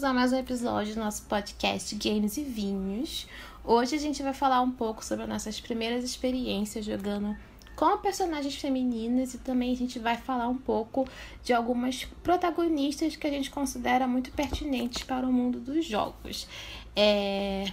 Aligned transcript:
bem-vindos 0.00 0.04
a 0.04 0.12
mais 0.14 0.32
um 0.32 0.38
episódio 0.38 0.94
do 0.94 1.00
nosso 1.00 1.24
podcast 1.24 1.94
Games 1.94 2.38
e 2.38 2.42
Vinhos. 2.42 3.26
Hoje 3.62 3.96
a 3.96 3.98
gente 3.98 4.22
vai 4.22 4.32
falar 4.32 4.62
um 4.62 4.70
pouco 4.70 5.04
sobre 5.04 5.24
as 5.24 5.28
nossas 5.28 5.60
primeiras 5.60 6.02
experiências 6.02 6.86
jogando 6.86 7.36
com 7.76 7.98
personagens 7.98 8.54
femininas 8.54 9.34
e 9.34 9.38
também 9.38 9.72
a 9.72 9.76
gente 9.76 9.98
vai 9.98 10.16
falar 10.16 10.48
um 10.48 10.56
pouco 10.56 11.06
de 11.44 11.52
algumas 11.52 12.04
protagonistas 12.22 13.14
que 13.14 13.26
a 13.26 13.30
gente 13.30 13.50
considera 13.50 14.06
muito 14.06 14.32
pertinentes 14.32 15.02
para 15.02 15.26
o 15.26 15.32
mundo 15.32 15.60
dos 15.60 15.84
jogos. 15.84 16.48
É... 16.96 17.66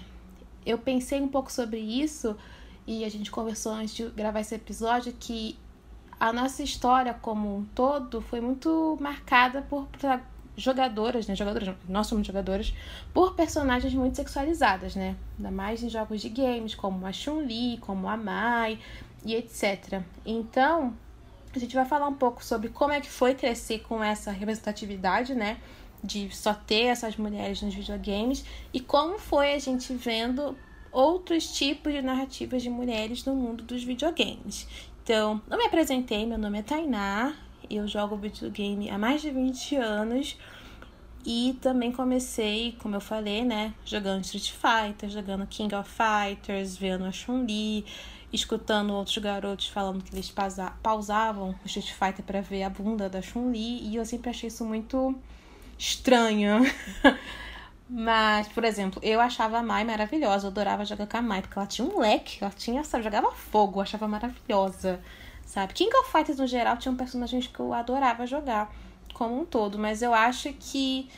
Eu 0.66 0.78
pensei 0.78 1.22
um 1.22 1.30
pouco 1.30 1.52
sobre 1.52 1.80
isso 1.80 2.36
e 2.86 3.06
a 3.06 3.10
gente 3.10 3.32
conversou 3.32 3.72
antes 3.72 3.96
de 3.96 4.10
gravar 4.10 4.42
esse 4.42 4.56
episódio 4.56 5.14
que 5.18 5.58
a 6.20 6.34
nossa 6.34 6.62
história 6.62 7.14
como 7.14 7.58
um 7.58 7.66
todo 7.74 8.22
foi 8.22 8.42
muito 8.42 8.98
marcada 9.00 9.62
por 9.62 9.88
jogadoras, 10.58 11.28
né? 11.28 11.36
Jogadoras, 11.36 11.76
nós 11.88 12.08
somos 12.08 12.26
jogadoras, 12.26 12.74
por 13.14 13.36
personagens 13.36 13.94
muito 13.94 14.16
sexualizadas, 14.16 14.96
né? 14.96 15.16
Ainda 15.38 15.52
mais 15.52 15.84
em 15.84 15.90
jogos 15.90 16.20
de 16.20 16.30
games, 16.30 16.74
como 16.74 17.06
a 17.06 17.14
Chun-Li, 17.14 17.78
como 17.78 18.10
a 18.10 18.18
Mai 18.18 18.80
e 19.24 19.36
etc. 19.36 20.02
Então, 20.26 20.94
a 21.56 21.60
gente 21.60 21.76
vai 21.76 21.86
falar 21.86 22.08
um 22.08 22.16
pouco 22.16 22.44
sobre 22.44 22.70
como 22.70 22.92
é 22.92 23.00
que 23.00 23.10
foi 23.10 23.36
crescer 23.36 23.80
com 23.80 24.04
essa 24.04 24.32
representatividade, 24.32 25.36
né? 25.36 25.58
De 26.04 26.36
só 26.36 26.54
ter 26.54 26.86
essas 26.86 27.16
mulheres 27.18 27.62
nos 27.62 27.74
videogames 27.74 28.44
e 28.74 28.80
como 28.80 29.20
foi 29.20 29.54
a 29.54 29.60
gente 29.60 29.94
vendo 29.94 30.58
outros 30.92 31.52
tipos 31.52 31.94
de 31.94 32.02
narrativas 32.02 32.62
de 32.64 32.70
mulheres 32.70 33.24
no 33.26 33.36
mundo 33.36 33.64
dos 33.64 33.84
videogames. 33.84 34.68
Então, 35.04 35.42
eu 35.50 35.58
me 35.58 35.66
apresentei, 35.66 36.26
meu 36.26 36.38
nome 36.38 36.60
é 36.60 36.64
Tainá, 36.64 37.36
eu 37.70 37.88
jogo 37.88 38.16
videogame 38.16 38.90
há 38.90 38.98
mais 38.98 39.22
de 39.22 39.32
20 39.32 39.76
anos. 39.76 40.38
E 41.26 41.58
também 41.62 41.92
comecei, 41.92 42.78
como 42.80 42.96
eu 42.96 43.02
falei, 43.02 43.44
né, 43.44 43.74
jogando 43.84 44.24
Street 44.24 44.52
Fighter, 44.52 45.10
jogando 45.10 45.46
King 45.46 45.76
of 45.76 45.90
Fighters, 45.90 46.78
vendo 46.78 47.04
a 47.04 47.12
Chun-Li, 47.12 47.86
escutando 48.32 48.94
outros 48.94 49.18
garotos 49.18 49.68
falando 49.68 50.02
que 50.02 50.16
eles 50.16 50.34
pausavam 50.82 51.50
o 51.50 51.66
Street 51.66 51.92
Fighter 51.92 52.24
para 52.24 52.40
ver 52.40 52.64
a 52.64 52.70
bunda 52.70 53.10
da 53.10 53.22
Chun-Li. 53.22 53.90
E 53.90 53.96
eu 53.98 54.06
sempre 54.06 54.30
achei 54.30 54.48
isso 54.48 54.64
muito 54.64 55.16
estranho. 55.78 56.62
Mas, 57.90 58.48
por 58.50 58.66
exemplo, 58.66 59.02
eu 59.04 59.22
achava 59.22 59.60
a 59.60 59.64
Mai 59.64 59.84
maravilhosa, 59.86 60.48
eu 60.48 60.52
adorava 60.52 60.84
jogar 60.84 61.08
com 61.08 61.18
a 61.18 61.22
Mai, 61.22 61.42
porque 61.42 61.58
ela 61.58 61.68
tinha 61.68 61.88
um 61.88 62.00
leque, 62.00 62.40
ela 62.42 62.52
tinha, 62.52 62.84
sabe, 62.84 63.04
jogava 63.04 63.32
fogo, 63.32 63.80
eu 63.80 63.84
achava 63.84 64.08
maravilhosa, 64.08 65.00
sabe? 65.48 65.74
King 65.74 65.90
of 65.98 66.12
Fighters, 66.12 66.38
no 66.38 66.46
geral, 66.46 66.78
tinham 66.78 66.96
personagens 66.96 67.48
que 67.48 67.60
eu 67.60 67.74
adorava 67.74 68.28
jogar 68.28 68.72
como 69.16 69.42
um 69.42 69.46
todo, 69.46 69.80
mas 69.80 70.04
eu 70.04 70.14
acho 70.14 70.54
que 70.54 71.10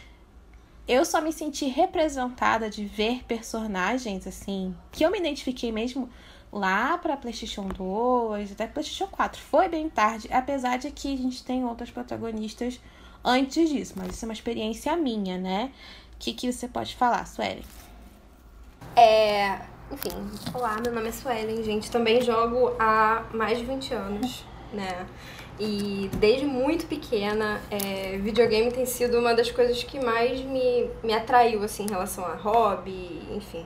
eu 0.88 1.04
só 1.04 1.20
me 1.20 1.34
senti 1.34 1.66
representada 1.66 2.70
de 2.70 2.86
ver 2.86 3.26
personagens, 3.26 4.26
assim, 4.26 4.74
que 4.90 5.04
eu 5.04 5.12
me 5.12 5.20
identifiquei 5.20 5.72
mesmo 5.72 6.10
lá 6.50 6.98
pra 6.98 7.18
PlayStation 7.18 7.68
2, 7.68 8.54
até 8.54 8.66
PlayStation 8.68 9.08
4. 9.08 9.42
Foi 9.42 9.68
bem 9.68 9.90
tarde, 9.90 10.30
apesar 10.32 10.78
de 10.78 10.90
que 10.92 11.14
a 11.14 11.18
gente 11.18 11.44
tem 11.44 11.66
outras 11.66 11.92
protagonistas 11.92 12.80
antes 13.22 13.70
disso, 13.70 13.96
mas 13.98 14.16
isso 14.16 14.24
é 14.24 14.28
uma 14.28 14.34
experiência 14.34 14.96
minha, 14.96 15.38
né? 15.38 15.74
que, 16.20 16.34
que 16.34 16.52
você 16.52 16.68
pode 16.68 16.96
falar, 16.96 17.26
Suelen? 17.26 17.64
É. 18.96 19.62
Enfim, 19.92 20.12
olá, 20.54 20.78
meu 20.84 20.94
nome 20.94 21.10
é 21.10 21.12
Suelen, 21.12 21.64
gente. 21.64 21.90
Também 21.90 22.22
jogo 22.22 22.76
há 22.78 23.24
mais 23.34 23.58
de 23.58 23.66
20 23.66 23.92
anos, 23.96 24.46
né? 24.72 25.08
E 25.60 26.12
desde 26.18 26.46
muito 26.46 26.86
pequena, 26.86 27.60
é, 27.72 28.16
videogame 28.18 28.72
tem 28.72 28.86
sido 28.86 29.18
uma 29.18 29.34
das 29.34 29.50
coisas 29.50 29.84
que 29.84 30.00
mais 30.00 30.42
me, 30.42 30.88
me 31.04 31.12
atraiu, 31.12 31.64
assim, 31.64 31.86
em 31.86 31.90
relação 31.90 32.24
a 32.24 32.36
hobby, 32.36 33.20
enfim. 33.32 33.66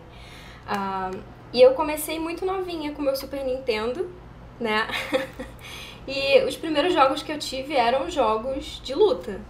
Uh, 0.65 1.19
e 1.51 1.61
eu 1.61 1.73
comecei 1.73 2.17
muito 2.17 2.45
novinha 2.45 2.93
com 2.93 3.01
meu 3.01 3.17
Super 3.17 3.43
Nintendo, 3.43 4.09
né? 4.57 4.87
e 6.07 6.41
os 6.45 6.55
primeiros 6.55 6.93
jogos 6.93 7.21
que 7.21 7.33
eu 7.33 7.37
tive 7.37 7.75
eram 7.75 8.09
jogos 8.09 8.79
de 8.81 8.95
luta, 8.95 9.41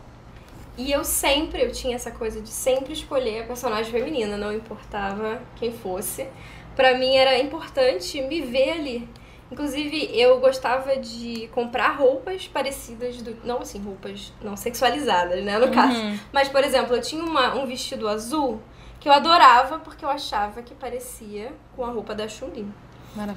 e 0.75 0.91
eu 0.91 1.03
sempre, 1.03 1.61
eu 1.61 1.71
tinha 1.71 1.95
essa 1.95 2.09
coisa 2.09 2.41
de 2.41 2.49
sempre 2.49 2.93
escolher 2.93 3.43
a 3.43 3.45
personagem 3.45 3.91
feminina, 3.91 4.37
não 4.37 4.51
importava 4.51 5.39
quem 5.55 5.71
fosse. 5.71 6.27
Para 6.75 6.97
mim 6.97 7.15
era 7.15 7.37
importante 7.39 8.21
me 8.21 8.41
ver 8.41 8.71
ali. 8.71 9.09
Inclusive, 9.51 10.09
eu 10.11 10.39
gostava 10.39 10.97
de 10.97 11.47
comprar 11.53 11.95
roupas 11.95 12.47
parecidas 12.47 13.21
do. 13.21 13.37
Não 13.45 13.59
assim, 13.59 13.79
roupas 13.79 14.33
não 14.41 14.57
sexualizadas, 14.57 15.43
né? 15.43 15.59
No 15.59 15.67
uhum. 15.67 15.71
caso. 15.71 16.19
Mas, 16.31 16.49
por 16.49 16.63
exemplo, 16.63 16.95
eu 16.95 17.01
tinha 17.01 17.23
uma, 17.23 17.55
um 17.55 17.65
vestido 17.67 18.07
azul 18.07 18.59
que 18.99 19.07
eu 19.07 19.13
adorava 19.13 19.79
porque 19.79 20.03
eu 20.03 20.09
achava 20.09 20.63
que 20.63 20.73
parecia 20.73 21.51
com 21.75 21.85
a 21.85 21.89
roupa 21.89 22.15
da 22.15 22.27
Chun-Li. 22.27 22.65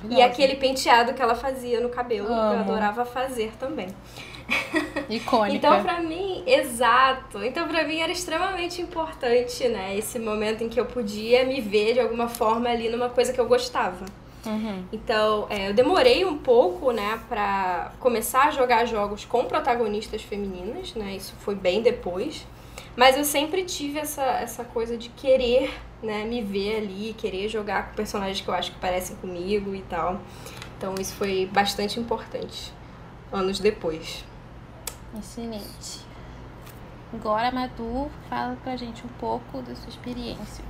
E 0.08 0.22
aquele 0.22 0.56
penteado 0.56 1.12
que 1.12 1.20
ela 1.20 1.34
fazia 1.34 1.80
no 1.80 1.90
cabelo, 1.90 2.28
Amo. 2.28 2.54
eu 2.54 2.60
adorava 2.60 3.04
fazer 3.04 3.52
também. 3.58 3.88
Icônica. 5.08 5.56
então, 5.56 5.82
pra 5.82 6.00
mim, 6.00 6.42
exato. 6.46 7.42
Então, 7.44 7.66
pra 7.68 7.84
mim 7.84 8.00
era 8.00 8.12
extremamente 8.12 8.80
importante, 8.80 9.68
né? 9.68 9.96
Esse 9.96 10.18
momento 10.18 10.62
em 10.62 10.68
que 10.68 10.78
eu 10.78 10.86
podia 10.86 11.44
me 11.44 11.60
ver 11.60 11.94
de 11.94 12.00
alguma 12.00 12.28
forma 12.28 12.68
ali 12.68 12.88
numa 12.88 13.08
coisa 13.08 13.32
que 13.32 13.40
eu 13.40 13.46
gostava. 13.46 14.04
Uhum. 14.44 14.84
Então, 14.92 15.46
é, 15.50 15.70
eu 15.70 15.74
demorei 15.74 16.24
um 16.24 16.38
pouco, 16.38 16.92
né, 16.92 17.20
pra 17.28 17.92
começar 17.98 18.44
a 18.44 18.50
jogar 18.52 18.86
jogos 18.86 19.24
com 19.24 19.44
protagonistas 19.44 20.22
femininas, 20.22 20.94
né? 20.94 21.16
Isso 21.16 21.34
foi 21.40 21.54
bem 21.54 21.82
depois. 21.82 22.46
Mas 22.94 23.16
eu 23.16 23.24
sempre 23.24 23.64
tive 23.64 23.98
essa, 23.98 24.22
essa 24.22 24.64
coisa 24.64 24.96
de 24.96 25.08
querer, 25.10 25.74
né, 26.02 26.24
me 26.24 26.40
ver 26.40 26.76
ali, 26.76 27.14
querer 27.18 27.48
jogar 27.48 27.88
com 27.88 27.94
personagens 27.94 28.40
que 28.40 28.48
eu 28.48 28.54
acho 28.54 28.72
que 28.72 28.78
parecem 28.78 29.16
comigo 29.16 29.74
e 29.74 29.82
tal. 29.82 30.20
Então, 30.78 30.94
isso 30.98 31.14
foi 31.14 31.48
bastante 31.52 31.98
importante 31.98 32.72
anos 33.32 33.58
depois. 33.58 34.24
Excelente. 35.18 36.00
Agora, 37.14 37.50
Madu, 37.50 38.10
fala 38.28 38.56
pra 38.62 38.76
gente 38.76 39.04
um 39.04 39.08
pouco 39.18 39.62
da 39.62 39.74
sua 39.74 39.88
experiência. 39.88 40.64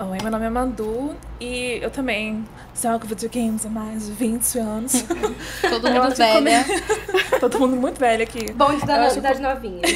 Oi, 0.00 0.18
meu 0.22 0.30
nome 0.30 0.46
é 0.46 0.48
Madu 0.48 1.16
e 1.40 1.80
eu 1.82 1.90
também 1.90 2.46
jogo 2.80 3.04
videogames 3.06 3.66
há 3.66 3.68
mais 3.68 4.06
de 4.06 4.12
20 4.12 4.58
anos. 4.60 4.92
Todo 5.60 5.90
mundo 5.90 6.14
velha. 6.14 6.64
Come... 6.64 6.78
Todo 7.40 7.58
mundo 7.58 7.76
muito 7.76 7.98
velho 7.98 8.22
aqui. 8.22 8.52
Bom 8.52 8.74
de 8.76 8.86
das, 8.86 9.16
das 9.16 9.40
novinhas. 9.40 9.90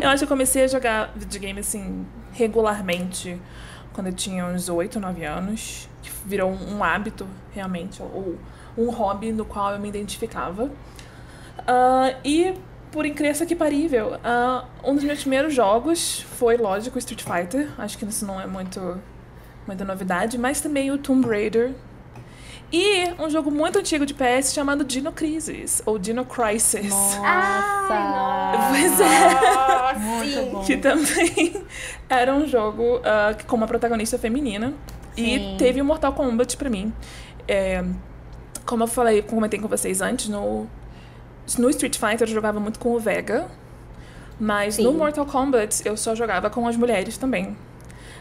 eu 0.00 0.08
acho 0.08 0.20
que 0.20 0.24
eu 0.24 0.28
comecei 0.28 0.64
a 0.64 0.68
jogar 0.68 1.12
videogame 1.14 1.60
assim, 1.60 2.06
regularmente, 2.32 3.38
quando 3.92 4.06
eu 4.06 4.12
tinha 4.14 4.46
uns 4.46 4.68
8, 4.68 4.98
9 4.98 5.24
anos. 5.24 5.88
Que 6.02 6.10
virou 6.24 6.50
um 6.50 6.82
hábito, 6.82 7.28
realmente, 7.52 8.02
ou 8.02 8.38
um 8.76 8.90
hobby 8.90 9.32
no 9.32 9.44
qual 9.44 9.72
eu 9.72 9.78
me 9.78 9.88
identificava. 9.88 10.70
Uh, 11.62 12.16
e, 12.24 12.54
por 12.90 13.06
incrível 13.06 13.46
que 13.46 13.54
parível, 13.54 14.14
uh, 14.14 14.66
um 14.84 14.94
dos 14.94 15.04
meus 15.04 15.20
primeiros 15.20 15.54
jogos 15.54 16.20
foi, 16.38 16.56
lógico, 16.56 16.98
Street 16.98 17.22
Fighter. 17.22 17.68
Acho 17.78 17.96
que 17.98 18.04
isso 18.04 18.26
não 18.26 18.40
é 18.40 18.46
muito, 18.46 19.00
muita 19.66 19.84
novidade. 19.84 20.38
Mas 20.38 20.60
também 20.60 20.90
o 20.90 20.98
Tomb 20.98 21.26
Raider. 21.26 21.72
E 22.72 23.12
um 23.18 23.28
jogo 23.28 23.50
muito 23.50 23.78
antigo 23.78 24.06
de 24.06 24.14
PS 24.14 24.54
chamado 24.54 24.82
Dino 24.82 25.12
Crisis, 25.12 25.82
ou 25.84 25.98
Dino 25.98 26.24
Crisis. 26.24 26.88
Nossa! 26.88 27.20
Ah, 27.22 28.70
pois 28.70 28.98
é! 28.98 29.98
Muito 29.98 30.50
bom. 30.52 30.64
Que 30.64 30.78
também 30.78 31.66
era 32.08 32.34
um 32.34 32.46
jogo 32.46 32.96
uh, 32.96 33.46
com 33.46 33.56
uma 33.56 33.66
protagonista 33.66 34.18
feminina. 34.18 34.72
Sim. 35.14 35.54
E 35.54 35.56
teve 35.58 35.82
o 35.82 35.84
Mortal 35.84 36.14
Kombat 36.14 36.56
pra 36.56 36.70
mim. 36.70 36.94
É, 37.46 37.84
como 38.64 38.84
eu 38.84 38.88
falei, 38.88 39.20
comentei 39.20 39.60
com 39.60 39.68
vocês 39.68 40.00
antes, 40.00 40.30
no 40.30 40.66
no 41.58 41.68
Street 41.70 41.98
Fighter 41.98 42.28
eu 42.28 42.34
jogava 42.34 42.60
muito 42.60 42.78
com 42.78 42.90
o 42.90 42.98
Vega, 43.00 43.48
mas 44.38 44.76
Sim. 44.76 44.84
no 44.84 44.92
Mortal 44.92 45.26
Kombat 45.26 45.82
eu 45.84 45.96
só 45.96 46.14
jogava 46.14 46.50
com 46.50 46.66
as 46.66 46.76
mulheres 46.76 47.16
também. 47.16 47.56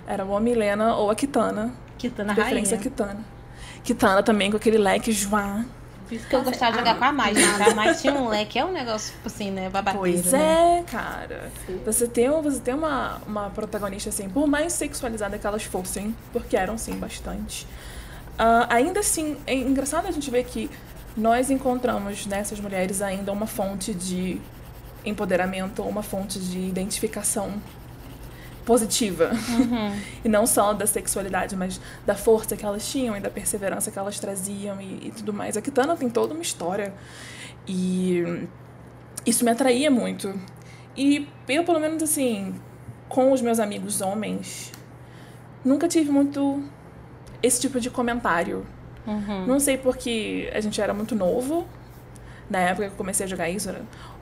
Era 0.08 0.26
ou 0.26 0.36
a 0.36 0.40
Milena 0.40 0.96
ou 0.96 1.10
a 1.10 1.16
Kitana. 1.16 1.72
Kitana 1.98 2.30
de 2.30 2.36
preferência 2.36 2.78
rainha. 2.78 2.90
a 2.90 2.92
Kitana. 2.92 3.26
Kitana 3.84 4.24
também 4.24 4.52
com 4.52 4.58
aquele 4.58 4.78
leque 4.78 5.12
João. 5.12 5.66
Por 6.12 6.16
isso 6.16 6.28
que 6.28 6.36
eu 6.36 6.44
gostava 6.44 6.74
de 6.74 6.80
jogar 6.80 6.98
com 6.98 7.06
a 7.06 7.12
Mai, 7.14 7.32
né? 7.32 7.42
A 7.66 7.74
Mai 7.74 7.96
tinha 7.96 8.14
um 8.14 8.28
leque, 8.28 8.60
é 8.60 8.66
um 8.66 8.74
negócio, 8.74 9.14
tipo 9.14 9.28
assim, 9.28 9.50
né? 9.50 9.70
Babadeiro, 9.70 10.00
Pois 10.00 10.34
né? 10.34 10.80
é, 10.80 10.84
cara. 10.84 11.50
Você 11.86 12.06
tem, 12.06 12.30
você 12.30 12.60
tem 12.60 12.74
uma, 12.74 13.22
uma 13.26 13.50
protagonista, 13.50 14.10
assim, 14.10 14.28
por 14.28 14.46
mais 14.46 14.74
sexualizada 14.74 15.38
que 15.38 15.48
elas 15.48 15.64
fossem, 15.64 16.14
porque 16.34 16.58
eram, 16.58 16.78
sim, 16.78 16.96
bastante. 16.96 17.66
Uh, 18.34 18.68
ainda 18.68 19.00
assim, 19.00 19.38
é 19.48 19.54
engraçado 19.54 20.06
a 20.06 20.12
gente 20.12 20.30
ver 20.30 20.44
que 20.44 20.70
nós 21.16 21.50
encontramos 21.50 22.26
nessas 22.26 22.60
mulheres 22.60 23.02
ainda 23.02 23.32
uma 23.32 23.48
fonte 23.48 23.94
de 23.94 24.40
empoderamento, 25.04 25.82
uma 25.84 26.04
fonte 26.04 26.40
de 26.40 26.60
identificação 26.60 27.62
positiva. 28.66 29.32
Uhum. 29.50 30.00
e 30.24 30.30
não 30.30 30.46
só 30.46 30.74
da 30.74 30.86
sexualidade, 30.86 31.56
mas 31.56 31.80
da 32.06 32.16
força 32.16 32.56
que 32.56 32.66
elas 32.66 32.88
tinham 32.90 33.18
e 33.18 33.20
da 33.20 33.30
perseverança 33.30 33.92
que 33.92 34.00
elas 34.00 34.20
traziam 34.20 34.80
e, 34.80 35.08
e 35.08 35.12
tudo 35.12 35.34
mais. 35.34 35.58
A 35.58 35.62
Kitana 35.62 35.96
tem 35.96 36.10
toda 36.10 36.34
uma 36.34 36.44
história 36.44 36.94
e 37.68 38.48
isso 39.26 39.44
me 39.44 39.52
atraía 39.52 39.90
muito. 39.90 40.34
E 40.96 41.28
eu, 41.48 41.64
pelo 41.64 41.80
menos, 41.80 42.04
assim, 42.04 42.56
com 43.08 43.32
os 43.32 43.42
meus 43.42 43.60
amigos 43.60 44.02
homens, 44.02 44.72
nunca 45.64 45.88
tive 45.88 46.12
muito 46.12 46.64
esse 47.42 47.60
tipo 47.60 47.80
de 47.80 47.90
comentário. 47.90 48.66
Uhum. 49.06 49.46
Não 49.46 49.60
sei 49.60 49.78
porque 49.78 50.50
a 50.54 50.60
gente 50.60 50.80
era 50.80 50.94
muito 50.94 51.16
novo, 51.16 51.66
na 52.50 52.60
época 52.60 52.88
que 52.88 52.94
eu 52.94 52.98
comecei 52.98 53.26
a 53.26 53.30
jogar 53.30 53.50
isso, 53.50 53.74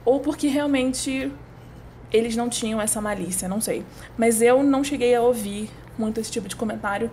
ou 0.04 0.20
porque 0.20 0.46
realmente 0.46 1.30
eles 2.12 2.36
não 2.36 2.48
tinham 2.48 2.80
essa 2.80 3.00
malícia, 3.00 3.48
não 3.48 3.60
sei. 3.60 3.84
Mas 4.16 4.42
eu 4.42 4.62
não 4.62 4.82
cheguei 4.82 5.14
a 5.14 5.22
ouvir 5.22 5.70
muito 5.98 6.20
esse 6.20 6.30
tipo 6.30 6.48
de 6.48 6.56
comentário 6.56 7.10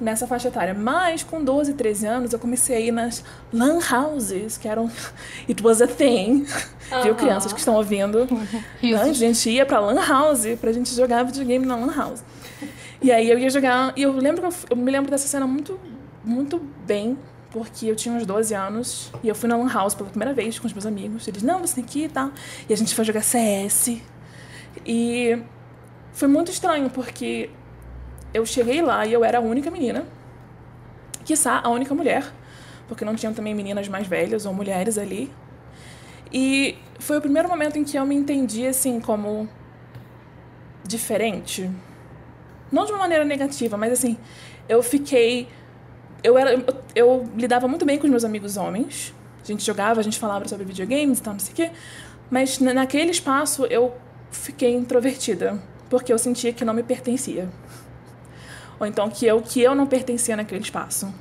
nessa 0.00 0.26
faixa 0.26 0.48
etária. 0.48 0.72
Mas 0.72 1.22
com 1.22 1.44
12, 1.44 1.74
13 1.74 2.06
anos 2.06 2.32
eu 2.32 2.38
comecei 2.38 2.76
a 2.76 2.80
ir 2.80 2.90
nas 2.90 3.22
lan 3.52 3.78
houses, 3.78 4.56
que 4.56 4.66
eram. 4.66 4.90
It 5.48 5.62
was 5.62 5.82
a 5.82 5.86
thing. 5.86 6.44
Viu, 7.02 7.12
Aham. 7.12 7.14
crianças 7.14 7.52
que 7.52 7.58
estão 7.58 7.74
ouvindo? 7.74 8.26
a 9.00 9.12
gente 9.12 9.50
ia 9.50 9.66
pra 9.66 9.78
lan 9.78 10.00
house 10.00 10.46
pra 10.60 10.72
gente 10.72 10.94
jogar 10.94 11.24
videogame 11.24 11.66
na 11.66 11.76
lan 11.76 11.92
house. 11.94 12.22
E 13.02 13.12
aí 13.12 13.30
eu 13.30 13.38
ia 13.38 13.50
jogar. 13.50 13.92
E 13.96 14.02
eu 14.02 14.12
lembro 14.12 14.46
eu, 14.46 14.52
eu 14.70 14.76
me 14.76 14.90
lembro 14.90 15.10
dessa 15.10 15.28
cena 15.28 15.46
muito, 15.46 15.78
muito 16.24 16.58
bem. 16.86 17.18
Porque 17.50 17.86
eu 17.86 17.96
tinha 17.96 18.14
uns 18.14 18.24
12 18.24 18.54
anos 18.54 19.10
e 19.24 19.28
eu 19.28 19.34
fui 19.34 19.48
na 19.48 19.56
Lan 19.56 19.68
House 19.68 19.92
pela 19.92 20.08
primeira 20.08 20.32
vez 20.32 20.56
com 20.58 20.68
os 20.68 20.72
meus 20.72 20.86
amigos. 20.86 21.26
Eles, 21.26 21.42
não, 21.42 21.58
você 21.58 21.74
tem 21.74 21.84
que 21.84 22.00
ir 22.00 22.04
e 22.04 22.08
tal. 22.08 22.30
E 22.68 22.72
a 22.72 22.76
gente 22.76 22.94
foi 22.94 23.04
jogar 23.04 23.22
CS. 23.22 24.00
E 24.86 25.42
foi 26.12 26.28
muito 26.28 26.52
estranho, 26.52 26.88
porque 26.90 27.50
eu 28.32 28.46
cheguei 28.46 28.80
lá 28.80 29.04
e 29.04 29.12
eu 29.12 29.24
era 29.24 29.38
a 29.38 29.40
única 29.40 29.68
menina. 29.68 30.06
Quiçá, 31.24 31.60
a 31.62 31.68
única 31.70 31.92
mulher. 31.92 32.24
Porque 32.86 33.04
não 33.04 33.16
tinham 33.16 33.34
também 33.34 33.52
meninas 33.52 33.88
mais 33.88 34.06
velhas 34.06 34.46
ou 34.46 34.54
mulheres 34.54 34.96
ali. 34.96 35.28
E 36.32 36.78
foi 37.00 37.18
o 37.18 37.20
primeiro 37.20 37.48
momento 37.48 37.76
em 37.76 37.84
que 37.84 37.96
eu 37.96 38.06
me 38.06 38.14
entendi, 38.14 38.66
assim, 38.66 39.00
como 39.00 39.48
diferente. 40.84 41.70
Não 42.70 42.84
de 42.84 42.92
uma 42.92 42.98
maneira 42.98 43.24
negativa, 43.24 43.76
mas 43.76 43.92
assim, 43.92 44.16
eu 44.68 44.82
fiquei. 44.82 45.48
Eu, 46.22 46.36
era, 46.38 46.52
eu, 46.54 46.64
eu 46.94 47.28
lidava 47.36 47.66
muito 47.66 47.84
bem 47.84 47.98
com 47.98 48.04
os 48.04 48.10
meus 48.10 48.24
amigos 48.24 48.56
homens. 48.56 49.14
A 49.42 49.46
gente 49.46 49.64
jogava, 49.64 50.00
a 50.00 50.02
gente 50.02 50.18
falava 50.18 50.46
sobre 50.46 50.64
videogames 50.64 51.18
e 51.18 51.22
tal, 51.22 51.32
não 51.34 51.40
sei 51.40 51.52
o 51.52 51.56
quê. 51.56 51.70
Mas 52.30 52.58
na- 52.58 52.74
naquele 52.74 53.10
espaço 53.10 53.64
eu 53.66 53.94
fiquei 54.30 54.74
introvertida, 54.74 55.58
porque 55.88 56.12
eu 56.12 56.18
sentia 56.18 56.52
que 56.52 56.64
não 56.64 56.74
me 56.74 56.82
pertencia. 56.82 57.48
Ou 58.78 58.86
então 58.86 59.08
que 59.10 59.26
eu, 59.26 59.40
que 59.42 59.60
eu 59.60 59.74
não 59.74 59.86
pertencia 59.86 60.36
naquele 60.36 60.62
espaço. 60.62 61.12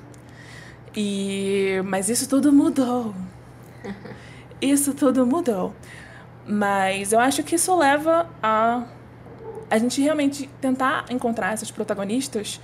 E 0.95 1.81
mas 1.85 2.09
isso 2.09 2.27
tudo 2.27 2.51
mudou. 2.51 3.13
Isso 4.61 4.93
tudo 4.93 5.25
mudou. 5.25 5.73
Mas 6.45 7.13
eu 7.13 7.19
acho 7.19 7.43
que 7.43 7.55
isso 7.55 7.73
leva 7.77 8.27
a 8.43 8.83
a 9.69 9.77
gente 9.77 10.01
realmente 10.01 10.49
tentar 10.59 11.05
encontrar 11.09 11.53
essas 11.53 11.71
protagonistas 11.71 12.59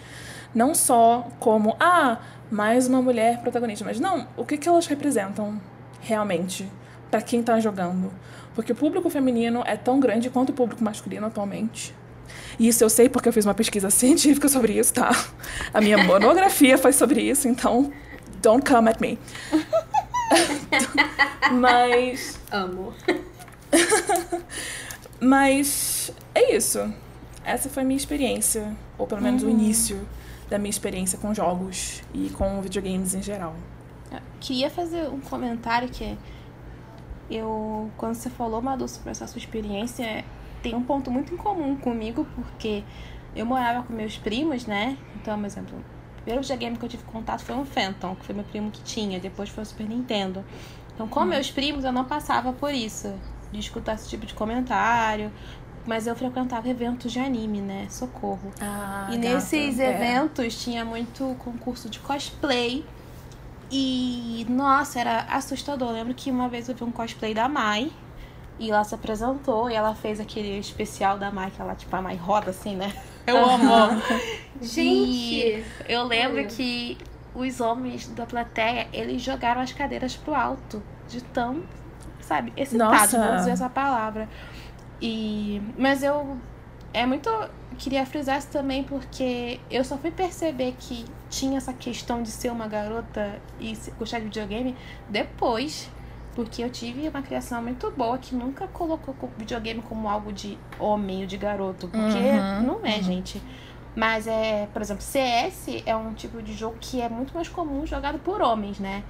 não 0.56 0.74
só 0.74 1.28
como 1.40 1.76
ah, 1.80 2.18
mais 2.50 2.88
uma 2.88 3.02
mulher 3.02 3.42
protagonista, 3.42 3.84
mas 3.86 4.00
não, 4.00 4.28
o 4.38 4.46
que 4.46 4.58
que 4.58 4.68
elas 4.68 4.88
representam 4.88 5.60
realmente 6.02 6.68
para 7.12 7.22
quem 7.22 7.44
tá 7.44 7.60
jogando? 7.60 8.12
Porque 8.56 8.72
o 8.72 8.76
público 8.76 9.10
feminino 9.10 9.62
é 9.66 9.76
tão 9.76 10.00
grande 10.00 10.30
quanto 10.30 10.50
o 10.50 10.54
público 10.54 10.84
masculino 10.84 11.28
atualmente. 11.28 11.94
E 12.58 12.68
isso 12.70 12.84
eu 12.84 12.90
sei 12.90 13.10
porque 13.10 13.28
eu 13.28 13.34
fiz 13.34 13.46
uma 13.46 13.54
pesquisa 13.54 13.90
científica 13.92 14.48
sobre 14.48 14.74
isso, 14.80 14.94
tá? 14.94 15.12
A 15.74 15.82
minha 15.82 15.98
monografia 16.04 16.78
foi 16.78 16.94
sobre 16.94 17.22
isso, 17.22 17.48
então 17.50 17.92
don't 18.42 18.68
come 18.68 18.90
at 18.90 19.00
me. 19.02 19.20
Mas 21.52 22.40
Amo. 22.52 22.94
mas 25.20 26.12
é 26.34 26.56
isso. 26.56 26.92
Essa 27.44 27.70
foi 27.70 27.84
a 27.84 27.86
minha 27.86 27.98
experiência, 27.98 28.76
ou 28.98 29.06
pelo 29.06 29.22
menos 29.22 29.44
o 29.44 29.46
Uhum. 29.46 29.52
início 29.52 30.00
da 30.50 30.58
minha 30.58 30.70
experiência 30.70 31.18
com 31.18 31.34
jogos 31.34 32.02
e 32.14 32.30
com 32.30 32.62
videogames 32.62 33.14
em 33.14 33.22
geral. 33.22 33.56
Eu 34.12 34.20
queria 34.40 34.70
fazer 34.70 35.10
um 35.10 35.20
comentário 35.20 35.90
que 35.90 36.18
eu, 37.30 37.90
quando 37.98 38.16
você 38.16 38.30
falou, 38.30 38.62
Madu, 38.62 38.88
sobre 38.88 39.12
essa 39.12 39.26
sua 39.28 39.40
experiência, 39.40 40.24
tem 40.62 40.76
um 40.76 40.84
ponto 40.84 41.10
muito 41.10 41.34
em 41.34 41.38
comum 41.38 41.76
comigo, 41.76 42.28
porque 42.36 42.84
eu 43.36 43.46
morava 43.46 43.84
com 43.84 43.94
meus 43.94 44.18
primos, 44.18 44.66
né? 44.66 44.98
Então, 45.16 45.38
por 45.38 45.46
exemplo, 45.46 45.78
o 45.78 46.16
primeiro 46.22 46.42
videogame 46.42 46.78
que 46.78 46.86
eu 46.86 46.90
tive 46.90 47.04
contato 47.04 47.44
foi 47.44 47.56
um 47.56 47.66
Phantom, 47.66 48.16
que 48.16 48.26
foi 48.26 48.36
meu 48.36 48.44
primo 48.46 48.72
que 48.72 48.82
tinha, 48.84 49.20
depois 49.20 49.50
foi 49.50 49.64
o 49.64 49.66
Super 49.66 49.88
Nintendo. 49.88 50.46
Então, 50.94 51.08
com 51.08 51.26
meus 51.26 51.52
primos, 51.52 51.84
eu 51.84 51.92
não 51.92 52.06
passava 52.06 52.54
por 52.54 52.74
isso, 52.74 53.14
de 53.52 53.60
escutar 53.60 53.96
esse 53.96 54.08
tipo 54.08 54.26
de 54.26 54.34
comentário, 54.34 55.32
mas 55.86 56.08
eu 56.08 56.16
frequentava 56.16 56.68
eventos 56.68 57.12
de 57.12 57.20
anime, 57.20 57.62
né? 57.62 57.88
Socorro. 57.90 58.52
Ah, 58.62 59.08
E 59.12 59.18
nesses 59.18 59.80
eventos 59.80 60.62
tinha 60.64 60.84
muito 60.84 61.36
concurso 61.40 61.90
de 61.90 62.00
cosplay. 62.00 62.84
E, 63.72 64.46
nossa, 64.50 65.00
era 65.00 65.22
assustador. 65.30 65.90
Eu 65.90 65.94
lembro 65.96 66.14
que 66.14 66.30
uma 66.32 66.48
vez 66.48 66.70
eu 66.70 66.76
vi 66.76 66.84
um 66.84 66.92
cosplay 66.92 67.34
da 67.34 67.48
Mai. 67.48 67.92
E 68.58 68.72
ela 68.72 68.84
se 68.86 68.96
apresentou 68.96 69.70
e 69.70 69.74
ela 69.74 69.94
fez 69.94 70.20
aquele 70.20 70.58
especial 70.60 71.18
da 71.18 71.30
Mai, 71.30 71.52
que 71.52 71.62
ela, 71.62 71.76
tipo, 71.76 71.94
a 71.96 72.02
Mai 72.02 72.16
roda 72.16 72.52
assim, 72.52 72.76
né? 72.76 72.94
Eu 73.28 73.38
amo. 73.44 74.02
Gente! 74.62 75.64
Eu 75.90 76.04
lembro 76.04 76.46
que 76.48 76.98
os 77.34 77.60
homens 77.60 78.08
da 78.10 78.26
plateia, 78.26 78.88
eles 78.94 79.22
jogaram 79.22 79.62
as 79.62 79.74
cadeiras 79.74 80.16
pro 80.16 80.34
alto. 80.34 80.82
De 81.10 81.24
tão, 81.24 81.62
sabe, 82.22 82.52
excitados, 82.58 83.14
Nossa. 83.14 83.20
vamos 83.20 83.38
dizer 83.38 83.52
essa 83.52 83.70
palavra. 83.70 84.28
E... 85.02 85.62
Mas 85.78 86.04
eu... 86.04 86.38
É 86.94 87.06
muito... 87.06 87.30
Queria 87.78 88.06
frisar 88.06 88.38
isso 88.40 88.48
também 88.48 88.84
porque 88.84 89.60
eu 89.70 89.84
só 89.84 89.98
fui 89.98 90.12
perceber 90.12 90.76
que 90.80 91.04
tinha 91.30 91.58
essa 91.58 91.74
questão 91.74 92.24
de 92.24 92.30
ser 92.32 92.50
uma 92.50 92.68
garota 92.68 93.42
e 93.60 93.78
gostar 94.00 94.20
de 94.20 94.26
videogame 94.26 94.76
depois. 95.10 95.90
Porque 96.34 96.62
eu 96.62 96.70
tive 96.70 97.08
uma 97.08 97.22
criação 97.22 97.62
muito 97.62 97.90
boa 97.92 98.18
que 98.18 98.36
nunca 98.36 98.68
colocou 98.68 99.16
videogame 99.38 99.82
como 99.82 100.08
algo 100.10 100.34
de 100.34 100.58
homem 100.80 101.22
ou 101.22 101.28
de 101.28 101.38
garoto. 101.38 101.88
Porque 101.88 102.18
Uhum, 102.18 102.62
não 102.64 102.86
é, 102.86 103.02
gente. 103.02 103.42
Mas 103.96 104.28
é, 104.28 104.68
por 104.74 104.82
exemplo, 104.82 105.02
CS 105.02 105.82
é 105.86 105.96
um 105.96 106.14
tipo 106.14 106.42
de 106.42 106.54
jogo 106.54 106.76
que 106.80 107.02
é 107.02 107.08
muito 107.08 107.34
mais 107.34 107.48
comum 107.48 107.86
jogado 107.86 108.20
por 108.20 108.42
homens, 108.42 108.80
né? 108.80 109.04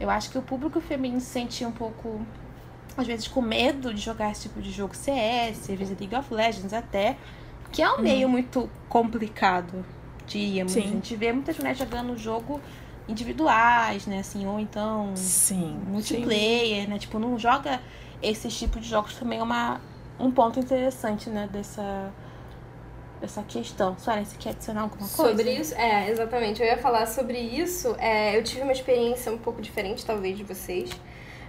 Eu 0.00 0.10
acho 0.10 0.30
que 0.30 0.36
o 0.38 0.42
público 0.42 0.80
feminino 0.80 1.20
se 1.20 1.26
sentia 1.26 1.68
um 1.68 1.72
pouco, 1.72 2.20
às 3.00 3.06
vezes, 3.06 3.28
com 3.28 3.40
medo 3.40 3.92
de 3.92 4.00
jogar 4.00 4.30
esse 4.30 4.42
tipo 4.42 4.60
de 4.60 4.70
jogo 4.70 4.94
CS, 4.94 5.70
às 5.70 5.78
vezes 5.78 5.98
League 5.98 6.14
of 6.14 6.32
Legends 6.32 6.72
até, 6.72 7.16
que 7.70 7.82
é 7.82 7.90
um 7.90 8.00
meio 8.00 8.28
muito 8.28 8.68
complicado, 8.88 9.84
diríamos. 10.26 10.72
Sim. 10.72 10.80
A 10.80 10.86
gente 10.88 11.16
vê 11.16 11.32
muitas 11.32 11.56
mulheres 11.56 11.78
jogando 11.78 12.16
jogo 12.16 12.60
individuais, 13.08 14.06
né? 14.06 14.18
Assim, 14.20 14.46
ou 14.46 14.60
então 14.60 15.12
Sim. 15.16 15.80
multiplayer, 15.86 16.88
né? 16.88 16.98
Tipo, 16.98 17.18
não 17.18 17.38
joga 17.38 17.80
esse 18.22 18.48
tipo 18.48 18.78
de 18.78 18.88
jogos 18.88 19.14
também 19.16 19.40
é 19.40 19.42
uma, 19.42 19.80
um 20.18 20.30
ponto 20.30 20.60
interessante, 20.60 21.28
né? 21.28 21.48
Dessa, 21.50 22.12
dessa 23.20 23.42
questão. 23.42 23.96
Suelen, 23.98 24.24
você 24.24 24.36
quer 24.36 24.50
adicionar 24.50 24.82
alguma 24.82 25.08
coisa? 25.08 25.30
Sobre 25.30 25.52
isso, 25.52 25.74
é, 25.74 26.10
exatamente. 26.10 26.60
Eu 26.60 26.66
ia 26.66 26.78
falar 26.78 27.06
sobre 27.06 27.38
isso. 27.38 27.96
É, 27.98 28.36
eu 28.36 28.44
tive 28.44 28.62
uma 28.62 28.72
experiência 28.72 29.32
um 29.32 29.38
pouco 29.38 29.60
diferente, 29.60 30.04
talvez, 30.04 30.36
de 30.36 30.44
vocês. 30.44 30.90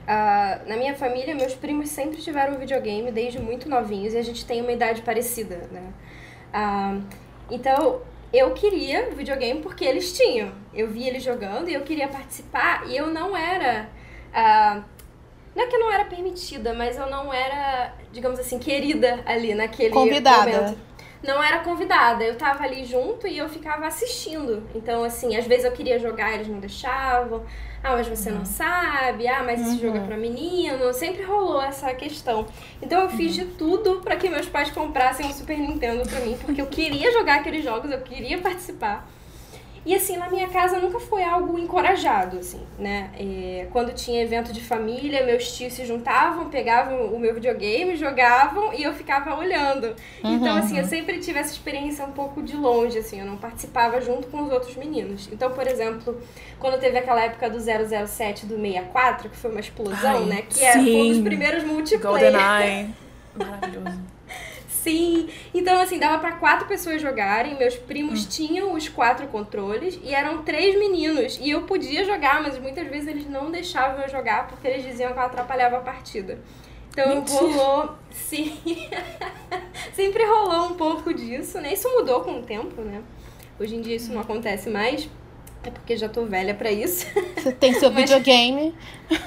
Ah, 0.08 0.60
na 0.68 0.76
minha 0.76 0.94
família, 0.96 1.34
meus 1.34 1.54
primos 1.54 1.90
sempre 1.90 2.22
tiveram 2.22 2.58
videogame 2.58 3.12
desde 3.12 3.40
muito 3.40 3.70
novinhos 3.70 4.14
e 4.14 4.18
a 4.18 4.22
gente 4.22 4.46
tem 4.46 4.62
uma 4.62 4.72
idade 4.72 5.02
parecida, 5.02 5.68
né? 5.72 5.94
Ah, 6.54 6.98
então, 7.50 8.02
eu 8.34 8.52
queria 8.54 9.10
videogame 9.12 9.62
porque 9.62 9.86
eles 9.86 10.16
tinham. 10.18 10.52
Eu 10.74 10.90
via 10.90 11.08
eles 11.08 11.24
jogando 11.24 11.70
e 11.70 11.74
eu 11.74 11.82
queria 11.82 12.08
participar 12.08 12.88
e 12.88 12.98
eu 12.98 13.08
não 13.08 13.36
era. 13.36 13.90
ah, 14.34 14.84
não 15.56 15.64
é 15.64 15.68
que 15.68 15.76
eu 15.76 15.80
não 15.80 15.92
era 15.92 16.06
permitida, 16.06 16.74
mas 16.74 16.98
eu 16.98 17.08
não 17.10 17.32
era, 17.32 17.94
digamos 18.12 18.40
assim, 18.40 18.58
querida 18.58 19.20
ali 19.26 19.54
naquele 19.54 19.92
Convidada. 19.92 20.52
momento 20.52 20.78
não 21.24 21.42
era 21.42 21.60
convidada. 21.60 22.24
Eu 22.24 22.36
tava 22.38 22.64
ali 22.64 22.84
junto 22.86 23.26
e 23.28 23.38
eu 23.38 23.48
ficava 23.48 23.88
assistindo. 23.88 24.64
Então, 24.76 25.04
assim, 25.04 25.36
às 25.36 25.48
vezes 25.48 25.64
eu 25.66 25.72
queria 25.72 25.98
jogar, 25.98 26.34
eles 26.34 26.48
não 26.48 26.60
deixavam. 26.60 27.44
Ah, 27.84 27.92
mas 27.98 28.08
você 28.08 28.32
não 28.32 28.46
sabe. 28.46 29.28
Ah, 29.28 29.44
mas 29.44 29.60
esse 29.60 29.72
Uhum. 29.72 29.80
jogo 29.80 29.98
é 29.98 30.02
pra 30.02 30.16
menino. 30.16 30.94
Sempre 30.94 31.24
rolou 31.24 31.62
essa 31.62 31.94
questão. 31.94 32.46
Então 32.82 33.02
eu 33.02 33.10
fiz 33.10 33.34
de 33.36 33.44
tudo 33.46 34.00
pra 34.02 34.16
que 34.16 34.30
meus 34.30 34.48
pais 34.48 34.72
comprassem 34.72 35.26
um 35.26 35.34
Super 35.34 35.58
Nintendo 35.58 36.08
pra 36.08 36.22
mim, 36.22 36.38
porque 36.40 36.62
eu 36.62 36.68
queria 36.68 37.12
jogar 37.12 37.42
aqueles 37.42 37.64
jogos, 37.64 37.92
eu 37.92 38.00
queria 38.02 38.38
participar. 38.40 39.06
E 39.86 39.94
assim, 39.94 40.16
na 40.18 40.30
minha 40.30 40.48
casa 40.48 40.80
nunca 40.80 41.00
foi 41.00 41.24
algo 41.24 41.60
encorajado, 41.60 42.40
assim, 42.40 42.62
né? 42.80 43.10
É, 43.18 43.68
quando 43.72 43.94
tinha 43.94 44.22
evento 44.22 44.54
de 44.54 44.62
família, 44.62 45.26
meus 45.26 45.52
tios 45.56 45.74
se 45.74 45.86
juntavam, 45.86 46.50
pegavam 46.50 47.08
o 47.08 47.20
meu 47.20 47.34
videogame, 47.34 47.96
jogavam 47.98 48.74
e 48.74 48.84
eu 48.84 48.94
ficava 48.94 49.38
olhando. 49.38 49.94
Então, 50.24 50.56
assim, 50.56 50.80
eu 50.80 50.86
sempre 50.86 51.20
tive 51.20 51.40
essa 51.40 51.52
experiência 51.52 52.06
um 52.06 52.12
pouco 52.14 52.42
de 52.42 52.56
longe, 52.56 52.98
assim, 52.98 53.20
eu 53.20 53.26
não 53.26 53.38
participava 53.38 54.00
junto 54.00 54.28
com 54.28 54.44
os 54.44 54.52
outros 54.52 54.76
meninos. 54.78 55.30
Então, 55.32 55.52
por 55.52 55.68
exemplo, 55.68 56.18
quando 56.60 56.80
teve 56.80 56.98
aquela 56.98 57.22
época 57.22 57.50
do 57.50 57.60
007 57.60 58.46
do 58.46 58.56
64, 58.56 59.30
que 59.30 59.36
foi 59.36 59.52
uma 59.52 59.60
explosão, 59.60 60.18
Ai, 60.18 60.26
né? 60.26 60.44
Que 60.50 60.64
é, 60.64 60.74
foi 60.74 60.82
um 60.82 61.08
dos 61.08 61.18
sim. 61.18 61.24
primeiros 61.24 61.64
multiplayer. 61.64 62.32
GoldenEye. 62.32 62.90
Maravilhoso. 63.36 64.13
Sim. 64.84 65.30
Então, 65.54 65.80
assim, 65.80 65.98
dava 65.98 66.20
pra 66.20 66.34
quatro 66.34 66.68
pessoas 66.68 67.02
jogarem. 67.02 67.58
Meus 67.58 67.76
primos 67.76 68.26
Hum. 68.26 68.28
tinham 68.30 68.74
os 68.74 68.90
quatro 68.90 69.28
controles 69.28 69.98
e 70.04 70.14
eram 70.14 70.44
três 70.44 70.78
meninos. 70.78 71.40
E 71.42 71.50
eu 71.52 71.62
podia 71.64 72.04
jogar, 72.04 72.42
mas 72.44 72.58
muitas 72.60 72.86
vezes 72.88 73.08
eles 73.08 73.30
não 73.30 73.50
deixavam 73.50 74.02
eu 74.02 74.10
jogar 74.10 74.48
porque 74.48 74.68
eles 74.68 74.84
diziam 74.84 75.14
que 75.14 75.18
eu 75.20 75.24
atrapalhava 75.24 75.78
a 75.78 75.82
partida. 75.82 76.40
Então 76.90 77.16
Mentira. 77.16 77.40
rolou. 77.40 77.96
Sim. 78.12 78.58
Sempre 79.94 80.24
rolou 80.26 80.68
um 80.68 80.74
pouco 80.76 81.14
disso, 81.14 81.60
né? 81.60 81.74
Isso 81.74 81.90
mudou 81.90 82.22
com 82.22 82.40
o 82.40 82.44
tempo, 82.44 82.82
né? 82.82 83.02
Hoje 83.60 83.76
em 83.76 83.82
dia 83.82 83.96
isso 83.96 84.12
não 84.12 84.22
acontece 84.22 84.70
mais. 84.70 85.10
É 85.64 85.70
porque 85.70 85.96
já 85.96 86.10
tô 86.10 86.26
velha 86.26 86.54
pra 86.54 86.72
isso. 86.72 87.06
Você 87.38 87.52
tem 87.54 87.74
seu 87.74 87.90
videogame. 87.94 88.76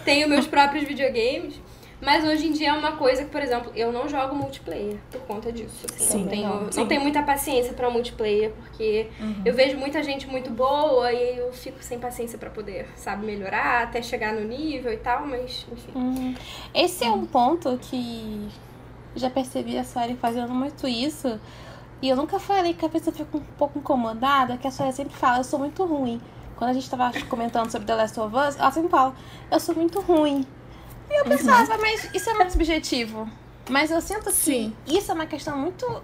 Tenho 0.04 0.28
meus 0.28 0.46
próprios 0.46 0.84
videogames. 0.84 1.58
Mas 2.00 2.24
hoje 2.24 2.46
em 2.46 2.52
dia 2.52 2.68
é 2.68 2.72
uma 2.74 2.92
coisa 2.92 3.24
que, 3.24 3.30
por 3.30 3.40
exemplo, 3.40 3.72
eu 3.74 3.90
não 3.90 4.06
jogo 4.08 4.34
multiplayer 4.34 4.98
por 5.10 5.20
conta 5.22 5.50
disso. 5.50 5.86
assim. 5.90 6.04
Sim. 6.04 6.22
não, 6.24 6.28
tenho, 6.28 6.48
Não, 6.48 6.70
não 6.76 6.86
tenho 6.86 7.00
muita 7.00 7.22
paciência 7.22 7.72
pra 7.72 7.88
multiplayer, 7.88 8.52
porque 8.52 9.08
Uhum. 9.18 9.42
eu 9.46 9.54
vejo 9.54 9.78
muita 9.78 10.02
gente 10.02 10.26
muito 10.28 10.50
boa 10.50 11.10
e 11.10 11.38
eu 11.38 11.50
fico 11.54 11.82
sem 11.82 11.98
paciência 11.98 12.38
pra 12.38 12.50
poder, 12.50 12.86
sabe, 12.96 13.24
melhorar, 13.24 13.84
até 13.84 14.02
chegar 14.02 14.34
no 14.34 14.42
nível 14.42 14.92
e 14.92 14.98
tal, 14.98 15.26
mas 15.26 15.66
enfim. 15.72 15.92
Hum. 15.96 16.34
Esse 16.74 17.04
é 17.04 17.10
um 17.10 17.24
ponto 17.24 17.78
que 17.80 18.48
já 19.14 19.30
percebi 19.30 19.78
a 19.78 19.84
Sueli 19.84 20.16
fazendo 20.16 20.52
muito 20.52 20.86
isso. 20.86 21.40
E 22.02 22.10
eu 22.10 22.16
nunca 22.16 22.38
falei 22.38 22.74
que 22.74 22.84
a 22.84 22.90
pessoa 22.90 23.14
fica 23.16 23.34
um 23.34 23.40
pouco 23.56 23.78
incomodada, 23.78 24.58
que 24.58 24.66
a 24.66 24.70
Sueli 24.70 24.92
sempre 24.92 25.14
fala, 25.16 25.38
eu 25.38 25.44
sou 25.44 25.58
muito 25.58 25.82
ruim. 25.86 26.20
Quando 26.56 26.70
a 26.70 26.72
gente 26.74 26.88
tava 26.90 27.10
comentando 27.28 27.70
sobre 27.70 27.86
The 27.86 27.94
Last 27.94 28.20
of 28.20 28.34
Us, 28.36 28.56
ela 28.58 28.70
sempre 28.70 28.90
fala, 28.90 29.14
eu 29.50 29.58
sou 29.58 29.74
muito 29.74 30.00
ruim. 30.00 30.46
E 31.10 31.20
eu 31.20 31.24
pensava, 31.24 31.76
mas 31.78 32.08
isso 32.14 32.28
é 32.30 32.34
muito 32.34 32.50
subjetivo. 32.52 33.28
Mas 33.68 33.90
eu 33.90 34.00
sinto 34.00 34.24
que 34.24 34.32
Sim. 34.32 34.72
isso 34.86 35.10
é 35.10 35.14
uma 35.14 35.26
questão 35.26 35.56
muito 35.58 36.02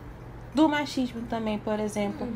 do 0.55 0.69
machismo 0.69 1.23
também, 1.23 1.59
por 1.59 1.79
exemplo. 1.81 2.27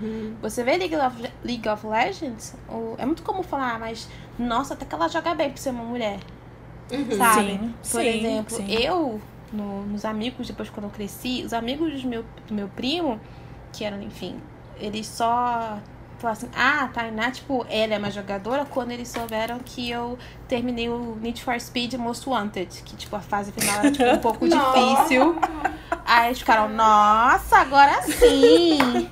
Você 0.41 0.63
vê 0.65 0.77
League 0.77 0.97
of, 0.97 1.23
League 1.45 1.69
of 1.69 1.87
Legends, 1.87 2.55
o- 2.69 2.95
é 2.99 3.05
muito 3.05 3.23
comum 3.23 3.43
falar, 3.43 3.75
ah, 3.75 3.79
mas 3.79 4.09
nossa, 4.39 4.75
até 4.75 4.85
que 4.85 4.95
ela 4.95 5.09
joga 5.09 5.35
bem 5.35 5.51
por 5.51 5.59
ser 5.59 5.71
uma 5.71 5.85
mulher. 5.85 6.19
Uhum. 6.91 7.17
Sabe? 7.19 7.51
Sim, 7.53 7.75
Por 7.91 8.01
sim, 8.03 8.07
exemplo, 8.19 8.57
sim. 8.57 8.73
eu, 8.73 9.21
no- 9.53 9.85
nos 9.87 10.05
amigos, 10.05 10.47
depois 10.47 10.71
quando 10.71 10.85
eu 10.85 10.91
cresci, 10.91 11.43
os 11.45 11.53
amigos 11.53 12.01
do 12.03 12.09
meu, 12.09 12.25
do 12.47 12.55
meu 12.55 12.69
primo, 12.69 13.21
que 13.73 13.85
eram, 13.85 14.01
enfim, 14.01 14.41
eles 14.79 15.07
só 15.07 15.79
falaram 16.19 16.39
assim, 16.39 16.51
ah, 16.57 16.89
Tainá, 16.93 17.31
tipo, 17.31 17.67
ela 17.69 17.95
é 17.95 17.99
uma 17.99 18.11
jogadora, 18.11 18.65
quando 18.65 18.91
eles 18.91 19.09
souberam 19.09 19.59
que 19.59 19.91
eu 19.91 20.19
terminei 20.49 20.89
o 20.89 21.17
Need 21.21 21.43
for 21.43 21.59
Speed 21.61 21.95
Most 21.95 22.29
Wanted, 22.29 22.83
que, 22.85 22.97
tipo, 22.97 23.15
a 23.17 23.21
fase 23.21 23.53
final 23.53 23.79
era, 23.79 23.91
tipo, 23.91 24.05
um 24.05 24.19
pouco 24.19 24.47
difícil. 24.49 25.37
Aí 26.05 26.29
eles 26.29 26.39
ficaram, 26.39 26.69
nossa, 26.69 27.59
agora 27.59 28.03
sim! 28.03 29.11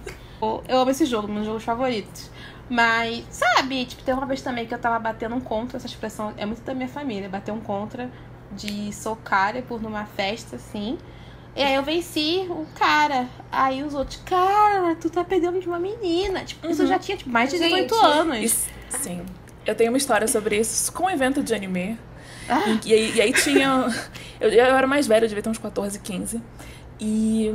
eu 0.68 0.80
amo 0.80 0.90
esse 0.90 1.06
jogo, 1.06 1.28
meus 1.28 1.46
jogos 1.46 1.64
favoritos. 1.64 2.30
Mas, 2.68 3.24
sabe, 3.30 3.84
tipo, 3.84 4.02
tem 4.02 4.14
uma 4.14 4.26
vez 4.26 4.40
também 4.40 4.66
que 4.66 4.74
eu 4.74 4.78
tava 4.78 4.98
batendo 4.98 5.34
um 5.34 5.40
contra, 5.40 5.76
essa 5.76 5.86
expressão 5.86 6.32
é 6.36 6.46
muito 6.46 6.62
da 6.62 6.74
minha 6.74 6.88
família, 6.88 7.28
bater 7.28 7.52
um 7.52 7.60
contra 7.60 8.10
de 8.52 8.92
socar 8.92 9.60
por 9.62 9.82
numa 9.82 10.06
festa, 10.06 10.56
assim. 10.56 10.98
E 11.56 11.62
aí 11.62 11.74
eu 11.74 11.82
venci 11.82 12.46
o 12.50 12.66
cara. 12.74 13.28
Aí 13.50 13.82
os 13.82 13.94
outros, 13.94 14.20
cara, 14.24 14.96
tu 14.96 15.08
tá 15.08 15.22
perdendo 15.22 15.60
de 15.60 15.68
uma 15.68 15.78
menina. 15.78 16.44
Tipo, 16.44 16.66
isso 16.68 16.82
eu 16.82 16.86
já 16.86 16.98
tinha 16.98 17.16
tipo, 17.16 17.30
mais 17.30 17.50
de 17.50 17.58
18 17.58 17.94
Gente, 17.94 18.04
anos. 18.04 18.38
Isso- 18.38 18.66
sim. 18.88 19.22
Eu 19.64 19.74
tenho 19.74 19.90
uma 19.90 19.98
história 19.98 20.26
sobre 20.28 20.58
isso 20.58 20.92
com 20.92 21.04
um 21.04 21.10
evento 21.10 21.42
de 21.42 21.54
anime. 21.54 21.98
Ah. 22.48 22.78
E, 22.84 22.92
aí, 22.92 23.12
e 23.14 23.20
aí 23.20 23.32
tinha. 23.32 23.86
Eu, 24.40 24.50
eu 24.50 24.64
era 24.76 24.86
mais 24.86 25.06
velha, 25.06 25.24
eu 25.24 25.28
devia 25.28 25.42
ter 25.42 25.48
uns 25.48 25.58
14, 25.58 25.98
15. 26.00 26.42
E 27.00 27.54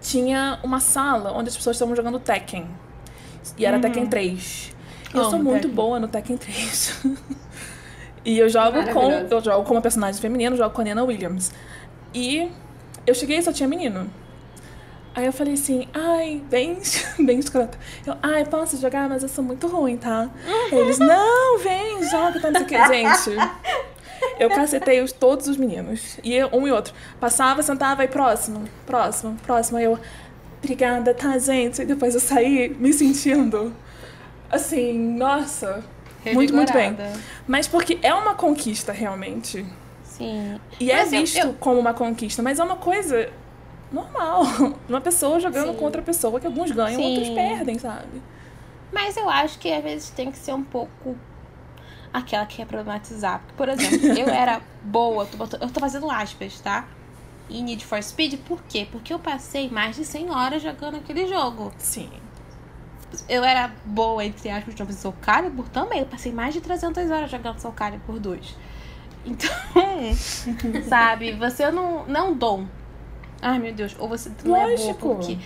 tinha 0.00 0.58
uma 0.64 0.80
sala 0.80 1.32
onde 1.32 1.48
as 1.48 1.56
pessoas 1.56 1.76
estavam 1.76 1.94
jogando 1.94 2.18
Tekken. 2.18 2.66
E 3.56 3.64
era 3.64 3.78
Tekken 3.78 4.06
3. 4.06 4.74
E 5.14 5.16
eu 5.16 5.24
sou 5.24 5.38
muito 5.38 5.62
Tekken. 5.62 5.70
boa 5.70 6.00
no 6.00 6.08
Tekken 6.08 6.36
3. 6.36 7.04
e 8.24 8.38
eu 8.38 8.48
jogo 8.48 8.82
com. 8.92 9.10
Eu 9.10 9.40
jogo 9.42 9.64
como 9.64 9.80
personagem 9.80 10.20
feminino, 10.20 10.56
jogo 10.56 10.74
com 10.74 10.80
a 10.80 10.84
Nina 10.84 11.04
Williams. 11.04 11.52
E 12.14 12.50
eu 13.06 13.14
cheguei 13.14 13.38
e 13.38 13.42
só 13.42 13.52
tinha 13.52 13.68
menino. 13.68 14.10
Aí 15.14 15.26
eu 15.26 15.32
falei 15.32 15.54
assim, 15.54 15.88
ai, 15.92 16.42
bem, 16.48 16.78
bem 17.20 17.38
escrota. 17.38 17.78
Eu, 18.06 18.16
ai, 18.22 18.46
posso 18.46 18.78
jogar, 18.78 19.08
mas 19.08 19.22
eu 19.22 19.28
sou 19.28 19.44
muito 19.44 19.66
ruim, 19.66 19.96
tá? 19.96 20.30
Eles, 20.70 20.98
não, 20.98 21.58
vem, 21.58 22.02
joga, 22.08 22.40
tá, 22.40 22.50
não 22.50 22.60
sei 22.60 22.62
o 22.62 22.66
que. 22.66 22.88
Gente, 22.88 23.30
eu 24.38 24.48
cacetei 24.48 25.02
os, 25.02 25.12
todos 25.12 25.48
os 25.48 25.56
meninos. 25.58 26.18
E 26.24 26.42
um 26.44 26.66
e 26.66 26.72
outro. 26.72 26.94
Passava, 27.20 27.62
sentava, 27.62 28.04
e 28.04 28.08
próximo, 28.08 28.64
próximo, 28.86 29.36
próximo. 29.44 29.76
Aí 29.76 29.84
eu, 29.84 29.98
obrigada, 30.62 31.12
tá, 31.12 31.36
gente? 31.38 31.82
E 31.82 31.84
depois 31.84 32.14
eu 32.14 32.20
saí 32.20 32.74
me 32.78 32.92
sentindo, 32.92 33.74
assim, 34.50 34.98
nossa. 34.98 35.84
Muito, 36.24 36.54
muito 36.54 36.72
bem. 36.72 36.96
Mas 37.46 37.66
porque 37.66 37.98
é 38.00 38.14
uma 38.14 38.34
conquista, 38.34 38.92
realmente. 38.92 39.66
Sim. 40.18 40.60
E 40.80 40.90
é 40.90 40.96
Mas 40.96 41.12
eu- 41.12 41.20
visto 41.20 41.36
eu- 41.38 41.54
como 41.54 41.78
uma 41.78 41.94
conquista, 41.94 42.42
mas 42.42 42.58
é 42.58 42.64
uma 42.64 42.76
coisa 42.76 43.30
normal. 43.90 44.42
Uma 44.88 45.00
pessoa 45.00 45.38
jogando 45.40 45.72
Sim. 45.72 45.76
contra 45.78 46.00
a 46.00 46.04
pessoa 46.04 46.40
que 46.40 46.46
alguns 46.46 46.70
ganham, 46.70 47.00
Sim. 47.00 47.10
outros 47.10 47.28
perdem, 47.30 47.78
sabe? 47.78 48.22
Mas 48.92 49.16
eu 49.16 49.28
acho 49.28 49.58
que 49.58 49.70
às 49.72 49.82
vezes 49.82 50.10
tem 50.10 50.30
que 50.30 50.38
ser 50.38 50.52
um 50.54 50.62
pouco 50.64 51.16
aquela 52.12 52.44
que 52.46 52.56
quer 52.56 52.66
problematizar. 52.66 53.40
Porque, 53.40 53.54
por 53.56 53.68
exemplo, 53.68 54.06
eu 54.18 54.28
era 54.32 54.60
boa, 54.82 55.26
tô 55.26 55.36
botando- 55.36 55.62
eu 55.62 55.70
tô 55.70 55.80
fazendo 55.80 56.10
aspas, 56.10 56.60
tá? 56.60 56.86
Em 57.50 57.62
Need 57.62 57.84
for 57.84 58.02
Speed, 58.02 58.38
por 58.46 58.62
quê? 58.68 58.86
Porque 58.90 59.12
eu 59.12 59.18
passei 59.18 59.68
mais 59.68 59.96
de 59.96 60.04
100 60.06 60.30
horas 60.30 60.62
jogando 60.62 60.96
aquele 60.96 61.26
jogo. 61.26 61.70
Sim. 61.78 62.10
Eu 63.28 63.44
era 63.44 63.70
boa, 63.84 64.24
entre 64.24 64.48
aspas, 64.48 64.74
jogos 64.74 64.96
Soul 64.96 65.14
Calibur 65.20 65.68
também. 65.68 65.98
Eu 66.00 66.06
passei 66.06 66.32
mais 66.32 66.54
de 66.54 66.62
300 66.62 67.10
horas 67.10 67.30
jogando 67.30 67.58
Soul 67.58 67.74
Calibur 67.74 68.18
2. 68.18 68.56
Então, 69.24 69.50
sabe, 70.88 71.32
você 71.32 71.70
não, 71.70 72.04
não 72.06 72.34
dom. 72.34 72.66
Ai, 73.40 73.58
meu 73.58 73.72
Deus, 73.72 73.94
ou 73.98 74.08
você 74.08 74.30
não 74.44 74.56
é 74.56 74.60
boa 74.60 74.70
Lógico. 74.70 75.08
porque... 75.16 75.38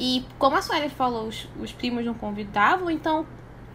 E 0.00 0.24
como 0.38 0.54
a 0.56 0.62
Sueli 0.62 0.88
falou, 0.88 1.26
os, 1.26 1.48
os 1.60 1.72
primos 1.72 2.04
não 2.04 2.14
convidavam, 2.14 2.88
então 2.90 3.26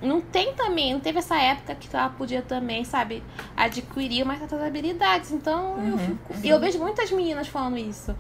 não 0.02 0.22
tem 0.22 0.54
também, 0.54 0.94
não 0.94 1.00
teve 1.02 1.20
essa 1.20 1.36
época 1.36 1.76
que 1.76 1.94
ela 1.94 2.10
podia 2.10 2.42
também, 2.42 2.84
sabe, 2.86 3.22
adquirir 3.58 4.26
mais 4.26 4.40
certas 4.40 4.62
habilidades. 4.62 5.32
Então 5.32 5.78
eu 5.78 5.84
Uhum, 5.84 5.98
fico. 5.98 6.34
E 6.44 6.50
eu 6.50 6.60
vejo 6.60 6.80
muitas 6.80 7.12
meninas 7.12 7.48
falando 7.48 7.78
isso. 7.78 8.16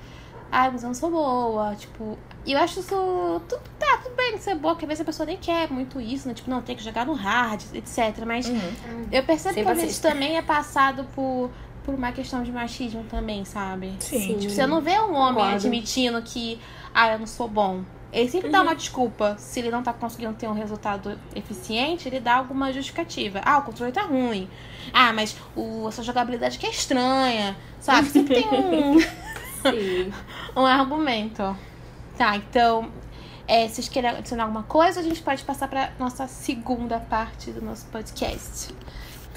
Ai, 0.51 0.69
mas 0.71 0.83
eu 0.83 0.87
não 0.87 0.93
sou 0.93 1.09
boa, 1.09 1.75
tipo. 1.75 2.17
E 2.45 2.51
eu 2.53 2.59
acho 2.59 2.79
isso. 2.81 3.41
Tudo, 3.47 3.61
tá, 3.79 3.99
tudo 4.03 4.15
bem 4.15 4.37
ser 4.37 4.55
boa, 4.55 4.73
porque 4.73 4.85
às 4.85 4.89
vezes 4.89 5.01
a 5.01 5.05
pessoa 5.05 5.25
nem 5.25 5.37
quer 5.37 5.69
muito 5.71 5.99
isso, 6.01 6.27
né? 6.27 6.33
Tipo, 6.33 6.49
não, 6.49 6.61
tem 6.61 6.75
que 6.75 6.83
jogar 6.83 7.05
no 7.05 7.13
hard, 7.13 7.61
etc. 7.73 8.23
Mas 8.25 8.47
Uhum. 8.47 9.07
eu 9.11 9.23
percebo 9.23 9.55
Sem 9.55 9.63
que 9.63 9.69
às 9.71 9.77
vezes 9.79 9.99
também 9.99 10.35
é 10.37 10.41
passado 10.41 11.05
por, 11.15 11.49
por 11.85 11.95
uma 11.95 12.11
questão 12.11 12.43
de 12.43 12.51
machismo 12.51 13.03
também, 13.09 13.45
sabe? 13.45 13.93
Sim. 13.99 14.19
Sim. 14.19 14.37
Tipo, 14.39 14.51
você 14.53 14.67
não 14.67 14.81
vê 14.81 14.99
um 14.99 15.13
homem 15.13 15.35
Concordo. 15.35 15.55
admitindo 15.55 16.21
que, 16.21 16.59
ah, 16.93 17.13
eu 17.13 17.19
não 17.19 17.27
sou 17.27 17.47
bom. 17.47 17.83
Ele 18.11 18.29
sempre 18.29 18.47
Uhum. 18.47 18.51
dá 18.51 18.61
uma 18.61 18.75
desculpa. 18.75 19.35
Se 19.39 19.59
ele 19.59 19.71
não 19.71 19.81
tá 19.81 19.91
conseguindo 19.91 20.33
ter 20.33 20.47
um 20.47 20.53
resultado 20.53 21.17
eficiente, 21.35 22.07
ele 22.07 22.19
dá 22.19 22.35
alguma 22.35 22.71
justificativa. 22.71 23.41
Ah, 23.43 23.57
o 23.57 23.61
controle 23.63 23.91
tá 23.91 24.03
ruim. 24.03 24.47
Ah, 24.93 25.11
mas 25.13 25.35
o, 25.55 25.87
a 25.87 25.91
sua 25.91 26.03
jogabilidade 26.03 26.59
que 26.59 26.65
é 26.65 26.69
estranha. 26.69 27.55
Sabe? 27.79 28.07
Sempre 28.09 28.35
tem 28.43 28.47
um, 28.49 28.99
Sim. 29.63 30.13
um 30.55 30.65
argumento. 30.65 31.57
Tá, 32.17 32.35
então, 32.35 32.89
é, 33.47 33.67
vocês 33.67 33.89
querem 33.89 34.09
adicionar 34.09 34.43
alguma 34.43 34.63
coisa? 34.63 34.99
A 34.99 35.03
gente 35.03 35.21
pode 35.21 35.43
passar 35.43 35.67
pra 35.67 35.91
nossa 35.99 36.27
segunda 36.27 36.99
parte 36.99 37.51
do 37.51 37.63
nosso 37.63 37.85
podcast. 37.87 38.73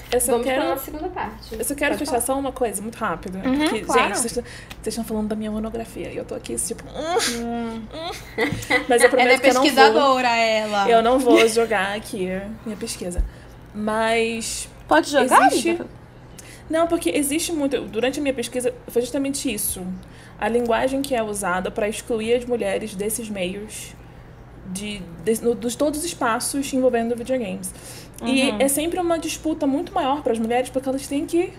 Eu 0.09 0.21
só 0.21 0.31
Vamos 0.33 0.47
quero. 0.47 0.63
nossa 0.63 0.85
segunda 0.85 1.09
parte. 1.09 1.53
Eu 1.53 1.65
só 1.65 1.75
quero 1.75 1.97
Pode 1.97 2.05
fechar 2.05 2.21
só 2.21 2.39
uma 2.39 2.51
coisa 2.53 2.81
muito 2.81 2.95
rápida. 2.95 3.39
Uhum, 3.39 3.57
porque, 3.59 3.81
claro. 3.81 4.01
gente, 4.15 4.17
vocês 4.19 4.33
vocês 4.35 4.45
estão 4.87 5.03
falando 5.03 5.27
da 5.27 5.35
minha 5.35 5.51
monografia. 5.51 6.09
E 6.13 6.15
eu 6.15 6.23
tô 6.23 6.33
aqui, 6.33 6.55
tipo. 6.55 6.81
hum, 6.87 7.81
hum. 7.83 7.83
Mas 8.87 9.03
eu 9.03 9.09
Ela 9.19 9.33
é 9.33 9.37
prometo 9.37 9.41
que 9.41 9.47
eu 9.49 9.53
não 9.53 9.61
vou. 9.61 9.69
pesquisadora, 9.69 10.29
ela. 10.29 10.89
Eu 10.89 11.01
não 11.03 11.19
vou 11.19 11.45
jogar 11.49 11.93
aqui 11.97 12.29
minha 12.65 12.77
pesquisa. 12.77 13.21
Mas. 13.73 14.69
Pode 14.87 15.09
jogar, 15.11 15.47
Existe- 15.47 15.69
amiga? 15.71 15.87
Não, 16.69 16.87
porque 16.87 17.09
existe 17.09 17.51
muito. 17.51 17.81
Durante 17.81 18.19
a 18.19 18.21
minha 18.21 18.33
pesquisa, 18.33 18.73
foi 18.87 19.01
justamente 19.01 19.53
isso. 19.53 19.85
A 20.39 20.47
linguagem 20.47 21.01
que 21.01 21.15
é 21.15 21.23
usada 21.23 21.71
para 21.71 21.87
excluir 21.89 22.33
as 22.35 22.45
mulheres 22.45 22.93
desses 22.95 23.29
meios, 23.29 23.95
de, 24.71 25.01
de, 25.23 25.43
no- 25.43 25.55
dos 25.55 25.75
todos 25.75 25.99
os 25.99 26.05
espaços 26.05 26.71
envolvendo 26.73 27.15
videogames. 27.15 27.73
E 28.23 28.49
Uhum. 28.49 28.57
é 28.59 28.67
sempre 28.67 28.99
uma 28.99 29.17
disputa 29.17 29.65
muito 29.65 29.93
maior 29.93 30.21
para 30.21 30.33
as 30.33 30.39
mulheres, 30.39 30.69
porque 30.69 30.87
elas 30.89 31.07
têm 31.07 31.25
que 31.25 31.53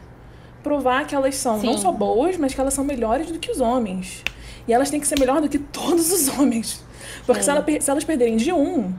provar 0.63 1.07
que 1.07 1.15
elas 1.15 1.35
são 1.37 1.63
não 1.63 1.75
Sim. 1.75 1.79
só 1.83 1.93
boas, 1.93 2.37
mas 2.37 2.53
que 2.55 2.61
elas 2.61 2.75
são 2.75 2.85
melhores 2.85 3.31
do 3.31 3.39
que 3.39 3.51
os 3.51 3.61
homens. 3.61 4.23
E 4.67 4.73
elas 4.73 4.91
têm 4.91 5.01
que 5.01 5.07
ser 5.07 5.19
melhor 5.19 5.41
do 5.41 5.49
que 5.49 5.59
todos 5.59 6.13
os 6.13 6.29
homens. 6.39 6.85
Porque 7.25 7.43
se, 7.43 7.51
ela 7.51 7.65
se 7.81 7.91
elas 7.91 8.05
perderem 8.05 8.37
de 8.37 8.53
um, 8.53 8.93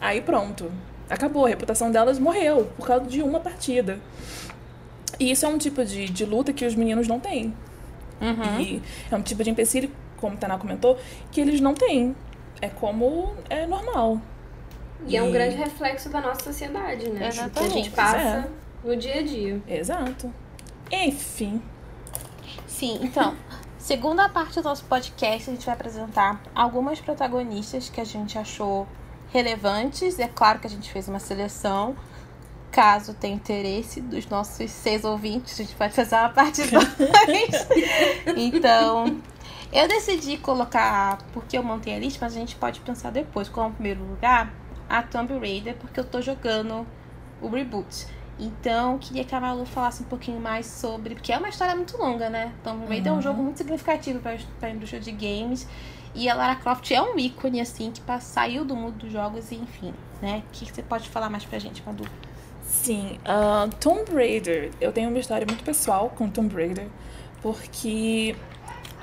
aí 0.00 0.20
pronto. 0.20 0.70
Acabou, 1.08 1.44
a 1.46 1.48
reputação 1.48 1.90
delas 1.90 2.18
morreu 2.18 2.70
por 2.76 2.86
causa 2.86 3.06
de 3.06 3.20
uma 3.22 3.40
partida. 3.40 3.98
E 5.18 5.30
isso 5.32 5.44
é 5.44 5.48
um 5.48 5.58
tipo 5.58 5.84
de, 5.84 6.08
de 6.08 6.24
luta 6.24 6.52
que 6.52 6.64
os 6.64 6.74
meninos 6.76 7.08
não 7.08 7.18
têm. 7.18 7.52
Uhum. 8.20 8.60
E 8.60 8.82
é 9.10 9.16
um 9.16 9.22
tipo 9.22 9.42
de 9.42 9.50
empecilho 9.50 9.90
como 10.16 10.34
o 10.34 10.38
Taná 10.38 10.58
comentou, 10.58 10.98
que 11.30 11.40
eles 11.40 11.60
não 11.60 11.74
têm. 11.74 12.14
É 12.60 12.68
como 12.68 13.34
é 13.48 13.66
normal. 13.66 14.20
E, 15.06 15.16
é 15.16 15.22
um 15.22 15.32
grande 15.32 15.56
reflexo 15.56 16.10
da 16.10 16.20
nossa 16.20 16.44
sociedade, 16.44 17.08
né? 17.08 17.28
Exatamente. 17.28 17.54
Que 17.54 17.64
a 17.64 17.82
gente 17.82 17.90
passa 17.90 18.48
no 18.84 18.96
dia 18.96 19.20
a 19.20 19.22
dia. 19.22 19.62
Exato. 19.66 20.32
Enfim. 20.90 21.62
Sim, 22.66 22.98
então, 23.02 23.34
segunda 23.78 24.28
parte 24.28 24.54
do 24.56 24.62
nosso 24.62 24.84
podcast, 24.84 25.48
a 25.48 25.52
gente 25.54 25.64
vai 25.64 25.74
apresentar 25.74 26.42
algumas 26.54 27.00
protagonistas 27.00 27.88
que 27.88 28.00
a 28.00 28.04
gente 28.04 28.38
achou 28.38 28.86
relevantes. 29.32 30.18
É 30.18 30.28
claro 30.28 30.58
que 30.58 30.66
a 30.66 30.70
gente 30.70 30.90
fez 30.92 31.08
uma 31.08 31.18
seleção. 31.18 31.96
Caso 32.70 33.14
tenha 33.14 33.34
interesse 33.34 34.00
dos 34.00 34.26
nossos 34.28 34.70
seis 34.70 35.04
ouvintes, 35.04 35.58
a 35.58 35.62
gente 35.64 35.74
pode 35.74 35.92
fazer 35.92 36.14
uma 36.14 36.28
parte 36.28 36.62
2. 36.62 36.86
então, 38.36 39.20
eu 39.72 39.88
decidi 39.88 40.36
colocar, 40.36 41.18
porque 41.32 41.58
eu 41.58 41.62
montei 41.64 41.94
a 41.94 41.98
lista, 41.98 42.18
mas 42.24 42.36
a 42.36 42.38
gente 42.38 42.54
pode 42.56 42.80
pensar 42.80 43.10
depois, 43.10 43.48
como 43.48 43.72
primeiro 43.72 44.04
lugar, 44.04 44.52
a 44.88 45.02
Tomb 45.02 45.38
Raider, 45.38 45.76
porque 45.76 45.98
eu 45.98 46.04
tô 46.04 46.20
jogando 46.20 46.86
o 47.40 47.48
reboot. 47.48 48.06
Então, 48.38 48.98
queria 48.98 49.24
que 49.24 49.34
a 49.34 49.40
Malu 49.40 49.66
falasse 49.66 50.02
um 50.02 50.06
pouquinho 50.06 50.40
mais 50.40 50.66
sobre. 50.66 51.14
Porque 51.14 51.32
é 51.32 51.38
uma 51.38 51.48
história 51.48 51.76
muito 51.76 51.96
longa, 51.96 52.30
né? 52.30 52.52
Tomb 52.64 52.86
Raider 52.86 53.12
uhum. 53.12 53.18
é 53.18 53.20
um 53.20 53.22
jogo 53.22 53.42
muito 53.42 53.58
significativo 53.58 54.18
para 54.20 54.38
a 54.62 54.70
indústria 54.70 55.00
de 55.00 55.12
games. 55.12 55.68
E 56.14 56.28
a 56.28 56.34
Lara 56.34 56.56
Croft 56.56 56.90
é 56.90 57.00
um 57.00 57.18
ícone, 57.18 57.60
assim, 57.60 57.92
que 57.92 58.00
saiu 58.20 58.64
do 58.64 58.74
mundo 58.74 58.94
dos 58.94 59.12
jogos 59.12 59.52
e 59.52 59.56
enfim, 59.56 59.94
né? 60.20 60.42
O 60.48 60.52
que, 60.52 60.66
que 60.66 60.74
você 60.74 60.82
pode 60.82 61.08
falar 61.08 61.30
mais 61.30 61.44
pra 61.44 61.58
gente, 61.58 61.82
Madu? 61.84 62.04
Sim, 62.70 63.18
uh, 63.26 63.68
Tomb 63.80 64.12
Raider. 64.14 64.70
Eu 64.80 64.92
tenho 64.92 65.10
uma 65.10 65.18
história 65.18 65.44
muito 65.44 65.64
pessoal 65.64 66.08
com 66.16 66.30
Tomb 66.30 66.54
Raider, 66.54 66.86
porque 67.42 68.34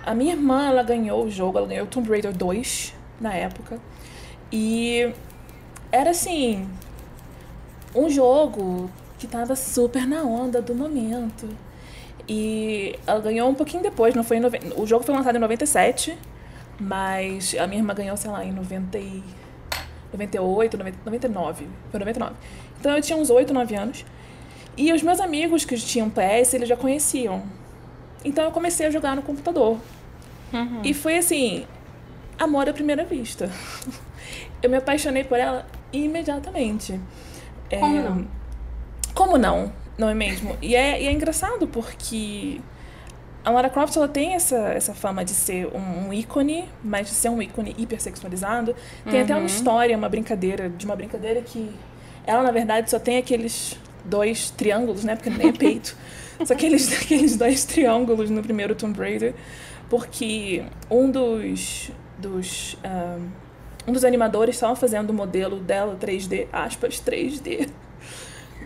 a 0.06 0.16
minha 0.16 0.34
irmã, 0.34 0.68
ela 0.68 0.82
ganhou 0.82 1.26
o 1.26 1.30
jogo, 1.30 1.58
ela 1.58 1.68
ganhou 1.68 1.86
Tomb 1.86 2.10
Raider 2.10 2.36
2 2.36 2.94
na 3.20 3.34
época. 3.34 3.78
E 4.52 5.12
era 5.92 6.12
assim, 6.12 6.68
um 7.94 8.10
jogo 8.10 8.90
que 9.20 9.28
tava 9.28 9.54
super 9.56 10.08
na 10.08 10.24
onda 10.24 10.62
do 10.62 10.74
momento. 10.74 11.50
E 12.28 12.98
ela 13.06 13.20
ganhou 13.20 13.50
um 13.50 13.54
pouquinho 13.54 13.84
depois, 13.84 14.16
não 14.16 14.24
foi 14.24 14.38
em 14.38 14.42
o 14.78 14.88
jogo 14.88 15.04
foi 15.04 15.14
lançado 15.14 15.36
em 15.36 15.40
97, 15.40 16.18
mas 16.80 17.54
a 17.60 17.68
minha 17.68 17.82
irmã 17.82 17.94
ganhou, 17.94 18.16
sei 18.16 18.32
lá, 18.32 18.46
em 18.46 18.54
90 18.54 18.98
e... 18.98 19.24
98, 20.14 20.78
90, 20.78 20.98
99. 21.06 21.68
Foi 21.92 22.00
99. 22.00 22.36
Então 22.80 22.96
eu 22.96 23.02
tinha 23.02 23.18
uns 23.18 23.30
8, 23.30 23.54
9 23.54 23.76
anos. 23.76 24.06
E 24.76 24.94
os 24.94 25.02
meus 25.02 25.20
amigos 25.20 25.66
que 25.66 25.76
tinham 25.78 26.10
PS, 26.10 26.54
eles 26.54 26.70
já 26.70 26.78
conheciam. 26.78 27.44
Então 28.24 28.44
eu 28.44 28.52
comecei 28.52 28.86
a 28.86 28.92
jogar 28.92 29.16
no 29.16 29.22
computador. 29.22 29.78
Uhum. 30.54 30.82
E 30.84 30.94
foi 30.94 31.18
assim, 31.18 31.66
amor 32.38 32.70
à 32.70 32.74
primeira 32.74 33.04
vista. 33.04 33.50
Eu 34.62 34.70
me 34.70 34.78
apaixonei 34.78 35.24
por 35.24 35.38
ela 35.40 35.68
imediatamente. 35.94 37.00
Como 37.80 37.98
é... 37.98 38.02
não? 38.02 38.28
Como 39.14 39.38
não? 39.38 39.72
Não 39.98 40.10
é 40.10 40.14
mesmo? 40.14 40.58
E 40.62 40.76
é, 40.76 41.02
e 41.02 41.08
é 41.08 41.12
engraçado 41.12 41.68
porque 41.68 42.60
a 43.44 43.50
Lara 43.50 43.70
Croft 43.70 43.96
ela 43.96 44.08
tem 44.08 44.34
essa, 44.34 44.58
essa 44.58 44.94
fama 44.94 45.24
de 45.24 45.32
ser 45.32 45.68
um, 45.68 46.08
um 46.08 46.14
ícone, 46.14 46.68
mas 46.84 47.08
de 47.08 47.14
ser 47.14 47.30
um 47.30 47.42
ícone 47.42 47.76
hipersexualizado. 47.78 48.76
Tem 49.06 49.16
uhum. 49.16 49.24
até 49.24 49.34
uma 49.34 49.40
uhum. 49.40 49.46
história, 49.46 49.98
uma 49.98 50.10
brincadeira, 50.10 50.70
de 50.70 50.86
uma 50.86 50.96
brincadeira 50.96 51.42
que 51.42 51.72
ela, 52.28 52.44
na 52.44 52.52
verdade, 52.52 52.92
só 52.92 53.00
tem 53.00 53.18
aqueles 53.18 53.80
dois 54.04 54.52
triângulos, 54.52 55.04
né? 55.04 55.16
Porque 55.16 55.30
nem 55.30 55.48
é 55.48 55.52
peito. 55.54 55.96
só 56.46 56.54
aqueles, 56.54 56.92
aqueles 57.02 57.38
dois 57.38 57.66
triângulos 57.66 58.30
no 58.30 58.44
primeiro 58.44 58.76
Tomb 58.76 59.00
Raider. 59.00 59.34
Porque 59.90 60.64
um 60.92 61.10
dos. 61.10 61.90
dos 62.20 62.78
um, 62.84 63.30
um 63.88 63.94
dos 63.94 64.04
animadores 64.04 64.56
estava 64.56 64.76
fazendo 64.76 65.12
o 65.12 65.14
modelo 65.14 65.60
dela 65.60 65.98
3D, 66.00 66.48
aspas, 66.52 67.02
3D. 67.02 67.70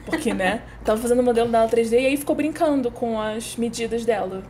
Porque, 0.06 0.34
né? 0.34 0.64
Tava 0.84 1.00
fazendo 1.00 1.20
o 1.20 1.24
modelo 1.24 1.50
dela 1.50 1.70
3D 1.70 1.94
e 1.94 2.06
aí 2.08 2.18
ficou 2.18 2.36
brincando 2.36 2.90
com 2.90 3.22
as 3.22 3.56
medidas 3.56 4.04
dela. 4.04 4.44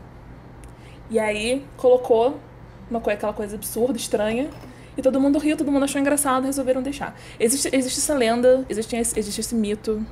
E 1.10 1.19
aí 1.19 1.65
colocou 1.76 2.39
uma 2.89 3.00
aquela 3.00 3.34
coisa 3.34 3.58
absurda, 3.58 3.97
estranha. 3.97 4.50
E 4.97 5.01
todo 5.01 5.19
mundo 5.19 5.39
riu, 5.39 5.56
todo 5.56 5.71
mundo 5.71 5.84
achou 5.84 5.99
engraçado, 6.01 6.45
resolveram 6.45 6.82
deixar. 6.82 7.17
Existe, 7.39 7.69
existe 7.73 7.99
essa 7.99 8.13
lenda, 8.13 8.65
existe, 8.69 8.95
existe 8.95 9.39
esse 9.39 9.56
mito, 9.56 10.06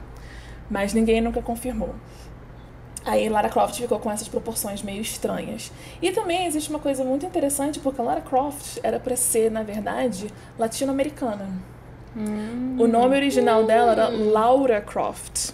mas 0.70 0.94
ninguém 0.94 1.22
nunca 1.22 1.42
confirmou. 1.42 1.96
Aí 3.06 3.28
Lara 3.30 3.50
Croft 3.50 3.80
ficou 3.80 4.00
com 4.00 4.12
essas 4.12 4.28
proporções 4.28 4.84
meio 4.84 5.02
estranhas. 5.02 5.72
E 6.02 6.12
também 6.12 6.46
existe 6.46 6.70
uma 6.70 6.80
coisa 6.80 7.04
muito 7.04 7.26
interessante, 7.26 7.80
porque 7.80 8.02
Lara 8.02 8.22
Croft 8.22 8.78
era 8.84 9.00
para 9.00 9.16
ser, 9.16 9.50
na 9.50 9.64
verdade, 9.64 10.28
latino-americana. 10.58 11.50
Hum. 12.16 12.76
O 12.78 12.88
nome 12.88 13.16
original 13.16 13.64
hum. 13.64 13.66
dela 13.66 13.92
era 13.94 14.08
Laura 14.10 14.82
Croft. 14.82 15.54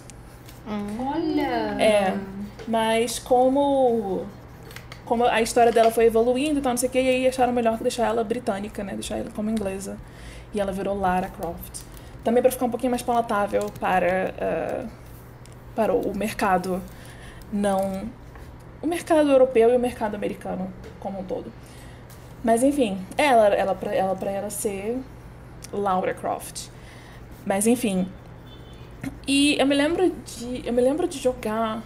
Hum. 0.66 0.86
Olha! 1.14 1.82
É, 1.82 2.18
mas 2.66 3.18
como 3.18 4.26
como 5.06 5.24
a 5.24 5.40
história 5.40 5.72
dela 5.72 5.90
foi 5.90 6.04
evoluindo 6.06 6.58
e 6.58 6.62
tal, 6.62 6.72
não 6.72 6.76
sei 6.76 6.88
o 6.88 6.92
que, 6.92 7.00
e 7.00 7.08
aí 7.08 7.26
acharam 7.26 7.52
melhor 7.52 7.78
deixar 7.78 8.06
ela 8.06 8.22
britânica, 8.22 8.84
né? 8.84 8.92
Deixar 8.92 9.16
ela 9.16 9.30
como 9.30 9.48
inglesa. 9.48 9.96
E 10.52 10.60
ela 10.60 10.72
virou 10.72 10.98
Lara 10.98 11.28
Croft. 11.28 11.82
Também 12.24 12.42
para 12.42 12.50
ficar 12.50 12.66
um 12.66 12.70
pouquinho 12.70 12.90
mais 12.90 13.02
palatável 13.02 13.70
para, 13.80 14.34
uh, 14.34 14.88
para 15.74 15.94
o 15.94 16.14
mercado 16.14 16.82
não. 17.52 18.10
O 18.82 18.86
mercado 18.86 19.30
europeu 19.30 19.70
e 19.70 19.76
o 19.76 19.78
mercado 19.78 20.16
americano 20.16 20.72
como 20.98 21.20
um 21.20 21.24
todo. 21.24 21.52
Mas 22.42 22.62
enfim, 22.62 22.98
ela, 23.16 23.46
ela, 23.48 23.74
pra, 23.74 23.94
ela 23.94 24.14
pra 24.14 24.30
ela 24.30 24.50
ser 24.50 24.98
Laura 25.72 26.14
Croft. 26.14 26.68
Mas 27.44 27.66
enfim. 27.66 28.08
E 29.26 29.56
eu 29.58 29.66
me 29.66 29.74
lembro 29.74 30.10
de. 30.10 30.66
Eu 30.66 30.72
me 30.72 30.82
lembro 30.82 31.06
de 31.06 31.18
jogar 31.18 31.82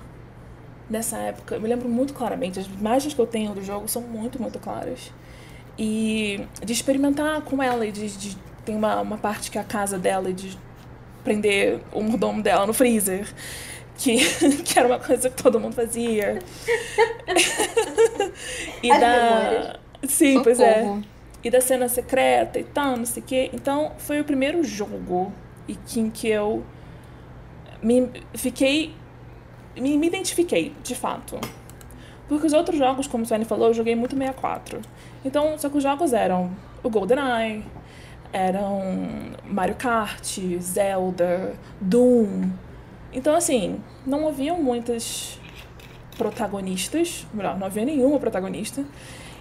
nessa 0.90 1.16
época. 1.18 1.54
Eu 1.54 1.60
me 1.60 1.68
lembro 1.68 1.88
muito 1.88 2.12
claramente. 2.12 2.58
As 2.58 2.66
imagens 2.66 3.14
que 3.14 3.20
eu 3.20 3.26
tenho 3.26 3.54
do 3.54 3.62
jogo 3.62 3.88
são 3.88 4.02
muito, 4.02 4.40
muito 4.40 4.58
claras. 4.58 5.12
E 5.78 6.44
de 6.62 6.72
experimentar 6.72 7.40
com 7.42 7.62
ela 7.62 7.86
e 7.86 7.92
de. 7.92 8.08
de 8.08 8.36
tem 8.64 8.76
uma, 8.76 9.00
uma 9.00 9.16
parte 9.16 9.50
que 9.50 9.56
é 9.56 9.60
a 9.60 9.64
casa 9.64 9.98
dela 9.98 10.28
e 10.28 10.34
de 10.34 10.58
prender 11.24 11.80
o 11.92 12.02
mordomo 12.02 12.42
dela 12.42 12.66
no 12.66 12.74
freezer 12.74 13.26
que, 14.00 14.16
que 14.64 14.78
era 14.78 14.88
uma 14.88 14.98
coisa 14.98 15.30
que 15.30 15.42
todo 15.42 15.60
mundo 15.60 15.74
fazia. 15.74 16.38
e 18.82 18.90
As 18.90 19.00
da. 19.00 19.08
Memórias. 19.08 19.76
Sim, 20.04 20.38
Socorro. 20.38 20.44
pois 20.44 20.60
é. 20.60 20.98
E 21.42 21.50
da 21.50 21.60
cena 21.60 21.88
secreta 21.88 22.58
e 22.58 22.64
tal, 22.64 22.96
não 22.96 23.06
sei 23.06 23.22
o 23.22 23.26
quê. 23.26 23.50
Então, 23.52 23.92
foi 23.98 24.20
o 24.20 24.24
primeiro 24.24 24.64
jogo 24.64 25.32
e 25.68 25.74
que, 25.74 26.00
em 26.00 26.10
que 26.10 26.28
eu 26.28 26.64
me 27.82 28.10
fiquei. 28.34 28.94
Me, 29.76 29.96
me 29.96 30.06
identifiquei, 30.06 30.74
de 30.82 30.94
fato. 30.94 31.38
Porque 32.28 32.46
os 32.46 32.52
outros 32.52 32.78
jogos, 32.78 33.06
como 33.06 33.24
o 33.24 33.26
Sony 33.26 33.44
falou, 33.44 33.68
eu 33.68 33.74
joguei 33.74 33.94
muito 33.94 34.16
64. 34.16 34.80
Então, 35.24 35.58
só 35.58 35.68
que 35.68 35.76
os 35.76 35.82
jogos 35.82 36.12
eram 36.12 36.50
o 36.82 36.88
GoldenEye, 36.88 37.64
eram 38.32 38.80
Mario 39.44 39.74
Kart, 39.74 40.38
Zelda, 40.60 41.54
Doom, 41.80 42.50
então, 43.12 43.34
assim, 43.34 43.80
não 44.06 44.28
haviam 44.28 44.62
muitas 44.62 45.38
protagonistas, 46.16 47.26
melhor, 47.34 47.58
não 47.58 47.66
havia 47.66 47.84
nenhuma 47.84 48.20
protagonista, 48.20 48.84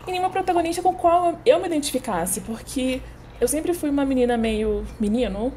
e 0.07 0.11
nenhuma 0.11 0.29
protagonista 0.29 0.81
com 0.81 0.93
qual 0.95 1.39
eu 1.45 1.59
me 1.59 1.67
identificasse, 1.67 2.41
porque 2.41 3.01
eu 3.39 3.47
sempre 3.47 3.73
fui 3.73 3.89
uma 3.89 4.05
menina 4.05 4.37
meio 4.37 4.85
menino, 4.99 5.53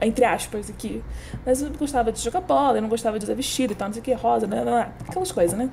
entre 0.00 0.24
aspas 0.24 0.70
aqui, 0.70 1.02
mas 1.44 1.62
eu 1.62 1.70
gostava 1.70 2.12
de 2.12 2.20
jogar 2.20 2.40
bola, 2.40 2.78
eu 2.78 2.82
não 2.82 2.88
gostava 2.88 3.18
de 3.18 3.24
usar 3.24 3.34
vestido 3.34 3.72
e 3.72 3.76
tal, 3.76 3.88
não 3.88 3.92
sei 3.92 4.00
o 4.00 4.04
que, 4.04 4.12
rosa, 4.12 4.46
blá, 4.46 4.62
blá, 4.62 4.70
blá, 4.70 4.92
aquelas 5.08 5.32
coisas, 5.32 5.58
né? 5.58 5.70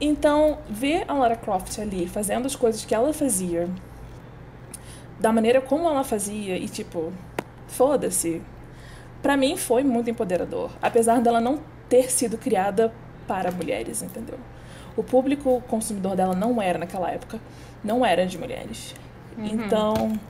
Então, 0.00 0.58
ver 0.68 1.04
a 1.06 1.14
Lara 1.14 1.36
Croft 1.36 1.78
ali 1.78 2.08
fazendo 2.08 2.46
as 2.46 2.56
coisas 2.56 2.84
que 2.84 2.94
ela 2.94 3.12
fazia, 3.12 3.68
da 5.20 5.32
maneira 5.32 5.60
como 5.60 5.88
ela 5.88 6.02
fazia, 6.02 6.56
e 6.56 6.68
tipo, 6.68 7.12
foda-se, 7.68 8.42
para 9.22 9.36
mim 9.36 9.56
foi 9.56 9.84
muito 9.84 10.10
empoderador, 10.10 10.70
apesar 10.80 11.20
dela 11.20 11.40
não 11.40 11.60
ter 11.88 12.10
sido 12.10 12.36
criada 12.36 12.92
para 13.28 13.50
mulheres, 13.52 14.02
entendeu? 14.02 14.38
O 14.96 15.02
público 15.02 15.62
consumidor 15.68 16.16
dela 16.16 16.34
não 16.34 16.60
era 16.60 16.78
naquela 16.78 17.10
época, 17.10 17.38
não 17.84 18.04
era 18.04 18.26
de 18.26 18.36
mulheres. 18.36 18.94
Uhum. 19.38 19.46
Então, 19.46 20.20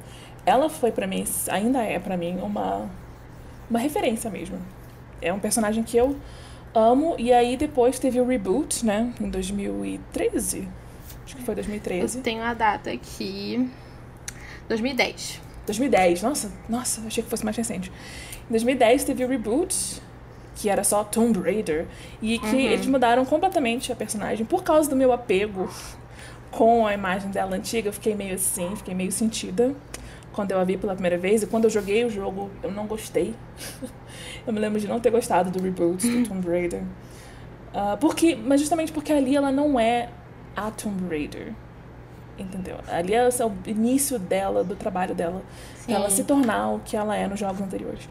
ela 0.45 0.69
foi 0.69 0.91
para 0.91 1.07
mim, 1.07 1.25
ainda 1.49 1.83
é 1.83 1.99
para 1.99 2.17
mim 2.17 2.39
uma 2.43 2.89
uma 3.73 3.79
referência 3.79 4.31
mesmo. 4.31 4.59
É 5.21 5.33
um 5.33 5.39
personagem 5.39 5.83
que 5.83 5.97
eu 5.97 6.17
amo 6.75 7.17
e 7.19 7.33
aí 7.33 7.57
depois 7.57 7.99
teve 7.99 8.21
o 8.21 8.27
reboot, 8.27 8.85
né, 8.85 9.13
em 9.21 9.31
2013. 9.31 10.69
Acho 11.25 11.37
que 11.37 11.43
foi 11.43 11.55
2013. 11.55 12.19
Eu 12.19 12.23
tenho 12.23 12.43
a 12.43 12.53
data 12.53 12.91
aqui. 12.91 13.71
2010. 14.69 15.41
2010. 15.65 16.23
Nossa, 16.23 16.53
nossa, 16.69 17.01
achei 17.07 17.23
que 17.23 17.31
fosse 17.31 17.45
mais 17.45 17.57
recente. 17.57 17.91
Em 18.49 18.53
2010 18.53 19.05
teve 19.05 19.25
o 19.25 19.29
reboot, 19.29 20.03
que 20.57 20.69
era 20.69 20.85
só 20.85 21.05
Tomb 21.05 21.41
Raider, 21.41 21.87
e 22.21 22.39
que 22.39 22.47
uhum. 22.47 22.61
eles 22.61 22.87
mudaram 22.87 23.25
completamente 23.25 23.93
a 23.93 23.97
personagem 23.97 24.45
por 24.45 24.63
causa 24.63 24.91
do 24.91 24.97
meu 24.97 25.13
apego 25.13 25.71
com 26.51 26.87
a 26.87 26.93
imagem 26.93 27.31
dela 27.31 27.57
antiga, 27.57 27.89
eu 27.89 27.93
fiquei 27.95 28.15
meio 28.15 28.35
assim, 28.35 28.77
fiquei 28.77 28.95
meio 28.95 29.11
sentida 29.11 29.75
quando 30.33 30.53
eu 30.53 30.59
a 30.59 30.65
vi 30.65 30.77
pela 30.77 30.95
primeira 30.95 31.19
vez. 31.19 31.43
E 31.43 31.47
quando 31.47 31.65
eu 31.65 31.71
joguei 31.71 32.05
o 32.05 32.11
jogo, 32.11 32.51
eu 32.63 32.71
não 32.71 32.87
gostei. 32.87 33.35
eu 34.47 34.53
me 34.53 34.59
lembro 34.59 34.81
de 34.81 34.89
não 34.89 35.01
ter 35.01 35.11
gostado 35.11 35.51
do 35.51 35.63
reboot 35.63 36.07
do 36.07 36.29
Tomb 36.29 36.47
Raider. 36.49 36.83
Uh, 36.83 37.97
porque, 37.99 38.35
mas 38.37 38.61
justamente 38.61 38.93
porque 38.93 39.13
ali 39.13 39.37
ela 39.37 39.51
não 39.51 39.79
é 39.79 40.09
a 40.57 40.71
Tomb 40.71 41.09
Raider. 41.09 41.53
Entendeu? 42.39 42.79
Ali 42.89 43.15
é 43.15 43.29
o 43.29 43.53
início 43.67 44.19
dela, 44.19 44.65
do 44.65 44.75
trabalho 44.75 45.15
dela. 45.15 45.43
Sim. 45.77 45.93
Ela 45.93 46.11
se 46.11 46.25
tornar 46.25 46.71
o 46.71 46.81
que 46.81 46.97
ela 46.97 47.17
é 47.17 47.27
nos 47.27 47.39
jogos 47.39 47.61
anteriores. 47.61 48.09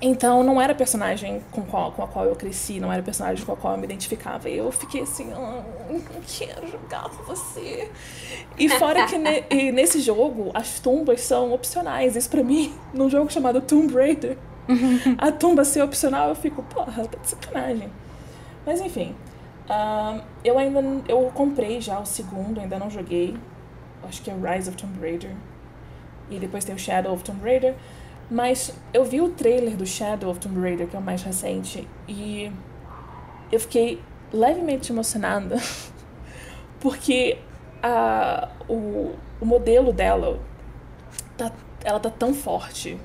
Então, 0.00 0.42
não 0.42 0.60
era 0.60 0.74
personagem 0.74 1.42
com, 1.50 1.62
qual, 1.62 1.90
com 1.92 2.02
a 2.02 2.06
qual 2.06 2.26
eu 2.26 2.36
cresci, 2.36 2.78
não 2.78 2.92
era 2.92 3.02
personagem 3.02 3.44
com 3.44 3.52
a 3.52 3.56
qual 3.56 3.74
eu 3.74 3.78
me 3.78 3.84
identificava. 3.84 4.48
E 4.48 4.58
eu 4.58 4.70
fiquei 4.70 5.02
assim, 5.02 5.32
oh, 5.32 5.92
não 5.92 6.00
quero 6.26 6.66
jogar 6.70 7.08
com 7.08 7.22
você. 7.24 7.90
E 8.58 8.68
fora 8.78 9.06
que 9.06 9.16
ne, 9.16 9.44
e 9.50 9.72
nesse 9.72 10.00
jogo, 10.00 10.50
as 10.52 10.78
tumbas 10.80 11.22
são 11.22 11.52
opcionais. 11.52 12.14
Isso 12.14 12.28
pra 12.28 12.42
mim, 12.42 12.74
num 12.92 13.08
jogo 13.08 13.32
chamado 13.32 13.60
Tomb 13.62 13.94
Raider, 13.94 14.36
a 15.16 15.32
tumba 15.32 15.64
ser 15.64 15.82
opcional, 15.82 16.28
eu 16.28 16.34
fico, 16.34 16.62
porra, 16.62 17.06
tá 17.06 17.18
de 17.18 17.28
sacanagem. 17.28 17.90
Mas 18.66 18.80
enfim, 18.80 19.14
uh, 19.70 20.20
eu 20.44 20.58
ainda 20.58 20.82
eu 21.08 21.30
comprei 21.32 21.80
já 21.80 21.98
o 21.98 22.04
segundo, 22.04 22.60
ainda 22.60 22.78
não 22.78 22.90
joguei. 22.90 23.36
Acho 24.06 24.20
que 24.20 24.30
é 24.30 24.34
Rise 24.34 24.68
of 24.68 24.76
Tomb 24.76 25.00
Raider. 25.00 25.34
E 26.28 26.38
depois 26.38 26.64
tem 26.64 26.74
o 26.74 26.78
Shadow 26.78 27.14
of 27.14 27.24
Tomb 27.24 27.42
Raider. 27.42 27.74
Mas 28.30 28.72
eu 28.92 29.04
vi 29.04 29.20
o 29.20 29.30
trailer 29.30 29.76
do 29.76 29.86
Shadow 29.86 30.30
of 30.30 30.40
Tomb 30.40 30.60
Raider, 30.60 30.88
que 30.88 30.96
é 30.96 30.98
o 30.98 31.02
mais 31.02 31.22
recente, 31.22 31.88
e 32.08 32.50
eu 33.52 33.60
fiquei 33.60 34.02
levemente 34.32 34.90
emocionada, 34.90 35.56
porque 36.80 37.38
a, 37.82 38.48
o, 38.68 39.14
o 39.40 39.46
modelo 39.46 39.92
dela, 39.92 40.40
tá, 41.36 41.52
ela 41.84 42.00
tá 42.00 42.10
tão 42.10 42.34
forte. 42.34 42.98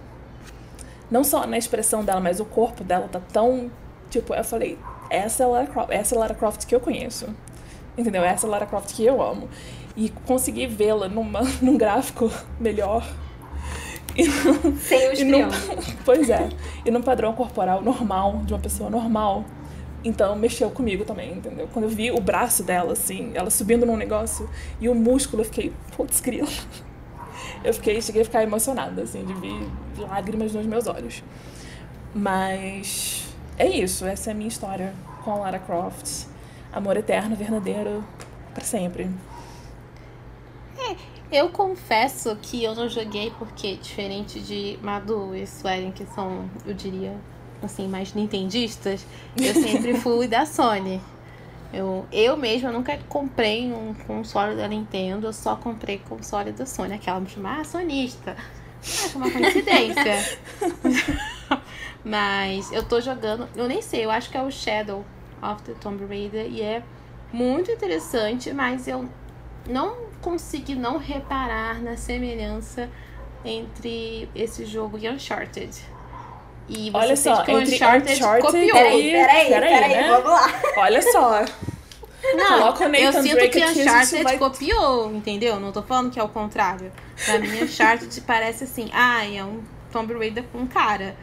Não 1.10 1.24
só 1.24 1.46
na 1.46 1.58
expressão 1.58 2.04
dela, 2.04 2.20
mas 2.20 2.40
o 2.40 2.46
corpo 2.46 2.84
dela 2.84 3.08
tá 3.08 3.20
tão. 3.32 3.70
Tipo, 4.10 4.34
eu 4.34 4.44
falei, 4.44 4.80
essa 5.10 5.44
é 5.44 5.46
a 5.46 5.50
Lara 5.50 5.68
Croft, 5.68 5.92
essa 5.92 6.16
é 6.16 6.18
Lara 6.18 6.34
Croft 6.34 6.66
que 6.66 6.74
eu 6.74 6.80
conheço. 6.80 7.28
Entendeu? 7.98 8.24
Essa 8.24 8.48
é 8.48 8.50
a 8.50 8.52
Lara 8.52 8.66
Croft 8.66 8.94
que 8.94 9.06
eu 9.06 9.22
amo. 9.22 9.48
E 9.96 10.10
consegui 10.10 10.66
vê-la 10.66 11.08
num 11.62 11.78
gráfico 11.78 12.32
melhor 12.60 13.06
e 14.16 14.28
no, 14.28 14.78
Sem 14.78 15.12
os 15.12 15.20
e 15.20 15.24
no, 15.24 15.38
Pois 16.06 16.30
é. 16.30 16.50
E 16.86 16.92
no 16.92 17.02
padrão 17.02 17.34
corporal 17.34 17.82
normal, 17.82 18.42
de 18.46 18.54
uma 18.54 18.60
pessoa 18.60 18.90
normal. 18.90 19.46
Então 20.04 20.36
mexeu 20.36 20.70
comigo 20.72 21.06
também, 21.06 21.34
entendeu? 21.34 21.68
Quando 21.72 21.86
eu 21.86 21.90
vi 21.90 22.12
o 22.12 22.20
braço 22.20 22.64
dela, 22.64 22.94
assim, 22.94 23.32
ela 23.36 23.50
subindo 23.50 23.86
num 23.86 23.98
negócio 23.98 24.50
e 24.80 24.90
o 24.90 24.96
músculo, 24.96 25.42
eu 25.42 25.46
fiquei, 25.46 25.74
putz, 25.96 26.20
grilo. 26.20 26.48
Eu 27.64 27.74
fiquei, 27.76 28.02
cheguei 28.02 28.24
a 28.24 28.26
ficar 28.26 28.42
emocionada, 28.42 29.04
assim, 29.04 29.24
de 29.24 29.34
ver 29.34 29.68
lágrimas 30.00 30.54
nos 30.54 30.66
meus 30.66 30.88
olhos. 30.88 31.24
Mas 32.14 33.28
é 33.58 33.68
isso, 33.68 34.06
essa 34.06 34.30
é 34.30 34.34
a 34.34 34.36
minha 34.36 34.48
história 34.48 34.94
com 35.24 35.32
a 35.32 35.36
Lara 35.36 35.60
Croft. 35.60 36.26
Amor 36.74 36.98
eterno, 36.98 37.36
verdadeiro, 37.36 38.04
para 38.54 38.64
sempre. 38.64 39.10
Eu 41.32 41.50
confesso 41.50 42.36
que 42.42 42.64
eu 42.64 42.76
não 42.76 42.90
joguei 42.90 43.32
porque, 43.40 43.78
diferente 43.78 44.40
de 44.40 44.78
Madu 44.82 45.34
e 45.34 45.48
Suelen, 45.48 45.92
que 45.92 46.06
são, 46.08 46.50
eu 46.66 46.74
diria, 46.74 47.16
assim, 47.64 47.88
mais 47.88 48.14
nintendistas, 48.14 49.06
eu 49.38 49.54
sempre 49.54 49.94
fui 50.02 50.28
da 50.28 50.46
Sony. 50.46 51.02
Eu, 51.74 52.06
eu 52.12 52.36
mesma 52.36 52.70
nunca 52.70 53.00
comprei 53.08 53.72
um 53.72 53.94
console 53.94 54.58
da 54.58 54.68
Nintendo, 54.68 55.28
eu 55.28 55.34
só 55.34 55.56
comprei 55.56 56.00
console 56.00 56.52
da 56.52 56.66
Sony. 56.66 56.94
Aquela 56.94 57.22
me 57.22 57.30
chamava 57.30 57.62
ah, 57.62 57.64
sonista. 57.64 58.36
Acho 58.82 59.18
uma 59.18 59.32
coincidência. 59.32 60.38
Mas 62.04 62.72
eu 62.72 62.84
tô 62.84 63.00
jogando, 63.00 63.48
eu 63.56 63.68
nem 63.68 63.82
sei, 63.82 64.04
eu 64.04 64.12
acho 64.12 64.30
que 64.30 64.36
é 64.36 64.42
o 64.42 64.52
Shadow 64.52 65.06
of 65.42 65.62
the 65.64 65.74
Tomb 65.80 66.06
Raider 66.06 66.48
e 66.48 66.62
é 66.62 66.84
muito 67.32 67.72
interessante, 67.72 68.52
mas 68.52 68.88
eu 68.88 69.08
não 69.68 70.11
consegui 70.22 70.76
não 70.76 70.98
reparar 70.98 71.82
na 71.82 71.98
semelhança 71.98 72.90
entre 73.44 74.30
esse 74.36 74.66
jogo 74.66 74.98
e 74.98 75.10
Uncharted. 75.10 75.72
E 76.70 76.90
você 76.90 76.98
Olha 76.98 77.18
só, 77.18 77.44
que 77.44 77.52
o 77.52 77.58
Uncharted, 77.58 78.14
Uncharted 78.14 78.46
copiou. 78.46 78.72
Peraí, 78.72 79.12
peraí, 79.12 79.48
peraí, 79.50 79.74
peraí 79.74 79.94
né? 79.96 80.08
vamos 80.08 80.30
lá. 80.30 80.62
Olha 80.78 81.02
só. 81.02 81.46
Não, 82.36 82.68
eu 82.94 83.14
sinto 83.14 83.34
Drake 83.34 83.50
que 83.50 83.66
Uncharted 83.66 84.24
vai... 84.24 84.38
copiou, 84.38 85.12
entendeu? 85.12 85.60
Não 85.60 85.72
tô 85.72 85.82
falando 85.82 86.12
que 86.12 86.20
é 86.20 86.24
o 86.24 86.30
contrário. 86.30 86.92
Pra 87.26 87.40
mim, 87.40 87.64
Uncharted 87.64 88.22
parece 88.22 88.64
assim, 88.64 88.90
ah, 88.94 89.26
é 89.26 89.44
um 89.44 89.62
Tomb 89.92 90.14
Raider 90.14 90.44
com 90.52 90.68
cara. 90.68 91.16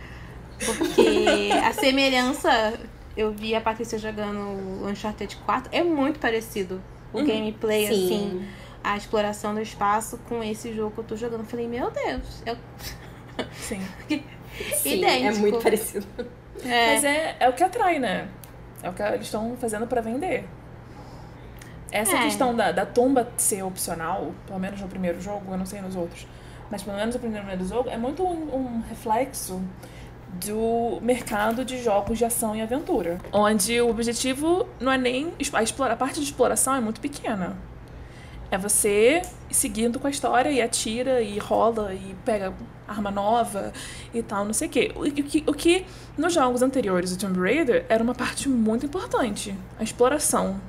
Porque 0.59 1.51
a 1.65 1.73
semelhança, 1.73 2.75
eu 3.17 3.31
vi 3.31 3.55
a 3.55 3.61
Patrícia 3.61 3.97
jogando 3.97 4.41
o 4.41 4.89
Uncharted 4.89 5.37
4, 5.47 5.71
é 5.73 5.85
muito 5.85 6.19
parecido. 6.19 6.83
O 7.13 7.19
uhum. 7.19 7.27
gameplay, 7.27 7.87
Sim. 7.87 8.05
assim 8.05 8.49
a 8.89 8.97
exploração 8.97 9.55
do 9.55 9.61
espaço 9.61 10.19
com 10.27 10.43
esse 10.43 10.73
jogo 10.73 10.93
que 10.93 11.01
eu 11.01 11.05
tô 11.05 11.15
jogando. 11.15 11.41
Eu 11.41 11.47
falei, 11.47 11.69
meu 11.69 11.91
Deus, 11.91 12.43
eu... 12.47 12.57
Sim. 13.53 13.87
Sim, 14.77 15.05
é 15.05 15.31
muito 15.33 15.59
parecido. 15.63 16.07
É. 16.65 16.95
Mas 16.95 17.05
é, 17.05 17.37
é 17.39 17.49
o 17.51 17.53
que 17.53 17.63
atrai, 17.63 17.99
né? 17.99 18.29
É 18.83 18.89
o 18.89 18.95
que 18.95 19.03
eles 19.03 19.27
estão 19.27 19.55
fazendo 19.61 19.87
para 19.87 20.01
vender. 20.01 20.49
Essa 21.93 22.17
é. 22.17 22.23
questão 22.23 22.57
da, 22.57 22.73
da 22.73 22.87
tumba 22.87 23.31
ser 23.37 23.63
opcional, 23.63 24.33
pelo 24.47 24.59
menos 24.59 24.81
no 24.81 24.89
primeiro 24.89 25.21
jogo, 25.21 25.53
eu 25.53 25.59
não 25.59 25.67
sei 25.67 25.83
nos 25.83 25.95
outros, 25.95 26.27
mas 26.71 26.83
pelo 26.83 26.97
menos 26.97 27.15
no 27.15 27.21
primeiro 27.21 27.65
jogo, 27.67 27.91
é 27.91 27.97
muito 27.99 28.23
um, 28.23 28.55
um 28.55 28.83
reflexo 28.89 29.63
do 30.33 30.99
mercado 31.03 31.65
de 31.65 31.83
jogos 31.83 32.17
de 32.17 32.25
ação 32.25 32.57
e 32.57 32.63
aventura. 32.63 33.19
Onde 33.33 33.81
o 33.81 33.91
objetivo 33.91 34.67
não 34.81 34.91
é 34.91 34.99
nem. 34.99 35.33
A, 35.53 35.63
explora, 35.63 35.93
a 35.93 35.97
parte 35.97 36.21
de 36.21 36.25
exploração 36.25 36.75
é 36.75 36.81
muito 36.81 37.01
pequena. 37.01 37.57
É 38.51 38.57
você 38.57 39.23
seguindo 39.51 39.99
com 39.99 40.07
a 40.07 40.11
história 40.11 40.51
e 40.51 40.61
atira 40.61 41.21
e 41.21 41.39
rola 41.39 41.93
e 41.93 42.15
pega 42.25 42.53
arma 42.87 43.11
nova 43.11 43.73
e 44.15 44.23
tal, 44.23 44.45
não 44.45 44.55
sei 44.55 44.69
o 44.69 44.71
quê. 44.71 44.93
O, 44.95 45.03
que, 45.03 45.45
o 45.47 45.53
que 45.53 45.87
nos 46.17 46.33
jogos 46.33 46.63
anteriores 46.63 47.15
do 47.15 47.19
Tomb 47.19 47.39
Raider 47.39 47.85
era 47.89 48.03
uma 48.03 48.15
parte 48.15 48.49
muito 48.49 48.87
importante, 48.87 49.55
a 49.79 49.83
exploração. 49.83 50.61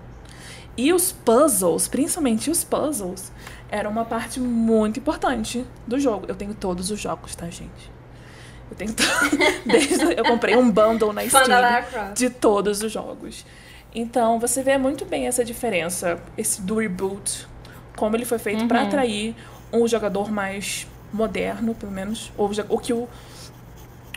E 0.76 0.94
os 0.94 1.12
puzzles, 1.12 1.88
principalmente 1.88 2.50
os 2.50 2.64
puzzles, 2.64 3.32
era 3.70 3.88
uma 3.90 4.06
parte 4.06 4.40
muito 4.40 5.00
importante 5.00 5.66
do 5.88 6.00
jogo. 6.00 6.26
Eu 6.28 6.36
tenho 6.36 6.54
todos 6.54 6.92
os 6.92 7.00
jogos, 7.00 7.36
tá, 7.36 7.46
gente? 7.50 7.92
Eu 8.70 8.78
tenho 8.78 8.94
Desde 9.66 10.14
eu 10.18 10.24
comprei 10.24 10.56
um 10.56 10.70
bundle 10.70 11.12
na 11.12 11.28
Steam 11.28 12.14
de 12.14 12.30
todos 12.30 12.82
os 12.82 12.92
jogos. 12.92 13.46
Então, 13.94 14.40
você 14.40 14.62
vê 14.62 14.78
muito 14.78 15.04
bem 15.04 15.28
essa 15.28 15.44
diferença, 15.44 16.22
esse 16.38 16.62
do 16.62 16.76
reboot 16.76 17.49
como 18.00 18.16
ele 18.16 18.26
foi 18.26 18.40
feito 18.40 18.62
uhum. 18.62 18.68
para 18.68 18.84
atrair 18.84 19.36
um 19.72 19.86
jogador 19.88 20.32
mais 20.32 20.88
moderno, 21.12 21.76
pelo 21.76 21.92
menos, 21.92 22.32
ou 22.38 22.50
o 22.70 22.78
que 22.80 22.94
o 22.94 23.08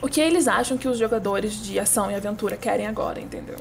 o 0.01 0.09
que 0.09 0.21
eles 0.21 0.49
acham 0.49 0.77
que 0.77 0.89
os 0.89 0.99
jogadores 0.99 1.63
de 1.63 1.79
ação 1.79 2.11
e 2.11 2.15
aventura 2.15 2.57
querem 2.57 2.89
agora, 2.89 3.21
entendeu? 3.21 3.57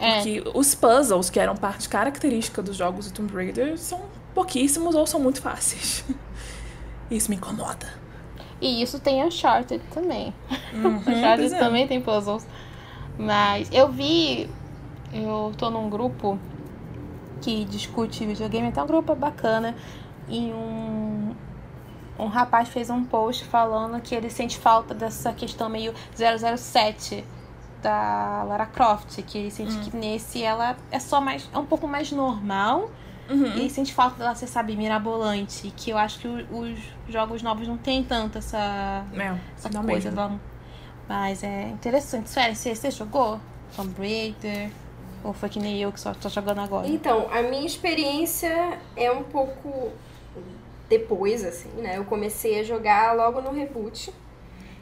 É. 0.00 0.16
Porque 0.16 0.42
os 0.52 0.74
puzzles, 0.74 1.30
que 1.30 1.38
eram 1.38 1.54
parte 1.54 1.88
característica 1.88 2.60
dos 2.60 2.76
jogos 2.76 3.08
do 3.08 3.14
Tomb 3.14 3.32
Raider, 3.32 3.78
são 3.78 4.00
pouquíssimos 4.34 4.96
ou 4.96 5.06
são 5.06 5.20
muito 5.20 5.40
fáceis. 5.40 6.04
Isso 7.08 7.30
me 7.30 7.36
incomoda. 7.36 7.86
E 8.60 8.82
isso 8.82 9.00
tem 9.00 9.24
Uncharted 9.24 9.82
também. 9.92 10.34
Uhum, 10.72 10.96
Uncharted 11.06 11.54
é. 11.54 11.58
também 11.58 11.88
tem 11.88 12.00
puzzles. 12.00 12.46
Mas 13.18 13.68
eu 13.72 13.88
vi. 13.90 14.50
Eu 15.12 15.52
tô 15.56 15.70
num 15.70 15.88
grupo 15.88 16.38
que 17.40 17.64
discute 17.64 18.24
videogame, 18.26 18.68
até 18.68 18.82
um 18.82 18.86
grupo 18.86 19.14
bacana. 19.14 19.74
E 20.28 20.52
um, 20.52 21.34
um 22.18 22.26
rapaz 22.26 22.68
fez 22.68 22.90
um 22.90 23.04
post 23.04 23.44
falando 23.44 24.00
que 24.00 24.14
ele 24.14 24.30
sente 24.30 24.58
falta 24.58 24.94
dessa 24.94 25.32
questão 25.32 25.68
meio 25.68 25.92
007 26.14 27.24
da 27.82 28.42
Lara 28.44 28.66
Croft, 28.66 29.22
que 29.22 29.38
ele 29.38 29.50
sente 29.50 29.76
hum. 29.76 29.80
que 29.80 29.96
nesse 29.96 30.42
ela 30.42 30.76
é 30.90 30.98
só 30.98 31.20
mais. 31.20 31.48
é 31.52 31.58
um 31.58 31.66
pouco 31.66 31.88
mais 31.88 32.12
normal. 32.12 32.90
Uhum. 33.28 33.46
E 33.46 33.60
ele 33.60 33.70
sente 33.70 33.94
falta 33.94 34.16
dela 34.16 34.34
ser, 34.34 34.48
sabe, 34.48 34.76
mirabolante. 34.76 35.72
Que 35.76 35.90
eu 35.90 35.98
acho 35.98 36.18
que 36.18 36.26
os 36.26 36.80
jogos 37.08 37.42
novos 37.42 37.66
não 37.68 37.76
tem 37.76 38.02
tanto 38.02 38.38
essa, 38.38 39.04
é, 39.14 39.36
essa 39.56 39.70
coisa. 39.70 40.10
Mesmo. 40.10 40.40
Mas 41.08 41.42
é 41.44 41.68
interessante. 41.68 42.28
Sério, 42.28 42.56
você, 42.56 42.74
você 42.74 42.90
jogou? 42.90 43.40
Tomb 43.76 43.94
Raider? 43.98 44.70
Ou 45.22 45.32
foi 45.32 45.48
que 45.48 45.58
nem 45.58 45.80
eu 45.80 45.92
que 45.92 46.00
só 46.00 46.14
tô 46.14 46.28
jogando 46.28 46.60
agora? 46.60 46.88
Então, 46.88 47.28
a 47.30 47.42
minha 47.42 47.66
experiência 47.66 48.78
é 48.96 49.10
um 49.10 49.22
pouco 49.22 49.92
depois, 50.88 51.44
assim, 51.44 51.70
né? 51.76 51.98
Eu 51.98 52.04
comecei 52.04 52.60
a 52.60 52.62
jogar 52.64 53.14
logo 53.14 53.40
no 53.40 53.52
reboot. 53.52 54.12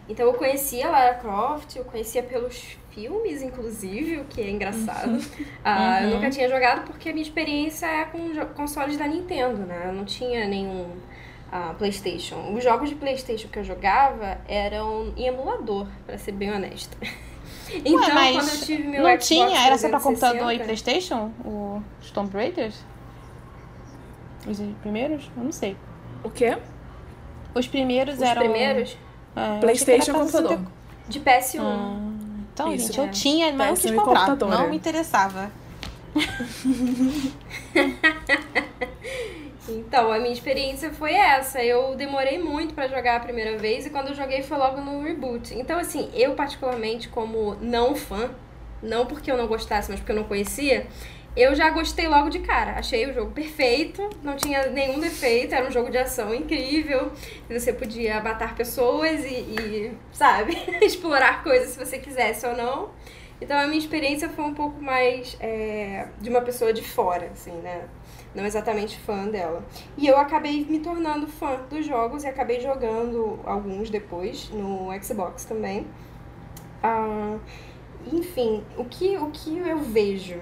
Então 0.09 0.27
eu 0.27 0.33
conhecia 0.33 0.89
Lara 0.89 1.15
Croft, 1.15 1.77
eu 1.77 1.85
conhecia 1.85 2.23
pelos 2.23 2.79
filmes, 2.91 3.43
inclusive, 3.43 4.19
o 4.19 4.25
que 4.25 4.41
é 4.41 4.51
engraçado. 4.51 5.11
Uh, 5.11 5.21
uhum. 5.21 6.01
Eu 6.03 6.11
nunca 6.15 6.31
tinha 6.31 6.49
jogado 6.49 6.87
porque 6.87 7.11
a 7.11 7.13
minha 7.13 7.23
experiência 7.23 7.87
é 7.87 8.05
com 8.07 8.35
consoles 8.55 8.97
da 8.97 9.07
Nintendo, 9.07 9.59
né? 9.59 9.85
Eu 9.87 9.93
não 9.93 10.07
tinha 10.07 10.47
nenhum 10.49 10.87
uh, 11.53 11.75
PlayStation. 11.77 12.55
Os 12.55 12.65
jogos 12.65 12.89
de 12.89 12.95
PlayStation 12.95 13.49
que 13.49 13.59
eu 13.59 13.65
jogava 13.65 14.39
eram 14.49 15.13
em 15.15 15.27
emulador, 15.27 15.87
para 16.07 16.17
ser 16.17 16.33
bem 16.33 16.51
honesta. 16.51 16.97
Então, 17.73 18.01
Ué, 18.01 18.15
mas 18.15 18.37
quando 18.37 18.49
eu 18.49 18.67
tive 18.67 18.83
meu 18.85 19.03
não 19.03 19.11
Xbox 19.11 19.27
tinha? 19.27 19.67
Era 19.67 19.79
só 19.79 19.89
pra 19.89 20.01
computador 20.01 20.53
e 20.53 20.59
PlayStation? 20.59 21.31
O 21.45 21.83
Tomb 22.13 22.33
Raiders? 22.33 22.75
Os 24.47 24.59
primeiros? 24.83 25.31
Eu 25.37 25.45
não 25.45 25.53
sei. 25.53 25.77
O 26.23 26.31
quê? 26.31 26.57
Os 27.55 27.67
primeiros 27.67 28.17
Os 28.17 28.23
eram. 28.23 28.43
Os 28.43 28.49
primeiros? 28.49 28.97
É, 29.37 29.59
PlayStation 29.61 30.13
computador. 30.13 30.61
De 31.09 31.21
PS1. 31.21 31.61
Ah, 31.61 31.97
então, 32.53 32.75
Isso, 32.75 32.89
gente, 32.89 33.01
é. 33.01 33.05
eu 33.05 33.11
tinha, 33.11 33.53
mas 33.53 33.69
não 33.69 33.77
quis 33.77 33.91
comprar. 33.93 34.37
Não 34.37 34.69
me 34.69 34.77
interessava. 34.77 35.51
então, 39.69 40.11
a 40.13 40.19
minha 40.19 40.33
experiência 40.33 40.91
foi 40.91 41.13
essa. 41.13 41.63
Eu 41.63 41.95
demorei 41.95 42.39
muito 42.39 42.75
para 42.75 42.89
jogar 42.89 43.17
a 43.17 43.21
primeira 43.21 43.57
vez 43.59 43.87
e 43.87 43.91
quando 43.91 44.09
eu 44.09 44.15
joguei 44.15 44.43
foi 44.43 44.57
logo 44.57 44.81
no 44.81 45.03
reboot. 45.03 45.55
Então, 45.55 45.79
assim, 45.79 46.11
eu 46.15 46.35
particularmente 46.35 47.09
como 47.09 47.55
não 47.61 47.95
fã, 47.95 48.31
não 48.83 49.07
porque 49.07 49.31
eu 49.31 49.37
não 49.37 49.47
gostasse, 49.47 49.91
mas 49.91 50.01
porque 50.01 50.13
eu 50.13 50.17
não 50.17 50.25
conhecia, 50.25 50.87
eu 51.37 51.55
já 51.55 51.71
gostei 51.71 52.09
logo 52.09 52.29
de 52.29 52.41
cara. 52.41 52.73
Achei 52.73 53.07
o 53.07 53.13
jogo 53.13 53.31
perfeito, 53.33 54.09
não 54.23 54.37
tinha 54.37 54.67
nenhum 54.71 54.99
defeito, 54.99 55.55
era 55.55 55.67
um 55.67 55.71
jogo 55.71 55.91
de 55.91 55.99
ação 55.99 56.35
incrível. 56.35 57.13
Você 57.49 57.73
podia 57.73 58.21
matar 58.21 58.55
pessoas 58.57 59.25
e, 59.25 59.35
e 59.35 59.93
sabe, 60.13 60.57
explorar 60.83 61.43
coisas 61.43 61.71
se 61.71 61.79
você 61.79 61.99
quisesse 61.99 62.47
ou 62.47 62.57
não. 62.57 62.91
Então 63.41 63.57
a 63.57 63.67
minha 63.67 63.79
experiência 63.79 64.29
foi 64.29 64.45
um 64.45 64.55
pouco 64.55 64.83
mais 64.83 65.37
é, 65.41 66.09
de 66.21 66.29
uma 66.29 66.41
pessoa 66.41 66.73
de 66.73 66.83
fora, 66.83 67.31
assim, 67.33 67.53
né? 67.53 67.85
Não 68.39 68.47
exatamente 68.47 68.97
fã 69.01 69.27
dela. 69.27 69.65
E 69.97 70.07
eu 70.07 70.17
acabei 70.17 70.65
me 70.65 70.79
tornando 70.79 71.27
fã 71.27 71.57
dos 71.69 71.85
jogos 71.85 72.23
e 72.23 72.29
acabei 72.29 72.61
jogando 72.61 73.41
alguns 73.45 73.91
depois 73.91 74.49
no 74.51 74.91
Xbox 75.03 75.45
também. 75.45 75.85
Ah, 76.81 77.37
enfim, 78.13 78.63
o 78.77 78.85
que, 78.85 79.17
o 79.17 79.33
que 79.33 79.59
eu 79.59 79.79
vejo 79.79 80.41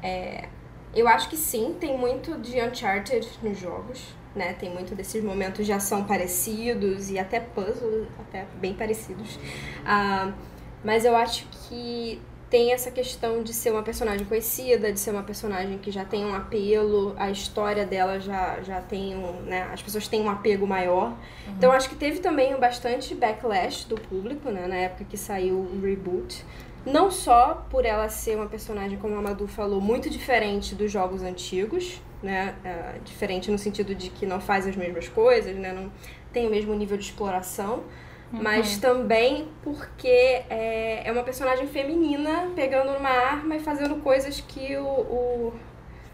é, 0.00 0.48
eu 0.94 1.08
acho 1.08 1.28
que 1.28 1.36
sim, 1.36 1.74
tem 1.80 1.98
muito 1.98 2.38
de 2.38 2.62
Uncharted 2.62 3.28
nos 3.42 3.58
jogos, 3.58 4.14
né? 4.36 4.52
Tem 4.52 4.72
muito 4.72 4.94
desses 4.94 5.24
momentos 5.24 5.66
de 5.66 5.72
ação 5.72 6.04
parecidos 6.04 7.10
e 7.10 7.18
até 7.18 7.40
puzzles, 7.40 8.06
até 8.20 8.46
bem 8.60 8.72
parecidos. 8.72 9.34
Uh, 9.82 10.32
mas 10.84 11.04
eu 11.04 11.16
acho 11.16 11.48
que 11.48 12.22
tem 12.48 12.72
essa 12.72 12.90
questão 12.90 13.42
de 13.42 13.52
ser 13.52 13.72
uma 13.72 13.82
personagem 13.82 14.24
conhecida, 14.24 14.92
de 14.92 15.00
ser 15.00 15.10
uma 15.10 15.22
personagem 15.22 15.78
que 15.78 15.90
já 15.90 16.04
tem 16.04 16.24
um 16.24 16.34
apelo, 16.34 17.14
a 17.16 17.30
história 17.30 17.84
dela 17.84 18.20
já, 18.20 18.60
já 18.62 18.80
tem 18.80 19.16
um, 19.16 19.42
né, 19.42 19.68
as 19.72 19.82
pessoas 19.82 20.06
têm 20.06 20.22
um 20.22 20.30
apego 20.30 20.66
maior. 20.66 21.08
Uhum. 21.08 21.54
Então 21.56 21.72
acho 21.72 21.88
que 21.88 21.96
teve 21.96 22.20
também 22.20 22.56
bastante 22.56 23.14
backlash 23.14 23.84
do 23.86 23.96
público, 23.96 24.50
né, 24.50 24.66
na 24.66 24.76
época 24.76 25.04
que 25.04 25.16
saiu 25.16 25.56
o 25.56 25.80
reboot. 25.82 26.44
Não 26.84 27.10
só 27.10 27.66
por 27.68 27.84
ela 27.84 28.08
ser 28.08 28.36
uma 28.36 28.46
personagem, 28.46 28.96
como 28.96 29.16
a 29.16 29.20
Madu 29.20 29.48
falou, 29.48 29.80
muito 29.80 30.08
diferente 30.08 30.72
dos 30.72 30.90
jogos 30.92 31.20
antigos, 31.20 32.00
né? 32.22 32.54
É, 32.64 33.00
diferente 33.04 33.50
no 33.50 33.58
sentido 33.58 33.92
de 33.92 34.08
que 34.08 34.24
não 34.24 34.40
faz 34.40 34.68
as 34.68 34.76
mesmas 34.76 35.08
coisas, 35.08 35.56
né? 35.56 35.72
Não 35.72 35.90
tem 36.32 36.46
o 36.46 36.50
mesmo 36.50 36.72
nível 36.74 36.96
de 36.96 37.02
exploração. 37.02 37.82
Uhum. 38.32 38.42
Mas 38.42 38.78
também 38.78 39.48
porque 39.62 40.08
é, 40.08 41.02
é 41.04 41.12
uma 41.12 41.22
personagem 41.22 41.66
feminina 41.66 42.50
pegando 42.56 42.90
uma 42.92 43.08
arma 43.08 43.56
e 43.56 43.60
fazendo 43.60 43.96
coisas 44.02 44.40
que 44.40 44.76
o. 44.76 44.84
o 44.84 45.52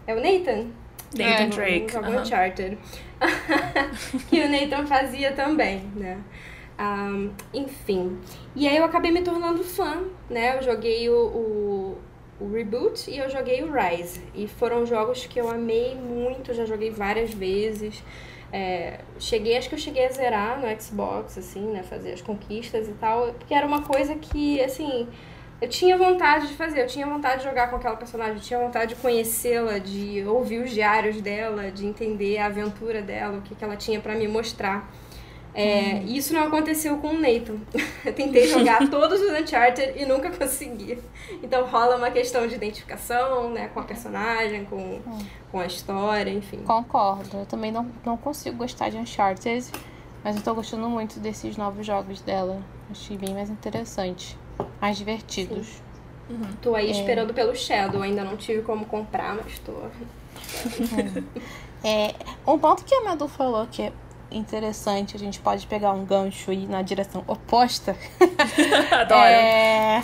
é 0.05 0.13
o 0.13 0.17
Nathan? 0.17 0.67
Nathan 1.15 1.43
é, 1.43 1.47
Drake. 1.47 1.95
No, 1.95 2.01
no 2.01 2.09
uhum. 2.09 2.21
Uncharted. 2.21 2.77
que 4.29 4.41
o 4.41 4.49
Nathan 4.49 4.85
fazia 4.85 5.31
também, 5.31 5.83
né? 5.95 6.19
Um, 6.79 7.31
enfim. 7.53 8.17
E 8.55 8.67
aí 8.67 8.77
eu 8.77 8.83
acabei 8.83 9.11
me 9.11 9.21
tornando 9.21 9.63
fã, 9.63 10.03
né? 10.29 10.57
Eu 10.57 10.63
joguei 10.63 11.09
o, 11.09 11.15
o, 11.15 11.97
o, 12.39 12.51
Reboot 12.51 13.09
e 13.09 13.17
eu 13.17 13.29
joguei 13.29 13.63
o 13.63 13.71
Rise. 13.71 14.21
E 14.33 14.47
foram 14.47 14.85
jogos 14.85 15.25
que 15.25 15.39
eu 15.39 15.49
amei 15.49 15.95
muito, 15.95 16.53
já 16.53 16.65
joguei 16.65 16.89
várias 16.89 17.33
vezes. 17.33 18.03
É, 18.53 18.99
cheguei, 19.17 19.57
acho 19.57 19.67
que 19.67 19.73
eu 19.73 19.79
cheguei 19.79 20.05
a 20.05 20.11
zerar 20.11 20.61
no 20.61 20.79
Xbox, 20.79 21.39
assim, 21.39 21.71
né? 21.71 21.81
Fazer 21.81 22.13
as 22.13 22.21
conquistas 22.21 22.87
e 22.87 22.93
tal. 22.93 23.33
Porque 23.33 23.51
era 23.51 23.65
uma 23.65 23.81
coisa 23.81 24.13
que, 24.13 24.61
assim, 24.61 25.07
eu 25.59 25.67
tinha 25.67 25.97
vontade 25.97 26.47
de 26.47 26.53
fazer. 26.53 26.83
Eu 26.83 26.87
tinha 26.87 27.07
vontade 27.07 27.37
de 27.41 27.49
jogar 27.49 27.71
com 27.71 27.77
aquela 27.77 27.95
personagem, 27.95 28.35
eu 28.35 28.41
tinha 28.41 28.59
vontade 28.59 28.93
de 28.93 29.01
conhecê-la, 29.01 29.79
de 29.79 30.23
ouvir 30.27 30.63
os 30.63 30.69
diários 30.69 31.19
dela, 31.19 31.71
de 31.71 31.83
entender 31.83 32.37
a 32.37 32.45
aventura 32.45 33.01
dela, 33.01 33.39
o 33.39 33.41
que, 33.41 33.55
que 33.55 33.63
ela 33.63 33.75
tinha 33.75 33.99
para 33.99 34.13
me 34.13 34.27
mostrar. 34.27 34.87
É, 35.53 35.95
hum. 35.95 36.05
Isso 36.07 36.33
não 36.33 36.43
aconteceu 36.43 36.97
com 36.97 37.09
o 37.09 37.19
Nathan. 37.19 37.57
Eu 38.03 38.13
tentei 38.13 38.47
jogar 38.47 38.79
todos 38.89 39.21
os 39.21 39.31
Uncharted 39.31 39.93
e 39.95 40.05
nunca 40.05 40.31
consegui. 40.31 40.97
Então 41.43 41.65
rola 41.65 41.97
uma 41.97 42.09
questão 42.09 42.47
de 42.47 42.55
identificação, 42.55 43.51
né, 43.51 43.67
com 43.67 43.79
a 43.79 43.83
personagem, 43.83 44.65
com, 44.65 44.77
hum. 44.77 45.19
com 45.51 45.59
a 45.59 45.65
história, 45.65 46.31
enfim. 46.31 46.63
Concordo. 46.63 47.37
Eu 47.37 47.45
também 47.45 47.71
não, 47.71 47.89
não 48.03 48.17
consigo 48.17 48.57
gostar 48.57 48.89
de 48.89 48.97
Uncharted, 48.97 49.65
mas 50.23 50.35
eu 50.35 50.41
tô 50.41 50.55
gostando 50.55 50.89
muito 50.89 51.19
desses 51.19 51.55
novos 51.55 51.85
jogos 51.85 52.19
dela. 52.21 52.59
Achei 52.89 53.17
bem 53.17 53.33
mais 53.33 53.49
interessante, 53.49 54.37
mais 54.81 54.97
divertidos. 54.97 55.81
Uhum. 56.29 56.53
Tô 56.61 56.75
aí 56.75 56.87
é... 56.87 56.91
esperando 56.91 57.33
pelo 57.33 57.55
Shadow, 57.55 58.01
ainda 58.01 58.23
não 58.23 58.37
tive 58.37 58.61
como 58.61 58.85
comprar, 58.85 59.35
mas 59.35 59.59
tô. 59.59 59.73
é, 61.83 62.13
um 62.47 62.57
ponto 62.57 62.83
que 62.83 62.95
a 62.95 63.03
Madu 63.03 63.27
falou 63.27 63.67
que 63.67 63.83
é 63.83 63.93
interessante, 64.35 65.15
a 65.15 65.19
gente 65.19 65.39
pode 65.39 65.65
pegar 65.67 65.91
um 65.91 66.05
gancho 66.05 66.51
e 66.51 66.63
ir 66.63 66.67
na 66.67 66.81
direção 66.81 67.23
oposta. 67.27 67.95
Adoro. 68.91 69.21
É 69.21 70.03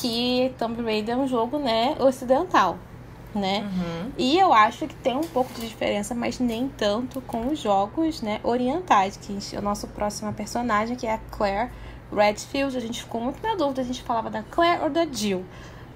que 0.00 0.54
Tomb 0.58 0.82
Raider 0.82 1.14
é 1.14 1.18
um 1.18 1.26
jogo, 1.26 1.58
né, 1.58 1.96
ocidental, 1.98 2.78
né? 3.34 3.60
Uhum. 3.60 4.12
E 4.18 4.38
eu 4.38 4.52
acho 4.52 4.86
que 4.86 4.94
tem 4.94 5.16
um 5.16 5.22
pouco 5.22 5.52
de 5.54 5.66
diferença, 5.66 6.14
mas 6.14 6.38
nem 6.38 6.68
tanto 6.68 7.20
com 7.22 7.48
os 7.48 7.58
jogos, 7.58 8.20
né, 8.20 8.40
orientais, 8.42 9.16
que 9.16 9.56
o 9.56 9.62
nosso 9.62 9.86
próximo 9.88 10.32
personagem, 10.32 10.96
que 10.96 11.06
é 11.06 11.14
a 11.14 11.18
Claire 11.30 11.70
Redfield. 12.12 12.76
A 12.76 12.80
gente 12.80 13.02
ficou 13.02 13.20
muito 13.20 13.42
na 13.42 13.54
dúvida, 13.54 13.80
a 13.80 13.84
gente 13.84 14.02
falava 14.02 14.30
da 14.30 14.42
Claire 14.42 14.82
ou 14.82 14.90
da 14.90 15.06
Jill. 15.06 15.44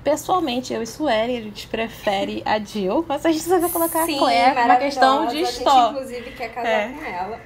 Pessoalmente, 0.02 0.72
eu 0.72 0.82
e 0.82 0.86
Sueli, 0.86 1.36
a 1.36 1.42
gente 1.42 1.66
prefere 1.66 2.42
a 2.46 2.58
Jill, 2.58 3.04
mas 3.06 3.24
a 3.26 3.30
gente 3.30 3.44
só 3.44 3.58
vai 3.58 3.68
colocar 3.68 4.06
Sim, 4.06 4.16
a 4.16 4.18
Claire 4.18 4.60
uma 4.60 4.76
questão 4.76 5.26
de 5.26 5.40
história. 5.42 5.98
inclusive, 5.98 6.30
quer 6.30 6.48
casar 6.54 6.68
é. 6.68 6.88
com 6.88 7.04
ela. 7.04 7.40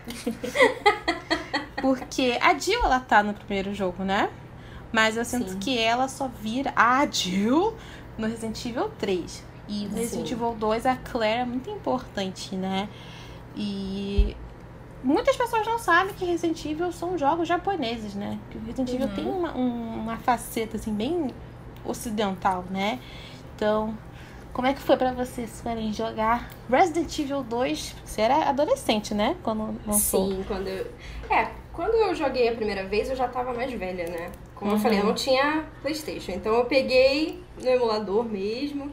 Porque 1.82 2.38
a 2.40 2.56
Jill, 2.56 2.80
ela 2.84 3.00
tá 3.00 3.22
no 3.22 3.34
primeiro 3.34 3.74
jogo, 3.74 4.04
né? 4.04 4.30
Mas 4.92 5.16
eu 5.16 5.24
sinto 5.24 5.50
Sim. 5.50 5.58
que 5.58 5.76
ela 5.76 6.06
só 6.06 6.28
vira 6.28 6.72
a 6.76 7.04
Jill 7.04 7.74
no 8.16 8.28
Resident 8.28 8.64
Evil 8.64 8.88
3. 8.98 9.44
E 9.68 9.86
no 9.86 9.96
Resident 9.96 10.30
Evil 10.30 10.54
2, 10.54 10.86
a 10.86 10.96
Claire 10.96 11.40
é 11.40 11.44
muito 11.44 11.68
importante, 11.68 12.54
né? 12.54 12.88
E 13.56 14.36
muitas 15.02 15.36
pessoas 15.36 15.66
não 15.66 15.78
sabem 15.78 16.14
que 16.14 16.24
Resident 16.24 16.64
Evil 16.64 16.92
são 16.92 17.18
jogos 17.18 17.48
japoneses, 17.48 18.14
né? 18.14 18.38
Que 18.50 18.58
o 18.58 18.60
Resident 18.60 18.90
Evil 18.90 19.06
uhum. 19.08 19.14
tem 19.14 19.26
uma, 19.26 19.52
uma 19.52 20.16
faceta, 20.18 20.76
assim, 20.76 20.94
bem 20.94 21.34
ocidental, 21.84 22.64
né? 22.70 22.98
Então, 23.54 23.96
como 24.52 24.68
é 24.68 24.72
que 24.72 24.80
foi 24.80 24.96
para 24.96 25.12
vocês 25.12 25.50
Suelen, 25.50 25.92
jogar 25.92 26.48
Resident 26.70 27.18
Evil 27.18 27.42
2? 27.42 27.96
Você 28.04 28.20
era 28.20 28.48
adolescente, 28.48 29.12
né? 29.12 29.36
Quando 29.42 29.78
lançou. 29.86 30.28
Sim, 30.28 30.44
quando 30.46 30.68
eu... 30.68 30.86
É, 31.28 31.48
quando 31.72 31.94
eu 31.94 32.14
joguei 32.14 32.48
a 32.48 32.54
primeira 32.54 32.84
vez, 32.84 33.10
eu 33.10 33.16
já 33.16 33.26
tava 33.26 33.52
mais 33.52 33.72
velha, 33.72 34.08
né? 34.08 34.30
Como 34.54 34.70
uhum. 34.70 34.76
eu 34.76 34.82
falei, 34.82 35.00
eu 35.00 35.04
não 35.04 35.14
tinha 35.14 35.64
Playstation. 35.82 36.32
Então 36.32 36.54
eu 36.54 36.64
peguei 36.66 37.42
no 37.60 37.68
emulador 37.68 38.24
mesmo. 38.24 38.92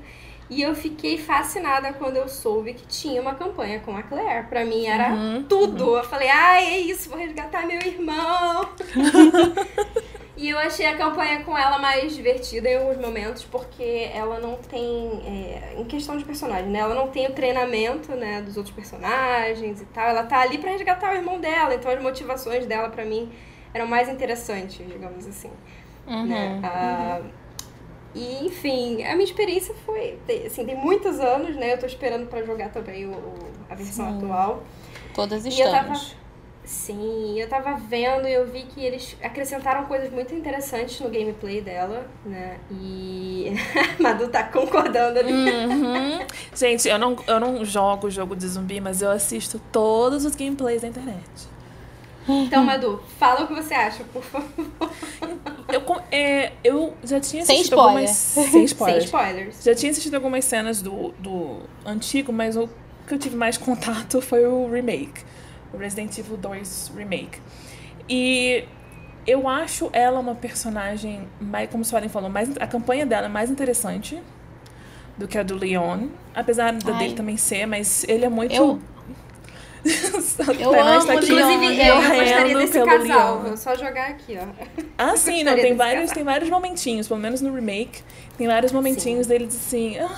E 0.49 0.63
eu 0.63 0.75
fiquei 0.75 1.17
fascinada 1.17 1.93
quando 1.93 2.17
eu 2.17 2.27
soube 2.27 2.73
que 2.73 2.85
tinha 2.85 3.21
uma 3.21 3.35
campanha 3.35 3.79
com 3.79 3.95
a 3.95 4.03
Claire. 4.03 4.47
Pra 4.47 4.65
mim 4.65 4.85
era 4.85 5.13
uhum. 5.13 5.43
tudo. 5.43 5.95
Eu 5.95 6.03
falei, 6.03 6.27
ai, 6.27 6.65
é 6.65 6.79
isso, 6.79 7.07
vou 7.07 7.17
resgatar 7.19 7.65
meu 7.65 7.79
irmão. 7.79 8.67
E 10.41 10.49
eu 10.49 10.57
achei 10.57 10.87
a 10.87 10.97
campanha 10.97 11.43
com 11.43 11.55
ela 11.55 11.77
mais 11.77 12.15
divertida 12.15 12.67
em 12.67 12.75
alguns 12.75 12.97
momentos, 12.97 13.43
porque 13.43 14.09
ela 14.11 14.39
não 14.39 14.55
tem. 14.55 14.81
É, 15.23 15.75
em 15.77 15.83
questão 15.83 16.17
de 16.17 16.25
personagem, 16.25 16.67
né? 16.67 16.79
Ela 16.79 16.95
não 16.95 17.09
tem 17.09 17.27
o 17.27 17.31
treinamento, 17.31 18.13
né, 18.13 18.41
dos 18.41 18.57
outros 18.57 18.73
personagens 18.73 19.81
e 19.81 19.85
tal. 19.85 20.09
Ela 20.09 20.23
tá 20.23 20.39
ali 20.39 20.57
para 20.57 20.71
resgatar 20.71 21.13
o 21.13 21.15
irmão 21.15 21.39
dela, 21.39 21.75
então 21.75 21.91
as 21.91 22.01
motivações 22.01 22.65
dela, 22.65 22.89
para 22.89 23.05
mim, 23.05 23.31
eram 23.71 23.85
mais 23.85 24.09
interessantes, 24.09 24.79
digamos 24.79 25.27
assim. 25.27 25.51
Uhum, 26.07 26.25
né? 26.25 26.59
Uhum. 27.23 27.29
E, 28.15 28.47
enfim, 28.47 29.03
a 29.03 29.11
minha 29.11 29.25
experiência 29.25 29.75
foi. 29.85 30.17
Assim, 30.43 30.65
tem 30.65 30.75
muitos 30.75 31.19
anos, 31.19 31.55
né? 31.55 31.73
Eu 31.73 31.77
tô 31.77 31.85
esperando 31.85 32.25
para 32.25 32.41
jogar 32.41 32.69
também 32.69 33.05
o, 33.05 33.13
a 33.69 33.75
versão 33.75 34.09
Sim. 34.09 34.17
atual. 34.17 34.63
Todas 35.13 35.45
estamos. 35.45 36.15
Sim, 36.63 37.39
eu 37.39 37.49
tava 37.49 37.75
vendo 37.75 38.27
e 38.27 38.33
eu 38.33 38.45
vi 38.47 38.61
que 38.63 38.83
eles 38.83 39.17
acrescentaram 39.21 39.85
coisas 39.85 40.11
muito 40.11 40.33
interessantes 40.33 40.99
no 40.99 41.09
gameplay 41.09 41.59
dela, 41.59 42.05
né? 42.23 42.59
E 42.69 43.51
Madu 43.99 44.27
tá 44.27 44.43
concordando 44.43 45.19
ali. 45.19 45.33
Uhum. 45.33 46.19
Gente, 46.55 46.87
eu 46.87 46.99
não, 46.99 47.17
eu 47.27 47.39
não 47.39 47.65
jogo 47.65 48.09
jogo 48.09 48.35
de 48.35 48.47
zumbi, 48.47 48.79
mas 48.79 49.01
eu 49.01 49.09
assisto 49.09 49.59
todos 49.71 50.23
os 50.23 50.35
gameplays 50.35 50.81
da 50.81 50.87
internet. 50.87 51.51
Então, 52.29 52.63
Madu, 52.63 53.01
fala 53.17 53.43
o 53.43 53.47
que 53.47 53.53
você 53.55 53.73
acha, 53.73 54.03
por 54.13 54.23
favor. 54.23 54.45
Eu, 55.67 55.81
é, 56.11 56.51
eu 56.63 56.93
já 57.03 57.19
tinha 57.19 57.43
Sem 57.43 57.55
assistido 57.55 57.79
spoiler. 57.79 57.89
algumas. 57.89 58.11
Sem 58.51 58.63
spoilers. 58.65 59.03
Sem 59.03 59.05
spoilers. 59.05 59.63
Já 59.63 59.75
tinha 59.75 59.91
assistido 59.91 60.15
algumas 60.15 60.45
cenas 60.45 60.81
do, 60.81 61.09
do 61.17 61.61
antigo, 61.85 62.31
mas 62.31 62.55
o 62.55 62.69
que 63.07 63.15
eu 63.15 63.19
tive 63.19 63.35
mais 63.35 63.57
contato 63.57 64.21
foi 64.21 64.45
o 64.45 64.69
remake. 64.71 65.23
O 65.73 65.77
Resident 65.77 66.17
Evil 66.17 66.37
2 66.37 66.91
Remake. 66.95 67.39
E 68.09 68.65
eu 69.25 69.47
acho 69.47 69.89
ela 69.93 70.19
uma 70.19 70.35
personagem, 70.35 71.27
mais, 71.39 71.69
como 71.69 71.83
o 71.83 71.85
Suelen 71.85 72.09
falou, 72.09 72.29
mais, 72.29 72.49
a 72.59 72.67
campanha 72.67 73.05
dela 73.05 73.27
é 73.27 73.29
mais 73.29 73.49
interessante 73.49 74.21
do 75.17 75.27
que 75.27 75.37
a 75.37 75.43
do 75.43 75.55
Leon. 75.55 76.07
Apesar 76.33 76.73
da 76.73 76.93
Ai. 76.93 76.99
dele 76.99 77.13
também 77.13 77.37
ser, 77.37 77.65
mas 77.65 78.03
ele 78.07 78.25
é 78.25 78.29
muito. 78.29 78.53
Eu- 78.53 78.79
Eu 80.59 80.79
amo 80.79 80.99
está 80.99 81.13
aqui 81.13 81.25
Inclusive, 81.25 81.75
né? 81.75 81.89
eu 81.89 81.95
morrendo 81.95 82.19
gostaria 82.19 82.57
desse 82.57 82.85
casal. 82.85 83.33
Leon. 83.35 83.43
Vou 83.43 83.57
só 83.57 83.75
jogar 83.75 84.09
aqui, 84.09 84.37
ó. 84.37 84.45
Ah, 84.97 85.17
sim, 85.17 85.43
não, 85.43 85.55
tem 85.55 85.75
vários, 85.75 86.01
casal. 86.01 86.15
tem 86.15 86.23
vários 86.23 86.49
momentinhos, 86.49 87.07
pelo 87.07 87.19
menos 87.19 87.41
no 87.41 87.53
remake, 87.53 88.03
tem 88.37 88.47
vários 88.47 88.71
momentinhos 88.71 89.27
deles 89.27 89.55
assim, 89.55 89.97
ah, 89.97 90.09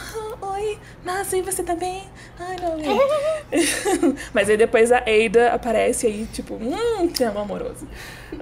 oi, 0.53 0.77
nossa, 1.05 1.37
e 1.37 1.41
você 1.41 1.63
tá 1.63 1.75
bem? 1.75 2.03
Ai, 2.39 2.57
não, 2.61 2.77
não. 2.77 4.15
Mas 4.33 4.49
aí 4.49 4.57
depois 4.57 4.91
a 4.91 4.97
Ada 4.97 5.53
aparece 5.53 6.07
aí, 6.07 6.27
tipo, 6.33 6.55
hum, 6.55 7.07
triângulo 7.07 7.43
amoroso. 7.43 7.87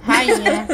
Rainha. 0.02 0.68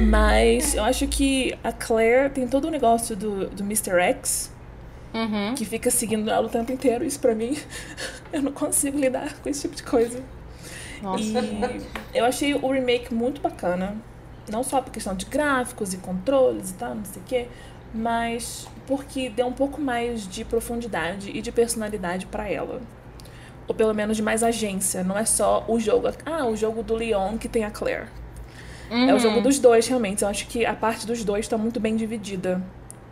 Mas 0.00 0.74
eu 0.74 0.84
acho 0.84 1.06
que 1.06 1.56
a 1.62 1.72
Claire 1.72 2.30
tem 2.30 2.46
todo 2.46 2.66
o 2.66 2.70
negócio 2.70 3.16
do, 3.16 3.46
do 3.46 3.62
Mr. 3.62 4.00
X, 4.00 4.50
Uhum. 5.14 5.54
que 5.54 5.64
fica 5.64 5.90
seguindo 5.92 6.28
ela 6.28 6.46
o 6.46 6.50
tempo 6.50 6.72
inteiro. 6.72 7.04
Isso 7.04 7.20
pra 7.20 7.34
mim, 7.34 7.56
eu 8.32 8.42
não 8.42 8.52
consigo 8.52 8.98
lidar 8.98 9.34
com 9.40 9.48
esse 9.48 9.62
tipo 9.62 9.76
de 9.76 9.82
coisa. 9.84 10.20
Nossa. 11.00 11.22
E 11.22 12.18
eu 12.18 12.24
achei 12.24 12.54
o 12.54 12.70
remake 12.70 13.14
muito 13.14 13.40
bacana. 13.40 13.96
Não 14.50 14.62
só 14.62 14.80
por 14.80 14.90
questão 14.90 15.14
de 15.14 15.24
gráficos 15.26 15.94
e 15.94 15.98
controles 15.98 16.70
e 16.70 16.74
tal, 16.74 16.94
não 16.94 17.04
sei 17.04 17.22
o 17.22 17.24
quê. 17.24 17.48
Mas 17.94 18.66
porque 18.86 19.30
deu 19.30 19.46
um 19.46 19.52
pouco 19.52 19.80
mais 19.80 20.26
de 20.26 20.44
profundidade 20.44 21.30
e 21.30 21.40
de 21.40 21.52
personalidade 21.52 22.26
pra 22.26 22.48
ela. 22.48 22.82
Ou 23.66 23.74
pelo 23.74 23.94
menos 23.94 24.16
de 24.16 24.22
mais 24.22 24.42
agência. 24.42 25.02
Não 25.04 25.16
é 25.16 25.24
só 25.24 25.64
o 25.68 25.78
jogo. 25.78 26.08
Ah, 26.26 26.46
o 26.46 26.56
jogo 26.56 26.82
do 26.82 26.94
Leon 26.94 27.38
que 27.38 27.48
tem 27.48 27.64
a 27.64 27.70
Claire. 27.70 28.08
É 28.90 29.14
o 29.14 29.18
jogo 29.18 29.40
dos 29.40 29.58
dois, 29.58 29.86
realmente. 29.88 30.22
Eu 30.22 30.28
acho 30.28 30.46
que 30.46 30.66
a 30.66 30.74
parte 30.74 31.06
dos 31.06 31.24
dois 31.24 31.48
tá 31.48 31.56
muito 31.56 31.80
bem 31.80 31.96
dividida 31.96 32.62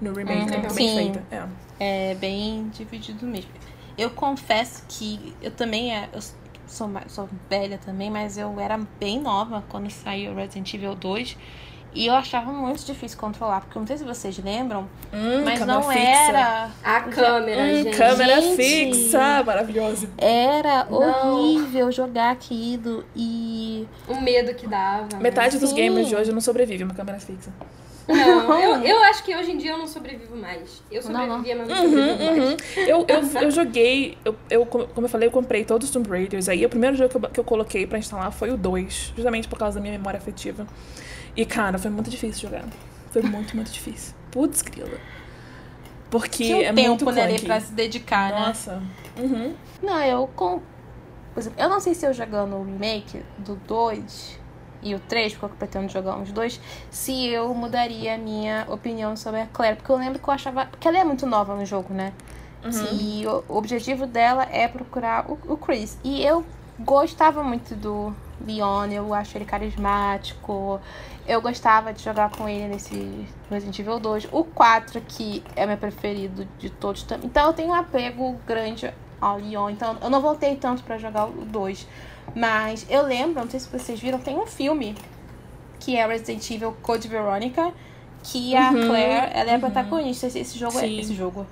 no 0.00 0.12
remake. 0.12 0.46
Tá 0.50 0.58
muito 0.58 0.74
bem 0.74 0.88
Sim. 0.88 0.96
feita. 0.96 1.22
É. 1.30 1.42
É 1.84 2.14
bem 2.14 2.68
dividido 2.72 3.26
mesmo. 3.26 3.50
Eu 3.98 4.10
confesso 4.10 4.84
que 4.88 5.34
eu 5.42 5.50
também 5.50 5.92
é, 5.92 6.08
eu 6.12 6.20
sou, 6.66 6.88
sou 7.08 7.28
velha 7.50 7.76
também, 7.84 8.08
mas 8.08 8.38
eu 8.38 8.58
era 8.60 8.78
bem 9.00 9.20
nova 9.20 9.64
quando 9.68 9.90
saiu 9.90 10.32
Resident 10.34 10.72
Evil 10.74 10.94
2. 10.94 11.36
E 11.94 12.06
eu 12.06 12.14
achava 12.14 12.50
muito 12.52 12.82
difícil 12.86 13.18
controlar, 13.18 13.60
porque 13.62 13.76
eu 13.76 13.80
não 13.80 13.86
sei 13.86 13.98
se 13.98 14.04
vocês 14.04 14.38
lembram, 14.38 14.88
Hum, 15.12 15.42
mas 15.44 15.60
não 15.66 15.82
fixa. 15.82 15.98
era. 15.98 16.70
A 16.82 17.00
câmera, 17.02 17.62
Hum, 17.64 17.82
gente. 17.82 17.96
câmera 17.98 18.40
Gente. 18.40 18.56
fixa! 18.56 19.42
Maravilhosa. 19.44 20.08
Era 20.16 20.84
Não. 20.84 20.98
horrível 21.34 21.92
jogar 21.92 22.30
aquilo 22.30 23.04
e. 23.14 23.86
O 24.08 24.18
medo 24.22 24.54
que 24.54 24.66
dava. 24.66 25.02
né? 25.12 25.18
Metade 25.20 25.58
dos 25.58 25.68
Sim. 25.70 25.76
gamers 25.76 26.08
de 26.08 26.16
hoje 26.16 26.32
não 26.32 26.40
sobrevive 26.40 26.82
uma 26.84 26.94
câmera 26.94 27.18
fixa. 27.20 27.52
Não, 28.08 28.60
eu, 28.60 28.82
eu 28.82 29.02
acho 29.04 29.22
que 29.22 29.34
hoje 29.34 29.52
em 29.52 29.56
dia 29.56 29.70
eu 29.72 29.78
não 29.78 29.86
sobrevivo 29.86 30.36
mais. 30.36 30.82
Eu 30.90 31.00
sobrevivia, 31.02 31.56
mas 31.56 31.68
não 31.68 31.76
Uhum, 31.76 31.82
sobrevivo 31.90 32.24
mais. 32.24 32.38
uhum. 32.38 32.56
Eu, 32.86 33.06
eu, 33.08 33.42
eu 33.42 33.50
joguei, 33.50 34.18
eu, 34.24 34.34
eu, 34.50 34.66
como 34.66 35.06
eu 35.06 35.08
falei, 35.08 35.28
eu 35.28 35.32
comprei 35.32 35.64
todos 35.64 35.88
os 35.88 35.92
Tomb 35.94 36.08
Raiders. 36.08 36.48
Aí 36.48 36.64
o 36.66 36.68
primeiro 36.68 36.96
jogo 36.96 37.10
que 37.10 37.16
eu, 37.16 37.30
que 37.30 37.40
eu 37.40 37.44
coloquei 37.44 37.86
pra 37.86 37.98
instalar 37.98 38.32
foi 38.32 38.50
o 38.50 38.56
2, 38.56 39.12
justamente 39.16 39.46
por 39.48 39.58
causa 39.58 39.76
da 39.78 39.80
minha 39.82 39.96
memória 39.96 40.18
afetiva. 40.18 40.66
E, 41.36 41.46
cara, 41.46 41.78
foi 41.78 41.90
muito 41.90 42.10
difícil 42.10 42.48
jogar. 42.48 42.64
Foi 43.10 43.22
muito, 43.22 43.54
muito 43.54 43.70
difícil. 43.70 44.14
Putz, 44.30 44.62
grila. 44.62 44.98
Porque 46.10 46.44
Tinha 46.44 46.56
um 46.56 46.60
é 46.60 46.72
tempo 46.72 46.88
muito 47.04 47.10
né, 47.12 47.26
clunky. 47.28 47.44
pra 47.46 47.60
se 47.60 47.72
dedicar, 47.72 48.32
né? 48.32 48.40
Nossa. 48.40 48.82
Uhum. 49.18 49.54
Não, 49.82 50.00
eu 50.02 50.26
com. 50.36 50.60
Por 51.32 51.40
exemplo, 51.40 51.62
eu 51.62 51.68
não 51.70 51.80
sei 51.80 51.94
se 51.94 52.04
eu 52.06 52.12
jogando 52.12 52.56
o 52.56 52.64
remake 52.64 53.22
do 53.38 53.54
2 53.66 54.38
e 54.82 54.94
o 54.94 55.00
3, 55.00 55.32
porque 55.34 55.46
eu 55.46 55.58
pretendo 55.58 55.88
jogar 55.88 56.16
uns 56.16 56.32
dois, 56.32 56.60
se 56.90 57.28
eu 57.28 57.54
mudaria 57.54 58.14
a 58.14 58.18
minha 58.18 58.66
opinião 58.68 59.16
sobre 59.16 59.40
a 59.40 59.46
Claire. 59.46 59.76
Porque 59.76 59.92
eu 59.92 59.96
lembro 59.96 60.18
que 60.18 60.28
eu 60.28 60.34
achava. 60.34 60.66
Porque 60.66 60.88
ela 60.88 60.98
é 60.98 61.04
muito 61.04 61.26
nova 61.26 61.54
no 61.54 61.64
jogo, 61.64 61.94
né? 61.94 62.12
E 62.92 63.26
o, 63.26 63.44
objetivo 63.48 64.06
dela 64.06 64.46
é 64.50 64.68
procurar 64.68 65.28
o, 65.28 65.38
o 65.52 65.56
Chris. 65.56 65.98
E 66.04 66.24
eu 66.24 66.44
gostava 66.78 67.42
muito 67.42 67.74
do 67.74 68.14
Leon, 68.46 68.90
eu 68.90 69.12
acho 69.12 69.36
ele 69.36 69.44
carismático. 69.44 70.80
Eu 71.26 71.40
gostava 71.40 71.92
de 71.92 72.02
jogar 72.02 72.30
com 72.30 72.48
ele 72.48 72.68
nesse 72.68 73.26
Resident 73.50 73.78
Evil 73.78 73.98
2. 73.98 74.28
O 74.32 74.44
4, 74.44 75.00
que 75.00 75.42
é 75.56 75.66
meu 75.66 75.76
preferido 75.76 76.46
de 76.58 76.70
todos. 76.70 77.06
Então 77.22 77.46
eu 77.48 77.52
tenho 77.52 77.70
um 77.70 77.74
apego 77.74 78.36
grande 78.46 78.92
ao 79.20 79.38
Leon. 79.38 79.70
Então 79.70 79.96
eu 80.00 80.10
não 80.10 80.20
voltei 80.20 80.56
tanto 80.56 80.82
pra 80.82 80.98
jogar 80.98 81.26
o 81.26 81.44
2. 81.44 81.86
Mas 82.34 82.86
eu 82.88 83.02
lembro, 83.02 83.42
não 83.42 83.50
sei 83.50 83.60
se 83.60 83.68
vocês 83.68 84.00
viram, 84.00 84.18
tem 84.18 84.36
um 84.36 84.46
filme 84.46 84.94
que 85.80 85.96
é 85.96 86.06
Resident 86.06 86.48
Evil 86.50 86.76
Code 86.82 87.08
Veronica. 87.08 87.72
Que 88.22 88.54
a 88.54 88.70
Claire, 88.70 89.32
ela 89.34 89.50
é 89.50 89.54
a 89.56 89.58
protagonista. 89.58 90.26
Esse, 90.26 90.56
jogo 90.56 90.78
é. 90.78 90.82
Sim. 90.82 91.00
Esse 91.00 91.14
jogo. 91.14 91.44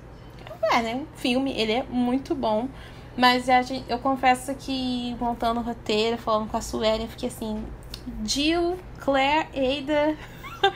É, 0.71 0.81
né? 0.81 0.95
Um 0.95 1.05
filme, 1.17 1.51
ele 1.51 1.73
é 1.73 1.83
muito 1.83 2.33
bom. 2.33 2.69
Mas 3.17 3.49
a 3.49 3.61
gente, 3.61 3.83
eu 3.89 3.99
confesso 3.99 4.55
que 4.55 5.15
montando 5.19 5.59
o 5.59 5.63
roteiro, 5.63 6.17
falando 6.17 6.49
com 6.49 6.55
a 6.55 6.61
Suelen, 6.61 7.01
eu 7.01 7.07
fiquei 7.09 7.27
assim, 7.27 7.61
Jill, 8.25 8.77
Claire, 8.99 9.47
Ada. 9.53 10.15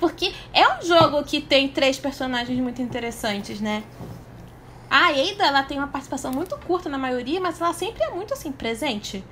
Porque 0.00 0.32
é 0.52 0.66
um 0.76 0.82
jogo 0.82 1.22
que 1.24 1.40
tem 1.40 1.68
três 1.68 1.98
personagens 1.98 2.58
muito 2.58 2.80
interessantes, 2.80 3.60
né? 3.60 3.82
A 4.92 5.06
Ada, 5.06 5.46
ela 5.46 5.62
tem 5.62 5.78
uma 5.78 5.86
participação 5.88 6.30
muito 6.30 6.54
curta 6.58 6.86
na 6.90 6.98
maioria, 6.98 7.40
mas 7.40 7.58
ela 7.58 7.72
sempre 7.72 8.02
é 8.04 8.10
muito 8.10 8.34
assim, 8.34 8.52
presente. 8.52 9.24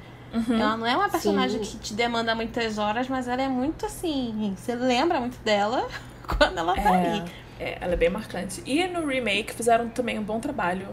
Ela 0.48 0.76
não 0.76 0.86
é 0.86 0.96
uma 0.96 1.08
personagem 1.10 1.62
Sim. 1.62 1.70
que 1.72 1.78
te 1.78 1.92
demanda 1.94 2.34
muitas 2.34 2.78
horas, 2.78 3.08
mas 3.08 3.28
ela 3.28 3.42
é 3.42 3.48
muito 3.48 3.84
assim. 3.84 4.54
Você 4.56 4.74
lembra 4.74 5.20
muito 5.20 5.36
dela 5.44 5.86
quando 6.26 6.56
ela 6.56 6.74
tá 6.74 6.92
ali. 6.92 7.30
É, 7.58 7.76
ela 7.78 7.92
é 7.92 7.96
bem 7.96 8.08
marcante. 8.08 8.62
E 8.64 8.86
no 8.86 9.06
remake 9.06 9.52
fizeram 9.52 9.90
também 9.90 10.18
um 10.18 10.22
bom 10.22 10.40
trabalho 10.40 10.88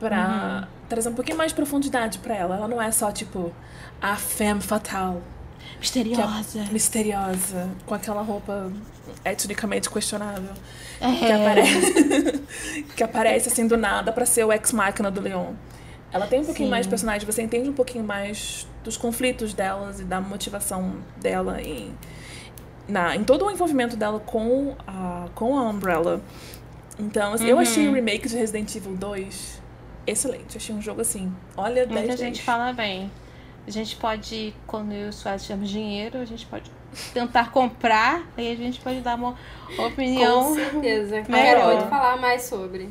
pra 0.00 0.66
trazer 0.88 1.10
um 1.10 1.14
pouquinho 1.14 1.36
mais 1.36 1.50
de 1.50 1.56
profundidade 1.56 2.18
pra 2.18 2.34
ela. 2.34 2.56
Ela 2.56 2.68
não 2.68 2.80
é 2.80 2.90
só, 2.90 3.12
tipo, 3.12 3.52
a 4.00 4.16
femme 4.16 4.62
fatale. 4.62 5.18
é 5.18 5.78
Misteriosa. 5.78 6.64
misteriosa, 6.72 7.70
com 7.84 7.94
aquela 7.94 8.22
roupa 8.22 8.72
etnicamente 9.24 9.90
questionável, 9.90 10.50
É. 11.00 11.12
que 11.16 11.32
aparece, 11.32 12.44
que 12.96 13.02
aparece 13.02 13.48
assim 13.48 13.66
do 13.66 13.76
nada 13.76 14.12
pra 14.12 14.24
ser 14.26 14.44
o 14.44 14.52
ex-máquina 14.52 15.10
do 15.10 15.20
Leon. 15.20 15.52
Ela 16.12 16.26
tem 16.26 16.40
um 16.40 16.44
pouquinho 16.44 16.66
Sim. 16.66 16.70
mais 16.70 16.86
de 16.86 16.90
personagem, 16.90 17.24
você 17.26 17.42
entende 17.42 17.68
um 17.68 17.72
pouquinho 17.72 18.04
mais 18.04 18.66
dos 18.84 18.96
conflitos 18.96 19.54
delas 19.54 20.00
e 20.00 20.04
da 20.04 20.20
motivação 20.20 20.96
dela 21.16 21.60
em, 21.62 21.94
na, 22.86 23.16
em 23.16 23.24
todo 23.24 23.46
o 23.46 23.50
envolvimento 23.50 23.96
dela 23.96 24.20
com 24.20 24.76
a, 24.86 25.28
com 25.34 25.56
a 25.58 25.62
Umbrella. 25.68 26.20
Então, 26.98 27.32
assim, 27.32 27.46
eu 27.46 27.56
Uhum. 27.56 27.62
achei 27.62 27.88
o 27.88 27.92
remake 27.94 28.28
de 28.28 28.36
Resident 28.36 28.74
Evil 28.76 28.94
2 28.96 29.62
excelente. 30.06 30.56
Achei 30.58 30.74
um 30.74 30.82
jogo 30.82 31.00
assim, 31.00 31.32
olha, 31.56 31.86
10 31.86 31.90
Muita 31.90 32.06
10. 32.08 32.20
gente 32.20 32.42
fala 32.42 32.72
bem. 32.72 33.10
A 33.66 33.70
gente 33.70 33.96
pode, 33.96 34.52
quando 34.66 34.92
eu 34.92 35.06
e 35.06 35.08
o 35.08 35.12
Suárez 35.12 35.42
tivermos 35.42 35.70
dinheiro, 35.70 36.18
a 36.18 36.24
gente 36.26 36.44
pode 36.46 36.70
tentar 37.12 37.50
comprar 37.50 38.22
e 38.36 38.50
a 38.50 38.54
gente 38.54 38.80
pode 38.80 39.00
dar 39.00 39.16
uma 39.16 39.34
Com 39.76 39.86
opinião. 39.86 40.54
certeza. 40.54 41.22
melhor. 41.28 41.44
Quero 41.44 41.66
muito 41.66 41.88
falar 41.88 42.16
mais 42.16 42.42
sobre. 42.42 42.88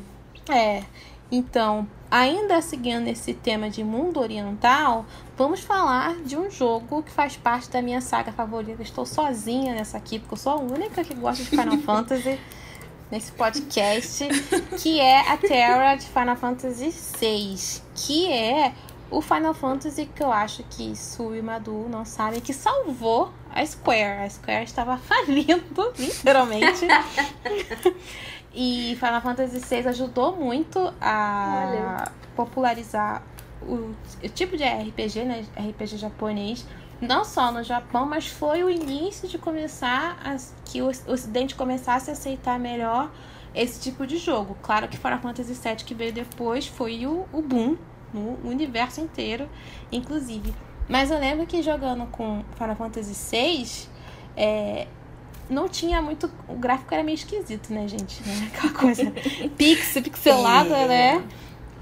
É. 0.48 0.82
Então, 1.30 1.88
ainda 2.10 2.60
seguindo 2.60 3.08
esse 3.08 3.32
tema 3.32 3.70
de 3.70 3.82
mundo 3.82 4.20
oriental, 4.20 5.06
vamos 5.36 5.60
falar 5.60 6.16
de 6.16 6.36
um 6.36 6.50
jogo 6.50 7.02
que 7.02 7.10
faz 7.10 7.36
parte 7.36 7.70
da 7.70 7.80
minha 7.80 8.02
saga 8.02 8.30
favorita. 8.32 8.82
Estou 8.82 9.06
sozinha 9.06 9.74
nessa 9.74 9.96
aqui, 9.96 10.18
porque 10.18 10.34
eu 10.34 10.38
sou 10.38 10.52
a 10.52 10.56
única 10.56 11.02
que 11.02 11.14
gosta 11.14 11.42
de 11.42 11.48
Final 11.48 11.78
Fantasy 11.80 12.38
nesse 13.10 13.32
podcast, 13.32 14.26
que 14.82 15.00
é 15.00 15.20
a 15.32 15.36
Terra 15.38 15.94
de 15.94 16.06
Final 16.06 16.36
Fantasy 16.36 16.94
VI, 17.18 17.82
que 17.94 18.30
é 18.30 18.72
o 19.12 19.20
Final 19.20 19.52
Fantasy 19.52 20.06
que 20.06 20.22
eu 20.22 20.32
acho 20.32 20.64
que 20.64 20.96
Su 20.96 21.34
e 21.34 21.42
Madu 21.42 21.86
não 21.88 22.04
sabem, 22.04 22.40
que 22.40 22.54
salvou 22.54 23.30
a 23.54 23.64
Square. 23.64 24.24
A 24.24 24.30
Square 24.30 24.64
estava 24.64 24.96
falindo, 25.06 25.92
literalmente. 25.98 26.86
E 28.54 28.98
Final 29.00 29.22
Fantasy 29.22 29.60
VI 29.60 29.88
ajudou 29.88 30.36
muito 30.36 30.92
a 31.00 31.68
Olha. 31.68 32.12
popularizar 32.36 33.22
o, 33.62 33.94
o 34.22 34.28
tipo 34.28 34.58
de 34.58 34.62
RPG, 34.62 35.24
né? 35.24 35.46
RPG 35.56 35.96
japonês, 35.96 36.66
não 37.00 37.24
só 37.24 37.50
no 37.50 37.62
Japão, 37.62 38.04
mas 38.04 38.26
foi 38.26 38.62
o 38.62 38.68
início 38.68 39.26
de 39.26 39.38
começar 39.38 40.18
a, 40.22 40.36
que 40.66 40.82
o 40.82 40.88
Ocidente 41.06 41.54
começasse 41.54 42.10
a 42.10 42.12
aceitar 42.12 42.58
melhor 42.58 43.10
esse 43.54 43.80
tipo 43.80 44.06
de 44.06 44.18
jogo. 44.18 44.54
Claro 44.62 44.86
que 44.86 44.98
Final 44.98 45.20
Fantasy 45.20 45.54
VII 45.54 45.76
que 45.76 45.94
veio 45.94 46.12
depois 46.12 46.66
foi 46.66 47.06
o, 47.06 47.26
o 47.32 47.40
boom 47.40 47.78
no 48.12 48.38
universo 48.48 49.00
inteiro, 49.00 49.48
inclusive. 49.90 50.54
Mas 50.88 51.10
eu 51.10 51.18
lembro 51.18 51.46
que 51.46 51.62
jogando 51.62 52.06
com 52.06 52.44
Final 52.56 52.76
Fantasy 52.76 53.14
VI, 53.30 53.88
é, 54.36 54.86
não 55.48 55.68
tinha 55.68 56.02
muito. 56.02 56.30
O 56.48 56.54
gráfico 56.54 56.92
era 56.92 57.02
meio 57.02 57.14
esquisito, 57.14 57.72
né, 57.72 57.86
gente? 57.86 58.22
Né? 58.26 58.50
Aquela 58.52 58.72
coisa 58.72 59.10
pix, 59.56 59.92
pixelada, 59.94 60.76
é. 60.76 60.88
né? 60.88 61.28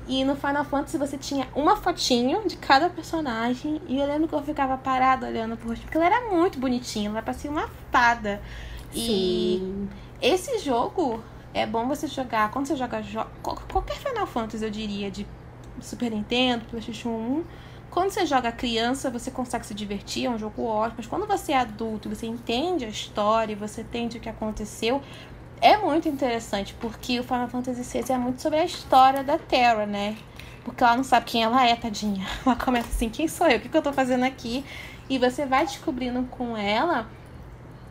E 0.07 0.24
no 0.24 0.35
Final 0.35 0.64
Fantasy 0.64 0.99
você 0.99 1.16
tinha 1.16 1.47
uma 1.55 1.76
fotinho 1.76 2.47
de 2.47 2.57
cada 2.57 2.91
personagem. 2.91 3.81
E 3.87 3.99
eu 3.99 4.07
lembro 4.07 4.26
que 4.26 4.35
eu 4.35 4.43
ficava 4.43 4.76
parada 4.76 5.26
olhando 5.26 5.57
pro 5.57 5.68
rosto, 5.68 5.83
porque 5.83 5.97
ela 5.97 6.07
era 6.07 6.31
muito 6.31 6.59
bonitinha, 6.59 7.09
ela 7.09 7.22
parecia 7.22 7.51
uma 7.51 7.68
fada. 7.93 8.43
E 8.93 9.59
Sim. 9.61 9.89
esse 10.20 10.59
jogo 10.59 11.22
é 11.55 11.64
bom 11.64 11.87
você 11.87 12.09
jogar. 12.09 12.51
Quando 12.51 12.66
você 12.66 12.76
joga 12.76 13.01
jo 13.03 13.20
qualquer 13.43 13.97
Final 13.97 14.26
Fantasy, 14.26 14.64
eu 14.64 14.70
diria, 14.70 15.11
de 15.11 15.26
Super 15.83 16.11
Nintendo, 16.11 16.64
PlayStation 16.66 17.09
1. 17.09 17.45
Quando 17.91 18.11
você 18.11 18.24
joga 18.24 18.53
criança, 18.53 19.11
você 19.11 19.31
consegue 19.31 19.66
se 19.66 19.74
divertir, 19.74 20.26
é 20.26 20.31
um 20.31 20.39
jogo 20.39 20.64
ótimo. 20.64 20.97
Mas 20.99 21.07
quando 21.07 21.26
você 21.26 21.53
é 21.53 21.59
adulto, 21.59 22.09
você 22.09 22.26
entende 22.26 22.85
a 22.85 22.89
história, 22.89 23.57
você 23.57 23.81
entende 23.81 24.18
o 24.18 24.20
que 24.20 24.28
aconteceu, 24.28 25.03
é 25.61 25.76
muito 25.76 26.09
interessante, 26.09 26.74
porque 26.81 27.20
o 27.20 27.24
Final 27.24 27.49
Fantasy 27.49 27.83
VI 27.83 28.12
é 28.12 28.18
muito 28.18 28.41
sobre 28.41 28.59
a 28.59 28.64
história 28.64 29.22
da 29.22 29.39
Terra, 29.39 29.85
né? 29.85 30.16
Porque 30.64 30.83
ela 30.83 30.97
não 30.97 31.05
sabe 31.05 31.26
quem 31.26 31.43
ela 31.43 31.66
é, 31.66 31.74
tadinha. 31.74 32.26
Ela 32.45 32.55
começa 32.55 32.89
assim, 32.89 33.09
quem 33.09 33.26
sou 33.26 33.47
eu? 33.47 33.59
O 33.59 33.61
que, 33.61 33.74
eu 33.74 33.83
tô 33.83 33.93
fazendo 33.93 34.24
aqui? 34.24 34.64
E 35.09 35.18
você 35.18 35.45
vai 35.45 35.64
descobrindo 35.64 36.22
com 36.24 36.57
ela 36.57 37.09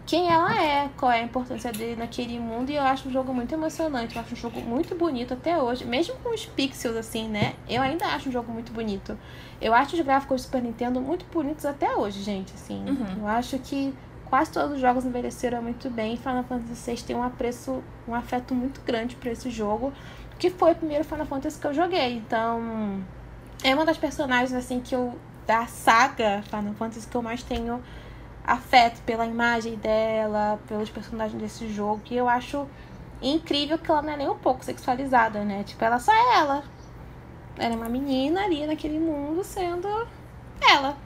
quem 0.10 0.28
ela 0.28 0.60
é, 0.60 0.89
qual 0.97 1.12
é 1.12 1.20
a 1.20 1.24
importância 1.24 1.72
dele 1.72 1.95
naquele 1.95 2.39
mundo. 2.39 2.72
E 2.72 2.76
eu 2.76 2.82
acho 2.82 3.07
um 3.07 3.12
jogo 3.12 3.32
muito 3.32 3.53
emocionante. 3.53 4.16
Eu 4.16 4.22
acho 4.24 4.34
um 4.34 4.38
jogo 4.38 4.60
muito 4.60 4.95
bonito 4.95 5.36
até 5.36 5.55
hoje. 5.62 5.86
Mesmo 5.86 6.16
com 6.16 6.34
os 6.34 6.47
pixels, 6.47 6.97
assim, 6.97 7.30
né? 7.30 7.53
Eu 7.70 7.84
ainda 7.84 8.07
acho 8.07 8.28
um 8.28 8.32
jogo 8.32 8.51
muito 8.51 8.72
bonito. 8.72 9.16
Eu 9.62 9.72
acho 9.72 9.95
os 9.95 10.01
gráficos 10.01 10.41
do 10.41 10.45
Super 10.45 10.64
Nintendo 10.64 10.99
muito 10.99 11.26
bonitos 11.32 11.64
até 11.64 11.95
hoje, 11.95 12.24
gente. 12.24 12.51
Assim, 12.55 12.84
uhum. 12.89 13.20
eu 13.20 13.28
acho 13.28 13.60
que 13.60 13.93
quase 14.26 14.51
todos 14.51 14.72
os 14.78 14.82
jogos 14.82 15.05
envelheceram 15.05 15.62
muito 15.62 15.91
bem. 15.91 16.18
Final 16.18 16.43
Fantasy 16.43 16.91
VI 16.91 17.03
tem 17.03 17.16
um 17.16 17.22
apreço, 17.22 17.84
um 18.07 18.16
afeto 18.16 18.55
muito 18.55 18.82
grande 18.82 19.16
para 19.16 19.30
esse 19.30 19.51
jogo, 19.51 19.93
que 20.39 20.49
foi 20.49 20.72
o 20.72 20.76
primeiro 20.76 21.03
Final 21.03 21.28
Fantasy 21.28 21.60
que 21.60 21.68
eu 21.68 21.74
joguei. 21.76 22.16
Então, 22.16 22.99
é 23.64 23.76
uma 23.76 23.86
das 23.86 23.97
personagens 23.97 24.53
assim 24.53 24.80
que 24.80 24.95
eu 24.95 25.16
da 25.45 25.68
saga 25.68 26.41
Final 26.49 26.74
Fantasy 26.74 27.07
que 27.07 27.16
eu 27.16 27.22
mais 27.22 27.43
tenho 27.43 27.80
afeto 28.43 29.01
pela 29.03 29.25
imagem 29.25 29.75
dela, 29.75 30.59
pelos 30.67 30.89
personagens 30.89 31.39
desse 31.41 31.67
jogo, 31.69 32.01
que 32.03 32.15
eu 32.15 32.27
acho 32.27 32.67
incrível 33.21 33.77
que 33.77 33.89
ela 33.89 34.01
não 34.01 34.13
é 34.13 34.17
nem 34.17 34.29
um 34.29 34.37
pouco 34.37 34.63
sexualizada, 34.63 35.43
né? 35.43 35.63
Tipo, 35.63 35.83
ela 35.83 35.99
só 35.99 36.13
é 36.13 36.39
ela. 36.39 36.63
Ela 37.57 37.73
é 37.73 37.77
uma 37.77 37.89
menina 37.89 38.45
ali 38.45 38.65
naquele 38.65 38.99
mundo 38.99 39.43
sendo 39.43 39.87
ela. 40.61 40.97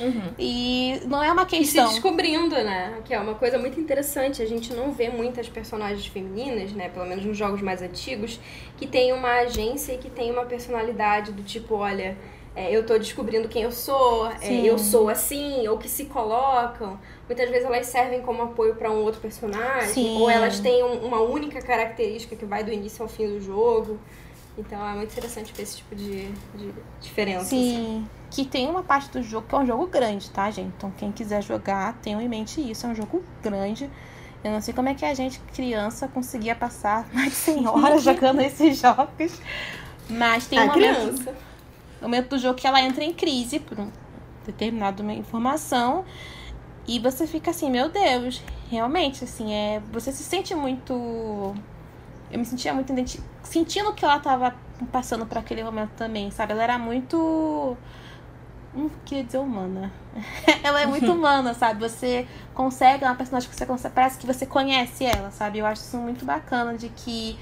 Uhum. 0.00 0.32
e 0.38 1.00
não 1.06 1.22
é 1.22 1.32
uma 1.32 1.46
questão. 1.46 1.86
E 1.86 1.88
se 1.88 1.94
descobrindo, 1.94 2.54
né? 2.54 3.00
Que 3.04 3.14
é 3.14 3.20
uma 3.20 3.34
coisa 3.34 3.58
muito 3.58 3.80
interessante. 3.80 4.42
A 4.42 4.46
gente 4.46 4.72
não 4.72 4.92
vê 4.92 5.08
muitas 5.08 5.48
personagens 5.48 6.06
femininas, 6.06 6.72
né? 6.72 6.88
Pelo 6.88 7.06
menos 7.06 7.24
nos 7.24 7.36
jogos 7.36 7.62
mais 7.62 7.82
antigos, 7.82 8.38
que 8.76 8.86
tem 8.86 9.12
uma 9.12 9.40
agência 9.40 9.92
e 9.92 9.98
que 9.98 10.10
tem 10.10 10.30
uma 10.30 10.44
personalidade 10.44 11.32
do 11.32 11.42
tipo, 11.42 11.74
olha. 11.74 12.16
É, 12.58 12.76
eu 12.76 12.84
tô 12.84 12.98
descobrindo 12.98 13.46
quem 13.46 13.62
eu 13.62 13.70
sou, 13.70 14.26
é, 14.26 14.52
eu 14.52 14.76
sou 14.80 15.08
assim, 15.08 15.68
ou 15.68 15.78
que 15.78 15.88
se 15.88 16.06
colocam. 16.06 16.98
Muitas 17.28 17.48
vezes 17.48 17.64
elas 17.64 17.86
servem 17.86 18.20
como 18.20 18.42
apoio 18.42 18.74
para 18.74 18.90
um 18.90 19.04
outro 19.04 19.20
personagem, 19.20 19.94
Sim. 19.94 20.16
ou 20.18 20.28
elas 20.28 20.58
têm 20.58 20.82
um, 20.82 21.06
uma 21.06 21.20
única 21.20 21.62
característica 21.62 22.34
que 22.34 22.44
vai 22.44 22.64
do 22.64 22.72
início 22.72 23.00
ao 23.00 23.08
fim 23.08 23.28
do 23.28 23.40
jogo. 23.40 23.96
Então 24.58 24.84
é 24.84 24.92
muito 24.92 25.12
interessante 25.12 25.52
ver 25.52 25.62
esse 25.62 25.76
tipo 25.76 25.94
de, 25.94 26.32
de 26.56 26.74
diferença. 27.00 27.44
Sim. 27.44 27.76
Assim. 27.76 28.08
Que 28.28 28.44
tem 28.44 28.68
uma 28.68 28.82
parte 28.82 29.08
do 29.12 29.22
jogo 29.22 29.46
que 29.46 29.54
é 29.54 29.58
um 29.58 29.66
jogo 29.66 29.86
grande, 29.86 30.28
tá, 30.28 30.50
gente? 30.50 30.72
Então 30.76 30.92
quem 30.98 31.12
quiser 31.12 31.44
jogar, 31.44 31.96
tenham 32.02 32.20
em 32.20 32.28
mente 32.28 32.60
isso. 32.60 32.84
É 32.86 32.88
um 32.88 32.94
jogo 32.96 33.22
grande. 33.40 33.88
Eu 34.42 34.50
não 34.50 34.60
sei 34.60 34.74
como 34.74 34.88
é 34.88 34.94
que 34.94 35.04
a 35.04 35.14
gente, 35.14 35.38
criança, 35.54 36.08
conseguia 36.08 36.56
passar 36.56 37.08
mais 37.14 37.28
de 37.28 37.36
100 37.36 37.68
horas 37.68 38.02
jogando 38.02 38.40
esses 38.40 38.80
jogos. 38.80 39.40
Mas 40.10 40.48
tem 40.48 40.58
um 40.58 40.66
momento, 40.66 41.36
um 42.00 42.04
momento 42.04 42.30
do 42.30 42.38
jogo 42.38 42.54
que 42.54 42.66
ela 42.66 42.80
entra 42.80 43.04
em 43.04 43.12
crise 43.12 43.58
por 43.60 43.78
um 43.78 43.90
determinado 44.46 45.02
informação. 45.10 46.04
E 46.86 46.98
você 46.98 47.26
fica 47.26 47.50
assim, 47.50 47.70
meu 47.70 47.88
Deus, 47.90 48.42
realmente, 48.70 49.24
assim, 49.24 49.52
é. 49.52 49.82
Você 49.92 50.10
se 50.10 50.22
sente 50.22 50.54
muito 50.54 51.54
eu 52.30 52.38
me 52.38 52.44
sentia 52.44 52.74
muito 52.74 52.92
sentindo 53.42 53.92
que 53.94 54.04
ela 54.04 54.18
tava 54.18 54.54
passando 54.92 55.24
por 55.26 55.38
aquele 55.38 55.64
momento 55.64 55.90
também, 55.96 56.30
sabe? 56.30 56.52
Ela 56.52 56.62
era 56.62 56.78
muito 56.78 57.76
não 58.74 58.90
queria 59.04 59.24
dizer 59.24 59.38
humana. 59.38 59.90
ela 60.62 60.82
é 60.82 60.86
muito 60.86 61.10
humana, 61.10 61.54
sabe? 61.54 61.80
Você 61.80 62.28
consegue, 62.54 63.04
é 63.04 63.08
uma 63.08 63.16
personagem 63.16 63.48
que 63.48 63.56
você 63.56 63.64
consegue, 63.64 63.94
parece 63.94 64.18
que 64.18 64.26
você 64.26 64.44
conhece 64.44 65.04
ela, 65.04 65.30
sabe? 65.30 65.58
Eu 65.58 65.66
acho 65.66 65.82
isso 65.82 65.96
muito 65.96 66.24
bacana 66.24 66.76
de 66.76 66.90
que 66.90 67.38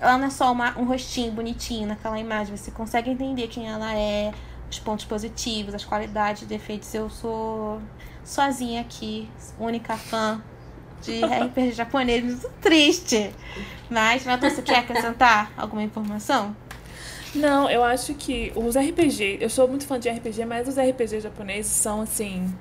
ela 0.00 0.16
não 0.16 0.28
é 0.28 0.30
só 0.30 0.50
uma, 0.50 0.76
um 0.78 0.84
rostinho 0.84 1.30
bonitinho 1.30 1.86
naquela 1.86 2.18
imagem, 2.18 2.56
você 2.56 2.70
consegue 2.70 3.10
entender 3.10 3.48
quem 3.48 3.68
ela 3.68 3.94
é, 3.94 4.32
os 4.70 4.78
pontos 4.78 5.04
positivos, 5.04 5.74
as 5.74 5.84
qualidades, 5.84 6.46
defeitos. 6.46 6.92
Eu 6.94 7.10
sou 7.10 7.80
sozinha 8.24 8.80
aqui, 8.80 9.28
única 9.58 9.96
fã 9.96 10.42
de 11.02 11.20
RPG 11.24 11.72
japonês, 11.72 12.24
muito 12.24 12.48
triste. 12.62 13.30
Mas, 13.90 14.24
Matheus, 14.24 14.54
você 14.54 14.62
quer 14.62 14.78
acrescentar 14.78 15.52
alguma 15.56 15.82
informação? 15.82 16.56
Não, 17.34 17.70
eu 17.70 17.84
acho 17.84 18.14
que 18.14 18.52
os 18.56 18.76
RPG, 18.76 19.38
eu 19.40 19.50
sou 19.50 19.68
muito 19.68 19.86
fã 19.86 20.00
de 20.00 20.08
RPG, 20.08 20.44
mas 20.46 20.66
os 20.66 20.76
RPG 20.76 21.20
japoneses 21.20 21.70
são 21.70 22.00
assim 22.00 22.52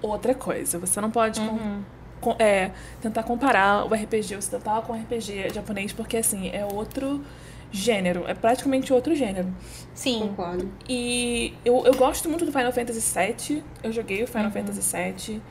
outra 0.00 0.34
coisa. 0.34 0.78
Você 0.78 1.00
não 1.00 1.10
pode 1.10 1.40
uhum. 1.40 1.82
É, 2.38 2.70
tentar 3.00 3.22
comparar 3.22 3.84
o 3.84 3.94
RPG 3.94 4.36
ocidental 4.36 4.82
com 4.82 4.92
o 4.92 4.96
RPG 4.96 5.50
japonês, 5.54 5.92
porque 5.92 6.16
assim, 6.16 6.50
é 6.50 6.64
outro 6.64 7.24
gênero, 7.72 8.24
é 8.28 8.34
praticamente 8.34 8.92
outro 8.92 9.14
gênero. 9.14 9.52
Sim. 9.94 10.20
Concordo. 10.20 10.70
E 10.88 11.54
eu, 11.64 11.84
eu 11.86 11.94
gosto 11.94 12.28
muito 12.28 12.44
do 12.44 12.52
Final 12.52 12.72
Fantasy 12.72 13.00
VII. 13.00 13.64
Eu 13.82 13.92
joguei 13.92 14.22
o 14.22 14.26
Final 14.26 14.44
uhum. 14.44 14.52
Fantasy 14.52 14.96
VII 14.96 15.42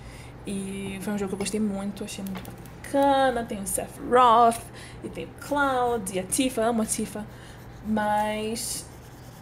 e 0.45 0.99
foi 1.01 1.13
um 1.13 1.17
jogo 1.17 1.29
que 1.29 1.35
eu 1.35 1.39
gostei 1.39 1.59
muito, 1.59 2.03
achei 2.03 2.23
muito 2.23 2.51
bacana. 2.83 3.43
Tem 3.43 3.59
o 3.59 3.67
Seth 3.67 3.99
Roth, 4.09 4.61
e 5.03 5.09
tem 5.09 5.25
o 5.25 5.29
Cloud, 5.47 6.15
e 6.15 6.19
a 6.19 6.23
Tifa, 6.23 6.61
amo 6.61 6.83
a 6.83 6.85
Tifa. 6.85 7.25
Mas 7.85 8.85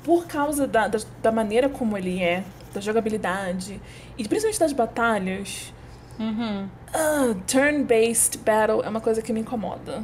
por 0.04 0.26
causa 0.28 0.66
da, 0.66 0.88
da, 0.88 1.00
da 1.22 1.32
maneira 1.32 1.68
como 1.68 1.98
ele 1.98 2.22
é, 2.24 2.44
da 2.74 2.80
jogabilidade, 2.80 3.82
e 4.18 4.28
principalmente 4.28 4.60
das 4.60 4.74
batalhas, 4.74 5.74
uhum. 6.20 6.66
uh, 6.94 7.36
turn-based 7.48 8.40
battle 8.40 8.84
é 8.84 8.90
uma 8.90 9.02
coisa 9.02 9.22
que 9.22 9.32
me 9.34 9.40
incomoda. 9.40 10.04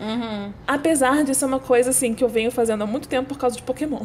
Uhum. 0.00 0.52
Apesar 0.66 1.24
de 1.24 1.34
ser 1.34 1.44
uma 1.44 1.60
coisa 1.60 1.90
assim 1.90 2.14
que 2.14 2.24
eu 2.24 2.28
venho 2.28 2.50
fazendo 2.50 2.82
há 2.82 2.86
muito 2.86 3.08
tempo 3.08 3.28
por 3.28 3.38
causa 3.38 3.56
de 3.56 3.62
Pokémon. 3.62 4.04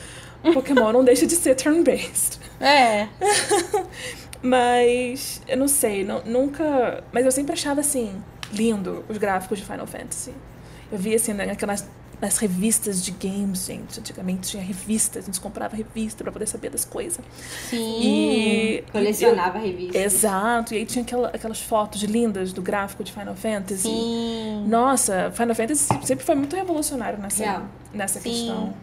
Pokémon 0.54 0.92
não 0.92 1.04
deixa 1.04 1.26
de 1.26 1.34
ser 1.34 1.54
turn-based. 1.54 2.38
É. 2.60 3.08
Mas 4.42 5.42
eu 5.46 5.56
não 5.56 5.68
sei, 5.68 6.04
não, 6.04 6.22
nunca. 6.24 7.04
Mas 7.12 7.24
eu 7.24 7.32
sempre 7.32 7.52
achava 7.52 7.80
assim, 7.80 8.22
lindo 8.52 9.04
os 9.08 9.18
gráficos 9.18 9.58
de 9.58 9.64
Final 9.64 9.86
Fantasy. 9.86 10.32
Eu 10.90 10.98
via 10.98 11.16
assim, 11.16 11.32
naquelas 11.32 11.88
nas 12.20 12.36
revistas 12.36 13.02
de 13.02 13.12
games, 13.12 13.66
gente. 13.66 13.98
Antigamente 13.98 14.50
tinha 14.50 14.62
revistas, 14.62 15.24
a 15.24 15.26
gente 15.26 15.40
comprava 15.40 15.74
revista 15.74 16.22
para 16.22 16.32
poder 16.32 16.46
saber 16.46 16.70
das 16.70 16.84
coisas. 16.84 17.24
Sim. 17.68 18.00
E 18.02 18.84
colecionava 18.92 19.58
eu, 19.58 19.64
revistas. 19.64 20.02
Exato. 20.02 20.74
E 20.74 20.78
aí 20.78 20.86
tinha 20.86 21.02
aquela, 21.02 21.28
aquelas 21.28 21.60
fotos 21.60 22.02
lindas 22.02 22.52
do 22.52 22.60
gráfico 22.60 23.02
de 23.02 23.12
Final 23.12 23.34
Fantasy. 23.34 23.82
Sim. 23.82 24.66
Nossa, 24.68 25.30
Final 25.32 25.54
Fantasy 25.54 25.88
sempre 26.04 26.24
foi 26.24 26.34
muito 26.34 26.54
revolucionário 26.54 27.18
nessa, 27.18 27.62
nessa 27.92 28.20
Sim. 28.20 28.30
questão. 28.30 28.74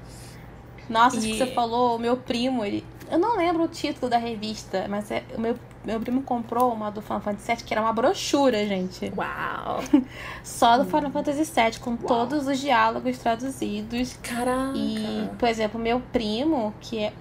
Nossa, 0.89 1.17
e... 1.17 1.21
que 1.21 1.37
você 1.37 1.47
falou, 1.47 1.97
o 1.97 1.99
meu 1.99 2.17
primo, 2.17 2.63
ele, 2.65 2.83
eu 3.11 3.17
não 3.17 3.37
lembro 3.37 3.63
o 3.63 3.67
título 3.67 4.09
da 4.09 4.17
revista, 4.17 4.85
mas 4.89 5.09
é, 5.11 5.23
o 5.35 5.39
meu, 5.41 5.57
meu 5.85 5.99
primo 5.99 6.21
comprou 6.21 6.71
uma 6.73 6.89
do 6.89 7.01
Final 7.01 7.21
Fantasy 7.21 7.47
VII, 7.47 7.63
que 7.63 7.73
era 7.73 7.81
uma 7.81 7.93
brochura, 7.93 8.65
gente. 8.67 9.11
Uau! 9.15 9.79
Só 10.43 10.77
do 10.77 10.85
Final 10.85 11.11
Fantasy 11.11 11.43
VII, 11.43 11.79
com 11.79 11.91
Uau. 11.91 11.99
todos 12.05 12.47
os 12.47 12.59
diálogos 12.59 13.17
traduzidos. 13.17 14.17
Caraca! 14.21 14.73
E, 14.75 15.29
por 15.37 15.47
exemplo, 15.47 15.79
meu 15.79 15.99
primo, 16.11 16.73
que 16.81 16.99
é. 16.99 17.13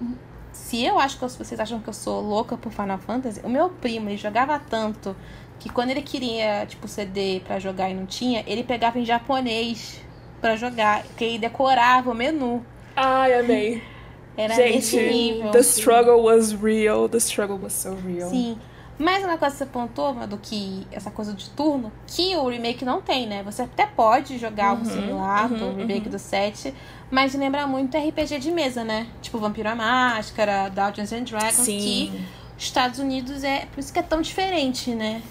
Se 0.51 0.83
eu 0.83 0.97
acho 0.97 1.19
que 1.19 1.23
eu, 1.23 1.29
vocês 1.29 1.59
acham 1.59 1.79
que 1.79 1.87
eu 1.87 1.93
sou 1.93 2.19
louca 2.19 2.57
por 2.57 2.71
Final 2.71 2.97
Fantasy, 2.97 3.39
o 3.43 3.49
meu 3.49 3.69
primo, 3.69 4.09
ele 4.09 4.17
jogava 4.17 4.59
tanto 4.59 5.15
que 5.59 5.69
quando 5.69 5.91
ele 5.91 6.01
queria, 6.01 6.65
tipo, 6.65 6.87
CD 6.87 7.41
para 7.45 7.59
jogar 7.59 7.89
e 7.89 7.93
não 7.93 8.05
tinha, 8.05 8.43
ele 8.47 8.63
pegava 8.63 8.99
em 8.99 9.05
japonês 9.05 10.01
para 10.41 10.55
jogar, 10.55 11.03
que 11.15 11.23
ele 11.23 11.39
decorava 11.39 12.11
o 12.11 12.13
menu. 12.13 12.65
Ai, 12.95 13.33
amei. 13.39 13.96
Era 14.37 14.53
Gente, 14.53 14.95
nível. 14.95 15.51
the 15.51 15.59
struggle 15.63 16.21
was 16.23 16.53
real. 16.53 17.09
The 17.09 17.17
struggle 17.17 17.57
was 17.57 17.73
so 17.73 17.95
real. 18.05 18.29
Sim. 18.29 18.57
Mas 18.99 19.23
uma 19.23 19.37
coisa 19.37 19.53
que 19.53 19.57
você 19.59 19.63
apontou, 19.63 20.13
do 20.27 20.37
que 20.39 20.87
essa 20.91 21.11
coisa 21.11 21.31
de 21.33 21.49
turno, 21.51 21.91
que 22.07 22.35
o 22.35 22.47
remake 22.47 22.83
não 22.83 22.99
tem, 23.01 23.27
né? 23.27 23.43
Você 23.43 23.61
até 23.63 23.85
pode 23.85 24.37
jogar 24.39 24.75
Uhum, 24.75 24.85
similar 24.85 25.51
uhum, 25.51 25.57
do 25.57 25.75
remake 25.77 26.05
uhum. 26.05 26.11
do 26.11 26.17
7, 26.19 26.73
mas 27.11 27.35
lembra 27.35 27.67
muito 27.67 27.95
RPG 27.95 28.39
de 28.39 28.51
mesa, 28.51 28.83
né? 28.83 29.05
Tipo 29.21 29.37
Vampiro 29.37 29.69
à 29.69 29.75
Máscara, 29.75 30.69
Dungeons 30.69 31.13
and 31.13 31.23
Dragons, 31.23 31.57
que 31.57 31.63
Sim. 31.81 32.25
os 32.57 32.63
Estados 32.63 32.99
Unidos 32.99 33.43
é. 33.43 33.67
Por 33.71 33.79
isso 33.79 33.93
que 33.93 33.99
é 33.99 34.03
tão 34.03 34.19
diferente, 34.21 34.89
né? 34.91 35.21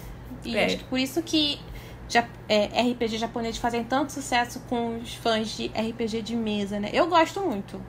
E 0.45 0.55
É. 0.55 0.65
acho 0.65 0.77
que 0.77 0.83
por 0.85 0.97
isso 0.99 1.21
que 1.21 1.59
ja, 2.07 2.25
é, 2.47 2.67
RPG 2.91 3.17
japonês 3.17 3.57
fazem 3.57 3.83
tanto 3.83 4.13
sucesso 4.13 4.61
com 4.69 4.97
os 4.99 5.13
fãs 5.15 5.49
de 5.57 5.67
RPG 5.75 6.21
de 6.21 6.37
mesa, 6.37 6.79
né? 6.79 6.89
Eu 6.93 7.07
gosto 7.07 7.41
muito. 7.41 7.81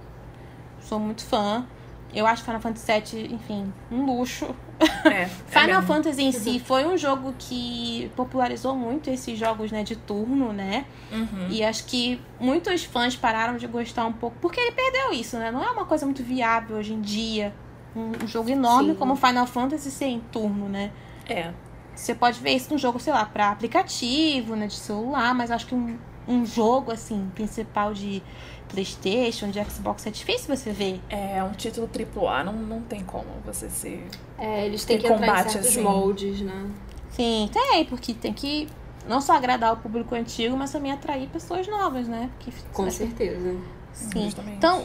Sou 0.89 0.99
muito 0.99 1.23
fã. 1.25 1.67
Eu 2.15 2.27
acho 2.27 2.43
Final 2.43 2.61
Fantasy 2.61 2.87
VII, 2.87 3.35
enfim, 3.35 3.71
um 3.91 4.07
luxo. 4.07 4.57
É, 5.05 5.25
é 5.25 5.27
Final 5.47 5.67
mesmo. 5.67 5.83
Fantasy 5.83 6.23
em 6.23 6.33
si 6.33 6.59
foi 6.59 6.87
um 6.87 6.97
jogo 6.97 7.35
que 7.39 8.11
popularizou 8.17 8.75
muito 8.75 9.11
esses 9.11 9.39
jogos 9.39 9.71
né, 9.71 9.83
de 9.83 9.95
turno, 9.95 10.51
né? 10.51 10.87
Uhum. 11.13 11.49
E 11.51 11.63
acho 11.63 11.85
que 11.85 12.19
muitos 12.41 12.85
fãs 12.85 13.15
pararam 13.15 13.59
de 13.59 13.67
gostar 13.67 14.07
um 14.07 14.13
pouco, 14.13 14.39
porque 14.41 14.59
ele 14.59 14.73
perdeu 14.73 15.13
isso, 15.13 15.37
né? 15.37 15.51
Não 15.51 15.63
é 15.63 15.71
uma 15.71 15.85
coisa 15.85 16.07
muito 16.07 16.23
viável 16.23 16.79
hoje 16.79 16.95
em 16.95 17.01
dia. 17.03 17.55
Um 17.95 18.25
um 18.25 18.27
jogo 18.27 18.49
enorme 18.49 18.93
Sim. 18.93 18.97
como 18.97 19.15
Final 19.15 19.47
Fantasy 19.47 19.91
ser 19.91 20.07
em 20.07 20.21
turno, 20.21 20.69
né? 20.69 20.91
É. 21.29 21.53
Você 21.95 22.15
pode 22.15 22.41
ver 22.41 22.53
isso 22.53 22.73
num 22.73 22.79
jogo, 22.79 22.99
sei 22.99 23.13
lá, 23.13 23.27
pra 23.27 23.51
aplicativo, 23.51 24.57
né, 24.57 24.69
de 24.69 24.77
celular, 24.77 25.35
mas 25.35 25.51
acho 25.51 25.67
que 25.67 25.75
um, 25.75 25.99
um 26.29 26.47
jogo, 26.47 26.93
assim, 26.93 27.31
principal 27.35 27.93
de 27.93 28.23
Playstation, 28.69 29.51
de 29.51 29.63
Xbox, 29.65 30.07
é 30.07 30.11
difícil 30.11 30.55
você 30.55 30.71
ver. 30.71 31.01
É 31.09 31.43
um 31.43 31.53
título 31.53 31.89
AAA, 31.89 32.45
não, 32.45 32.53
não 32.53 32.81
tem 32.83 33.03
como 33.03 33.27
você 33.45 33.69
ser. 33.69 34.07
É, 34.39 34.67
eles 34.67 34.85
têm 34.85 34.99
que 34.99 35.07
entrar 35.07 35.17
em 35.17 35.21
combate, 35.21 35.53
certos 35.53 35.71
assim. 35.71 35.83
moldes, 35.83 36.41
né? 36.41 36.71
Sim, 37.11 37.51
tem, 37.53 37.85
porque 37.87 38.15
tem 38.15 38.33
que 38.33 38.69
não 39.09 39.21
só 39.21 39.33
agradar 39.33 39.73
o 39.73 39.77
público 39.79 40.15
antigo, 40.15 40.57
mas 40.57 40.71
também 40.71 40.93
atrair 40.93 41.29
pessoas 41.29 41.67
novas, 41.67 42.07
né? 42.07 42.31
Porque, 42.37 42.53
Com 42.73 42.91
certeza. 42.91 43.57
Sim. 43.93 44.25
Justamente. 44.25 44.59
Então, 44.59 44.85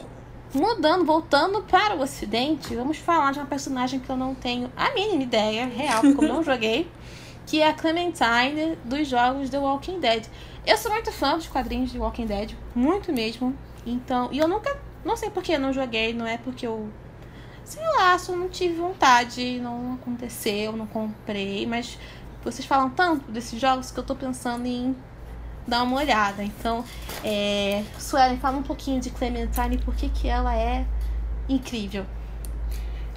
mudando, 0.54 1.06
voltando 1.06 1.62
para 1.64 1.96
o 1.96 2.02
ocidente, 2.02 2.76
vamos 2.76 2.98
falar 2.98 3.34
de 3.34 3.40
uma 3.40 3.46
personagem 3.46 4.00
que 4.00 4.10
eu 4.10 4.16
não 4.16 4.34
tenho 4.34 4.72
a 4.76 4.94
mínima 4.94 5.24
ideia 5.24 5.66
real, 5.66 6.02
porque 6.02 6.24
eu 6.24 6.30
não 6.30 6.42
joguei, 6.44 6.90
que 7.46 7.62
é 7.62 7.68
a 7.68 7.74
Clementine 7.74 8.78
dos 8.86 9.08
jogos 9.08 9.50
The 9.50 9.60
Walking 9.60 10.00
Dead. 10.00 10.26
Eu 10.66 10.78
sou 10.78 10.92
muito 10.92 11.12
fã 11.12 11.36
dos 11.36 11.48
quadrinhos 11.48 11.92
de 11.92 12.00
Walking 12.00 12.26
Dead, 12.26 12.56
muito 12.74 13.12
mesmo. 13.12 13.54
Então, 13.86 14.30
e 14.32 14.40
eu 14.40 14.48
nunca, 14.48 14.76
não 15.04 15.16
sei 15.16 15.30
porque 15.30 15.54
eu 15.54 15.60
não 15.60 15.74
joguei, 15.74 16.14
não 16.14 16.26
é 16.26 16.38
porque 16.38 16.66
eu 16.66 16.90
sei 17.64 17.82
lá, 17.82 18.18
só 18.18 18.36
não 18.36 18.50
tive 18.50 18.76
vontade, 18.76 19.60
não 19.60 19.94
aconteceu, 19.94 20.74
não 20.74 20.86
comprei, 20.86 21.66
mas 21.66 21.98
vocês 22.44 22.66
falam 22.66 22.90
tanto 22.90 23.32
desses 23.32 23.60
jogos 23.60 23.90
que 23.90 24.00
eu 24.00 24.04
tô 24.04 24.16
pensando 24.16 24.66
em 24.66 24.96
dar 25.68 25.84
uma 25.84 25.98
olhada. 25.98 26.44
Então, 26.44 26.84
é, 27.24 27.84
Suelen, 27.98 28.38
fala 28.38 28.58
um 28.58 28.64
pouquinho 28.64 29.00
de 29.00 29.10
Clementine, 29.10 29.78
por 29.78 29.96
que 29.96 30.10
que 30.10 30.28
ela 30.28 30.56
é 30.56 30.86
incrível. 31.48 32.06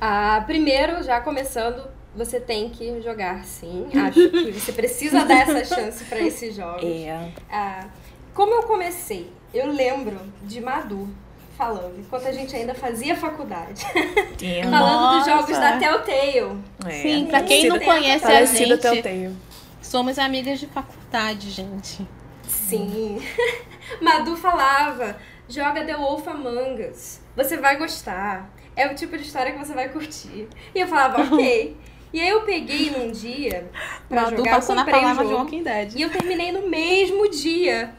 Ah, 0.00 0.42
primeiro, 0.46 1.02
já 1.02 1.20
começando, 1.20 1.88
você 2.14 2.38
tem 2.38 2.70
que 2.70 3.00
jogar 3.00 3.44
sim. 3.44 3.88
Acho 3.94 4.28
que 4.30 4.52
você 4.52 4.72
precisa 4.72 5.24
dar 5.24 5.48
essa 5.48 5.64
chance 5.74 6.04
pra 6.04 6.20
esses 6.20 6.54
jogos. 6.54 6.84
É. 6.84 7.32
Ah, 7.50 7.86
como 8.34 8.52
eu 8.52 8.62
comecei, 8.64 9.32
eu 9.56 9.72
lembro 9.72 10.20
de 10.42 10.60
Madu 10.60 11.08
falando, 11.56 11.98
enquanto 11.98 12.26
a 12.26 12.32
gente 12.32 12.54
ainda 12.54 12.74
fazia 12.74 13.16
faculdade, 13.16 13.82
falando 14.70 15.18
dos 15.18 15.26
jogos 15.26 15.58
da 15.58 15.78
Telltale. 15.78 16.60
É. 16.84 16.90
Sim, 16.90 17.26
pra 17.26 17.42
quem 17.42 17.68
não 17.68 17.78
conhece 17.80 18.26
a 18.26 18.44
gente, 18.44 18.76
Telltale. 18.78 19.36
somos 19.80 20.18
amigas 20.18 20.60
de 20.60 20.66
faculdade, 20.66 21.50
gente. 21.50 22.06
Sim. 22.46 23.22
Madu 24.00 24.36
falava: 24.36 25.16
joga 25.48 25.84
The 25.84 25.96
Wolf 25.96 26.26
Among 26.28 26.82
Us. 26.90 27.20
Você 27.34 27.56
vai 27.56 27.76
gostar. 27.76 28.50
É 28.74 28.86
o 28.86 28.94
tipo 28.94 29.16
de 29.16 29.24
história 29.24 29.52
que 29.52 29.58
você 29.58 29.72
vai 29.72 29.88
curtir. 29.88 30.48
E 30.74 30.80
eu 30.80 30.86
falava, 30.86 31.22
ok. 31.34 31.76
E 32.12 32.20
aí 32.20 32.28
eu 32.28 32.42
peguei 32.42 32.90
num 32.90 33.10
dia 33.10 33.70
pra 34.08 34.22
Madu 34.22 34.36
jogar, 34.36 34.56
passou 34.56 34.74
na 34.74 34.84
palavra 34.84 35.24
de 35.24 35.30
jogo, 35.30 35.42
Walking 35.42 35.62
Dead. 35.62 35.92
E 35.96 36.02
eu 36.02 36.10
terminei 36.10 36.52
no 36.52 36.68
mesmo 36.68 37.30
dia. 37.30 37.94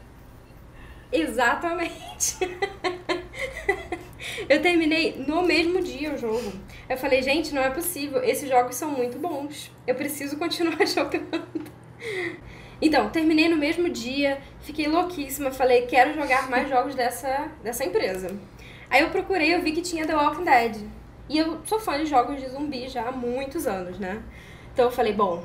Exatamente. 1.12 2.36
eu 4.48 4.60
terminei 4.60 5.24
no 5.26 5.42
mesmo 5.42 5.82
dia 5.82 6.14
o 6.14 6.18
jogo. 6.18 6.52
Eu 6.88 6.96
falei, 6.96 7.22
gente, 7.22 7.54
não 7.54 7.62
é 7.62 7.70
possível. 7.70 8.22
Esses 8.22 8.48
jogos 8.48 8.76
são 8.76 8.90
muito 8.90 9.18
bons. 9.18 9.70
Eu 9.86 9.94
preciso 9.94 10.36
continuar 10.36 10.78
jogando. 10.86 11.48
Então, 12.80 13.10
terminei 13.10 13.48
no 13.48 13.56
mesmo 13.56 13.88
dia, 13.88 14.40
fiquei 14.60 14.86
louquíssima, 14.86 15.50
falei, 15.50 15.86
quero 15.86 16.14
jogar 16.14 16.48
mais 16.48 16.68
jogos 16.68 16.94
dessa, 16.94 17.50
dessa 17.62 17.84
empresa. 17.84 18.38
Aí 18.88 19.02
eu 19.02 19.10
procurei, 19.10 19.54
eu 19.54 19.62
vi 19.62 19.72
que 19.72 19.82
tinha 19.82 20.06
The 20.06 20.14
Walking 20.14 20.44
Dead. 20.44 20.76
E 21.28 21.36
eu 21.36 21.60
sou 21.64 21.80
fã 21.80 21.98
de 21.98 22.06
jogos 22.06 22.40
de 22.40 22.48
zumbi 22.48 22.88
já 22.88 23.08
há 23.08 23.12
muitos 23.12 23.66
anos, 23.66 23.98
né? 23.98 24.22
Então 24.72 24.86
eu 24.86 24.90
falei, 24.90 25.12
bom, 25.12 25.44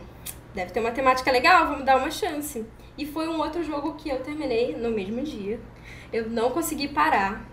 deve 0.54 0.72
ter 0.72 0.80
uma 0.80 0.92
temática 0.92 1.32
legal, 1.32 1.68
vamos 1.68 1.84
dar 1.84 1.98
uma 1.98 2.12
chance. 2.12 2.64
E 2.98 3.06
foi 3.06 3.28
um 3.28 3.40
outro 3.40 3.64
jogo 3.64 3.94
que 3.96 4.10
eu 4.10 4.20
terminei 4.22 4.76
no 4.76 4.92
mesmo 4.92 5.22
dia. 5.24 5.60
Eu 6.12 6.30
não 6.30 6.52
consegui 6.52 6.88
parar. 6.88 7.44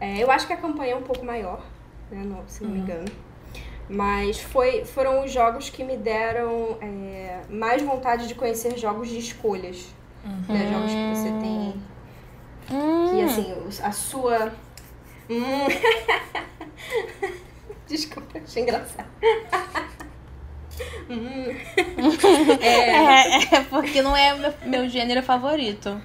É, 0.00 0.22
eu 0.22 0.30
acho 0.30 0.46
que 0.46 0.52
a 0.52 0.56
campanha 0.56 0.94
é 0.94 0.96
um 0.96 1.02
pouco 1.02 1.24
maior, 1.24 1.62
né, 2.10 2.22
no- 2.24 2.42
se 2.48 2.64
não 2.64 2.70
me 2.70 2.78
engano. 2.80 3.06
Mas 3.88 4.40
foi, 4.40 4.84
foram 4.84 5.24
os 5.24 5.32
jogos 5.32 5.68
que 5.68 5.82
me 5.84 5.96
deram 5.96 6.78
é, 6.80 7.42
mais 7.50 7.82
vontade 7.82 8.26
de 8.28 8.34
conhecer 8.34 8.76
jogos 8.78 9.08
de 9.08 9.18
escolhas. 9.18 9.92
Né? 10.48 10.70
Jogos 10.72 10.92
que 10.92 11.14
você 11.14 11.30
tem. 11.40 11.82
Hum, 12.70 13.10
Que 13.10 13.22
assim, 13.22 13.52
os- 13.66 13.80
a 13.82 13.90
sua. 13.92 14.52
Hum. 15.28 15.66
Desculpa, 17.86 18.38
achei 18.38 18.62
engraçado. 18.62 19.08
Hum. 21.08 21.46
é, 22.60 23.56
é, 23.56 23.60
porque 23.68 24.02
não 24.02 24.16
é 24.16 24.34
meu, 24.34 24.54
meu 24.66 24.88
gênero 24.88 25.22
favorito. 25.22 26.00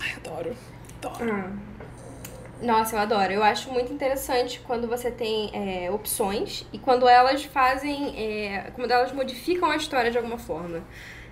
Ai, 0.00 0.12
adoro. 0.16 0.56
Adoro. 1.02 1.30
Ah. 1.30 1.74
Nossa, 2.62 2.96
eu 2.96 3.00
adoro. 3.00 3.32
Eu 3.32 3.42
acho 3.42 3.70
muito 3.70 3.92
interessante 3.92 4.60
quando 4.60 4.88
você 4.88 5.10
tem 5.10 5.50
é, 5.52 5.90
opções 5.90 6.64
e 6.72 6.78
quando 6.78 7.08
elas 7.08 7.44
fazem. 7.44 8.14
é, 8.16 8.70
quando 8.74 8.90
elas 8.90 9.12
modificam 9.12 9.70
a 9.70 9.76
história 9.76 10.10
de 10.10 10.16
alguma 10.16 10.38
forma. 10.38 10.82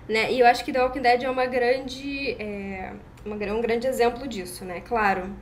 Né? 0.07 0.33
E 0.33 0.39
eu 0.39 0.45
acho 0.45 0.63
que 0.65 0.71
The 0.71 0.83
Walking 0.83 1.01
Dead 1.01 1.23
é 1.23 1.29
uma 1.29 1.45
grande. 1.45 2.31
É, 2.39 2.93
uma, 3.25 3.35
um 3.35 3.61
grande 3.61 3.87
exemplo 3.87 4.27
disso, 4.27 4.65
né? 4.65 4.81
Claro. 4.81 5.33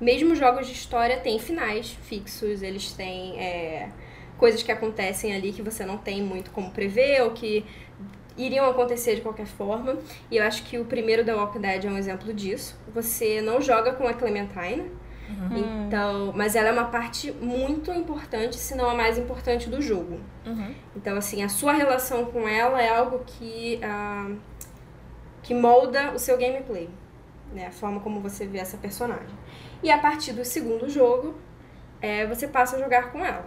Mesmo 0.00 0.34
jogos 0.34 0.66
de 0.66 0.72
história 0.72 1.16
têm 1.18 1.38
finais 1.38 1.90
fixos, 2.02 2.62
eles 2.62 2.92
têm 2.92 3.38
é, 3.40 3.88
coisas 4.38 4.62
que 4.62 4.72
acontecem 4.72 5.34
ali 5.34 5.52
que 5.52 5.60
você 5.60 5.84
não 5.84 5.98
tem 5.98 6.22
muito 6.22 6.50
como 6.50 6.70
prever 6.70 7.22
ou 7.22 7.32
que 7.32 7.66
iriam 8.36 8.70
acontecer 8.70 9.16
de 9.16 9.20
qualquer 9.20 9.46
forma. 9.46 9.98
E 10.30 10.36
eu 10.36 10.44
acho 10.44 10.62
que 10.64 10.78
o 10.78 10.84
primeiro 10.84 11.24
The 11.24 11.34
Walking 11.34 11.60
Dead 11.60 11.84
é 11.84 11.90
um 11.90 11.98
exemplo 11.98 12.32
disso. 12.32 12.78
Você 12.94 13.42
não 13.42 13.60
joga 13.60 13.92
com 13.92 14.06
a 14.06 14.14
Clementine, 14.14 14.90
então, 15.86 16.32
mas 16.34 16.56
ela 16.56 16.68
é 16.68 16.72
uma 16.72 16.86
parte 16.86 17.30
muito 17.32 17.92
importante, 17.92 18.56
se 18.56 18.74
não 18.74 18.88
a 18.88 18.94
mais 18.94 19.18
importante 19.18 19.68
do 19.68 19.80
jogo. 19.82 20.20
Uhum. 20.46 20.74
Então, 20.96 21.16
assim, 21.16 21.42
a 21.42 21.48
sua 21.48 21.72
relação 21.72 22.24
com 22.26 22.48
ela 22.48 22.80
é 22.80 22.88
algo 22.88 23.20
que, 23.26 23.78
ah, 23.82 24.30
que 25.42 25.52
molda 25.52 26.12
o 26.12 26.18
seu 26.18 26.38
gameplay, 26.38 26.88
né? 27.52 27.66
A 27.66 27.70
forma 27.70 28.00
como 28.00 28.20
você 28.20 28.46
vê 28.46 28.58
essa 28.58 28.78
personagem. 28.78 29.36
E 29.82 29.90
a 29.90 29.98
partir 29.98 30.32
do 30.32 30.44
segundo 30.44 30.88
jogo, 30.88 31.34
é, 32.00 32.26
você 32.26 32.48
passa 32.48 32.76
a 32.76 32.78
jogar 32.78 33.12
com 33.12 33.24
ela. 33.24 33.46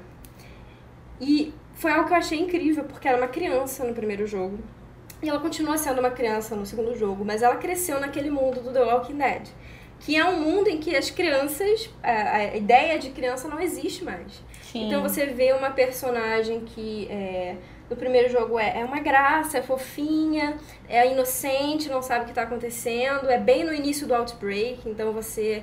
E 1.22 1.54
foi 1.76 1.92
algo 1.92 2.08
que 2.08 2.14
eu 2.14 2.18
achei 2.18 2.40
incrível, 2.40 2.84
porque 2.84 3.08
era 3.08 3.18
uma 3.18 3.28
criança 3.28 3.84
no 3.86 3.94
primeiro 3.94 4.26
jogo. 4.26 4.58
E 5.22 5.30
ela 5.30 5.40
continua 5.40 5.78
sendo 5.78 6.00
uma 6.00 6.10
criança 6.10 6.56
no 6.56 6.66
segundo 6.66 6.98
jogo, 6.98 7.24
mas 7.24 7.44
ela 7.44 7.56
cresceu 7.58 8.00
naquele 8.00 8.32
mundo 8.32 8.60
do 8.60 8.74
The 8.74 8.82
Walking 8.82 9.18
Dead. 9.18 9.48
Que 10.00 10.18
é 10.18 10.26
um 10.26 10.40
mundo 10.42 10.68
em 10.68 10.80
que 10.80 10.96
as 10.96 11.12
crianças, 11.12 11.92
a, 12.02 12.38
a 12.38 12.58
ideia 12.58 12.98
de 12.98 13.12
criança 13.12 13.48
não 13.48 13.60
existe 13.60 14.04
mais. 14.04 14.44
Sim. 14.64 14.88
Então 14.88 15.04
você 15.04 15.28
vê 15.28 15.54
uma 15.54 15.70
personagem 15.70 16.62
que 16.62 17.08
é, 17.12 17.56
no 17.88 17.96
primeiro 17.96 18.32
jogo 18.32 18.58
é, 18.58 18.80
é 18.80 18.84
uma 18.86 19.00
graça, 19.00 19.60
é 19.60 19.62
fofinha, 19.62 20.58
é 20.90 21.12
inocente, 21.12 21.88
não 21.88 22.02
sabe 22.02 22.22
o 22.22 22.26
que 22.26 22.32
está 22.32 22.44
acontecendo, 22.44 23.30
é 23.30 23.38
bem 23.38 23.64
no 23.64 23.72
início 23.72 24.08
do 24.08 24.16
Outbreak, 24.16 24.90
então 24.90 25.12
você 25.12 25.62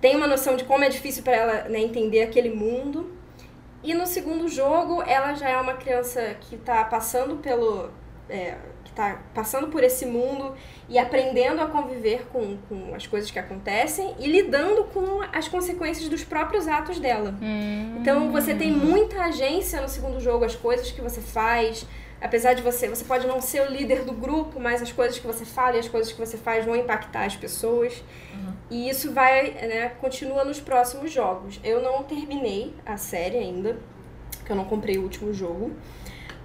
tem 0.00 0.14
uma 0.14 0.26
noção 0.26 0.54
de 0.54 0.64
como 0.64 0.84
é 0.84 0.88
difícil 0.88 1.24
para 1.24 1.34
ela 1.34 1.68
né, 1.68 1.80
entender 1.80 2.22
aquele 2.22 2.50
mundo. 2.50 3.10
E 3.84 3.92
no 3.92 4.06
segundo 4.06 4.48
jogo, 4.48 5.02
ela 5.02 5.34
já 5.34 5.50
é 5.50 5.60
uma 5.60 5.74
criança 5.74 6.34
que 6.40 6.56
está 6.56 6.82
passando 6.84 7.36
pelo. 7.36 7.90
é, 8.30 8.56
que 8.82 8.92
tá 8.92 9.18
passando 9.34 9.68
por 9.68 9.84
esse 9.84 10.06
mundo 10.06 10.54
e 10.88 10.98
aprendendo 10.98 11.60
a 11.60 11.66
conviver 11.66 12.26
com, 12.32 12.56
com 12.68 12.94
as 12.94 13.06
coisas 13.06 13.30
que 13.30 13.38
acontecem 13.38 14.14
e 14.18 14.26
lidando 14.26 14.84
com 14.84 15.20
as 15.32 15.48
consequências 15.48 16.08
dos 16.08 16.24
próprios 16.24 16.66
atos 16.66 16.98
dela. 16.98 17.34
Hum. 17.42 17.96
Então 18.00 18.30
você 18.32 18.54
tem 18.54 18.72
muita 18.72 19.22
agência 19.22 19.80
no 19.82 19.88
segundo 19.88 20.18
jogo, 20.18 20.44
as 20.46 20.56
coisas 20.56 20.90
que 20.90 21.02
você 21.02 21.20
faz. 21.20 21.86
Apesar 22.20 22.54
de 22.54 22.62
você, 22.62 22.88
você 22.88 23.04
pode 23.04 23.26
não 23.26 23.40
ser 23.40 23.62
o 23.62 23.70
líder 23.70 24.04
do 24.04 24.12
grupo, 24.12 24.58
mas 24.58 24.80
as 24.80 24.90
coisas 24.90 25.18
que 25.18 25.26
você 25.26 25.44
fala 25.44 25.76
e 25.76 25.80
as 25.80 25.88
coisas 25.88 26.12
que 26.12 26.18
você 26.18 26.36
faz 26.36 26.64
vão 26.64 26.74
impactar 26.74 27.24
as 27.24 27.36
pessoas. 27.36 28.02
E 28.70 28.88
isso 28.88 29.12
vai, 29.12 29.50
né, 29.50 29.92
continua 30.00 30.44
nos 30.44 30.60
próximos 30.60 31.12
jogos. 31.12 31.60
Eu 31.62 31.82
não 31.82 32.02
terminei 32.02 32.74
a 32.84 32.96
série 32.96 33.36
ainda, 33.36 33.78
porque 34.38 34.52
eu 34.52 34.56
não 34.56 34.64
comprei 34.64 34.96
o 34.98 35.02
último 35.02 35.34
jogo. 35.34 35.72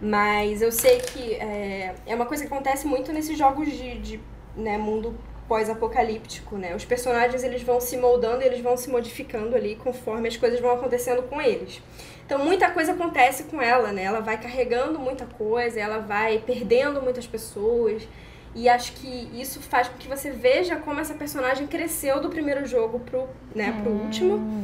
Mas 0.01 0.61
eu 0.61 0.71
sei 0.71 0.99
que 0.99 1.33
é, 1.35 1.95
é 2.05 2.15
uma 2.15 2.25
coisa 2.25 2.45
que 2.45 2.53
acontece 2.53 2.87
muito 2.87 3.11
nesses 3.11 3.37
jogos 3.37 3.67
de, 3.67 3.99
de 3.99 4.19
né, 4.55 4.77
mundo 4.77 5.17
pós-apocalíptico, 5.47 6.57
né? 6.57 6.75
Os 6.75 6.85
personagens 6.85 7.43
eles 7.43 7.63
vão 7.63 7.81
se 7.81 7.97
moldando 7.97 8.43
eles 8.43 8.61
vão 8.61 8.77
se 8.77 8.89
modificando 8.89 9.55
ali 9.55 9.75
conforme 9.75 10.27
as 10.27 10.37
coisas 10.37 10.59
vão 10.59 10.71
acontecendo 10.71 11.23
com 11.23 11.41
eles. 11.41 11.81
Então 12.29 12.45
muita 12.45 12.69
coisa 12.69 12.91
acontece 12.91 13.45
com 13.45 13.59
ela, 13.59 13.91
né? 13.91 14.03
Ela 14.03 14.19
vai 14.19 14.39
carregando 14.39 14.99
muita 14.99 15.25
coisa, 15.25 15.79
ela 15.79 15.97
vai 15.97 16.37
perdendo 16.37 17.01
muitas 17.01 17.25
pessoas. 17.25 18.07
E 18.53 18.69
acho 18.69 18.91
que 18.93 19.31
isso 19.33 19.59
faz 19.59 19.87
com 19.87 19.97
que 19.97 20.07
você 20.07 20.29
veja 20.29 20.75
como 20.75 20.99
essa 20.99 21.15
personagem 21.15 21.65
cresceu 21.65 22.21
do 22.21 22.29
primeiro 22.29 22.67
jogo 22.67 22.99
pro, 22.99 23.27
né, 23.55 23.75
pro 23.81 23.91
último. 23.91 24.63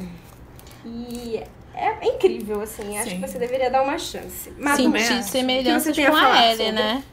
E 0.85 1.41
é, 1.73 2.05
é 2.05 2.05
incrível, 2.05 2.61
assim. 2.61 2.99
Acho 2.99 3.09
Sim. 3.09 3.19
que 3.19 3.27
você 3.27 3.39
deveria 3.39 3.71
dar 3.71 3.81
uma 3.81 3.97
chance. 3.97 4.53
Acho. 5.23 5.31
semelhanças 5.31 5.87
O 5.87 5.91
que 5.95 6.01
você 6.01 6.07
a 6.07 6.11
com 6.11 6.17
a 6.17 6.21
falar 6.21 6.45
Ellie, 6.45 6.67
sobre? 6.67 6.71
né? 6.71 7.03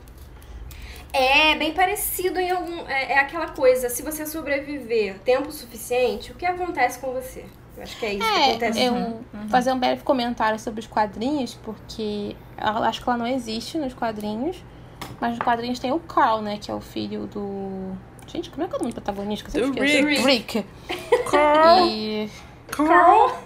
É 1.14 1.54
bem 1.54 1.72
parecido 1.72 2.38
em 2.38 2.50
algum. 2.50 2.86
É, 2.86 3.12
é 3.12 3.18
aquela 3.18 3.48
coisa, 3.48 3.88
se 3.88 4.02
você 4.02 4.26
sobreviver 4.26 5.18
tempo 5.20 5.50
suficiente, 5.50 6.30
o 6.30 6.34
que 6.34 6.44
acontece 6.44 6.98
com 6.98 7.10
você? 7.14 7.46
Eu 7.76 7.82
acho 7.82 7.98
que 7.98 8.06
é 8.06 8.14
isso 8.14 8.26
que 8.26 8.50
acontece. 8.50 8.78
É, 8.78 8.88
eu 8.88 9.20
fazer 9.48 9.72
um 9.72 9.78
breve 9.78 10.02
comentário 10.02 10.58
sobre 10.58 10.80
os 10.80 10.86
quadrinhos, 10.86 11.54
porque 11.62 12.36
eu 12.58 12.84
acho 12.84 13.02
que 13.02 13.08
ela 13.08 13.18
não 13.18 13.26
existe 13.26 13.78
nos 13.78 13.94
quadrinhos, 13.94 14.62
mas 15.20 15.30
nos 15.30 15.38
quadrinhos 15.38 15.78
tem 15.78 15.92
o 15.92 15.98
Carl, 15.98 16.42
né, 16.42 16.58
que 16.60 16.70
é 16.70 16.74
o 16.74 16.80
filho 16.80 17.26
do... 17.26 17.92
Gente, 18.26 18.50
como 18.50 18.62
é 18.62 18.68
que 18.68 18.74
é 18.74 18.76
o 18.76 18.80
nome 18.80 18.92
do 18.92 19.00
protagonista? 19.00 19.58
eu 19.58 19.72
Do 19.72 19.84
esqueço? 19.84 20.26
Rick. 20.26 20.58
Rick. 20.58 20.66
Carl! 21.30 21.86
E, 21.86 22.30
Carl! 22.68 23.36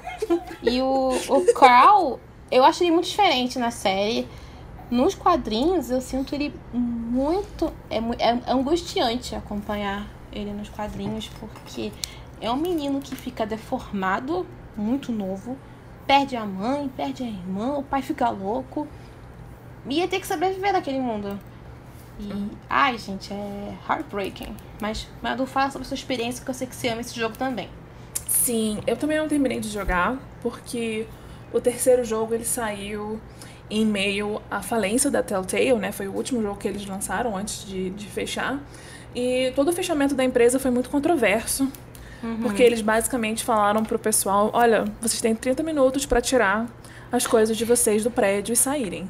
e 0.62 0.81
o, 0.83 1.11
o 1.29 1.55
Carl, 1.55 2.20
eu 2.51 2.64
acho 2.64 2.83
ele 2.83 2.93
muito 2.93 3.07
diferente 3.07 3.59
na 3.59 3.70
série. 3.70 4.29
Nos 4.91 5.14
quadrinhos, 5.14 5.91
eu 5.91 6.01
sinto 6.01 6.35
ele 6.35 6.55
muito. 6.72 7.72
É, 7.91 7.97
é 7.97 8.53
angustiante 8.53 9.35
acompanhar 9.35 10.07
ele 10.33 10.53
nos 10.53 10.68
quadrinhos, 10.68 11.29
porque 11.41 11.91
é 12.41 12.51
um 12.51 12.57
menino 12.57 13.01
que 13.01 13.14
fica 13.14 13.47
deformado, 13.47 14.47
muito 14.76 15.11
novo, 15.11 15.57
perde 16.07 16.37
a 16.37 16.45
mãe, 16.45 16.91
perde 16.97 17.22
a 17.22 17.26
irmã, 17.26 17.78
o 17.78 17.82
pai 17.82 18.03
fica 18.03 18.28
louco. 18.28 18.87
E 19.89 19.99
ia 19.99 20.09
ter 20.09 20.20
que 20.20 20.26
sobreviver 20.26 20.72
naquele 20.72 21.01
mundo. 21.01 21.39
E, 22.18 22.51
ai, 22.68 22.99
gente, 22.99 23.32
é 23.32 23.74
heartbreaking. 23.89 24.57
Mas, 24.80 25.09
Madu, 25.22 25.47
fala 25.47 25.70
sobre 25.70 25.87
sua 25.87 25.95
experiência, 25.95 26.45
que 26.45 26.51
eu 26.51 26.55
sei 26.55 26.66
que 26.66 26.74
você 26.74 26.89
ama 26.89 27.01
esse 27.01 27.14
jogo 27.18 27.37
também. 27.37 27.68
Sim, 28.26 28.80
eu 28.87 28.97
também 28.97 29.18
não 29.18 29.28
terminei 29.28 29.61
de 29.61 29.68
jogar, 29.68 30.18
porque 30.43 31.07
o 31.53 31.61
terceiro 31.61 32.05
jogo 32.05 32.34
ele 32.34 32.45
saiu 32.45 33.20
em 33.70 33.84
meio 33.84 34.41
à 34.51 34.62
falência 34.62 35.11
da 35.11 35.22
Telltale, 35.22 35.74
né? 35.74 35.93
Foi 35.93 36.09
o 36.09 36.12
último 36.12 36.43
jogo 36.43 36.59
que 36.59 36.68
eles 36.68 36.87
lançaram 36.87 37.37
antes 37.37 37.64
de, 37.66 37.91
de 37.91 38.07
fechar. 38.07 38.61
E 39.14 39.53
todo 39.55 39.68
o 39.68 39.72
fechamento 39.72 40.14
da 40.14 40.24
empresa 40.24 40.59
foi 40.59 40.70
muito 40.70 40.91
controverso, 40.91 41.70
porque 42.43 42.62
eles 42.62 42.81
basicamente 42.81 43.45
falaram 43.45 43.83
pro 43.85 43.99
pessoal: 43.99 44.51
olha, 44.53 44.85
vocês 45.01 45.20
têm 45.20 45.35
30 45.35 45.62
minutos 45.62 46.05
para 46.07 46.20
tirar 46.20 46.66
as 47.12 47.27
coisas 47.27 47.57
de 47.57 47.64
vocês 47.64 48.03
do 48.05 48.11
prédio 48.11 48.53
e 48.53 48.57
saírem. 48.57 49.09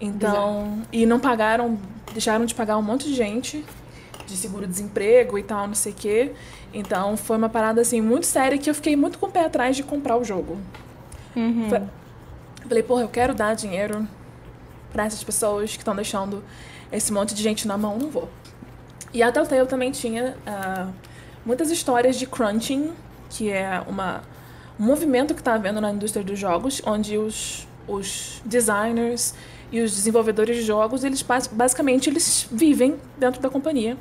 Então, 0.00 0.78
e 0.92 1.04
não 1.04 1.20
pagaram, 1.20 1.78
deixaram 2.12 2.44
de 2.46 2.54
pagar 2.54 2.78
um 2.78 2.82
monte 2.82 3.04
de 3.06 3.14
gente 3.14 3.64
de 4.26 4.36
seguro-desemprego 4.36 5.36
e 5.38 5.42
tal, 5.42 5.66
não 5.66 5.74
sei 5.74 5.92
o 5.92 5.94
quê. 5.94 6.32
Então 6.72 7.16
foi 7.16 7.36
uma 7.36 7.48
parada 7.48 7.80
assim 7.80 8.00
muito 8.00 8.26
séria 8.26 8.56
que 8.56 8.70
eu 8.70 8.74
fiquei 8.74 8.94
muito 8.96 9.18
com 9.18 9.26
o 9.26 9.30
pé 9.30 9.44
atrás 9.44 9.76
de 9.76 9.82
comprar 9.82 10.16
o 10.16 10.24
jogo. 10.24 10.56
Fa- 11.68 11.82
Falei, 12.68 12.82
porra, 12.84 13.02
eu 13.02 13.08
quero 13.08 13.34
dar 13.34 13.54
dinheiro 13.54 14.06
pra 14.92 15.04
essas 15.04 15.24
pessoas 15.24 15.72
que 15.72 15.78
estão 15.78 15.94
deixando 15.96 16.44
esse 16.92 17.12
monte 17.12 17.34
de 17.34 17.42
gente 17.42 17.66
na 17.66 17.76
mão, 17.76 17.98
não 17.98 18.08
vou. 18.10 18.28
E 19.12 19.22
a 19.22 19.32
Telltale 19.32 19.66
também 19.66 19.90
tinha 19.90 20.36
ah, 20.46 20.86
muitas 21.44 21.70
histórias 21.70 22.16
de 22.16 22.26
crunching, 22.26 22.90
que 23.28 23.50
é 23.50 23.82
uma, 23.86 24.22
um 24.78 24.84
movimento 24.84 25.34
que 25.34 25.40
está 25.40 25.54
havendo 25.54 25.80
na 25.80 25.90
indústria 25.90 26.24
dos 26.24 26.38
jogos, 26.38 26.82
onde 26.86 27.16
os, 27.16 27.66
os 27.86 28.40
designers 28.44 29.34
e 29.72 29.80
os 29.80 29.94
desenvolvedores 29.94 30.56
de 30.56 30.62
jogos, 30.62 31.04
eles 31.04 31.22
bas- 31.22 31.46
basicamente 31.46 32.10
eles 32.10 32.46
vivem 32.50 32.96
dentro 33.16 33.40
da 33.40 33.48
companhia 33.48 33.96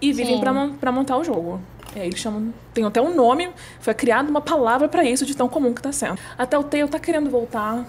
e 0.00 0.12
vivem 0.12 0.40
para 0.78 0.92
montar 0.92 1.16
o 1.16 1.24
jogo. 1.24 1.60
É, 1.94 2.04
eles 2.06 2.18
chamam, 2.18 2.52
tem 2.74 2.84
até 2.84 3.00
um 3.00 3.14
nome, 3.14 3.48
foi 3.80 3.94
criada 3.94 4.28
uma 4.28 4.42
palavra 4.42 4.86
para 4.88 5.02
isso 5.04 5.24
de 5.24 5.34
tão 5.34 5.48
comum 5.48 5.72
que 5.72 5.80
tá 5.80 5.90
sendo. 5.90 6.18
A 6.36 6.44
Telltale 6.44 6.88
tá 6.88 6.98
querendo 6.98 7.30
voltar 7.30 7.86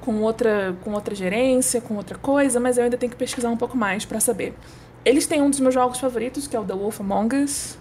com 0.00 0.20
outra, 0.22 0.76
com 0.84 0.92
outra 0.92 1.12
gerência, 1.14 1.80
com 1.80 1.96
outra 1.96 2.16
coisa, 2.16 2.60
mas 2.60 2.78
eu 2.78 2.84
ainda 2.84 2.96
tenho 2.96 3.10
que 3.10 3.18
pesquisar 3.18 3.50
um 3.50 3.56
pouco 3.56 3.76
mais 3.76 4.04
para 4.04 4.20
saber. 4.20 4.54
Eles 5.06 5.24
têm 5.24 5.40
um 5.40 5.48
dos 5.48 5.60
meus 5.60 5.72
jogos 5.72 6.00
favoritos, 6.00 6.48
que 6.48 6.56
é 6.56 6.58
o 6.58 6.64
The 6.64 6.74
Wolf 6.74 7.00
Among 7.00 7.36
Us. 7.36 7.78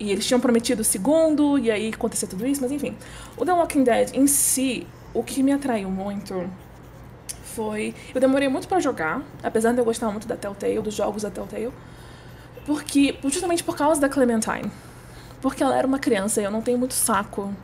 E 0.00 0.10
eles 0.10 0.26
tinham 0.26 0.40
prometido 0.40 0.82
o 0.82 0.84
segundo, 0.84 1.56
e 1.56 1.70
aí 1.70 1.92
aconteceu 1.94 2.26
tudo 2.26 2.44
isso, 2.44 2.60
mas 2.60 2.72
enfim. 2.72 2.96
O 3.36 3.44
The 3.44 3.52
Walking 3.52 3.84
Dead 3.84 4.10
em 4.14 4.26
si, 4.26 4.84
o 5.14 5.22
que 5.22 5.44
me 5.44 5.52
atraiu 5.52 5.88
muito 5.88 6.50
foi. 7.54 7.94
Eu 8.12 8.20
demorei 8.20 8.48
muito 8.48 8.66
pra 8.66 8.80
jogar, 8.80 9.22
apesar 9.44 9.72
de 9.74 9.78
eu 9.78 9.84
gostar 9.84 10.10
muito 10.10 10.26
da 10.26 10.36
Telltale, 10.36 10.80
dos 10.80 10.92
jogos 10.92 11.22
da 11.22 11.30
Telltale. 11.30 11.72
Porque. 12.66 13.16
Justamente 13.22 13.62
por 13.62 13.76
causa 13.76 14.00
da 14.00 14.08
Clementine. 14.08 14.68
Porque 15.40 15.62
ela 15.62 15.78
era 15.78 15.86
uma 15.86 16.00
criança 16.00 16.40
e 16.40 16.44
eu 16.44 16.50
não 16.50 16.62
tenho 16.62 16.78
muito 16.78 16.94
saco 16.94 17.54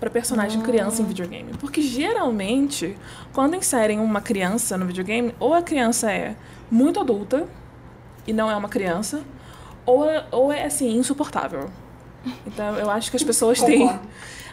pra 0.00 0.10
personagem 0.10 0.60
criança 0.62 1.00
em 1.00 1.04
videogame. 1.04 1.52
Porque 1.60 1.80
geralmente, 1.80 2.98
quando 3.32 3.54
inserem 3.54 4.00
uma 4.00 4.20
criança 4.20 4.76
no 4.76 4.84
videogame, 4.84 5.32
ou 5.38 5.54
a 5.54 5.62
criança 5.62 6.10
é 6.10 6.34
muito 6.68 6.98
adulta 6.98 7.46
e 8.28 8.32
não 8.32 8.50
é 8.50 8.54
uma 8.54 8.68
criança, 8.68 9.22
ou 9.86 10.08
é, 10.08 10.26
ou 10.30 10.52
é 10.52 10.64
assim, 10.64 10.96
insuportável. 10.96 11.70
Então 12.46 12.76
eu 12.76 12.90
acho 12.90 13.10
que 13.10 13.16
as 13.16 13.24
pessoas 13.24 13.60
têm. 13.60 13.88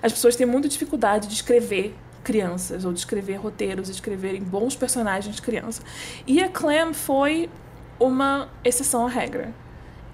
As 0.01 0.11
pessoas 0.11 0.35
têm 0.35 0.45
muita 0.45 0.67
dificuldade 0.67 1.27
de 1.27 1.33
escrever 1.33 1.95
crianças, 2.23 2.85
ou 2.85 2.93
de 2.93 2.99
escrever 2.99 3.35
roteiros, 3.35 3.87
de 3.87 3.93
escreverem 3.93 4.41
bons 4.41 4.75
personagens 4.75 5.35
de 5.35 5.41
criança. 5.41 5.81
E 6.27 6.43
a 6.43 6.47
Clem 6.47 6.93
foi 6.93 7.49
uma 7.99 8.47
exceção 8.63 9.05
à 9.07 9.09
regra. 9.09 9.51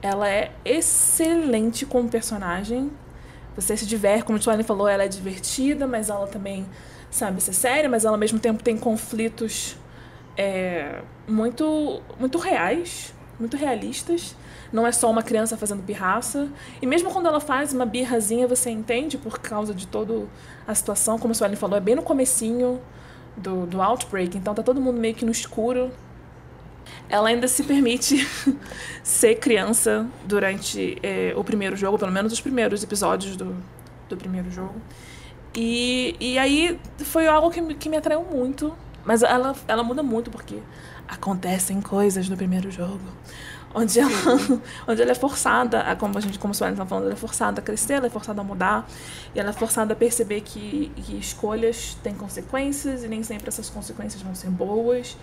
Ela 0.02 0.30
é 0.30 0.52
excelente 0.64 1.86
como 1.86 2.08
personagem. 2.10 2.90
Você 3.56 3.76
se 3.76 3.86
diverte, 3.86 4.24
como 4.24 4.38
a 4.38 4.42
Suelen 4.42 4.64
falou, 4.64 4.88
ela 4.88 5.04
é 5.04 5.08
divertida, 5.08 5.86
mas 5.86 6.10
ela 6.10 6.26
também 6.26 6.66
sabe 7.10 7.42
ser 7.42 7.54
séria, 7.54 7.90
mas 7.90 8.06
ela 8.06 8.16
ao 8.16 8.20
mesmo 8.20 8.40
tempo 8.40 8.64
tem 8.64 8.78
conflitos 8.78 9.76
é, 10.38 11.02
muito, 11.28 12.02
muito 12.20 12.38
reais, 12.38 13.14
muito 13.42 13.58
realistas. 13.58 14.36
Não 14.72 14.88
é 14.88 14.92
só 14.92 15.10
uma 15.12 15.22
criança 15.22 15.58
fazendo 15.58 15.84
pirraça. 15.84 16.48
E 16.82 16.86
mesmo 16.86 17.12
quando 17.12 17.26
ela 17.28 17.40
faz 17.42 17.74
uma 17.74 17.86
birrazinha, 17.86 18.48
você 18.48 18.70
entende 18.70 19.18
por 19.18 19.40
causa 19.40 19.74
de 19.74 19.86
toda 19.88 20.26
a 20.68 20.74
situação. 20.74 21.20
Como 21.20 21.32
a 21.32 21.36
Suelen 21.36 21.58
falou, 21.58 21.76
é 21.78 21.82
bem 21.82 21.96
no 21.96 22.02
comecinho 22.04 22.80
do, 23.36 23.66
do 23.66 23.82
Outbreak, 23.82 24.38
então 24.38 24.54
tá 24.54 24.64
todo 24.64 24.80
mundo 24.80 25.00
meio 25.00 25.14
que 25.16 25.26
no 25.26 25.32
escuro. 25.32 25.92
Ela 27.10 27.30
ainda 27.30 27.48
se 27.48 27.64
permite 27.64 28.26
ser 29.04 29.36
criança 29.36 30.08
durante 30.26 30.98
eh, 31.04 31.34
o 31.36 31.44
primeiro 31.44 31.76
jogo, 31.76 31.98
pelo 31.98 32.12
menos 32.12 32.32
os 32.32 32.40
primeiros 32.40 32.84
episódios 32.84 33.36
do, 33.36 33.56
do 34.08 34.16
primeiro 34.18 34.50
jogo. 34.50 34.76
E, 35.54 36.16
e 36.20 36.38
aí 36.40 36.80
foi 37.00 37.28
algo 37.28 37.52
que, 37.52 37.60
me- 37.62 37.76
que 37.76 37.90
me 37.90 37.98
atraiu 37.98 38.24
muito. 38.24 38.74
Mas 39.04 39.24
ela, 39.24 39.56
ela 39.68 39.84
muda 39.84 40.02
muito 40.04 40.30
porque 40.30 40.60
acontecem 41.12 41.82
coisas 41.82 42.30
no 42.30 42.38
primeiro 42.38 42.72
jogo. 42.72 43.02
Onde 43.76 44.00
ela, 44.00 44.12
onde 44.88 45.02
ela 45.02 45.12
é 45.12 45.16
forçada, 45.16 45.82
a, 45.82 45.96
como 45.96 46.18
a 46.18 46.22
gente, 46.22 46.40
como 46.40 46.54
a 46.54 46.70
está 46.70 46.86
falando, 46.86 47.06
ela 47.06 47.14
é 47.14 47.18
forçada 47.18 47.60
a 47.60 47.64
crescer, 47.64 47.94
ela 47.94 48.08
é 48.08 48.10
forçada 48.10 48.40
a 48.40 48.44
mudar, 48.44 48.88
e 49.36 49.40
ela 49.40 49.50
é 49.50 49.54
forçada 49.54 49.94
a 49.94 49.96
perceber 49.96 50.42
que, 50.42 50.92
que 50.96 51.18
escolhas 51.18 51.98
têm 52.02 52.16
consequências 52.16 53.04
e 53.04 53.08
nem 53.08 53.24
sempre 53.24 53.50
essas 53.50 53.70
consequências 53.70 54.22
vão 54.22 54.34
ser 54.34 54.50
boas. 54.50 55.18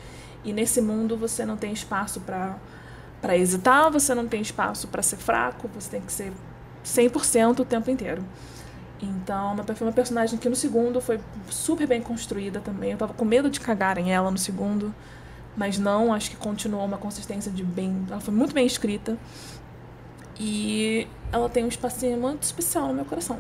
E 0.44 0.52
nesse 0.52 0.80
mundo 0.80 1.16
você 1.16 1.44
não 1.44 1.56
tem 1.56 1.72
espaço 1.72 2.20
para 2.20 3.36
hesitar, 3.36 3.90
você 3.90 4.14
não 4.14 4.28
tem 4.28 4.40
espaço 4.40 4.88
para 4.88 5.02
ser 5.02 5.16
fraco, 5.16 5.68
você 5.74 5.90
tem 5.90 6.00
que 6.00 6.12
ser 6.12 6.32
100% 6.84 7.60
o 7.60 7.64
tempo 7.64 7.90
inteiro. 7.90 8.22
Então, 9.00 9.56
foi 9.74 9.86
uma 9.86 9.92
personagem 9.92 10.38
que 10.38 10.48
no 10.48 10.56
segundo 10.56 11.00
foi 11.00 11.20
super 11.48 11.86
bem 11.86 12.02
construída 12.02 12.60
também. 12.60 12.92
Eu 12.92 12.98
tava 12.98 13.14
com 13.14 13.24
medo 13.24 13.48
de 13.48 13.60
cagarem 13.60 14.12
ela 14.12 14.30
no 14.30 14.38
segundo, 14.38 14.92
mas 15.56 15.78
não, 15.78 16.12
acho 16.12 16.30
que 16.30 16.36
continuou 16.36 16.84
uma 16.84 16.98
consistência 16.98 17.50
de 17.50 17.64
bem. 17.64 18.06
Ela 18.10 18.20
foi 18.20 18.32
muito 18.34 18.54
bem 18.54 18.66
escrita. 18.66 19.16
E 20.40 21.06
ela 21.32 21.48
tem 21.48 21.64
um 21.64 21.68
espacinho 21.68 22.16
muito 22.18 22.42
especial 22.44 22.88
no 22.88 22.94
meu 22.94 23.04
coração. 23.04 23.38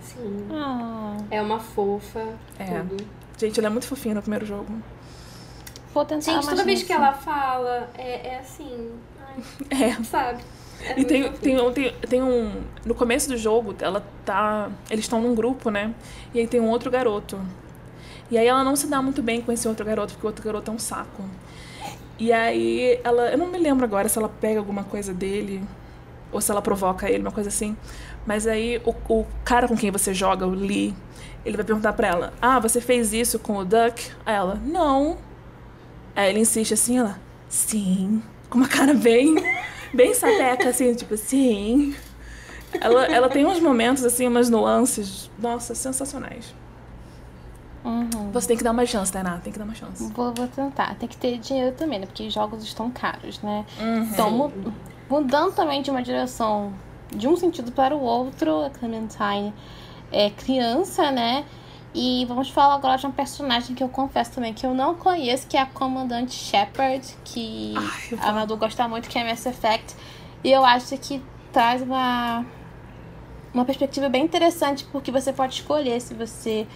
Sim. 0.00 0.46
Ah, 0.52 1.16
É 1.30 1.42
uma 1.42 1.58
fofa. 1.58 2.24
É. 2.58 2.80
Tudo. 2.80 3.04
Gente, 3.38 3.58
ela 3.58 3.66
é 3.66 3.70
muito 3.70 3.86
fofinha 3.88 4.14
no 4.14 4.22
primeiro 4.22 4.46
jogo. 4.46 4.72
vou 5.92 6.04
tentar 6.04 6.20
Gente, 6.32 6.48
toda 6.48 6.62
vez 6.64 6.82
que 6.82 6.92
ela 6.92 7.12
fala, 7.12 7.90
é, 7.94 8.28
é 8.34 8.38
assim. 8.38 8.92
Ai, 9.20 9.42
É. 9.98 10.04
sabe? 10.04 10.42
É 10.84 10.98
E 11.00 11.04
tem, 11.04 11.32
tem, 11.32 11.60
um- 11.60 11.72
tem, 11.72 11.92
tem 12.08 12.22
um. 12.22 12.60
No 12.84 12.94
começo 12.94 13.28
do 13.28 13.36
jogo, 13.36 13.74
ela 13.80 14.04
tá. 14.24 14.70
Eles 14.90 15.04
estão 15.04 15.20
num 15.20 15.34
grupo, 15.34 15.70
né? 15.70 15.92
E 16.34 16.40
aí 16.40 16.46
tem 16.46 16.60
um 16.60 16.68
outro 16.68 16.90
garoto. 16.90 17.38
E 18.30 18.38
aí 18.38 18.46
ela 18.46 18.64
não 18.64 18.76
se 18.76 18.86
dá 18.86 19.02
muito 19.02 19.22
bem 19.22 19.40
com 19.40 19.52
esse 19.52 19.68
outro 19.68 19.84
garoto, 19.84 20.14
porque 20.14 20.26
o 20.26 20.30
outro 20.30 20.44
garoto 20.44 20.70
é 20.70 20.74
um 20.74 20.78
saco. 20.78 21.24
E 22.18 22.32
aí 22.32 23.00
ela. 23.04 23.30
Eu 23.30 23.38
não 23.38 23.46
me 23.48 23.58
lembro 23.58 23.84
agora 23.84 24.08
se 24.08 24.18
ela 24.18 24.28
pega 24.28 24.58
alguma 24.58 24.84
coisa 24.84 25.12
dele. 25.12 25.62
Ou 26.30 26.40
se 26.40 26.50
ela 26.50 26.62
provoca 26.62 27.10
ele, 27.10 27.22
uma 27.22 27.32
coisa 27.32 27.48
assim. 27.48 27.76
Mas 28.26 28.46
aí 28.46 28.80
o, 28.84 28.94
o 29.08 29.26
cara 29.44 29.68
com 29.68 29.76
quem 29.76 29.90
você 29.90 30.14
joga, 30.14 30.46
o 30.46 30.50
Lee, 30.50 30.94
ele 31.44 31.56
vai 31.56 31.66
perguntar 31.66 31.92
pra 31.92 32.08
ela: 32.08 32.32
Ah, 32.40 32.58
você 32.58 32.80
fez 32.80 33.12
isso 33.12 33.38
com 33.38 33.56
o 33.56 33.64
Duck? 33.64 34.10
Aí 34.24 34.34
ela, 34.34 34.54
não. 34.54 35.18
Aí 36.14 36.30
ele 36.30 36.40
insiste 36.40 36.74
assim, 36.74 36.98
ela, 36.98 37.18
sim. 37.48 38.22
Com 38.48 38.58
uma 38.58 38.68
cara 38.68 38.94
bem, 38.94 39.34
bem 39.92 40.14
sapeca, 40.14 40.68
assim, 40.68 40.94
tipo, 40.94 41.16
sim. 41.16 41.94
Ela, 42.80 43.06
ela 43.06 43.28
tem 43.28 43.44
uns 43.44 43.60
momentos, 43.60 44.04
assim, 44.04 44.26
umas 44.26 44.48
nuances, 44.48 45.30
nossa, 45.38 45.74
sensacionais. 45.74 46.54
Uhum. 47.84 48.30
Você 48.32 48.48
tem 48.48 48.56
que 48.56 48.62
dar 48.64 48.70
uma 48.70 48.86
chance, 48.86 49.10
Tainá, 49.12 49.38
tem 49.38 49.52
que 49.52 49.58
dar 49.58 49.64
uma 49.64 49.74
chance. 49.74 50.10
Vou, 50.12 50.32
vou 50.32 50.46
tentar. 50.48 50.94
Tem 50.96 51.08
que 51.08 51.16
ter 51.16 51.38
dinheiro 51.38 51.74
também, 51.76 51.98
né? 51.98 52.06
Porque 52.06 52.30
jogos 52.30 52.62
estão 52.62 52.90
caros, 52.90 53.40
né? 53.42 53.64
Uhum. 53.80 54.02
Então, 54.04 54.30
mu- 54.30 54.52
mudando 55.10 55.52
também 55.54 55.82
de 55.82 55.90
uma 55.90 56.02
direção 56.02 56.72
de 57.14 57.26
um 57.28 57.36
sentido 57.36 57.72
para 57.72 57.94
o 57.94 58.00
outro, 58.00 58.64
a 58.64 58.70
Clementine 58.70 59.52
é 60.10 60.30
criança, 60.30 61.10
né? 61.10 61.44
E 61.94 62.24
vamos 62.24 62.48
falar 62.48 62.74
agora 62.76 62.96
de 62.96 63.06
um 63.06 63.10
personagem 63.10 63.74
que 63.76 63.82
eu 63.82 63.88
confesso 63.88 64.30
também 64.32 64.54
que 64.54 64.64
eu 64.64 64.72
não 64.72 64.94
conheço, 64.94 65.46
que 65.46 65.56
é 65.58 65.60
a 65.60 65.66
Comandante 65.66 66.32
Shepard, 66.32 67.06
que 67.24 67.74
Ai, 67.76 68.18
a 68.18 68.32
Madu 68.32 68.56
gosta 68.56 68.88
muito, 68.88 69.08
que 69.10 69.18
é 69.18 69.28
Mass 69.28 69.44
Effect. 69.44 69.94
E 70.42 70.50
eu 70.50 70.64
acho 70.64 70.96
que 70.96 71.22
traz 71.52 71.82
uma, 71.82 72.46
uma 73.52 73.64
perspectiva 73.66 74.08
bem 74.08 74.24
interessante, 74.24 74.86
porque 74.90 75.10
você 75.10 75.32
pode 75.34 75.54
escolher 75.56 76.00
se 76.00 76.14
você 76.14 76.66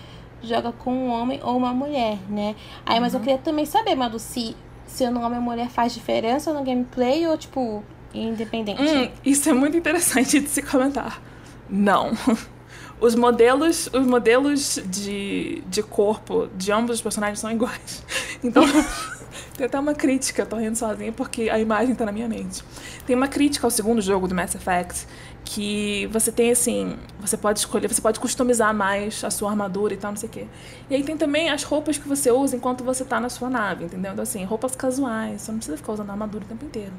joga 0.47 0.73
com 0.73 0.93
um 0.93 1.11
homem 1.11 1.41
ou 1.43 1.57
uma 1.57 1.73
mulher, 1.73 2.19
né? 2.29 2.55
Aí, 2.85 3.01
mas 3.01 3.15
eu 3.15 3.21
queria 3.21 3.39
também 3.39 3.67
saber, 3.67 3.95
Madu, 3.95 4.19
se 4.19 4.57
seu 4.87 5.11
nome 5.11 5.37
ou 5.37 5.43
mulher 5.43 5.69
faz 5.69 5.93
diferença 5.93 6.53
no 6.53 6.63
gameplay 6.65 7.27
ou, 7.27 7.37
tipo, 7.37 7.83
independente? 8.15 8.81
Hum, 8.81 9.11
isso 9.25 9.49
é 9.49 9.53
muito 9.53 9.77
interessante 9.77 10.41
de 10.41 10.49
se 10.49 10.63
comentar. 10.63 11.21
Não. 11.69 12.13
Os 12.99 13.15
modelos, 13.15 13.91
os 13.93 14.07
modelos 14.07 14.81
de, 14.87 15.63
de 15.69 15.83
corpo 15.83 16.49
de 16.57 16.73
ambos 16.73 16.97
os 16.97 17.03
personagens 17.03 17.39
são 17.39 17.51
iguais. 17.51 18.03
Então, 18.45 18.63
tem 19.57 19.67
até 19.67 19.79
uma 19.79 19.95
crítica, 19.95 20.45
tô 20.45 20.57
rindo 20.57 20.77
sozinha 20.77 21.11
porque 21.11 21.49
a 21.49 21.59
imagem 21.59 21.95
tá 21.95 22.05
na 22.05 22.13
minha 22.13 22.29
mente. 22.29 22.63
Tem 23.07 23.17
uma 23.17 23.27
crítica 23.27 23.67
ao 23.67 23.71
segundo 23.71 24.01
jogo 24.01 24.29
do 24.29 24.35
Mass 24.35 24.55
Effect 24.55 25.07
que 25.47 26.09
você 26.09 26.33
tem 26.33 26.51
assim, 26.51 26.97
você 27.21 27.37
pode 27.37 27.61
escolher, 27.61 27.87
você 27.87 28.03
pode 28.03 28.19
customizar 28.19 28.75
mais 28.75 29.23
a 29.23 29.31
sua 29.31 29.49
armadura 29.49 29.95
e 29.95 29.97
tal, 29.97 30.11
não 30.11 30.19
sei 30.19 30.29
o 30.29 30.33
quê. 30.33 30.47
E 30.91 30.95
aí 30.97 31.05
tem 31.05 31.17
também 31.17 31.49
as 31.49 31.63
roupas 31.63 31.97
que 31.97 32.09
você 32.09 32.33
usa 32.33 32.57
enquanto 32.57 32.83
você 32.83 33.05
tá 33.05 33.21
na 33.21 33.29
sua 33.29 33.49
nave, 33.49 33.85
entendeu? 33.85 34.13
Então 34.13 34.25
assim, 34.25 34.43
roupas 34.45 34.75
casuais, 34.75 35.43
você 35.43 35.53
não 35.53 35.59
precisa 35.59 35.77
ficar 35.77 35.93
usando 35.93 36.11
armadura 36.11 36.45
o 36.45 36.49
tempo 36.49 36.65
inteiro. 36.65 36.91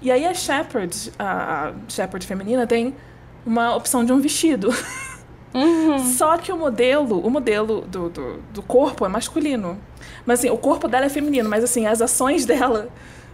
E 0.00 0.10
aí 0.10 0.24
a 0.24 0.32
Shepard, 0.32 1.12
a 1.18 1.72
Shepard 1.86 2.26
feminina, 2.26 2.66
tem 2.66 2.96
uma 3.44 3.76
opção 3.76 4.02
de 4.02 4.12
um 4.14 4.18
vestido. 4.18 4.70
Só 6.16 6.36
que 6.38 6.50
o 6.50 6.56
modelo, 6.56 7.20
o 7.20 7.30
modelo 7.30 7.82
do, 7.82 8.08
do, 8.08 8.42
do 8.52 8.62
corpo 8.62 9.04
é 9.04 9.08
masculino. 9.08 9.78
Mas 10.24 10.40
assim, 10.40 10.50
o 10.50 10.56
corpo 10.56 10.88
dela 10.88 11.04
é 11.04 11.10
feminino, 11.10 11.48
mas 11.50 11.62
assim, 11.62 11.86
as 11.86 12.00
ações 12.00 12.44
dela 12.46 12.88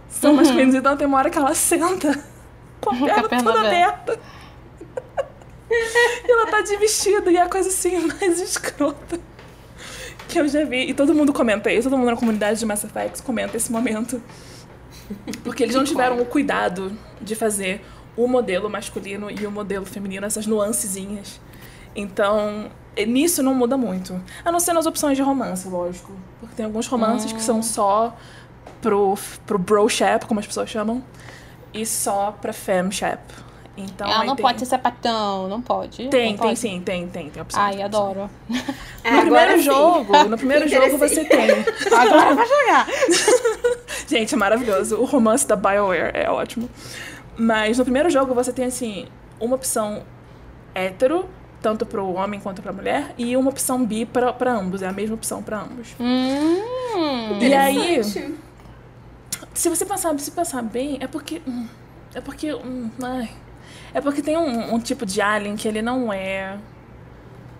são 0.09 0.33
masculinas. 0.33 0.75
Então 0.75 0.95
tem 0.97 1.07
uma 1.07 1.17
hora 1.17 1.29
que 1.29 1.37
ela 1.37 1.55
senta 1.55 2.13
com 2.81 2.89
a 2.91 2.97
Com 2.97 3.05
a 3.05 3.07
perna 3.07 3.29
perna 3.29 3.43
toda 3.53 3.59
aberta. 3.65 4.11
aberta. 4.11 4.40
E 5.69 6.25
ela 6.31 6.47
tá 6.47 6.61
de 6.61 6.77
vestido, 6.77 7.29
e 7.29 7.37
é 7.37 7.41
a 7.41 7.49
coisa 7.49 7.69
assim 7.69 8.07
mais 8.19 8.39
escrota 8.39 9.19
que 10.27 10.39
eu 10.39 10.47
já 10.47 10.63
vi. 10.63 10.89
E 10.89 10.93
todo 10.93 11.13
mundo 11.13 11.33
comenta 11.33 11.71
isso, 11.71 11.89
todo 11.89 11.97
mundo 11.97 12.11
na 12.11 12.17
comunidade 12.17 12.59
de 12.59 12.65
Mass 12.65 12.83
Effect 12.83 13.21
comenta 13.23 13.57
esse 13.57 13.71
momento. 13.71 14.21
Porque 15.43 15.63
eles 15.63 15.75
não 15.75 15.83
tiveram 15.83 16.19
o 16.21 16.25
cuidado 16.25 16.97
de 17.19 17.35
fazer 17.35 17.85
o 18.15 18.27
modelo 18.27 18.69
masculino 18.69 19.29
e 19.29 19.45
o 19.45 19.51
modelo 19.51 19.85
feminino, 19.85 20.25
essas 20.25 20.47
nuancezinhas. 20.47 21.39
Então, 21.95 22.71
nisso 23.07 23.43
não 23.43 23.53
muda 23.53 23.77
muito. 23.77 24.21
A 24.43 24.51
não 24.51 24.59
ser 24.59 24.73
nas 24.73 24.85
opções 24.85 25.17
de 25.17 25.23
romance, 25.23 25.67
lógico. 25.67 26.13
Porque 26.39 26.55
tem 26.55 26.65
alguns 26.65 26.87
romances 26.87 27.31
que 27.33 27.41
são 27.41 27.61
só 27.61 28.15
pro, 28.81 29.17
pro 29.45 29.59
bro 29.59 29.89
shap, 29.89 30.25
como 30.25 30.39
as 30.39 30.47
pessoas 30.47 30.69
chamam, 30.69 31.03
e 31.73 31.85
só 31.85 32.31
pra 32.31 32.53
fem 32.53 32.89
shap. 32.91 33.21
Então, 33.77 34.09
Ela 34.11 34.25
não 34.25 34.35
tem- 34.35 34.43
pode 34.43 34.59
ser 34.59 34.65
sapatão, 34.65 35.47
não 35.47 35.61
pode? 35.61 36.09
Tem, 36.09 36.31
Não 36.31 36.37
tem 36.37 36.37
pode? 36.37 36.59
sim, 36.59 36.81
tem, 36.81 37.07
tem, 37.07 37.29
tem 37.29 37.41
opção. 37.41 37.61
Ai, 37.61 37.81
adoro. 37.81 38.29
É, 39.03 39.11
No 39.11 39.21
primeiro 39.21 39.51
sim. 39.57 39.61
jogo, 39.63 40.23
no 40.25 40.37
primeiro 40.37 40.67
jogo 40.69 40.97
você 40.97 41.23
tem. 41.23 41.49
Agora 41.97 42.35
vai 42.35 42.45
jogar. 42.47 42.87
Gente, 44.07 44.33
é 44.35 44.37
maravilhoso. 44.37 44.97
O 44.97 45.05
romance 45.05 45.47
da 45.47 45.55
BioWare 45.55 46.11
é 46.13 46.29
ótimo. 46.29 46.69
Mas 47.37 47.77
no 47.77 47.83
primeiro 47.85 48.09
jogo 48.09 48.33
você 48.33 48.51
tem, 48.51 48.65
assim, 48.65 49.07
uma 49.39 49.55
opção 49.55 50.03
hétero, 50.75 51.27
tanto 51.61 51.85
pro 51.85 52.05
homem 52.13 52.39
quanto 52.41 52.61
pra 52.61 52.73
mulher, 52.73 53.15
e 53.17 53.37
uma 53.37 53.49
opção 53.49 53.83
bi 53.85 54.05
pra, 54.05 54.33
pra 54.33 54.51
ambos. 54.51 54.81
É 54.81 54.87
a 54.87 54.91
mesma 54.91 55.15
opção 55.15 55.41
pra 55.41 55.61
ambos. 55.61 55.95
Hum, 55.99 57.39
E 57.39 57.53
aí, 57.53 57.75
Interessante. 57.77 58.35
se 59.53 59.69
você 59.69 59.85
pensar, 59.85 60.19
se 60.19 60.29
pensar 60.31 60.61
bem, 60.61 60.97
é 60.99 61.07
porque. 61.07 61.41
hum, 61.47 61.67
É 62.13 62.19
porque. 62.19 62.53
hum, 62.53 62.89
ai, 63.01 63.29
é 63.93 64.01
porque 64.01 64.21
tem 64.21 64.37
um, 64.37 64.73
um 64.73 64.79
tipo 64.79 65.05
de 65.05 65.21
alien 65.21 65.55
que 65.55 65.67
ele 65.67 65.81
não 65.81 66.11
é. 66.11 66.57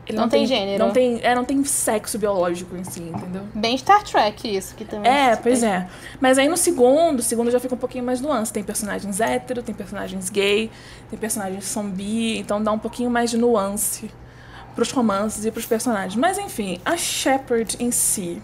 Ele 0.08 0.18
Não 0.18 0.28
tem 0.28 0.46
gênero. 0.46 0.84
Não 0.84 0.92
tem, 0.92 1.20
é, 1.22 1.36
não 1.36 1.46
tem 1.46 1.64
sexo 1.64 2.18
biológico 2.18 2.76
em 2.76 2.84
si, 2.84 3.02
entendeu? 3.02 3.44
bem 3.54 3.78
Star 3.78 4.04
Trek 4.04 4.58
isso, 4.58 4.76
que 4.76 4.84
também... 4.84 5.10
É, 5.10 5.36
pois 5.36 5.62
é. 5.62 5.88
Mas 6.20 6.38
aí 6.38 6.50
no 6.50 6.58
segundo, 6.58 7.20
o 7.20 7.22
segundo 7.22 7.52
já 7.52 7.60
fica 7.60 7.76
um 7.76 7.78
pouquinho 7.78 8.04
mais 8.04 8.20
nuance. 8.20 8.52
Tem 8.52 8.64
personagens 8.64 9.20
hétero, 9.22 9.62
tem 9.62 9.76
personagens 9.76 10.30
gay, 10.30 10.72
tem 11.10 11.20
personagens 11.20 11.66
zumbi, 11.66 12.40
então 12.40 12.62
dá 12.62 12.72
um 12.72 12.80
pouquinho 12.80 13.12
mais 13.12 13.30
de 13.30 13.38
nuance 13.38 14.10
pros 14.76 14.92
romances 14.92 15.46
e 15.46 15.52
pros 15.52 15.66
personagens. 15.66 16.16
Mas 16.16 16.38
enfim, 16.38 16.80
a 16.84 16.98
Shepard 16.98 17.78
em 17.80 17.92
si. 17.92 18.42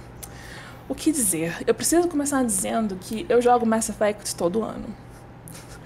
O 0.88 0.95
que 0.95 1.11
dizer? 1.11 1.57
Eu 1.65 1.73
preciso 1.73 2.07
começar 2.07 2.43
dizendo 2.43 2.95
que 2.95 3.25
eu 3.27 3.41
jogo 3.41 3.65
Mass 3.65 3.89
Effect 3.89 4.35
todo 4.35 4.63
ano. 4.63 4.85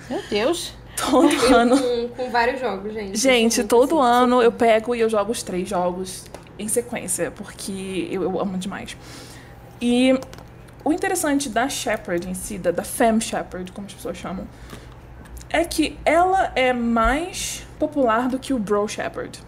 Meu 0.09 0.21
Deus. 0.29 0.73
Todo 1.09 1.31
Eu 1.31 1.55
ano. 1.55 1.77
com, 1.77 2.07
com 2.09 2.29
vários 2.29 2.59
jogos, 2.59 2.93
gente. 2.93 3.17
Gente, 3.17 3.55
sou 3.55 3.63
todo 3.65 3.99
assim, 3.99 4.11
ano 4.11 4.41
eu 4.41 4.51
pego 4.51 4.95
e 4.95 4.99
eu 4.99 5.09
jogo 5.09 5.31
os 5.31 5.41
três 5.41 5.67
jogos 5.67 6.25
em 6.57 6.67
sequência, 6.67 7.31
porque 7.31 8.07
eu, 8.11 8.23
eu 8.23 8.39
amo 8.39 8.57
demais. 8.57 8.95
E 9.81 10.19
o 10.83 10.91
interessante 10.91 11.49
da 11.49 11.67
Shepard 11.67 12.27
em 12.29 12.33
si, 12.33 12.57
da, 12.57 12.71
da 12.71 12.83
Femme 12.83 13.21
Shepard, 13.21 13.71
como 13.71 13.87
as 13.87 13.93
pessoas 13.93 14.17
chamam, 14.17 14.47
é 15.49 15.65
que 15.65 15.97
ela 16.05 16.51
é 16.55 16.71
mais 16.71 17.65
popular 17.79 18.27
do 18.29 18.39
que 18.39 18.53
o 18.53 18.59
Bro 18.59 18.87
Shepard. 18.87 19.39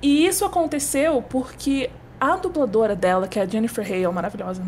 E 0.00 0.26
isso 0.26 0.44
aconteceu 0.44 1.20
porque 1.22 1.90
a 2.20 2.36
dubladora 2.36 2.94
dela, 2.94 3.26
que 3.26 3.38
é 3.38 3.42
a 3.42 3.46
Jennifer 3.46 3.84
Hale, 3.84 4.06
maravilhosa, 4.08 4.62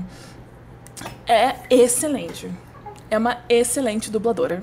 é 1.26 1.54
excelente. 1.70 2.50
É 3.10 3.18
uma 3.18 3.38
excelente 3.48 4.10
dubladora. 4.10 4.62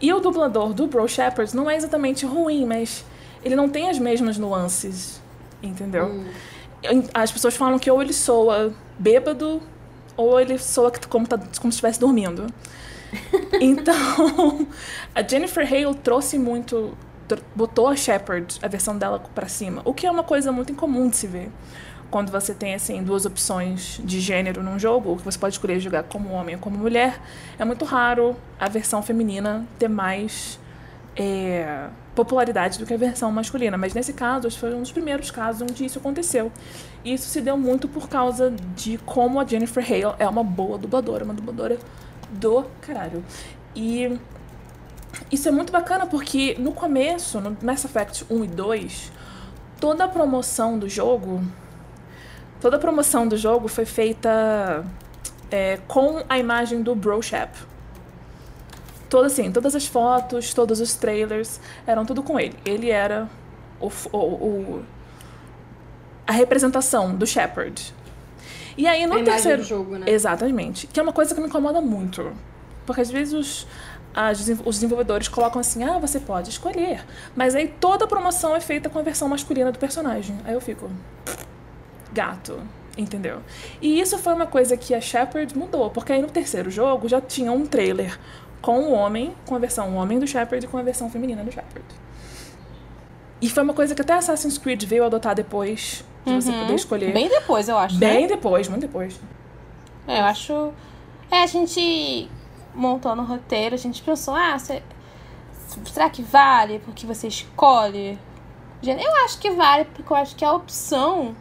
E 0.00 0.12
o 0.12 0.20
dublador 0.20 0.74
do 0.74 0.86
Bro 0.86 1.08
Shepard 1.08 1.54
não 1.56 1.70
é 1.70 1.76
exatamente 1.76 2.26
ruim, 2.26 2.66
mas 2.66 3.04
ele 3.42 3.56
não 3.56 3.68
tem 3.68 3.88
as 3.88 3.98
mesmas 3.98 4.36
nuances, 4.36 5.20
entendeu? 5.62 6.24
As 7.14 7.32
pessoas 7.32 7.56
falam 7.56 7.78
que 7.78 7.90
ou 7.90 8.00
ele 8.02 8.12
soa 8.12 8.72
bêbado, 8.98 9.62
ou 10.16 10.40
ele 10.40 10.58
soa 10.58 10.92
como, 11.08 11.26
tá, 11.26 11.38
como 11.38 11.72
se 11.72 11.76
estivesse 11.76 12.00
dormindo. 12.00 12.46
Então, 13.58 14.66
a 15.14 15.26
Jennifer 15.26 15.66
Hale 15.66 15.94
trouxe 15.94 16.38
muito. 16.38 16.94
botou 17.56 17.88
a 17.88 17.96
Shepard, 17.96 18.58
a 18.62 18.68
versão 18.68 18.98
dela 18.98 19.18
pra 19.34 19.48
cima, 19.48 19.80
o 19.84 19.94
que 19.94 20.06
é 20.06 20.10
uma 20.10 20.22
coisa 20.22 20.52
muito 20.52 20.72
incomum 20.72 21.08
de 21.08 21.16
se 21.16 21.26
ver. 21.26 21.50
Quando 22.10 22.30
você 22.30 22.54
tem, 22.54 22.74
assim, 22.74 23.02
duas 23.02 23.26
opções 23.26 24.00
de 24.02 24.20
gênero 24.20 24.62
num 24.62 24.78
jogo, 24.78 25.16
que 25.16 25.24
você 25.24 25.38
pode 25.38 25.54
escolher 25.54 25.78
jogar 25.78 26.04
como 26.04 26.30
homem 26.30 26.54
ou 26.54 26.60
como 26.60 26.78
mulher, 26.78 27.20
é 27.58 27.64
muito 27.64 27.84
raro 27.84 28.34
a 28.58 28.68
versão 28.68 29.02
feminina 29.02 29.66
ter 29.78 29.88
mais 29.88 30.58
é, 31.14 31.88
popularidade 32.14 32.78
do 32.78 32.86
que 32.86 32.94
a 32.94 32.96
versão 32.96 33.30
masculina. 33.30 33.76
Mas 33.76 33.92
nesse 33.92 34.12
caso, 34.12 34.50
foi 34.50 34.74
um 34.74 34.80
dos 34.80 34.92
primeiros 34.92 35.30
casos 35.30 35.62
onde 35.62 35.84
isso 35.84 35.98
aconteceu. 35.98 36.50
E 37.04 37.12
isso 37.12 37.28
se 37.28 37.40
deu 37.40 37.56
muito 37.56 37.86
por 37.88 38.08
causa 38.08 38.50
de 38.74 38.98
como 38.98 39.38
a 39.38 39.44
Jennifer 39.44 39.84
Hale 39.84 40.14
é 40.18 40.28
uma 40.28 40.42
boa 40.42 40.78
dubladora, 40.78 41.24
uma 41.24 41.34
dubladora 41.34 41.78
do 42.30 42.64
caralho. 42.80 43.24
E 43.74 44.18
isso 45.30 45.48
é 45.48 45.50
muito 45.50 45.72
bacana 45.72 46.06
porque 46.06 46.56
no 46.58 46.72
começo, 46.72 47.40
no 47.40 47.56
Mass 47.62 47.84
Effect 47.84 48.24
1 48.30 48.44
e 48.44 48.48
2, 48.48 49.12
toda 49.80 50.04
a 50.04 50.08
promoção 50.08 50.78
do 50.78 50.88
jogo. 50.88 51.42
Toda 52.60 52.76
a 52.76 52.78
promoção 52.78 53.26
do 53.26 53.36
jogo 53.36 53.68
foi 53.68 53.84
feita 53.84 54.84
é, 55.50 55.78
com 55.86 56.22
a 56.28 56.38
imagem 56.38 56.82
do 56.82 56.94
Broshap. 56.94 57.50
Toda, 59.08 59.28
assim, 59.28 59.50
todas 59.50 59.74
as 59.74 59.86
fotos, 59.86 60.52
todos 60.52 60.80
os 60.80 60.94
trailers, 60.94 61.60
eram 61.86 62.04
tudo 62.04 62.22
com 62.22 62.38
ele. 62.38 62.54
Ele 62.64 62.90
era 62.90 63.28
o, 63.80 63.90
o, 64.12 64.18
o 64.18 64.84
a 66.26 66.32
representação 66.32 67.14
do 67.14 67.26
Shepard. 67.26 67.94
E 68.76 68.86
aí 68.86 69.06
no 69.06 69.14
a 69.14 69.24
terceiro. 69.24 69.62
Do 69.62 69.66
jogo, 69.66 69.96
né? 69.96 70.06
Exatamente. 70.08 70.86
Que 70.86 71.00
é 71.00 71.02
uma 71.02 71.12
coisa 71.12 71.34
que 71.34 71.40
me 71.40 71.48
incomoda 71.48 71.80
muito. 71.80 72.32
Porque 72.84 73.00
às 73.00 73.10
vezes 73.10 73.34
os, 73.34 73.66
as, 74.14 74.40
os 74.64 74.76
desenvolvedores 74.76 75.26
colocam 75.26 75.60
assim, 75.60 75.82
ah, 75.84 75.98
você 75.98 76.20
pode 76.20 76.50
escolher. 76.50 77.04
Mas 77.34 77.54
aí 77.54 77.68
toda 77.68 78.04
a 78.04 78.08
promoção 78.08 78.54
é 78.54 78.60
feita 78.60 78.90
com 78.90 78.98
a 78.98 79.02
versão 79.02 79.26
masculina 79.26 79.72
do 79.72 79.78
personagem. 79.78 80.36
Aí 80.44 80.54
eu 80.54 80.60
fico. 80.60 80.90
Gato. 82.18 82.60
Entendeu? 82.96 83.42
E 83.80 84.00
isso 84.00 84.18
foi 84.18 84.34
uma 84.34 84.46
coisa 84.46 84.76
que 84.76 84.92
a 84.92 85.00
Shepard 85.00 85.56
mudou. 85.56 85.88
Porque 85.88 86.12
aí 86.12 86.20
no 86.20 86.28
terceiro 86.28 86.68
jogo 86.68 87.08
já 87.08 87.20
tinha 87.20 87.52
um 87.52 87.64
trailer 87.64 88.18
com 88.60 88.80
o 88.80 88.92
homem, 88.92 89.32
com 89.46 89.54
a 89.54 89.58
versão 89.58 89.94
homem 89.94 90.18
do 90.18 90.26
Shepard 90.26 90.66
e 90.66 90.68
com 90.68 90.78
a 90.78 90.82
versão 90.82 91.08
feminina 91.08 91.44
do 91.44 91.52
Shepard. 91.52 91.86
E 93.40 93.48
foi 93.48 93.62
uma 93.62 93.72
coisa 93.72 93.94
que 93.94 94.02
até 94.02 94.14
Assassin's 94.14 94.58
Creed 94.58 94.82
veio 94.82 95.04
adotar 95.04 95.32
depois 95.32 96.04
de 96.24 96.32
uhum. 96.32 96.40
você 96.40 96.50
poder 96.50 96.74
escolher. 96.74 97.12
Bem 97.12 97.28
depois, 97.28 97.68
eu 97.68 97.78
acho. 97.78 97.96
Bem 97.96 98.22
né? 98.22 98.26
depois, 98.26 98.66
muito 98.66 98.82
depois. 98.82 99.20
É, 100.08 100.18
eu 100.18 100.24
acho. 100.24 100.72
É, 101.30 101.44
a 101.44 101.46
gente 101.46 102.28
montou 102.74 103.14
no 103.14 103.22
roteiro, 103.22 103.76
a 103.76 103.78
gente 103.78 104.02
pensou, 104.02 104.34
ah, 104.34 104.58
você... 104.58 104.82
será 105.84 106.10
que 106.10 106.22
vale 106.22 106.80
porque 106.80 107.06
você 107.06 107.28
escolhe? 107.28 108.18
Eu 108.82 109.24
acho 109.24 109.38
que 109.38 109.50
vale, 109.50 109.84
porque 109.84 110.12
eu 110.12 110.16
acho 110.16 110.34
que 110.34 110.44
a 110.44 110.52
opção 110.52 111.36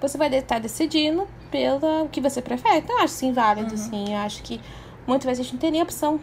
você 0.00 0.18
vai 0.18 0.32
estar 0.34 0.58
decidindo 0.58 1.26
pelo 1.50 2.08
que 2.10 2.20
você 2.20 2.42
prefere. 2.42 2.78
Então, 2.78 2.98
eu 2.98 3.04
acho 3.04 3.14
sim 3.14 3.32
válido, 3.32 3.70
uhum. 3.72 3.76
sim. 3.76 4.12
Eu 4.12 4.18
acho 4.18 4.42
que 4.42 4.60
muitas 5.06 5.26
vezes 5.26 5.40
a 5.40 5.42
gente 5.44 5.52
não 5.52 5.60
tem 5.60 5.70
nem 5.70 5.82
opção. 5.82 6.20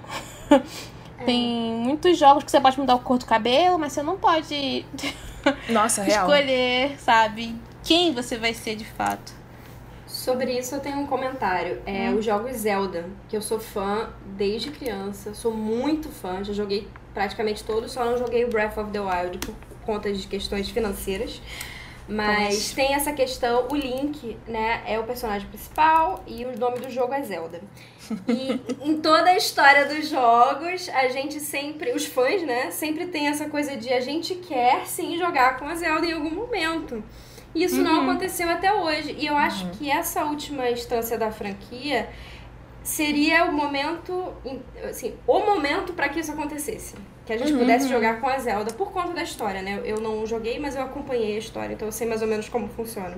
É. 1.19 1.23
Tem 1.23 1.73
muitos 1.75 2.17
jogos 2.17 2.43
que 2.43 2.49
você 2.49 2.59
pode 2.59 2.79
mudar 2.79 2.95
o 2.95 2.99
cor 2.99 3.17
do 3.17 3.25
cabelo, 3.25 3.77
mas 3.77 3.93
você 3.93 4.01
não 4.01 4.17
pode 4.17 4.85
Nossa, 5.69 6.07
escolher, 6.07 6.99
sabe, 6.99 7.55
quem 7.83 8.13
você 8.13 8.37
vai 8.37 8.53
ser 8.53 8.75
de 8.75 8.85
fato. 8.85 9.33
Sobre 10.07 10.57
isso 10.57 10.75
eu 10.75 10.79
tenho 10.79 10.97
um 10.97 11.07
comentário. 11.07 11.81
É 11.85 12.09
hum. 12.09 12.17
os 12.17 12.25
jogos 12.25 12.51
Zelda, 12.57 13.05
que 13.29 13.37
eu 13.37 13.41
sou 13.41 13.59
fã 13.59 14.09
desde 14.35 14.69
criança, 14.71 15.33
sou 15.33 15.53
muito 15.53 16.09
fã, 16.09 16.43
já 16.43 16.53
joguei 16.53 16.87
praticamente 17.13 17.63
todos, 17.63 17.91
só 17.91 18.03
não 18.03 18.17
joguei 18.17 18.43
o 18.43 18.49
Breath 18.49 18.77
of 18.77 18.91
the 18.91 18.99
Wild 18.99 19.37
por 19.39 19.55
conta 19.85 20.11
de 20.11 20.27
questões 20.27 20.69
financeiras. 20.69 21.41
Mas 22.11 22.55
Poxa. 22.55 22.75
tem 22.75 22.93
essa 22.93 23.13
questão, 23.13 23.67
o 23.71 23.75
Link, 23.75 24.37
né, 24.45 24.83
é 24.85 24.99
o 24.99 25.03
personagem 25.03 25.47
principal 25.47 26.21
e 26.27 26.43
o 26.43 26.59
nome 26.59 26.79
do 26.79 26.89
jogo 26.89 27.13
é 27.13 27.23
Zelda. 27.23 27.61
E 28.27 28.59
em 28.85 28.99
toda 28.99 29.29
a 29.29 29.37
história 29.37 29.85
dos 29.85 30.09
jogos, 30.09 30.89
a 30.89 31.07
gente 31.07 31.39
sempre, 31.39 31.93
os 31.93 32.05
fãs, 32.05 32.43
né, 32.43 32.69
sempre 32.69 33.07
tem 33.07 33.27
essa 33.27 33.47
coisa 33.47 33.77
de 33.77 33.93
a 33.93 34.01
gente 34.01 34.35
quer 34.35 34.85
sim 34.87 35.17
jogar 35.17 35.57
com 35.57 35.63
a 35.65 35.75
Zelda 35.75 36.05
em 36.05 36.11
algum 36.11 36.31
momento. 36.31 37.01
E 37.55 37.63
isso 37.63 37.77
uhum. 37.77 37.83
não 37.83 38.01
aconteceu 38.01 38.49
até 38.49 38.73
hoje. 38.73 39.15
E 39.17 39.25
eu 39.25 39.37
acho 39.37 39.63
uhum. 39.65 39.71
que 39.71 39.89
essa 39.89 40.25
última 40.25 40.69
instância 40.69 41.17
da 41.17 41.31
franquia 41.31 42.09
seria 42.83 43.45
o 43.45 43.53
momento, 43.53 44.33
assim, 44.89 45.15
o 45.25 45.39
momento 45.39 45.93
para 45.93 46.09
que 46.09 46.19
isso 46.19 46.31
acontecesse. 46.33 46.95
Que 47.25 47.33
a 47.33 47.37
gente 47.37 47.53
uhum. 47.53 47.59
pudesse 47.59 47.87
jogar 47.87 48.19
com 48.19 48.27
a 48.27 48.37
Zelda 48.39 48.73
por 48.73 48.91
conta 48.91 49.13
da 49.13 49.23
história, 49.23 49.61
né? 49.61 49.79
Eu 49.85 49.99
não 49.99 50.25
joguei, 50.25 50.59
mas 50.59 50.75
eu 50.75 50.81
acompanhei 50.81 51.35
a 51.35 51.39
história, 51.39 51.73
então 51.73 51.87
eu 51.87 51.91
sei 51.91 52.07
mais 52.07 52.21
ou 52.21 52.27
menos 52.27 52.49
como 52.49 52.67
funciona. 52.69 53.17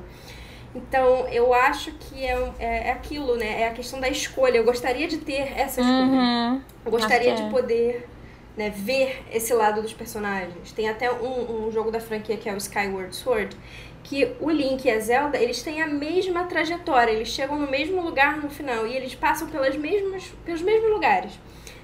Então, 0.75 1.27
eu 1.27 1.53
acho 1.53 1.91
que 1.91 2.25
é, 2.25 2.51
é, 2.57 2.87
é 2.87 2.91
aquilo, 2.91 3.35
né? 3.35 3.61
É 3.61 3.67
a 3.67 3.71
questão 3.71 3.99
da 3.99 4.09
escolha. 4.09 4.57
Eu 4.57 4.63
gostaria 4.63 5.07
de 5.07 5.17
ter 5.17 5.53
essa 5.57 5.81
escolha. 5.81 6.01
Uhum. 6.03 6.61
Eu 6.83 6.91
gostaria 6.91 7.35
de 7.35 7.43
é. 7.43 7.49
poder 7.49 8.09
né, 8.57 8.71
ver 8.75 9.23
esse 9.31 9.53
lado 9.53 9.81
dos 9.81 9.93
personagens. 9.93 10.71
Tem 10.71 10.89
até 10.89 11.11
um, 11.11 11.67
um 11.67 11.71
jogo 11.71 11.91
da 11.91 11.99
franquia 11.99 12.37
que 12.37 12.49
é 12.49 12.53
o 12.53 12.57
Skyward 12.57 13.15
Sword, 13.15 13.55
que 14.03 14.35
o 14.39 14.49
Link 14.49 14.85
e 14.85 14.91
a 14.91 14.99
Zelda, 14.99 15.37
eles 15.37 15.61
têm 15.61 15.81
a 15.81 15.87
mesma 15.87 16.43
trajetória, 16.45 17.11
eles 17.11 17.29
chegam 17.29 17.57
no 17.57 17.69
mesmo 17.69 18.01
lugar 18.01 18.37
no 18.37 18.49
final 18.49 18.85
e 18.85 18.95
eles 18.95 19.15
passam 19.15 19.47
pelas 19.49 19.75
mesmas, 19.77 20.31
pelos 20.43 20.61
mesmos 20.61 20.91
lugares. 20.91 21.33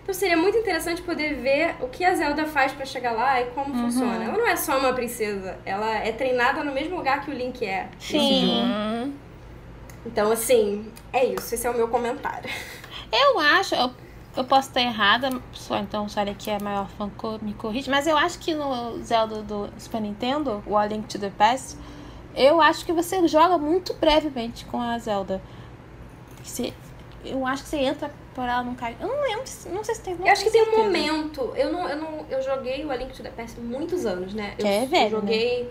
Então 0.10 0.20
seria 0.20 0.38
muito 0.38 0.57
interessante 0.57 1.03
poder 1.03 1.36
ver 1.36 1.76
o 1.80 1.88
que 1.88 2.03
a 2.03 2.16
Zelda 2.16 2.43
faz 2.47 2.72
para 2.72 2.84
chegar 2.84 3.12
lá 3.12 3.39
e 3.41 3.45
como 3.51 3.76
uhum. 3.76 3.84
funciona. 3.84 4.24
Ela 4.24 4.36
não 4.39 4.47
é 4.47 4.55
só 4.55 4.80
uma 4.80 4.91
princesa, 4.91 5.60
ela 5.64 5.97
é 5.97 6.12
treinada 6.12 6.64
no 6.64 6.72
mesmo 6.72 6.97
lugar 6.97 7.24
que 7.24 7.30
o 7.30 7.34
Link 7.34 7.64
é. 7.64 7.88
Sim. 7.99 9.14
Então, 10.03 10.32
assim, 10.32 10.91
é 11.14 11.26
isso. 11.26 11.53
Esse 11.53 11.68
é 11.68 11.70
o 11.70 11.76
meu 11.76 11.89
comentário. 11.89 12.49
Eu 13.12 13.38
acho, 13.38 13.76
eu, 13.76 13.91
eu 14.36 14.43
posso 14.45 14.70
estar 14.70 14.82
errada, 14.82 15.30
só 15.51 15.78
então 15.78 16.10
Sara 16.10 16.34
que 16.34 16.49
é 16.49 16.55
a 16.55 16.60
maior 16.60 16.89
fã 16.89 17.07
me 17.39 17.53
corrige, 17.53 17.88
mas 17.88 18.07
eu 18.07 18.18
acho 18.18 18.39
que 18.39 18.55
no 18.55 18.97
Zelda 19.03 19.43
do 19.43 19.70
Super 19.78 20.01
Nintendo, 20.01 20.64
o 20.66 20.76
A 20.76 20.88
Link 20.88 21.07
to 21.07 21.20
the 21.20 21.30
Past, 21.38 21.78
eu 22.36 22.60
acho 22.60 22.84
que 22.84 22.91
você 22.91 23.28
joga 23.28 23.60
muito 23.60 23.93
brevemente 23.93 24.66
com 24.66 24.82
a 24.82 24.97
Zelda. 24.97 25.39
Você, 26.43 26.74
eu 27.24 27.45
acho 27.45 27.62
que 27.62 27.70
você 27.70 27.78
entra 27.78 28.12
por 28.34 28.44
ela 28.44 28.64
não 28.64 28.76
cai. 28.76 28.96
Eu 29.00 29.08
não 29.08 29.22
lembro, 29.22 29.44
não 29.74 29.84
sei 29.84 29.96
se 29.96 30.02
tem. 30.02 30.16
Eu 30.20 30.32
acho 30.32 30.44
que 30.44 30.52
tem 30.52 30.64
um 30.64 30.78
momento. 30.78 31.54
Eu 31.56 31.72
não, 31.72 31.88
eu 31.90 31.98
não, 31.98 32.26
eu 32.30 32.42
joguei 32.42 32.86
o 32.86 32.92
A 32.92 32.96
Link 32.96 33.14
to 33.14 33.24
the 33.24 33.30
Past 33.30 33.60
muitos 33.60 34.06
anos, 34.06 34.34
né? 34.34 34.56
Que 34.58 34.64
eu, 34.64 34.68
é 34.68 34.86
velho, 34.86 35.06
eu 35.06 35.10
joguei. 35.22 35.64
Né? 35.64 35.70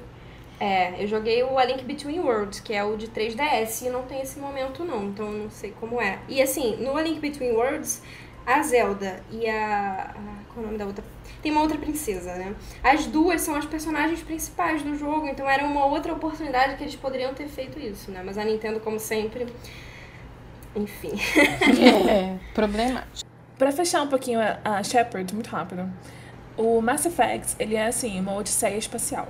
É, 0.60 1.02
eu 1.02 1.06
joguei 1.06 1.42
o 1.44 1.56
A 1.56 1.64
Link 1.64 1.84
Between 1.84 2.18
Worlds, 2.18 2.58
que 2.60 2.74
é 2.74 2.82
o 2.82 2.96
de 2.96 3.06
3DS, 3.08 3.86
e 3.86 3.90
não 3.90 4.02
tem 4.02 4.20
esse 4.20 4.40
momento 4.40 4.84
não, 4.84 5.04
então 5.04 5.26
eu 5.26 5.44
não 5.44 5.50
sei 5.50 5.72
como 5.78 6.00
é. 6.00 6.18
E 6.28 6.42
assim, 6.42 6.76
no 6.76 6.96
A 6.96 7.02
Link 7.02 7.20
Between 7.20 7.52
Worlds, 7.52 8.02
a 8.44 8.62
Zelda 8.62 9.22
e 9.30 9.48
a, 9.48 10.14
a 10.16 10.38
qual 10.52 10.56
é 10.56 10.60
o 10.60 10.62
nome 10.62 10.78
da 10.78 10.86
outra? 10.86 11.04
Tem 11.40 11.52
uma 11.52 11.60
outra 11.60 11.78
princesa, 11.78 12.34
né? 12.34 12.56
As 12.82 13.06
duas 13.06 13.40
são 13.40 13.54
as 13.54 13.64
personagens 13.64 14.22
principais 14.22 14.82
do 14.82 14.96
jogo, 14.96 15.28
então 15.28 15.48
era 15.48 15.64
uma 15.64 15.86
outra 15.86 16.12
oportunidade 16.12 16.76
que 16.76 16.82
eles 16.82 16.96
poderiam 16.96 17.32
ter 17.32 17.46
feito 17.46 17.78
isso, 17.78 18.10
né? 18.10 18.22
Mas 18.24 18.36
a 18.36 18.44
Nintendo, 18.44 18.80
como 18.80 18.98
sempre, 18.98 19.46
enfim. 20.74 21.12
é, 22.08 22.38
problemático. 22.54 23.28
Pra 23.56 23.72
fechar 23.72 24.02
um 24.02 24.08
pouquinho 24.08 24.40
a, 24.40 24.58
a 24.64 24.82
Shepard, 24.82 25.34
muito 25.34 25.48
rápido. 25.48 25.90
O 26.56 26.80
Mass 26.80 27.06
Effect, 27.06 27.56
ele 27.58 27.74
é 27.74 27.86
assim, 27.86 28.20
uma 28.20 28.34
odisseia 28.34 28.76
espacial. 28.76 29.28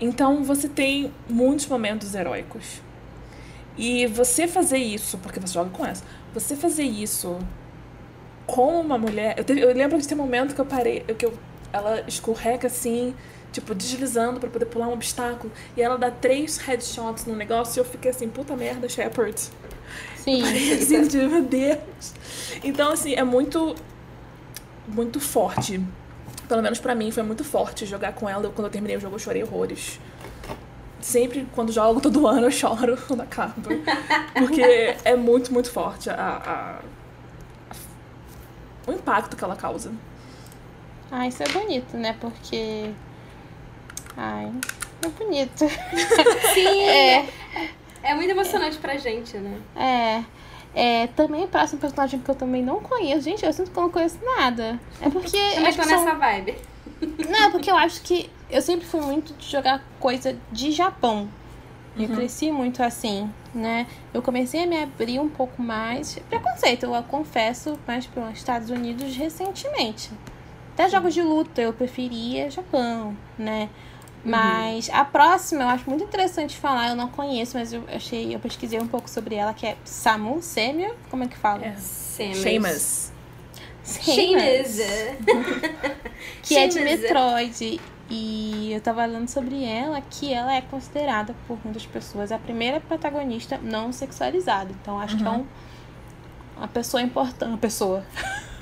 Então 0.00 0.44
você 0.44 0.68
tem 0.68 1.12
muitos 1.28 1.66
momentos 1.66 2.14
heróicos. 2.14 2.80
E 3.76 4.06
você 4.06 4.48
fazer 4.48 4.78
isso, 4.78 5.18
porque 5.18 5.38
você 5.38 5.52
joga 5.52 5.70
com 5.70 5.84
essa, 5.84 6.02
você 6.32 6.56
fazer 6.56 6.84
isso 6.84 7.38
com 8.46 8.80
uma 8.80 8.96
mulher. 8.96 9.34
Eu, 9.36 9.44
teve, 9.44 9.60
eu 9.60 9.74
lembro 9.74 9.98
de 9.98 10.06
ter 10.06 10.14
um 10.14 10.18
momento 10.18 10.54
que 10.54 10.60
eu 10.60 10.66
parei, 10.66 11.00
que 11.00 11.26
eu, 11.26 11.34
ela 11.72 12.02
escorrega 12.06 12.68
assim, 12.68 13.14
tipo, 13.52 13.74
deslizando 13.74 14.40
para 14.40 14.48
poder 14.48 14.66
pular 14.66 14.88
um 14.88 14.92
obstáculo. 14.92 15.52
E 15.76 15.82
ela 15.82 15.98
dá 15.98 16.10
três 16.10 16.58
headshots 16.58 17.26
no 17.26 17.34
negócio 17.34 17.78
e 17.78 17.80
eu 17.80 17.84
fiquei 17.84 18.10
assim, 18.10 18.28
puta 18.28 18.56
merda, 18.56 18.88
Shepard. 18.88 19.50
Sim. 20.26 20.42
assim, 20.74 21.06
tipo, 21.06 21.28
meu 21.28 21.42
Deus. 21.42 21.78
Então, 22.62 22.92
assim, 22.92 23.14
é 23.14 23.22
muito. 23.22 23.74
Muito 24.88 25.20
forte. 25.20 25.80
Pelo 26.48 26.62
menos 26.62 26.78
para 26.78 26.94
mim 26.94 27.10
foi 27.10 27.22
muito 27.22 27.44
forte 27.44 27.86
jogar 27.86 28.12
com 28.12 28.28
ela. 28.28 28.50
Quando 28.50 28.66
eu 28.66 28.70
terminei 28.70 28.96
o 28.96 29.00
jogo, 29.00 29.14
eu 29.16 29.18
chorei 29.20 29.42
horrores. 29.42 29.98
Sempre, 31.00 31.46
quando 31.54 31.72
jogo 31.72 32.00
todo 32.00 32.26
ano, 32.28 32.46
eu 32.46 32.50
choro 32.50 32.98
quando 33.06 33.22
acaba. 33.22 33.54
Porque 34.36 34.62
é 35.04 35.16
muito, 35.16 35.52
muito 35.52 35.70
forte 35.70 36.10
a, 36.10 36.14
a 36.14 36.80
o 38.86 38.92
impacto 38.92 39.36
que 39.36 39.42
ela 39.42 39.56
causa. 39.56 39.92
Ah, 41.10 41.26
isso 41.26 41.42
é 41.42 41.48
bonito, 41.48 41.96
né? 41.96 42.16
Porque. 42.20 42.92
Ai, 44.16 44.52
é 45.02 45.08
bonito. 45.08 45.64
Sim! 46.54 46.82
É. 46.82 47.28
é 48.10 48.14
muito 48.14 48.30
emocionante 48.30 48.76
é. 48.76 48.80
pra 48.80 48.96
gente, 48.96 49.36
né? 49.36 49.60
É. 49.76 50.24
É, 50.78 51.06
também 51.08 51.44
o 51.44 51.48
próximo 51.48 51.80
personagem 51.80 52.20
que 52.20 52.30
eu 52.30 52.34
também 52.34 52.62
não 52.62 52.80
conheço. 52.80 53.22
Gente, 53.22 53.44
eu 53.44 53.52
sinto 53.52 53.70
que 53.70 53.78
eu 53.78 53.82
não 53.82 53.90
conheço 53.90 54.18
nada. 54.22 54.78
É 55.00 55.08
porque. 55.08 55.36
Eu 55.36 55.54
também 55.54 55.72
tô 55.72 55.84
nessa 55.86 56.04
são... 56.04 56.18
vibe. 56.18 56.58
Não, 57.30 57.44
é 57.44 57.50
porque 57.50 57.70
eu 57.70 57.76
acho 57.76 58.02
que 58.02 58.30
eu 58.50 58.60
sempre 58.60 58.86
fui 58.86 59.00
muito 59.00 59.32
de 59.34 59.50
jogar 59.50 59.82
coisa 59.98 60.36
de 60.52 60.70
Japão. 60.72 61.28
Uhum. 61.96 62.02
Eu 62.02 62.08
cresci 62.10 62.52
muito 62.52 62.82
assim, 62.82 63.30
né? 63.54 63.86
Eu 64.12 64.20
comecei 64.20 64.64
a 64.64 64.66
me 64.66 64.82
abrir 64.82 65.18
um 65.18 65.28
pouco 65.28 65.62
mais. 65.62 66.18
Preconceito, 66.28 66.84
eu 66.84 67.02
confesso, 67.04 67.78
mais 67.86 68.06
para 68.06 68.28
os 68.28 68.36
Estados 68.36 68.68
Unidos 68.68 69.16
recentemente. 69.16 70.10
Até 70.74 70.90
jogos 70.90 71.14
de 71.14 71.22
luta 71.22 71.62
eu 71.62 71.72
preferia 71.72 72.50
Japão, 72.50 73.16
né? 73.38 73.70
Mas 74.24 74.90
a 74.90 75.04
próxima 75.04 75.62
eu 75.62 75.68
acho 75.68 75.88
muito 75.88 76.02
interessante 76.02 76.56
falar, 76.56 76.88
eu 76.88 76.96
não 76.96 77.08
conheço, 77.08 77.56
mas 77.56 77.72
eu 77.72 77.84
achei, 77.88 78.34
eu 78.34 78.40
pesquisei 78.40 78.80
um 78.80 78.88
pouco 78.88 79.08
sobre 79.08 79.36
ela, 79.36 79.54
que 79.54 79.64
é 79.66 79.76
Samu 79.84 80.42
Semio, 80.42 80.94
como 81.10 81.22
é 81.22 81.28
que 81.28 81.36
fala? 81.36 81.64
É. 81.64 81.76
Seamus. 81.76 82.42
Sheamus. 82.42 83.12
Seamus. 83.84 84.78
que 86.42 86.56
é 86.56 86.66
de. 86.66 86.80
Metroid. 86.80 87.80
E 88.08 88.72
eu 88.72 88.80
tava 88.80 89.04
lendo 89.04 89.28
sobre 89.28 89.64
ela 89.64 90.00
que 90.00 90.32
ela 90.32 90.54
é 90.54 90.60
considerada 90.60 91.34
por 91.48 91.58
muitas 91.64 91.84
pessoas 91.84 92.30
a 92.30 92.38
primeira 92.38 92.80
protagonista 92.80 93.58
não 93.60 93.92
sexualizada. 93.92 94.70
Então 94.80 94.98
acho 95.00 95.16
que 95.16 95.24
é 95.24 95.30
um, 95.30 95.44
uma 96.56 96.68
pessoa 96.68 97.02
importante. 97.02 97.48
Uma 97.48 97.58
pessoa. 97.58 98.04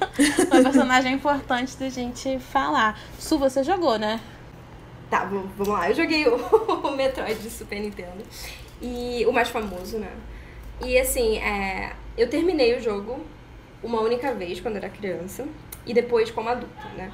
uma 0.51 0.63
personagem 0.63 1.13
importante 1.13 1.77
da 1.77 1.91
gente 1.91 2.39
falar. 2.39 2.99
Su, 3.19 3.39
você 3.39 3.63
jogou, 3.63 3.99
né? 3.99 4.19
Tá, 5.15 5.25
vamos 5.27 5.69
lá. 5.69 5.89
Eu 5.89 5.95
joguei 5.95 6.27
o, 6.27 6.35
o 6.89 6.97
Metroid 6.97 7.41
de 7.41 7.49
Super 7.49 7.79
Nintendo. 7.79 8.25
E 8.83 9.25
o 9.29 9.33
mais 9.33 9.49
famoso, 9.49 9.97
né? 9.97 10.11
E 10.85 10.99
assim, 10.99 11.39
é, 11.39 11.93
eu 12.19 12.29
terminei 12.29 12.77
o 12.77 12.81
jogo 12.83 13.21
uma 13.81 14.01
única 14.01 14.35
vez 14.35 14.59
quando 14.59 14.75
era 14.75 14.89
criança. 14.89 15.47
E 15.87 15.95
depois 15.95 16.33
como 16.33 16.49
adulta, 16.49 16.89
né? 16.97 17.13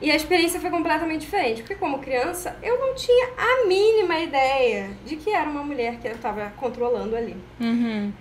E 0.00 0.12
a 0.12 0.14
experiência 0.14 0.60
foi 0.60 0.70
completamente 0.70 1.22
diferente. 1.22 1.62
Porque 1.62 1.74
como 1.74 1.98
criança, 1.98 2.56
eu 2.62 2.78
não 2.78 2.94
tinha 2.94 3.30
a 3.36 3.66
mínima 3.66 4.20
ideia 4.20 4.90
de 5.04 5.16
que 5.16 5.30
era 5.30 5.50
uma 5.50 5.64
mulher 5.64 5.96
que 5.96 6.06
eu 6.06 6.16
tava 6.18 6.52
controlando 6.56 7.16
ali. 7.16 7.36
Uhum. 7.58 8.12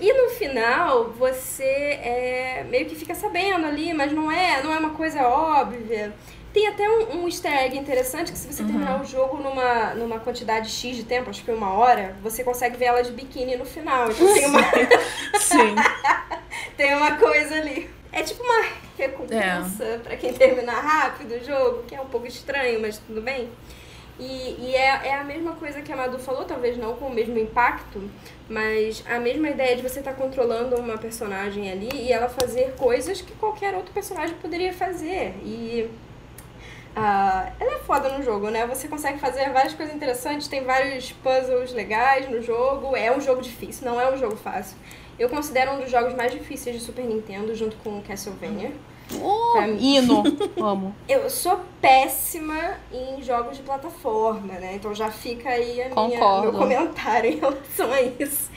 E 0.00 0.10
no 0.14 0.30
final, 0.30 1.10
você 1.10 1.64
é, 1.64 2.66
meio 2.70 2.86
que 2.86 2.96
fica 2.96 3.14
sabendo 3.14 3.66
ali, 3.66 3.92
mas 3.92 4.10
não 4.10 4.32
é, 4.32 4.62
não 4.62 4.72
é 4.72 4.78
uma 4.78 4.94
coisa 4.94 5.28
óbvia. 5.28 6.14
Tem 6.52 6.66
até 6.66 6.88
um, 6.88 7.20
um 7.20 7.28
easter 7.28 7.52
egg 7.52 7.78
interessante 7.78 8.32
que 8.32 8.38
se 8.38 8.52
você 8.52 8.64
terminar 8.64 9.00
o 9.00 9.04
jogo 9.04 9.36
numa, 9.36 9.94
numa 9.94 10.18
quantidade 10.18 10.68
X 10.68 10.96
de 10.96 11.04
tempo, 11.04 11.30
acho 11.30 11.44
que 11.44 11.50
uma 11.50 11.72
hora, 11.72 12.16
você 12.22 12.42
consegue 12.42 12.76
ver 12.76 12.86
ela 12.86 13.02
de 13.02 13.12
biquíni 13.12 13.56
no 13.56 13.64
final. 13.64 14.10
Então 14.10 14.34
tem 14.34 14.46
uma, 14.46 14.62
Sim. 15.38 15.76
tem 16.76 16.94
uma 16.94 17.16
coisa 17.16 17.54
ali. 17.54 17.88
É 18.12 18.22
tipo 18.22 18.42
uma 18.42 18.64
recompensa 18.98 20.00
pra 20.02 20.16
quem 20.16 20.32
terminar 20.32 20.80
rápido 20.80 21.36
o 21.36 21.44
jogo, 21.44 21.84
que 21.84 21.94
é 21.94 22.00
um 22.00 22.06
pouco 22.06 22.26
estranho, 22.26 22.80
mas 22.80 22.98
tudo 22.98 23.22
bem. 23.22 23.48
E, 24.18 24.56
e 24.58 24.74
é, 24.74 25.08
é 25.08 25.14
a 25.14 25.24
mesma 25.24 25.52
coisa 25.52 25.80
que 25.80 25.90
a 25.90 25.96
Madu 25.96 26.18
falou, 26.18 26.44
talvez 26.44 26.76
não 26.76 26.94
com 26.94 27.06
o 27.06 27.14
mesmo 27.14 27.38
impacto, 27.38 28.02
mas 28.48 29.02
a 29.08 29.18
mesma 29.18 29.48
ideia 29.48 29.76
de 29.76 29.82
você 29.82 30.00
estar 30.00 30.12
controlando 30.12 30.76
uma 30.76 30.98
personagem 30.98 31.70
ali 31.70 31.88
e 31.94 32.12
ela 32.12 32.28
fazer 32.28 32.74
coisas 32.76 33.22
que 33.22 33.32
qualquer 33.36 33.74
outro 33.74 33.92
personagem 33.94 34.36
poderia 34.36 34.74
fazer. 34.74 35.36
E 35.42 35.88
ah, 36.94 37.52
ela 37.58 37.74
é 37.74 37.78
foda 37.78 38.08
no 38.10 38.22
jogo, 38.22 38.50
né? 38.50 38.66
Você 38.66 38.88
consegue 38.88 39.18
fazer 39.18 39.50
várias 39.50 39.74
coisas 39.74 39.94
interessantes, 39.94 40.48
tem 40.48 40.64
vários 40.64 41.12
puzzles 41.12 41.72
legais 41.72 42.28
no 42.28 42.42
jogo. 42.42 42.96
É 42.96 43.14
um 43.14 43.20
jogo 43.20 43.40
difícil, 43.40 43.86
não 43.86 44.00
é 44.00 44.12
um 44.12 44.16
jogo 44.16 44.36
fácil. 44.36 44.76
Eu 45.18 45.28
considero 45.28 45.72
um 45.72 45.80
dos 45.80 45.90
jogos 45.90 46.14
mais 46.14 46.32
difíceis 46.32 46.76
de 46.76 46.82
Super 46.82 47.04
Nintendo, 47.04 47.54
junto 47.54 47.76
com 47.78 47.98
o 47.98 48.02
Castlevania. 48.02 48.72
Oh, 49.20 49.60
hino. 49.78 50.22
Amo. 50.56 50.94
Eu 51.08 51.28
sou 51.28 51.60
péssima 51.80 52.78
em 52.92 53.22
jogos 53.22 53.56
de 53.56 53.62
plataforma, 53.62 54.54
né? 54.54 54.74
Então 54.76 54.94
já 54.94 55.10
fica 55.10 55.50
aí 55.50 55.82
a 55.82 55.88
minha, 55.88 56.40
meu 56.42 56.52
comentário 56.52 57.30
em 57.32 57.36
relação 57.36 57.92
a 57.92 58.00
isso. 58.00 58.50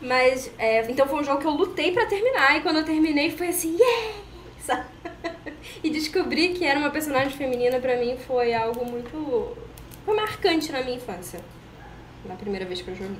Mas, 0.00 0.50
é, 0.58 0.88
então 0.90 1.06
foi 1.06 1.20
um 1.20 1.24
jogo 1.24 1.40
que 1.40 1.46
eu 1.46 1.52
lutei 1.52 1.92
pra 1.92 2.06
terminar. 2.06 2.56
E 2.56 2.60
quando 2.60 2.76
eu 2.76 2.84
terminei, 2.84 3.30
foi 3.30 3.48
assim, 3.48 3.76
yeah! 3.76 4.14
Sabe? 4.64 4.84
E 5.82 5.90
descobrir 5.90 6.54
que 6.54 6.64
era 6.64 6.78
uma 6.78 6.90
personagem 6.90 7.30
feminina 7.30 7.78
pra 7.78 7.96
mim 7.98 8.16
foi 8.16 8.54
algo 8.54 8.86
muito... 8.86 9.54
Foi 10.04 10.16
marcante 10.16 10.72
na 10.72 10.82
minha 10.82 10.96
infância. 10.96 11.40
Na 12.24 12.34
primeira 12.36 12.64
vez 12.64 12.80
que 12.80 12.88
eu 12.88 12.94
joguei. 12.94 13.18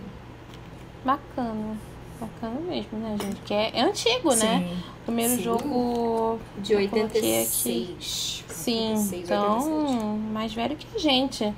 Bacana. 1.05 1.76
Bacana 2.18 2.59
mesmo, 2.61 2.99
né, 2.99 3.16
gente? 3.20 3.40
Que 3.42 3.53
é, 3.53 3.70
é 3.74 3.82
antigo, 3.82 4.30
né? 4.30 4.66
Sim. 4.66 4.82
O 5.01 5.05
primeiro 5.05 5.34
Sim. 5.34 5.42
jogo. 5.42 6.38
De 6.59 6.72
Eu 6.72 6.88
coloquei 6.88 7.42
aqui. 7.42 7.90
86. 7.99 8.45
Sim, 8.49 8.90
86, 8.92 9.24
então, 9.24 9.80
87. 9.82 10.32
mais 10.32 10.55
velho 10.55 10.76
que 10.76 10.86
a 10.95 10.99
gente, 10.99 11.55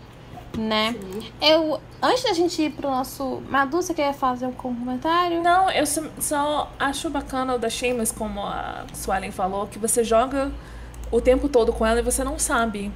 né? 0.61 0.95
Sim. 0.99 1.33
Eu, 1.41 1.81
antes 2.03 2.25
da 2.25 2.33
gente 2.33 2.61
ir 2.63 2.71
pro 2.73 2.91
nosso. 2.91 3.43
Madu, 3.49 3.77
você 3.83 3.93
quer 3.95 4.13
fazer 4.15 4.47
um 4.47 4.53
comentário? 4.53 5.43
Não, 5.43 5.71
eu 5.71 5.85
só, 6.21 6.71
acho 6.79 7.11
bacana 7.11 7.55
o 7.55 7.59
da 7.59 7.69
Sheamus, 7.71 8.11
como 8.13 8.41
a 8.41 8.85
Suelen 8.95 9.31
falou, 9.31 9.67
que 9.67 9.79
você 9.79 10.03
joga 10.05 10.51
o 11.11 11.21
tempo 11.21 11.49
todo 11.49 11.73
com 11.73 11.85
ela 11.87 12.01
e 12.01 12.03
você 12.03 12.25
não 12.25 12.39
sabe 12.39 12.91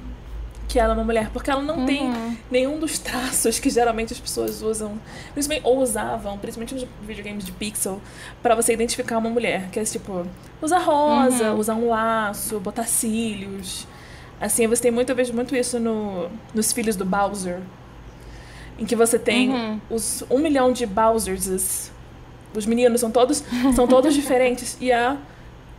que 0.67 0.79
ela 0.79 0.93
é 0.93 0.95
uma 0.95 1.03
mulher, 1.03 1.29
porque 1.33 1.51
ela 1.51 1.61
não 1.61 1.85
tem 1.85 2.03
Uhum. 2.09 2.37
nenhum 2.49 2.79
dos 2.79 2.97
traços 2.97 3.59
que 3.59 3.69
geralmente 3.69 4.13
as 4.13 4.19
pessoas 4.21 4.61
usam, 4.61 4.97
principalmente 5.33 5.67
ou 5.67 5.79
usavam, 5.81 6.37
principalmente 6.37 6.73
nos 6.75 6.85
videogames 7.01 7.43
de 7.45 7.51
pixel, 7.51 7.99
pra 8.41 8.55
você 8.55 8.71
identificar 8.73 9.17
uma 9.17 9.29
mulher, 9.29 9.67
que 9.69 9.77
é 9.79 9.83
tipo, 9.83 10.25
usar 10.61 10.79
rosa, 10.79 11.51
Uhum. 11.51 11.59
usar 11.59 11.75
um 11.75 11.89
laço, 11.89 12.57
botar 12.61 12.85
cílios. 12.85 13.85
Assim, 14.41 14.65
você 14.67 14.81
tem 14.81 14.91
muito, 14.91 15.09
eu 15.11 15.15
vejo 15.15 15.33
muito 15.33 15.55
isso 15.55 15.79
no, 15.79 16.27
nos 16.53 16.73
filhos 16.73 16.95
do 16.95 17.05
Bowser. 17.05 17.59
Em 18.79 18.85
que 18.85 18.95
você 18.95 19.19
tem 19.19 19.49
Uhum. 19.53 19.79
os 19.89 20.23
um 20.29 20.39
milhão 20.39 20.73
de 20.73 20.85
Bowsers. 20.85 21.91
Os 22.55 22.65
meninos 22.65 22.99
são 22.99 23.11
todos, 23.11 23.43
são 23.75 23.87
todos 23.87 24.13
diferentes. 24.15 24.75
E 24.81 24.91
a, 24.91 25.15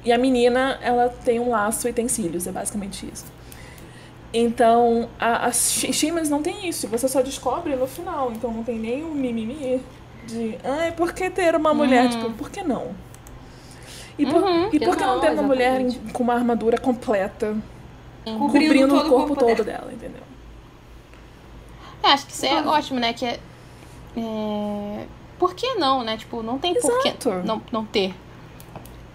e 0.05 0.13
a 0.13 0.17
menina, 0.19 0.79
ela 0.81 1.09
tem 1.09 1.41
um 1.41 1.51
laço 1.51 1.89
e 1.89 1.93
tem 1.93 2.07
cílios. 2.07 2.47
É 2.47 2.53
basicamente 2.53 3.05
isso. 3.13 3.25
Então, 4.33 5.09
a- 5.19 5.47
as 5.47 5.73
Sheamus 5.73 6.31
não 6.31 6.41
tem 6.43 6.69
isso. 6.69 6.87
Você 6.89 7.09
só 7.09 7.21
descobre 7.21 7.75
no 7.77 7.87
final. 7.87 8.31
Então, 8.33 8.51
não 8.53 8.63
tem 8.63 8.79
nem 8.79 9.05
um 9.05 9.13
mimimi 9.13 9.83
de... 10.27 10.57
Ai, 10.65 10.93
por 10.93 11.13
que 11.13 11.29
ter 11.29 11.55
uma 11.57 11.75
mulher? 11.75 12.09
Tipo, 12.09 12.31
por 12.31 12.49
que 12.49 12.63
não? 12.63 12.95
E 14.19 14.25
por, 14.25 14.43
Uhum. 14.43 14.69
e 14.73 14.79
por 14.81 14.97
que 14.97 15.03
não 15.05 15.15
não, 15.15 15.21
ter 15.21 15.33
uma 15.33 15.43
mulher 15.43 15.81
exatamente. 15.81 16.13
com 16.13 16.23
uma 16.23 16.35
armadura 16.35 16.79
completa? 16.79 17.57
Cobrindo 18.25 18.49
Cobrindo, 18.67 18.89
todo 18.89 19.07
o 19.07 19.11
corpo, 19.11 19.37
todo 19.37 19.47
dela. 19.65 19.65
dela, 19.81 19.93
entendeu? 19.93 20.23
É, 22.03 22.09
acho 22.13 22.27
que 22.27 22.33
isso 22.33 22.47
é 22.47 22.67
ótimo, 22.67 22.99
né? 23.01 23.13
Que 23.13 23.25
é, 23.27 23.41
é, 24.17 25.07
Por 25.39 25.55
que 25.55 25.75
não, 25.75 26.03
né? 26.03 26.17
Tipo, 26.17 26.43
não 26.43 26.59
tem 26.59 26.75
por 26.81 27.01
que 27.03 27.09
Exato. 27.09 27.31
não, 27.45 27.61
não 27.73 27.85
ter. 27.85 28.15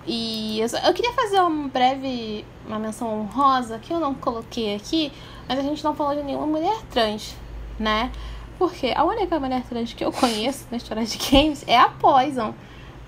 E 0.05 0.59
eu, 0.61 0.69
só- 0.69 0.77
eu 0.79 0.93
queria 0.93 1.11
fazer 1.13 1.41
um 1.41 1.67
breve, 1.67 2.45
uma 2.65 2.79
menção 2.79 3.21
honrosa 3.21 3.77
que 3.79 3.91
eu 3.93 3.99
não 3.99 4.13
coloquei 4.13 4.75
aqui, 4.75 5.11
mas 5.47 5.59
a 5.59 5.61
gente 5.61 5.83
não 5.83 5.93
falou 5.93 6.15
de 6.15 6.23
nenhuma 6.23 6.47
mulher 6.47 6.77
trans, 6.91 7.35
né? 7.77 8.09
Porque 8.57 8.93
a 8.95 9.03
única 9.03 9.37
mulher 9.39 9.63
trans 9.67 9.93
que 9.93 10.03
eu 10.03 10.11
conheço 10.11 10.65
na 10.71 10.77
história 10.77 11.05
de 11.05 11.17
games 11.17 11.63
é 11.67 11.77
a 11.77 11.89
Poison, 11.89 12.53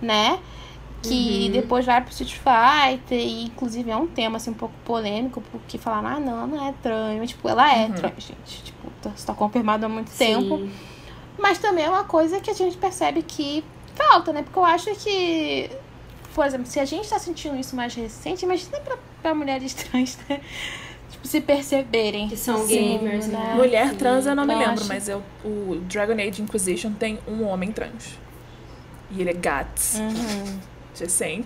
né? 0.02 0.40
Que 1.02 1.46
Uhum. 1.46 1.52
depois 1.52 1.86
vai 1.86 2.02
pro 2.02 2.12
Street 2.12 2.34
Fighter 2.36 3.18
e 3.20 3.46
inclusive 3.46 3.90
é 3.90 3.96
um 3.96 4.06
tema 4.08 4.36
assim 4.38 4.50
um 4.52 4.54
pouco 4.56 4.74
polêmico, 4.84 5.42
porque 5.52 5.78
falaram, 5.78 6.08
ah 6.18 6.20
não, 6.20 6.34
ela 6.40 6.48
não 6.48 6.68
é 6.68 6.74
trans, 6.84 7.18
mas 7.20 7.30
tipo, 7.30 7.48
ela 7.48 7.74
é 7.74 7.86
Uhum. 7.86 7.94
trans, 7.94 8.14
gente. 8.24 8.64
Tipo, 8.64 8.90
tá- 9.02 9.12
isso 9.16 9.26
tá 9.26 9.34
confirmado 9.34 9.86
há 9.86 9.90
muito 9.90 10.12
tempo. 10.12 10.58
Sim. 10.58 10.72
Mas 11.38 11.58
também 11.58 11.86
é 11.86 11.90
uma 11.90 12.04
coisa 12.04 12.42
que 12.42 12.50
a 12.52 12.54
gente 12.54 12.78
percebe 12.78 13.22
que 13.24 13.64
falta, 13.96 14.34
né? 14.34 14.42
Porque 14.44 14.60
eu 14.60 14.66
acho 14.66 14.94
que, 14.96 15.70
por 16.36 16.46
exemplo, 16.46 16.66
se 16.68 16.82
a 16.82 16.86
gente 16.86 17.08
tá 17.08 17.18
sentindo 17.18 17.56
isso 17.56 17.78
mais 17.78 17.94
recente, 17.96 18.44
imagina 18.44 18.78
pra, 18.82 18.98
pra 19.22 19.34
mulheres 19.34 19.74
trans, 19.74 20.18
né? 20.28 20.42
Tipo, 21.12 21.26
se 21.28 21.40
perceberem. 21.40 22.28
Que 22.28 22.36
são 22.36 22.56
assim, 22.64 22.98
gamers, 22.98 23.28
né? 23.28 23.54
Mulher 23.56 23.90
sim. 23.92 23.96
trans 23.96 24.26
eu 24.26 24.36
não 24.36 24.46
me 24.46 24.54
Eu 24.54 24.60
lembro, 24.60 24.84
mas 24.86 25.08
eu, 25.08 25.24
o 25.46 25.76
Dragon 25.88 26.14
Age 26.22 26.42
Inquisition 26.42 26.92
tem 26.92 27.20
um 27.26 27.46
homem 27.46 27.72
trans. 27.72 28.20
E 29.12 29.22
ele 29.22 29.30
é 29.30 29.34
Gats. 29.34 29.96
Uhum. 29.98 30.60
Just 30.96 31.12
saying. 31.12 31.46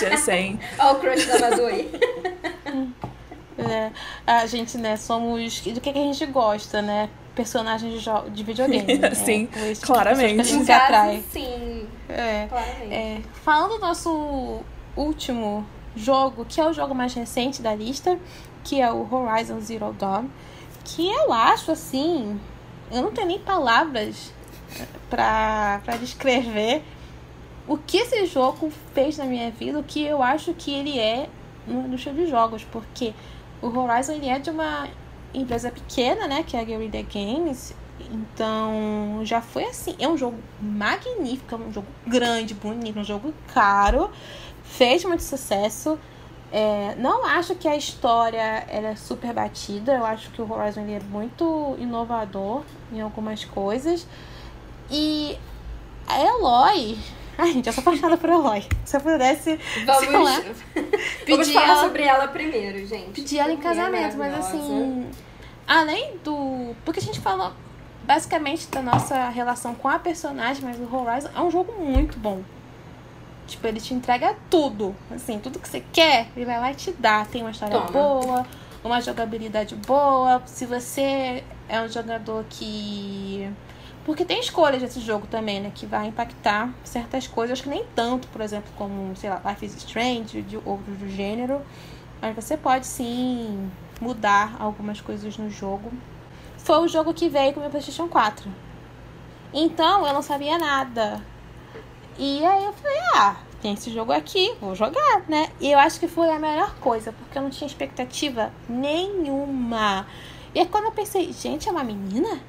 Just 0.00 0.24
saying. 0.24 0.58
Olha 0.78 0.92
o 0.92 1.00
crush 1.00 1.26
da 1.26 1.38
Madu 1.38 1.66
aí. 1.66 1.90
É, 3.58 3.90
a 4.26 4.46
gente, 4.46 4.78
né, 4.78 4.96
somos. 4.96 5.60
Do 5.60 5.80
que, 5.82 5.92
que 5.92 5.98
a 5.98 6.02
gente 6.02 6.24
gosta, 6.26 6.80
né? 6.80 7.10
Personagens 7.34 8.02
de, 8.02 8.30
de 8.30 8.42
videogame. 8.42 8.96
né? 8.98 9.12
Sim, 9.14 9.46
tipo 9.46 9.86
claramente. 9.86 10.34
que 10.36 10.40
a 10.40 10.44
gente 10.44 10.64
se 10.64 10.72
atrai. 10.72 11.22
sim. 11.30 11.86
É. 12.08 12.46
Claramente. 12.48 12.94
É, 12.94 13.20
falando 13.44 13.74
do 13.74 13.78
nosso 13.80 14.60
último 14.96 15.66
jogo, 15.94 16.46
que 16.48 16.58
é 16.58 16.66
o 16.66 16.72
jogo 16.72 16.94
mais 16.94 17.12
recente 17.12 17.60
da 17.60 17.74
lista, 17.74 18.18
que 18.64 18.80
é 18.80 18.90
o 18.90 19.06
Horizon 19.12 19.60
Zero 19.60 19.92
Dawn, 19.92 20.28
que 20.84 21.08
eu 21.08 21.30
acho 21.32 21.70
assim, 21.70 22.40
eu 22.90 23.02
não 23.02 23.12
tenho 23.12 23.26
nem 23.28 23.38
palavras 23.38 24.32
pra, 25.10 25.80
pra 25.84 25.96
descrever 25.98 26.82
o 27.70 27.78
que 27.78 27.98
esse 27.98 28.26
jogo 28.26 28.70
fez 28.94 29.16
na 29.16 29.24
minha 29.24 29.50
vida, 29.50 29.78
o 29.78 29.84
que 29.84 30.02
eu 30.02 30.20
acho 30.22 30.52
que 30.54 30.70
ele 30.74 30.98
é 30.98 31.28
no 31.66 31.86
indústria 31.86 32.12
de 32.12 32.26
jogos, 32.26 32.64
porque 32.64 33.14
o 33.62 33.68
Horizon 33.68 34.14
ele 34.14 34.28
é 34.28 34.38
de 34.40 34.50
uma 34.50 34.88
empresa 35.32 35.70
pequena, 35.70 36.26
né, 36.26 36.42
que 36.42 36.56
é 36.56 36.60
a 36.60 36.64
Guerrilla 36.64 37.02
Games, 37.02 37.74
então 38.10 39.20
já 39.22 39.40
foi 39.40 39.64
assim, 39.64 39.94
é 40.00 40.08
um 40.08 40.16
jogo 40.16 40.38
magnífico, 40.60 41.54
é 41.54 41.58
um 41.58 41.72
jogo 41.72 41.86
grande, 42.06 42.54
bonito, 42.54 42.98
um 42.98 43.04
jogo 43.04 43.32
caro, 43.54 44.10
fez 44.64 45.04
muito 45.04 45.22
sucesso, 45.22 45.98
É, 46.52 46.96
não 46.98 47.24
acho 47.24 47.54
que 47.54 47.68
a 47.68 47.76
história 47.76 48.64
ela 48.68 48.88
é 48.88 48.96
super 48.96 49.32
batida. 49.32 49.92
Eu 49.94 50.04
acho 50.04 50.30
que 50.32 50.42
o 50.42 50.52
Horizon 50.52 50.80
ele 50.80 50.94
é 50.94 51.00
muito 51.00 51.76
inovador 51.78 52.64
em 52.92 53.00
algumas 53.00 53.44
coisas. 53.44 54.04
E 54.90 55.38
a 56.08 56.20
Eloy. 56.20 56.98
Ai, 57.40 57.52
gente, 57.52 57.66
eu 57.66 57.72
sou 57.72 57.80
apaixonada 57.82 58.16
por 58.16 58.28
Eloy. 58.28 58.64
Se 58.84 58.96
eu 58.96 59.00
pudesse. 59.00 59.58
Vamos, 59.86 60.12
lá, 60.24 60.40
vamos 61.26 61.46
pedir 61.48 61.52
falar 61.54 61.66
ela- 61.68 61.80
sobre 61.82 62.02
ela 62.02 62.28
primeiro, 62.28 62.86
gente. 62.86 63.10
pedir 63.12 63.38
ela 63.38 63.52
em 63.52 63.56
Mulher 63.56 63.68
casamento, 63.68 64.16
mas 64.18 64.34
assim. 64.34 65.10
Além 65.66 66.16
do. 66.24 66.74
Porque 66.84 67.00
a 67.00 67.02
gente 67.02 67.20
falou 67.20 67.52
basicamente 68.04 68.66
da 68.68 68.82
nossa 68.82 69.28
relação 69.28 69.74
com 69.74 69.88
a 69.88 69.98
personagem, 69.98 70.64
mas 70.64 70.76
o 70.78 70.94
Horizon 70.94 71.28
é 71.34 71.40
um 71.40 71.50
jogo 71.50 71.72
muito 71.82 72.18
bom. 72.18 72.42
Tipo, 73.46 73.66
ele 73.66 73.80
te 73.80 73.94
entrega 73.94 74.36
tudo. 74.48 74.94
Assim, 75.10 75.38
tudo 75.38 75.58
que 75.58 75.68
você 75.68 75.82
quer, 75.92 76.28
ele 76.36 76.44
vai 76.44 76.58
lá 76.60 76.72
e 76.72 76.74
te 76.74 76.92
dá. 76.92 77.24
Tem 77.24 77.40
uma 77.42 77.50
história 77.52 77.78
Toma. 77.78 77.90
boa, 77.90 78.46
uma 78.84 79.00
jogabilidade 79.00 79.74
boa. 79.76 80.42
Se 80.46 80.66
você 80.66 81.42
é 81.68 81.80
um 81.80 81.88
jogador 81.88 82.44
que. 82.50 83.48
Porque 84.04 84.24
tem 84.24 84.40
escolhas 84.40 84.80
desse 84.80 85.00
jogo 85.00 85.26
também, 85.26 85.60
né? 85.60 85.70
Que 85.74 85.86
vai 85.86 86.06
impactar 86.06 86.72
certas 86.82 87.26
coisas. 87.26 87.52
Acho 87.52 87.64
que 87.64 87.68
nem 87.68 87.84
tanto, 87.94 88.28
por 88.28 88.40
exemplo, 88.40 88.70
como, 88.76 89.14
sei 89.16 89.30
lá, 89.30 89.40
Life 89.44 89.66
is 89.66 89.76
Strange, 89.76 90.42
de 90.42 90.56
outros 90.56 90.96
do 90.96 91.08
gênero. 91.08 91.60
Mas 92.20 92.34
você 92.34 92.56
pode 92.56 92.86
sim 92.86 93.70
mudar 94.00 94.56
algumas 94.58 95.00
coisas 95.00 95.36
no 95.36 95.50
jogo. 95.50 95.92
Foi 96.58 96.78
o 96.78 96.88
jogo 96.88 97.14
que 97.14 97.28
veio 97.28 97.52
com 97.52 97.60
o 97.60 97.62
meu 97.62 97.70
PlayStation 97.70 98.08
4. 98.08 98.50
Então 99.52 100.06
eu 100.06 100.12
não 100.12 100.22
sabia 100.22 100.58
nada. 100.58 101.20
E 102.18 102.44
aí 102.44 102.64
eu 102.64 102.72
falei, 102.72 102.98
ah, 103.14 103.36
tem 103.60 103.74
esse 103.74 103.90
jogo 103.90 104.12
aqui, 104.12 104.54
vou 104.60 104.74
jogar, 104.74 105.22
né? 105.28 105.50
E 105.60 105.70
eu 105.70 105.78
acho 105.78 105.98
que 105.98 106.06
foi 106.06 106.30
a 106.30 106.38
melhor 106.38 106.74
coisa, 106.76 107.12
porque 107.12 107.36
eu 107.36 107.42
não 107.42 107.50
tinha 107.50 107.66
expectativa 107.66 108.52
nenhuma. 108.68 110.06
E 110.54 110.60
aí 110.60 110.66
quando 110.66 110.86
eu 110.86 110.92
pensei, 110.92 111.32
gente, 111.32 111.68
é 111.68 111.72
uma 111.72 111.84
menina? 111.84 112.40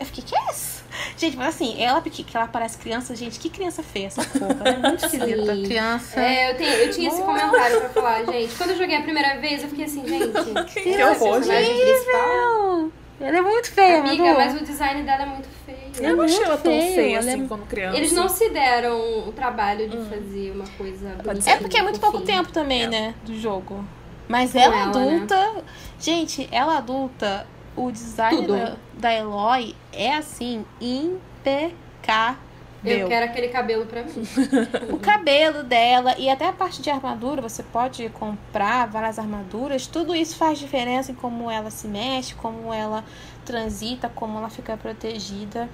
Eu 0.00 0.06
fiquei, 0.06 0.24
que 0.24 0.34
é 0.34 0.50
isso? 0.50 0.80
Gente, 1.16 1.36
mas 1.36 1.48
assim, 1.54 1.82
ela 1.82 2.00
que 2.00 2.22
que 2.24 2.36
ela 2.36 2.46
parece 2.46 2.78
criança, 2.78 3.14
gente, 3.14 3.38
que 3.38 3.50
criança 3.50 3.82
feia 3.82 4.06
essa 4.06 4.24
porra. 4.24 4.56
Ela 4.64 4.68
é 4.70 4.78
muito 4.88 5.04
esquisita. 5.04 5.56
Criança. 5.66 6.20
É, 6.20 6.50
eu, 6.52 6.56
tenho, 6.56 6.70
eu 6.72 6.90
tinha 6.90 7.08
esse 7.08 7.20
comentário 7.22 7.80
pra 7.80 7.88
falar, 7.90 8.24
gente. 8.24 8.54
Quando 8.56 8.70
eu 8.70 8.78
joguei 8.78 8.96
a 8.96 9.02
primeira 9.02 9.38
vez, 9.38 9.62
eu 9.62 9.68
fiquei 9.68 9.84
assim, 9.84 10.06
gente. 10.06 10.30
Que 10.72 10.94
é 10.94 11.06
o 11.06 11.10
horror, 11.10 11.40
principal. 11.42 12.28
Não, 12.28 12.92
Ela 13.20 13.38
é 13.38 13.42
muito 13.42 13.70
feia, 13.72 13.98
Amiga, 14.00 14.24
Madu. 14.24 14.38
mas 14.38 14.62
o 14.62 14.64
design 14.64 15.02
dela 15.02 15.22
é 15.22 15.26
muito 15.26 15.48
feio. 15.66 15.78
Eu 16.00 16.16
não 16.16 16.24
achei 16.24 16.42
ela 16.44 16.56
tão 16.56 16.72
feio, 16.72 16.94
feia 16.94 17.16
é- 17.16 17.18
assim 17.18 17.46
quando 17.46 17.66
criança. 17.66 17.96
Eles 17.98 18.12
não 18.12 18.28
se 18.28 18.48
deram 18.48 19.28
o 19.28 19.32
trabalho 19.32 19.86
de 19.88 19.98
fazer 20.08 20.52
uma 20.54 20.66
coisa. 20.78 21.16
É 21.46 21.56
porque 21.56 21.76
é 21.78 21.82
muito 21.82 22.00
pouco 22.00 22.18
fofinha. 22.20 22.38
tempo 22.38 22.52
também, 22.52 22.84
É. 22.84 22.88
né, 22.88 23.14
do 23.24 23.38
jogo. 23.38 23.84
Mas 24.26 24.54
ela, 24.54 24.74
ela, 24.74 24.84
adulta. 24.86 25.64
Gente, 25.98 26.48
ela 26.50 26.78
adulta, 26.78 27.46
o 27.76 27.90
design 27.90 28.46
da, 28.46 28.76
da 28.94 29.14
Eloy 29.14 29.74
é 29.92 30.14
assim, 30.14 30.64
impecável. 30.80 32.38
Eu 32.82 33.08
quero 33.08 33.26
aquele 33.26 33.48
cabelo 33.48 33.84
pra 33.84 34.02
mim. 34.02 34.12
O 34.90 34.98
cabelo 34.98 35.62
dela 35.62 36.14
e 36.18 36.30
até 36.30 36.48
a 36.48 36.52
parte 36.52 36.80
de 36.80 36.88
armadura, 36.88 37.42
você 37.42 37.62
pode 37.62 38.08
comprar 38.10 38.86
várias 38.86 39.18
armaduras. 39.18 39.86
Tudo 39.86 40.14
isso 40.14 40.36
faz 40.36 40.58
diferença 40.58 41.12
em 41.12 41.14
como 41.14 41.50
ela 41.50 41.70
se 41.70 41.86
mexe, 41.86 42.34
como 42.34 42.72
ela 42.72 43.04
transita, 43.44 44.08
como 44.08 44.38
ela 44.38 44.48
fica 44.48 44.76
protegida. 44.76 45.68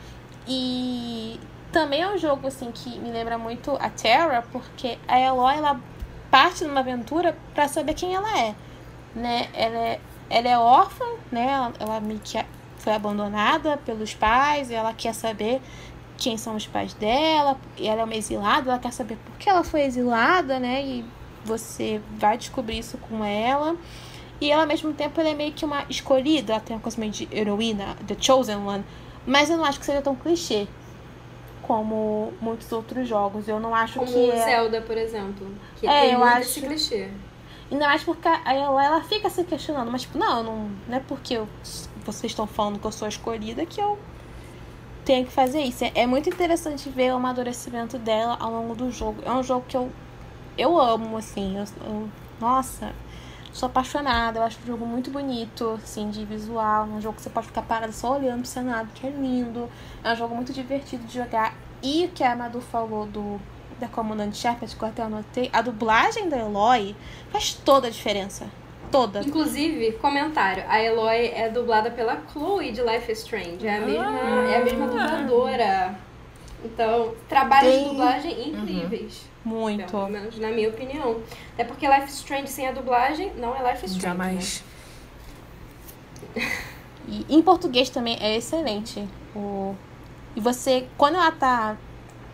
E 0.48 1.38
também 1.72 2.02
é 2.02 2.08
um 2.08 2.18
jogo 2.18 2.46
assim 2.46 2.70
que 2.72 2.98
me 2.98 3.10
lembra 3.10 3.38
muito 3.38 3.76
a 3.80 3.88
Terra, 3.88 4.44
porque 4.50 4.98
a 5.06 5.18
Eloy 5.20 5.56
ela 5.56 5.80
parte 6.30 6.64
numa 6.64 6.80
aventura 6.80 7.36
pra 7.54 7.68
saber 7.68 7.94
quem 7.94 8.14
ela 8.14 8.38
é, 8.40 8.54
né? 9.14 9.48
Ela 9.54 9.78
é, 9.78 10.00
ela 10.30 10.48
é 10.48 10.58
órfã, 10.58 11.04
né? 11.30 11.46
Ela, 11.46 11.72
ela 11.78 12.02
foi 12.78 12.92
abandonada 12.94 13.76
pelos 13.78 14.14
pais, 14.14 14.70
e 14.70 14.74
ela 14.74 14.92
quer 14.94 15.14
saber 15.14 15.60
quem 16.18 16.36
são 16.36 16.56
os 16.56 16.66
pais 16.66 16.94
dela, 16.94 17.58
e 17.76 17.86
ela 17.86 18.02
é 18.02 18.04
uma 18.04 18.14
exilada, 18.14 18.70
ela 18.70 18.78
quer 18.78 18.92
saber 18.92 19.16
por 19.24 19.36
que 19.38 19.48
ela 19.48 19.62
foi 19.64 19.82
exilada, 19.82 20.58
né? 20.58 20.82
E 20.82 21.04
você 21.44 22.00
vai 22.16 22.38
descobrir 22.38 22.78
isso 22.78 22.96
com 22.98 23.24
ela. 23.24 23.76
E 24.40 24.50
ela, 24.50 24.62
ao 24.62 24.68
mesmo 24.68 24.92
tempo, 24.92 25.18
ela 25.20 25.30
é 25.30 25.34
meio 25.34 25.52
que 25.52 25.64
uma 25.64 25.84
escolhida, 25.88 26.52
ela 26.54 26.60
tem 26.60 26.76
uma 26.76 26.82
coisa 26.82 26.98
meio 27.00 27.12
de 27.12 27.28
heroína, 27.32 27.96
The 28.06 28.16
Chosen 28.20 28.56
One. 28.56 28.84
Mas 29.26 29.48
eu 29.50 29.56
não 29.56 29.64
acho 29.64 29.78
que 29.80 29.86
seja 29.86 30.02
tão 30.02 30.14
clichê 30.14 30.66
como 31.62 32.32
muitos 32.40 32.70
outros 32.70 33.08
jogos. 33.08 33.48
Eu 33.48 33.58
não 33.58 33.74
acho 33.74 33.98
Como 33.98 34.10
que 34.12 34.18
o 34.18 34.32
é. 34.32 34.36
Zelda, 34.44 34.80
por 34.82 34.96
exemplo. 34.96 35.46
Que 35.80 35.86
É, 35.86 36.00
tem 36.02 36.12
eu 36.12 36.18
muito 36.20 36.30
acho- 36.32 36.40
esse 36.42 36.60
clichê. 36.60 37.10
Ainda 37.70 37.86
mais 37.88 38.04
porque 38.04 38.28
ela, 38.28 38.84
ela 38.84 39.02
fica 39.04 39.28
se 39.28 39.42
questionando, 39.44 39.90
mas 39.90 40.02
tipo, 40.02 40.18
não, 40.18 40.42
não, 40.42 40.70
não 40.88 40.96
é 40.96 41.00
porque 41.00 41.34
eu- 41.34 41.48
vocês 42.04 42.30
estão 42.32 42.46
falando 42.46 42.78
que 42.78 42.86
eu 42.86 42.92
sou 42.92 43.08
escolhida 43.08 43.66
que 43.66 43.80
eu 43.80 43.98
tenho 45.04 45.24
que 45.26 45.32
fazer 45.32 45.60
isso. 45.60 45.84
É, 45.84 45.92
é 45.94 46.06
muito 46.06 46.28
interessante 46.28 46.88
ver 46.88 47.12
o 47.12 47.16
amadurecimento 47.16 47.98
dela 47.98 48.36
ao 48.40 48.50
longo 48.52 48.74
do 48.74 48.90
jogo. 48.90 49.22
É 49.24 49.32
um 49.32 49.42
jogo 49.42 49.64
que 49.68 49.76
eu, 49.76 49.90
eu 50.58 50.78
amo, 50.80 51.16
assim. 51.16 51.56
Eu, 51.56 51.64
eu- 51.84 52.08
nossa, 52.40 52.92
sou 53.52 53.68
apaixonada. 53.68 54.38
Eu 54.40 54.42
acho 54.44 54.58
um 54.62 54.66
jogo 54.66 54.86
muito 54.86 55.10
bonito, 55.10 55.78
assim, 55.82 56.10
de 56.10 56.24
visual. 56.24 56.84
Um 56.86 57.00
jogo 57.00 57.16
que 57.16 57.22
você 57.22 57.30
pode 57.30 57.46
ficar 57.48 57.62
parado 57.62 57.92
só 57.92 58.16
olhando 58.16 58.40
pro 58.40 58.48
cenário, 58.48 58.88
que 58.94 59.06
é 59.06 59.10
lindo. 59.10 59.68
É 60.04 60.12
um 60.12 60.16
jogo 60.16 60.34
muito 60.34 60.52
divertido 60.52 61.04
de 61.04 61.14
jogar. 61.14 61.54
E 61.82 62.06
o 62.06 62.08
que 62.10 62.24
a 62.24 62.34
Madu 62.34 62.60
falou 62.60 63.06
do 63.06 63.40
da 63.78 63.88
Comandante 63.88 64.36
Shepard, 64.36 64.74
que 64.74 64.82
eu 64.82 64.88
até 64.88 65.02
anotei, 65.02 65.50
a 65.52 65.60
dublagem 65.62 66.28
da 66.28 66.38
Eloy 66.38 66.94
faz 67.30 67.54
toda 67.54 67.88
a 67.88 67.90
diferença. 67.90 68.46
Toda. 68.90 69.20
Inclusive, 69.20 69.92
comentário, 69.92 70.64
a 70.68 70.80
Eloy 70.80 71.26
é 71.34 71.48
dublada 71.48 71.90
pela 71.90 72.22
Chloe 72.32 72.70
de 72.70 72.80
Life 72.82 73.10
is 73.10 73.18
Strange. 73.18 73.66
É 73.66 73.76
a 73.76 73.80
mesma, 73.80 74.20
é 74.48 74.60
a 74.60 74.64
mesma 74.64 74.86
dubladora. 74.86 75.98
Então, 76.64 77.14
trabalhos 77.28 77.72
Tem- 77.72 77.82
de 77.84 77.90
dublagem 77.90 78.48
incríveis. 78.48 79.22
Muito. 79.44 79.90
Pelo 79.90 80.08
menos 80.08 80.38
na 80.38 80.48
minha 80.48 80.68
opinião. 80.68 81.20
Até 81.52 81.64
porque 81.64 81.86
Life 81.86 82.06
is 82.06 82.14
Strange 82.14 82.48
sem 82.48 82.68
a 82.68 82.72
dublagem 82.72 83.32
não 83.36 83.54
é 83.54 83.72
Life 83.72 83.84
is 83.84 83.92
Strange. 83.92 84.00
Jamais. 84.00 84.64
E 87.08 87.24
em 87.28 87.42
português 87.42 87.90
também 87.90 88.16
é 88.20 88.36
excelente. 88.36 89.06
O... 89.34 89.74
E 90.34 90.40
você, 90.40 90.86
quando 90.98 91.14
ela 91.16 91.30
tá 91.30 91.76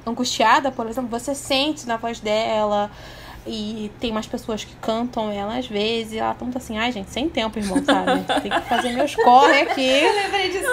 angustiada, 0.07 0.71
por 0.73 0.87
exemplo, 0.87 1.11
você 1.11 1.35
sente 1.35 1.87
na 1.87 1.97
voz 1.97 2.21
dela. 2.21 2.91
E 3.45 3.91
tem 3.99 4.13
umas 4.13 4.27
pessoas 4.27 4.63
que 4.63 4.75
cantam 4.77 5.29
ela 5.31 5.57
às 5.59 5.67
vezes. 5.67 6.13
E 6.13 6.19
ela 6.19 6.33
tá 6.33 6.45
muito 6.45 6.59
assim, 6.59 6.79
ai 6.79 6.93
gente, 6.93 7.11
sem 7.11 7.29
tempo, 7.29 7.59
irmão, 7.59 7.85
sabe? 7.85 8.25
Tem 8.41 8.53
que 8.53 8.61
fazer 8.69 8.91
meus 8.91 9.17
corre 9.17 9.63
aqui, 9.63 9.81
Eu 10.01 10.15
lembrei 10.15 10.49
disso. 10.51 10.71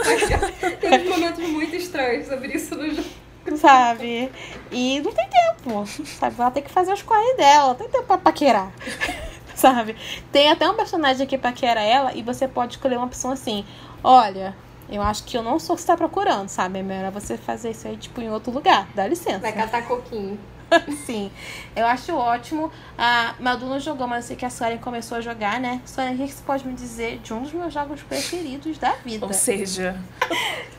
Tem 0.79 1.01
uns 1.01 1.09
momentos 1.09 1.49
muito 1.49 1.75
estranhos 1.75 2.27
sobre 2.27 2.53
isso 2.53 2.75
no 2.75 2.87
jogo. 2.93 3.09
sabe? 3.57 4.31
E 4.71 5.01
não 5.01 5.11
tem 5.11 5.27
tempo, 5.27 5.83
sabe? 6.05 6.35
Ela 6.37 6.51
tem 6.51 6.61
que 6.61 6.69
fazer 6.69 6.93
os 6.93 7.01
corre 7.01 7.33
dela, 7.37 7.69
não 7.69 7.75
tem 7.75 7.89
tempo 7.89 8.05
pra 8.05 8.17
paquerar. 8.19 8.71
Sabe? 9.55 9.93
Tem 10.31 10.49
até 10.49 10.69
um 10.69 10.73
personagem 10.73 11.25
aqui 11.25 11.37
pra 11.37 11.51
paquera 11.51 11.81
ela 11.81 12.13
e 12.15 12.21
você 12.21 12.47
pode 12.47 12.75
escolher 12.75 12.95
uma 12.95 13.07
opção 13.07 13.29
assim: 13.31 13.65
olha, 14.01 14.55
eu 14.91 15.01
acho 15.01 15.23
que 15.23 15.37
eu 15.37 15.43
não 15.43 15.59
sou 15.59 15.73
o 15.73 15.75
que 15.75 15.81
você 15.81 15.87
tá 15.87 15.97
procurando, 15.97 16.49
sabe? 16.49 16.79
É 16.79 16.83
melhor 16.83 17.11
você 17.11 17.37
fazer 17.37 17.71
isso 17.71 17.87
aí, 17.87 17.97
tipo, 17.97 18.21
em 18.21 18.29
outro 18.29 18.51
lugar. 18.51 18.87
Dá 18.95 19.07
licença. 19.07 19.39
Vai 19.39 19.53
catar 19.53 19.87
coquinho. 19.87 20.39
Sim, 21.05 21.31
eu 21.75 21.85
acho 21.85 22.13
ótimo. 22.15 22.71
A 22.97 23.35
Madu 23.39 23.65
não 23.65 23.79
jogou, 23.79 24.07
mas 24.07 24.25
eu 24.25 24.27
sei 24.29 24.35
que 24.35 24.45
a 24.45 24.49
Suelen 24.49 24.77
começou 24.77 25.17
a 25.17 25.21
jogar, 25.21 25.59
né? 25.59 25.81
Suelen, 25.85 26.13
o 26.13 26.17
que 26.17 26.31
você 26.31 26.43
pode 26.43 26.67
me 26.67 26.73
dizer 26.73 27.19
de 27.19 27.33
um 27.33 27.41
dos 27.41 27.51
meus 27.51 27.73
jogos 27.73 28.01
preferidos 28.03 28.77
da 28.77 28.91
vida? 28.93 29.25
Ou 29.25 29.33
seja, 29.33 29.99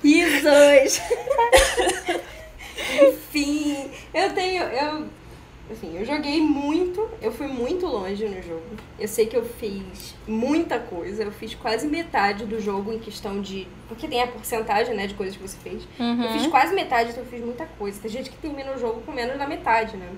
Risos! 0.02 1.00
Enfim, 3.08 3.90
eu 4.14 4.32
tenho. 4.32 4.62
Eu, 4.64 5.08
enfim, 5.70 5.96
eu 5.96 6.04
joguei 6.04 6.40
muito, 6.40 7.08
eu 7.22 7.30
fui 7.30 7.46
muito 7.46 7.86
longe 7.86 8.26
no 8.26 8.42
jogo. 8.42 8.64
Eu 8.98 9.06
sei 9.06 9.26
que 9.26 9.36
eu 9.36 9.44
fiz 9.44 10.16
muita 10.26 10.80
coisa, 10.80 11.22
eu 11.22 11.30
fiz 11.30 11.54
quase 11.54 11.86
metade 11.86 12.44
do 12.44 12.60
jogo 12.60 12.92
em 12.92 12.98
questão 12.98 13.40
de. 13.40 13.68
Porque 13.86 14.08
tem 14.08 14.20
a 14.20 14.26
porcentagem, 14.26 14.94
né, 14.94 15.06
de 15.06 15.14
coisas 15.14 15.36
que 15.36 15.42
você 15.42 15.56
fez. 15.58 15.86
Uhum. 15.98 16.24
Eu 16.24 16.30
fiz 16.32 16.46
quase 16.48 16.74
metade, 16.74 17.10
então 17.10 17.22
eu 17.22 17.28
fiz 17.30 17.40
muita 17.40 17.66
coisa. 17.78 18.00
Tem 18.00 18.10
gente 18.10 18.30
que 18.30 18.36
termina 18.38 18.72
o 18.72 18.78
jogo 18.78 19.00
com 19.02 19.12
menos 19.12 19.38
da 19.38 19.46
metade, 19.46 19.96
né? 19.96 20.08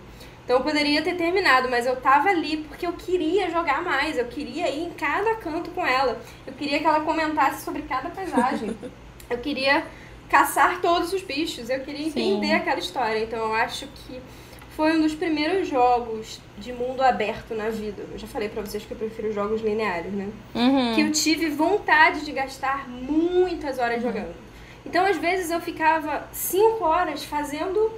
Então 0.44 0.56
eu 0.56 0.62
poderia 0.62 1.02
ter 1.02 1.14
terminado, 1.16 1.68
mas 1.68 1.86
eu 1.86 1.96
tava 1.96 2.30
ali 2.30 2.56
porque 2.68 2.86
eu 2.86 2.92
queria 2.94 3.50
jogar 3.50 3.82
mais, 3.82 4.18
eu 4.18 4.24
queria 4.24 4.68
ir 4.70 4.84
em 4.84 4.90
cada 4.90 5.34
canto 5.36 5.70
com 5.70 5.86
ela. 5.86 6.20
Eu 6.46 6.52
queria 6.54 6.78
que 6.78 6.86
ela 6.86 7.00
comentasse 7.00 7.62
sobre 7.62 7.82
cada 7.82 8.08
paisagem. 8.08 8.74
eu 9.28 9.38
queria 9.38 9.84
caçar 10.28 10.80
todos 10.80 11.12
os 11.12 11.22
bichos, 11.22 11.68
eu 11.68 11.80
queria 11.80 12.10
Sim. 12.10 12.32
entender 12.32 12.54
aquela 12.54 12.78
história. 12.78 13.22
Então 13.22 13.38
eu 13.38 13.54
acho 13.54 13.86
que 13.86 14.20
foi 14.76 14.96
um 14.96 15.02
dos 15.02 15.14
primeiros 15.14 15.68
jogos 15.68 16.40
de 16.58 16.72
mundo 16.72 17.02
aberto 17.02 17.54
na 17.54 17.68
vida. 17.68 18.04
Eu 18.10 18.18
já 18.18 18.26
falei 18.26 18.48
pra 18.48 18.62
vocês 18.62 18.84
que 18.84 18.92
eu 18.92 18.96
prefiro 18.96 19.32
jogos 19.32 19.60
lineares, 19.60 20.12
né? 20.12 20.28
Uhum. 20.54 20.94
que 20.94 21.00
eu 21.02 21.12
tive 21.12 21.48
vontade 21.50 22.24
de 22.24 22.32
gastar 22.32 22.88
muitas 22.88 23.78
horas 23.78 24.02
jogando. 24.02 24.34
Então, 24.84 25.04
às 25.04 25.16
vezes, 25.16 25.50
eu 25.50 25.60
ficava 25.60 26.26
cinco 26.32 26.84
horas 26.84 27.24
fazendo 27.24 27.92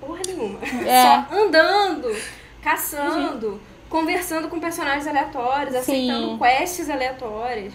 porra 0.00 0.20
nenhuma. 0.26 0.58
É. 0.86 1.02
Só 1.02 1.34
andando, 1.34 2.14
caçando, 2.62 3.60
conversando 3.88 4.48
com 4.48 4.60
personagens 4.60 5.06
aleatórios, 5.06 5.72
Sim. 5.84 6.10
aceitando 6.10 6.38
quests 6.38 6.90
aleatórias. 6.90 7.72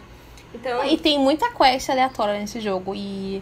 Então, 0.54 0.86
E 0.86 0.98
tem 0.98 1.18
muita 1.18 1.50
quest 1.52 1.90
aleatória 1.90 2.40
nesse 2.40 2.60
jogo. 2.60 2.94
E 2.94 3.42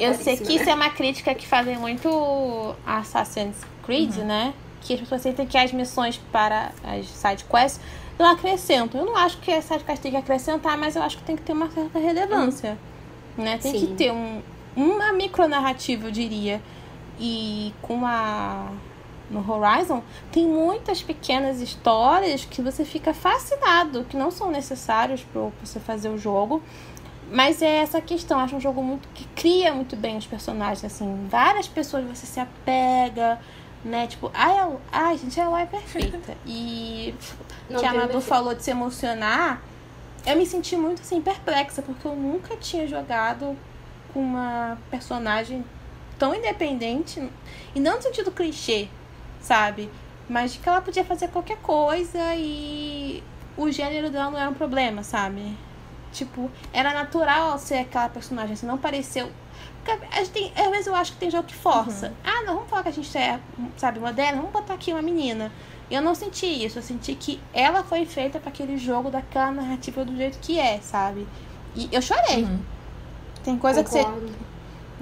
eu 0.00 0.14
sei 0.14 0.36
que 0.36 0.54
isso 0.54 0.68
é 0.68 0.74
uma 0.74 0.90
crítica 0.90 1.34
que 1.34 1.46
fazem 1.46 1.76
muito 1.76 2.74
a 2.86 2.98
Assassin's 2.98 3.56
Creed, 3.84 4.16
né? 4.18 4.54
Que 4.80 4.94
as 4.94 5.00
pessoas 5.00 5.22
sentem 5.22 5.46
que 5.46 5.56
as 5.56 5.72
missões 5.72 6.20
para 6.30 6.72
as 6.84 7.06
side 7.06 7.44
quests 7.44 7.80
não 8.18 8.30
acrescentam. 8.30 9.00
Eu 9.00 9.06
não 9.06 9.16
acho 9.16 9.38
que 9.38 9.50
a 9.50 9.62
side 9.62 9.84
quest 9.84 10.02
tem 10.02 10.12
que 10.12 10.16
acrescentar, 10.16 10.76
mas 10.76 10.96
eu 10.96 11.02
acho 11.02 11.18
que 11.18 11.24
tem 11.24 11.36
que 11.36 11.42
ter 11.42 11.52
uma 11.52 11.70
certa 11.70 11.98
relevância. 11.98 12.78
Né? 13.36 13.58
Tem 13.58 13.72
Sim. 13.72 13.86
que 13.86 13.94
ter 13.94 14.12
um, 14.12 14.42
uma 14.76 15.12
micronarrativa, 15.12 16.08
eu 16.08 16.10
diria. 16.10 16.60
E 17.18 17.72
com 17.82 18.04
a. 18.06 18.70
No 19.30 19.40
Horizon, 19.50 20.02
tem 20.30 20.46
muitas 20.46 21.02
pequenas 21.02 21.62
histórias 21.62 22.44
que 22.44 22.60
você 22.60 22.84
fica 22.84 23.14
fascinado, 23.14 24.04
que 24.04 24.14
não 24.14 24.30
são 24.30 24.50
necessários 24.50 25.22
para 25.22 25.48
você 25.64 25.80
fazer 25.80 26.10
o 26.10 26.18
jogo. 26.18 26.62
Mas 27.32 27.62
é 27.62 27.78
essa 27.78 27.98
questão, 28.00 28.38
acho 28.38 28.56
um 28.56 28.60
jogo 28.60 28.82
muito 28.82 29.08
que 29.14 29.24
cria 29.28 29.72
muito 29.72 29.96
bem 29.96 30.18
os 30.18 30.26
personagens, 30.26 30.84
assim, 30.84 31.26
várias 31.30 31.66
pessoas 31.66 32.04
você 32.04 32.26
se 32.26 32.38
apega, 32.38 33.40
né? 33.82 34.06
Tipo, 34.06 34.30
ai, 34.34 34.58
a, 34.58 34.70
ai 34.92 35.16
gente, 35.16 35.40
a 35.40 35.44
Ela 35.44 35.62
é 35.62 35.66
perfeita. 35.66 36.36
E 36.46 37.14
Não 37.70 37.80
que 37.80 37.86
a 37.86 37.94
Madu 37.94 38.20
falou 38.20 38.54
de 38.54 38.62
se 38.62 38.70
emocionar, 38.70 39.62
eu 40.26 40.36
me 40.36 40.44
senti 40.44 40.76
muito 40.76 41.00
assim, 41.00 41.22
perplexa, 41.22 41.80
porque 41.80 42.06
eu 42.06 42.14
nunca 42.14 42.54
tinha 42.56 42.86
jogado 42.86 43.56
com 44.12 44.20
uma 44.20 44.76
personagem 44.90 45.64
tão 46.18 46.34
independente, 46.34 47.26
e 47.74 47.80
não 47.80 47.96
no 47.96 48.02
sentido 48.02 48.30
clichê, 48.30 48.88
sabe? 49.40 49.90
Mas 50.28 50.52
de 50.52 50.58
que 50.58 50.68
ela 50.68 50.82
podia 50.82 51.04
fazer 51.04 51.28
qualquer 51.28 51.56
coisa 51.58 52.34
e 52.36 53.22
o 53.56 53.70
gênero 53.70 54.10
dela 54.10 54.30
não 54.30 54.38
era 54.38 54.50
um 54.50 54.54
problema, 54.54 55.02
sabe? 55.02 55.56
Tipo, 56.12 56.50
era 56.72 56.92
natural 56.92 57.58
ser 57.58 57.78
aquela 57.78 58.08
personagem, 58.08 58.52
assim, 58.52 58.66
não 58.66 58.78
pareceu. 58.78 59.30
A 60.12 60.16
gente 60.18 60.30
tem, 60.30 60.52
às 60.56 60.70
vezes 60.70 60.86
eu 60.86 60.94
acho 60.94 61.12
que 61.12 61.18
tem 61.18 61.30
jogo 61.30 61.48
que 61.48 61.54
força. 61.54 62.12
Ah, 62.22 62.42
não, 62.44 62.54
vamos 62.54 62.70
falar 62.70 62.84
que 62.84 62.90
a 62.90 62.92
gente 62.92 63.18
é, 63.18 63.40
sabe, 63.76 63.98
moderna, 63.98 64.36
vamos 64.36 64.52
botar 64.52 64.74
aqui 64.74 64.92
uma 64.92 65.02
menina. 65.02 65.50
Eu 65.90 66.00
não 66.00 66.14
senti 66.14 66.46
isso, 66.46 66.78
eu 66.78 66.82
senti 66.82 67.14
que 67.14 67.40
ela 67.52 67.82
foi 67.82 68.06
feita 68.06 68.38
para 68.38 68.50
aquele 68.50 68.78
jogo 68.78 69.10
daquela 69.10 69.50
narrativa 69.50 70.04
do 70.04 70.16
jeito 70.16 70.38
que 70.38 70.58
é, 70.58 70.80
sabe? 70.80 71.26
E 71.74 71.88
eu 71.90 72.00
chorei. 72.00 72.44
Uhum. 72.44 72.60
Tem 73.42 73.58
coisa 73.58 73.82
que 73.82 73.90
você 73.90 74.04
Concordo. 74.04 74.51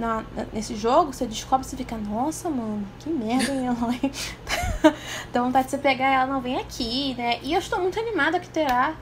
Na, 0.01 0.23
nesse 0.51 0.75
jogo, 0.75 1.13
você 1.13 1.27
descobre, 1.27 1.65
você 1.65 1.77
fica, 1.77 1.95
nossa, 1.95 2.49
mano, 2.49 2.83
que 2.97 3.07
merda, 3.07 3.53
hein, 3.53 3.67
Eloy? 3.67 4.11
Dá 5.31 5.43
vontade 5.43 5.65
de 5.65 5.71
você 5.71 5.77
pegar 5.77 6.07
ela, 6.07 6.25
não 6.25 6.41
vem 6.41 6.57
aqui, 6.57 7.13
né? 7.13 7.39
E 7.43 7.53
eu 7.53 7.59
estou 7.59 7.79
muito 7.79 7.99
animada 7.99 8.39
que 8.39 8.49
terá 8.49 8.95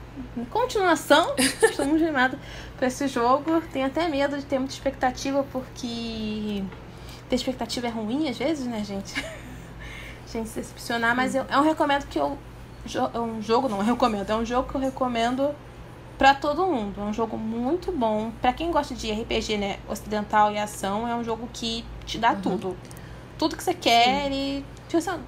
continuação. 0.50 1.34
estou 1.38 1.86
muito 1.86 2.04
animada 2.04 2.38
pra 2.76 2.88
esse 2.88 3.08
jogo. 3.08 3.62
Tenho 3.72 3.86
até 3.86 4.06
medo 4.08 4.36
de 4.36 4.44
ter 4.44 4.58
muita 4.58 4.74
expectativa, 4.74 5.42
porque 5.50 6.62
ter 7.30 7.36
expectativa 7.36 7.86
é 7.86 7.90
ruim 7.90 8.28
às 8.28 8.36
vezes, 8.36 8.66
né, 8.66 8.84
gente? 8.84 9.14
gente 10.30 10.50
se 10.50 10.60
decepcionar, 10.60 11.16
mas 11.16 11.34
eu, 11.34 11.46
é 11.48 11.58
um 11.58 11.62
recomendo 11.62 12.06
que 12.08 12.18
eu. 12.18 12.36
É 13.14 13.18
um 13.18 13.40
jogo, 13.40 13.70
não, 13.70 13.78
eu 13.78 13.84
recomendo. 13.84 14.28
É 14.28 14.36
um 14.36 14.44
jogo 14.44 14.68
que 14.68 14.74
eu 14.74 14.80
recomendo 14.80 15.54
pra 16.20 16.34
todo 16.34 16.66
mundo. 16.66 17.00
É 17.00 17.04
um 17.04 17.14
jogo 17.14 17.38
muito 17.38 17.90
bom. 17.90 18.30
Pra 18.42 18.52
quem 18.52 18.70
gosta 18.70 18.94
de 18.94 19.10
RPG, 19.10 19.56
né, 19.56 19.78
ocidental 19.88 20.52
e 20.52 20.58
ação, 20.58 21.08
é 21.08 21.16
um 21.16 21.24
jogo 21.24 21.48
que 21.50 21.82
te 22.04 22.18
dá 22.18 22.34
tudo. 22.34 22.76
Tudo 23.38 23.56
que 23.56 23.64
você 23.64 23.72
quer 23.72 24.30
e. 24.30 24.62
tipo 24.86 24.98
assim, 24.98 25.18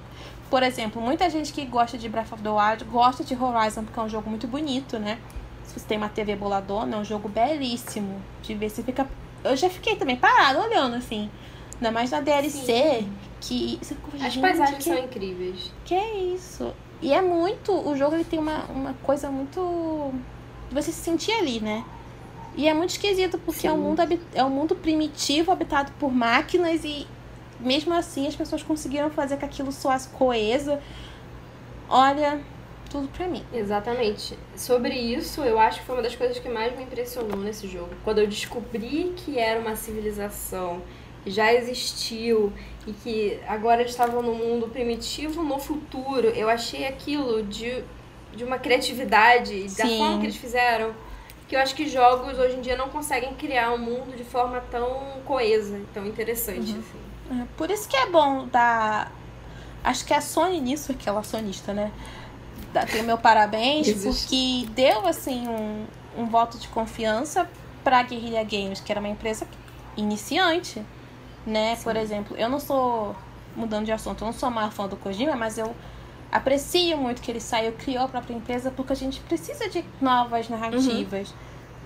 Por 0.51 0.61
exemplo, 0.61 1.01
muita 1.01 1.27
gente 1.31 1.51
que 1.51 1.65
gosta 1.65 1.97
de 1.97 2.07
Breath 2.07 2.31
of 2.31 2.43
the 2.43 2.49
Wild 2.49 2.83
gosta 2.85 3.23
de 3.23 3.33
Horizon 3.33 3.85
porque 3.85 3.99
é 3.99 4.03
um 4.03 4.07
jogo 4.07 4.29
muito 4.29 4.45
bonito, 4.45 4.99
né? 4.99 5.17
Se 5.63 5.79
você 5.79 5.87
tem 5.87 5.97
uma 5.97 6.09
TV 6.09 6.35
boladona, 6.35 6.95
é 6.95 6.99
um 6.99 7.03
jogo 7.03 7.27
belíssimo. 7.27 8.21
De 8.43 8.53
ver, 8.53 8.69
você 8.69 8.83
fica. 8.83 9.07
Eu 9.43 9.57
já 9.57 9.71
fiquei 9.71 9.95
também 9.95 10.15
parada 10.15 10.61
olhando, 10.61 10.95
assim. 10.95 11.27
Ainda 11.77 11.89
mais 11.89 12.11
na 12.11 12.21
DLC, 12.21 13.03
que. 13.41 13.79
Você 13.81 13.95
fica, 13.95 14.27
As 14.27 14.37
paisagens 14.37 14.77
que 14.77 14.83
são 14.83 14.97
incríveis. 14.99 15.71
que 15.83 15.95
é 15.95 16.17
isso? 16.35 16.71
E 17.01 17.11
é 17.11 17.21
muito. 17.21 17.73
O 17.73 17.97
jogo 17.97 18.13
ele 18.13 18.23
tem 18.23 18.37
uma, 18.37 18.65
uma 18.65 18.93
coisa 19.01 19.31
muito. 19.31 20.13
Você 20.73 20.91
se 20.91 21.01
sentir 21.01 21.31
ali, 21.33 21.59
né? 21.59 21.83
E 22.55 22.67
é 22.67 22.73
muito 22.73 22.91
esquisito, 22.91 23.39
porque 23.39 23.65
é 23.65 23.71
um, 23.71 23.77
mundo, 23.77 24.01
é 24.33 24.43
um 24.43 24.49
mundo 24.49 24.75
primitivo, 24.75 25.51
habitado 25.51 25.91
por 25.99 26.11
máquinas, 26.11 26.83
e 26.83 27.07
mesmo 27.59 27.93
assim 27.93 28.27
as 28.27 28.35
pessoas 28.35 28.61
conseguiram 28.61 29.09
fazer 29.09 29.37
que 29.37 29.45
aquilo 29.45 29.71
soasse 29.71 30.09
coeso. 30.09 30.77
Olha, 31.89 32.39
tudo 32.89 33.07
pra 33.07 33.27
mim. 33.27 33.43
Exatamente. 33.51 34.37
Sobre 34.55 34.93
isso, 34.93 35.41
eu 35.41 35.57
acho 35.57 35.79
que 35.79 35.85
foi 35.85 35.95
uma 35.95 36.03
das 36.03 36.15
coisas 36.15 36.37
que 36.37 36.47
mais 36.47 36.77
me 36.77 36.83
impressionou 36.83 37.39
nesse 37.39 37.67
jogo. 37.67 37.89
Quando 38.03 38.19
eu 38.19 38.27
descobri 38.27 39.13
que 39.17 39.39
era 39.39 39.59
uma 39.59 39.75
civilização 39.75 40.81
que 41.23 41.31
já 41.31 41.51
existiu 41.53 42.53
e 42.85 42.93
que 42.93 43.39
agora 43.47 43.81
estavam 43.81 44.21
no 44.21 44.35
mundo 44.35 44.67
primitivo 44.67 45.41
no 45.41 45.57
futuro, 45.57 46.27
eu 46.27 46.49
achei 46.49 46.85
aquilo 46.85 47.41
de, 47.41 47.83
de 48.35 48.43
uma 48.43 48.57
criatividade, 48.57 49.63
da 49.69 49.85
Sim. 49.87 49.97
forma 49.97 50.19
que 50.19 50.25
eles 50.25 50.35
fizeram, 50.37 50.93
que 51.47 51.55
eu 51.55 51.59
acho 51.59 51.75
que 51.75 51.87
jogos 51.87 52.37
hoje 52.39 52.55
em 52.57 52.61
dia 52.61 52.75
não 52.75 52.89
conseguem 52.89 53.33
criar 53.35 53.71
um 53.73 53.77
mundo 53.77 54.15
de 54.15 54.23
forma 54.23 54.61
tão 54.71 55.21
coesa, 55.25 55.79
tão 55.93 56.05
interessante. 56.05 56.71
assim. 56.71 57.41
É, 57.41 57.45
Por 57.57 57.69
isso 57.69 57.87
que 57.87 57.95
é 57.95 58.07
bom 58.09 58.47
dar. 58.47 59.11
Acho 59.83 60.05
que 60.05 60.13
a 60.13 60.21
Sony 60.21 60.61
nisso, 60.61 60.93
que 60.93 61.07
ela 61.07 61.19
é 61.19 61.23
sonista, 61.23 61.73
né? 61.73 61.91
Dá- 62.71 62.85
Tem 62.85 63.01
o 63.01 63.03
meu 63.03 63.17
parabéns, 63.17 63.91
porque 64.03 64.65
deu 64.71 65.05
assim 65.07 65.47
um, 65.47 65.85
um 66.17 66.25
voto 66.27 66.57
de 66.57 66.67
confiança 66.69 67.49
pra 67.83 68.01
Guerrilla 68.01 68.43
Games, 68.43 68.79
que 68.79 68.91
era 68.91 68.99
uma 68.99 69.09
empresa 69.09 69.45
iniciante, 69.97 70.81
né? 71.45 71.75
Por 71.83 71.95
exemplo, 71.95 72.35
eu 72.37 72.49
não 72.49 72.59
sou, 72.59 73.15
mudando 73.55 73.85
de 73.85 73.91
assunto, 73.91 74.21
eu 74.23 74.27
não 74.27 74.33
sou 74.33 74.49
uma 74.49 74.71
fã 74.71 74.87
do 74.87 74.95
Kojima, 74.95 75.35
mas 75.35 75.57
eu 75.57 75.75
aprecio 76.33 76.97
muito 76.97 77.21
que 77.21 77.29
ele 77.29 77.39
saiu, 77.39 77.71
criou 77.73 78.05
a 78.05 78.07
própria 78.07 78.33
empresa, 78.33 78.71
porque 78.71 78.91
a 78.91 78.95
gente 78.95 79.19
precisa 79.21 79.69
de 79.69 79.85
novas 80.01 80.49
narrativas. 80.49 81.33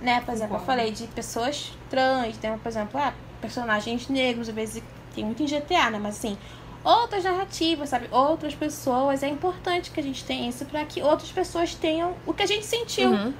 Né? 0.02 0.22
Por 0.22 0.34
exemplo, 0.34 0.56
eu 0.56 0.62
falei 0.62 0.92
de 0.92 1.06
pessoas 1.08 1.74
trans, 1.90 2.40
né? 2.40 2.58
Por 2.62 2.70
exemplo, 2.70 3.00
ah, 3.00 3.14
personagens 3.42 4.08
negros, 4.08 4.48
às 4.48 4.56
vezes 4.56 4.82
tem 5.14 5.26
muito 5.26 5.44
em 5.44 5.48
GTA, 5.48 5.90
né? 5.90 6.00
Mas 6.00 6.18
assim, 6.18 6.38
outras 6.82 7.26
narrativas, 7.26 7.90
sabe? 7.90 8.08
Outras 8.10 8.56
pessoas. 8.56 9.22
É 9.22 9.28
importante 9.28 9.92
que 9.92 10.00
a 10.00 10.04
gente 10.04 10.24
tenha 10.24 10.48
isso 10.48 10.66
para 10.66 10.86
que 10.86 11.02
outras 11.02 11.32
pessoas 11.32 11.76
tenham 11.76 12.16
o 12.26 12.34
que 12.34 12.44
a 12.44 12.48
gente 12.48 12.66
sentiu. 12.66 13.10
Uhum. 13.10 13.34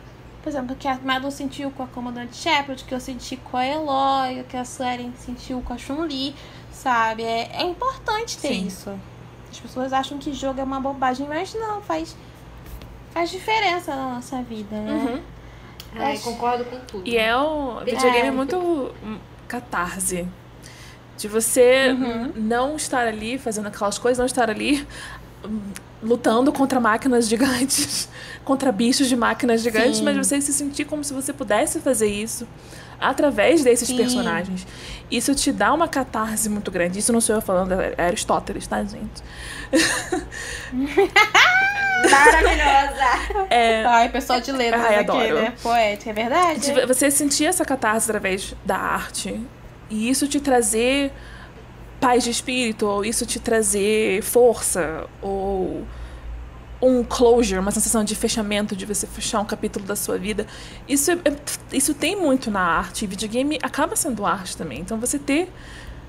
Por 0.44 0.50
exemplo, 0.50 0.74
o 0.74 0.76
que 0.76 0.88
a 0.88 0.96
Madu 0.98 1.32
sentiu 1.32 1.72
com 1.72 1.84
a 1.84 1.88
Comandante 1.88 2.36
Shepard, 2.36 2.84
o 2.84 2.86
que 2.86 2.94
eu 2.94 3.00
senti 3.00 3.38
com 3.38 3.56
a 3.56 3.66
Eloy, 3.66 4.42
o 4.42 4.44
que 4.44 4.58
a 4.58 4.66
Suelen 4.66 5.14
sentiu 5.18 5.62
com 5.62 5.74
a 5.74 5.78
Chun-Li, 5.78 6.36
sabe? 6.72 7.24
É, 7.24 7.50
é 7.54 7.64
importante 7.64 8.38
ter 8.38 8.50
Sim. 8.50 8.68
isso. 8.68 9.00
As 9.58 9.62
pessoas 9.62 9.92
acham 9.92 10.20
que 10.20 10.32
jogo 10.34 10.60
é 10.62 10.64
uma 10.64 10.80
bobagem, 10.80 11.26
mas 11.28 11.52
não, 11.56 11.82
faz, 11.82 12.16
faz 13.12 13.32
diferença 13.32 13.96
na 13.96 14.14
nossa 14.16 14.40
vida, 14.44 14.76
né? 14.76 14.92
Uhum. 14.92 15.22
Ai, 15.96 16.14
Acho- 16.14 16.24
concordo 16.26 16.64
com 16.66 16.78
tudo. 16.82 17.08
E 17.10 17.18
é 17.18 17.36
um 17.36 17.84
videogame 17.84 18.28
É. 18.28 18.32
muito 18.32 18.94
catarse. 19.48 20.28
De 21.18 21.28
você 21.28 21.90
Uhum. 21.90 22.34
não 22.36 22.76
estar 22.76 23.08
ali 23.08 23.40
fazendo 23.40 23.66
aquelas 23.68 23.98
coisas, 23.98 24.20
não 24.20 24.28
estar 24.28 24.48
ali 24.52 24.86
hum, 25.44 25.60
lutando 26.04 26.52
contra 26.54 26.80
máquinas 26.80 27.28
gigantes, 27.28 28.08
contra 28.46 28.72
bichos 28.72 29.08
de 29.08 29.16
máquinas 29.16 29.62
gigantes, 29.64 29.98
Sim. 29.98 30.04
mas 30.04 30.16
você 30.18 30.40
se 30.40 30.54
sentir 30.54 30.86
como 30.86 31.04
se 31.04 31.14
você 31.16 31.34
pudesse 31.34 31.80
fazer 31.80 32.08
isso 32.08 32.48
através 33.00 33.64
desses 33.64 33.88
Sim. 33.88 33.98
personagens. 33.98 34.66
Isso 35.10 35.34
te 35.34 35.52
dá 35.52 35.74
uma 35.74 35.88
catarse 35.88 36.50
muito 36.50 36.70
grande. 36.70 37.00
Isso 37.00 37.14
não 37.14 37.22
sou 37.22 37.36
eu 37.36 37.42
falando, 37.42 37.74
é 37.74 37.94
Aristóteles, 37.98 38.68
tá, 38.68 38.84
gente? 38.84 39.24
Maravilhosa! 42.10 43.48
É, 43.50 43.84
Ai, 43.86 44.10
pessoal 44.10 44.40
de 44.42 44.52
letras 44.52 44.84
Ai, 44.84 44.96
aqui, 44.96 45.12
adoro. 45.12 45.36
né? 45.36 45.54
Poética, 45.62 46.10
é 46.10 46.14
verdade? 46.14 46.60
de 46.74 46.86
você 46.86 47.10
sentir 47.10 47.46
essa 47.46 47.66
catarse 47.66 48.10
através 48.10 48.54
da 48.66 48.78
arte 48.78 49.40
e 49.90 50.10
isso 50.10 50.28
te 50.28 50.40
trazer 50.40 51.12
paz 52.00 52.24
de 52.24 52.30
espírito, 52.30 52.86
ou 52.86 53.04
isso 53.04 53.26
te 53.26 53.40
trazer 53.40 54.22
força, 54.22 55.06
ou 55.22 55.86
um 56.82 57.04
closure, 57.04 57.60
uma 57.60 57.72
sensação 57.72 58.04
de 58.04 58.14
fechamento, 58.16 58.76
de 58.76 58.86
você 58.86 59.08
fechar 59.08 59.40
um 59.40 59.46
capítulo 59.46 59.86
da 59.86 59.96
sua 59.96 60.18
vida. 60.18 60.46
Isso, 60.88 61.10
é- 61.12 61.16
é- 61.26 61.36
isso 61.76 61.94
tem 61.94 62.16
muito 62.16 62.52
na 62.52 62.62
arte. 62.62 63.06
E 63.06 63.08
videogame 63.08 63.58
acaba 63.64 63.96
sendo 63.96 64.26
arte 64.26 64.56
também. 64.56 64.80
Então 64.82 65.00
você 65.00 65.18
ter 65.18 65.52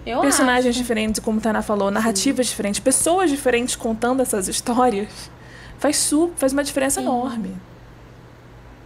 Eu 0.05 0.21
personagens 0.21 0.75
acho. 0.75 0.79
diferentes, 0.79 1.21
como 1.21 1.39
a 1.39 1.43
Tana 1.43 1.63
falou, 1.63 1.91
narrativas 1.91 2.47
diferentes, 2.47 2.81
pessoas 2.81 3.31
diferentes 3.31 3.77
contando 3.77 4.21
essas 4.21 4.47
histórias, 4.49 5.31
faz, 5.79 5.97
su 5.97 6.33
faz 6.37 6.53
uma 6.53 6.63
diferença 6.65 7.01
Sim. 7.01 7.07
enorme. 7.07 7.57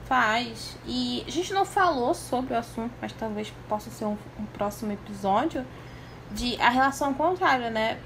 Faz. 0.08 0.76
E 0.86 1.24
a 1.26 1.30
gente 1.30 1.52
não 1.54 1.64
falou 1.64 2.12
sobre 2.14 2.54
o 2.54 2.58
assunto, 2.58 2.92
mas 3.00 3.12
talvez 3.12 3.52
possa 3.68 3.90
ser 3.90 4.04
um, 4.04 4.16
um 4.38 4.44
próximo 4.52 4.92
episódio. 4.92 5.64
De 6.30 6.58
a 6.60 6.70
relação 6.70 7.12
contrária, 7.12 7.70
né? 7.70 7.98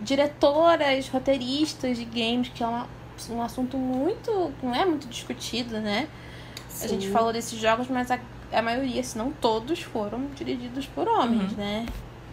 Diretoras, 0.00 1.08
roteiristas 1.08 1.96
de 1.96 2.04
games, 2.04 2.50
que 2.54 2.62
é 2.62 2.66
uma 2.66 2.86
um 3.30 3.42
assunto 3.42 3.76
muito. 3.76 4.52
não 4.62 4.74
é 4.74 4.84
muito 4.84 5.06
discutido, 5.08 5.80
né? 5.80 6.08
Sim. 6.68 6.84
A 6.84 6.88
gente 6.88 7.08
falou 7.10 7.32
desses 7.32 7.58
jogos, 7.58 7.88
mas 7.88 8.10
a, 8.10 8.18
a 8.52 8.60
maioria, 8.62 9.02
se 9.02 9.16
não 9.16 9.30
todos, 9.32 9.80
foram 9.82 10.26
dirigidos 10.34 10.86
por 10.86 11.08
homens, 11.08 11.52
Uhum. 11.52 11.58
né? 11.58 11.86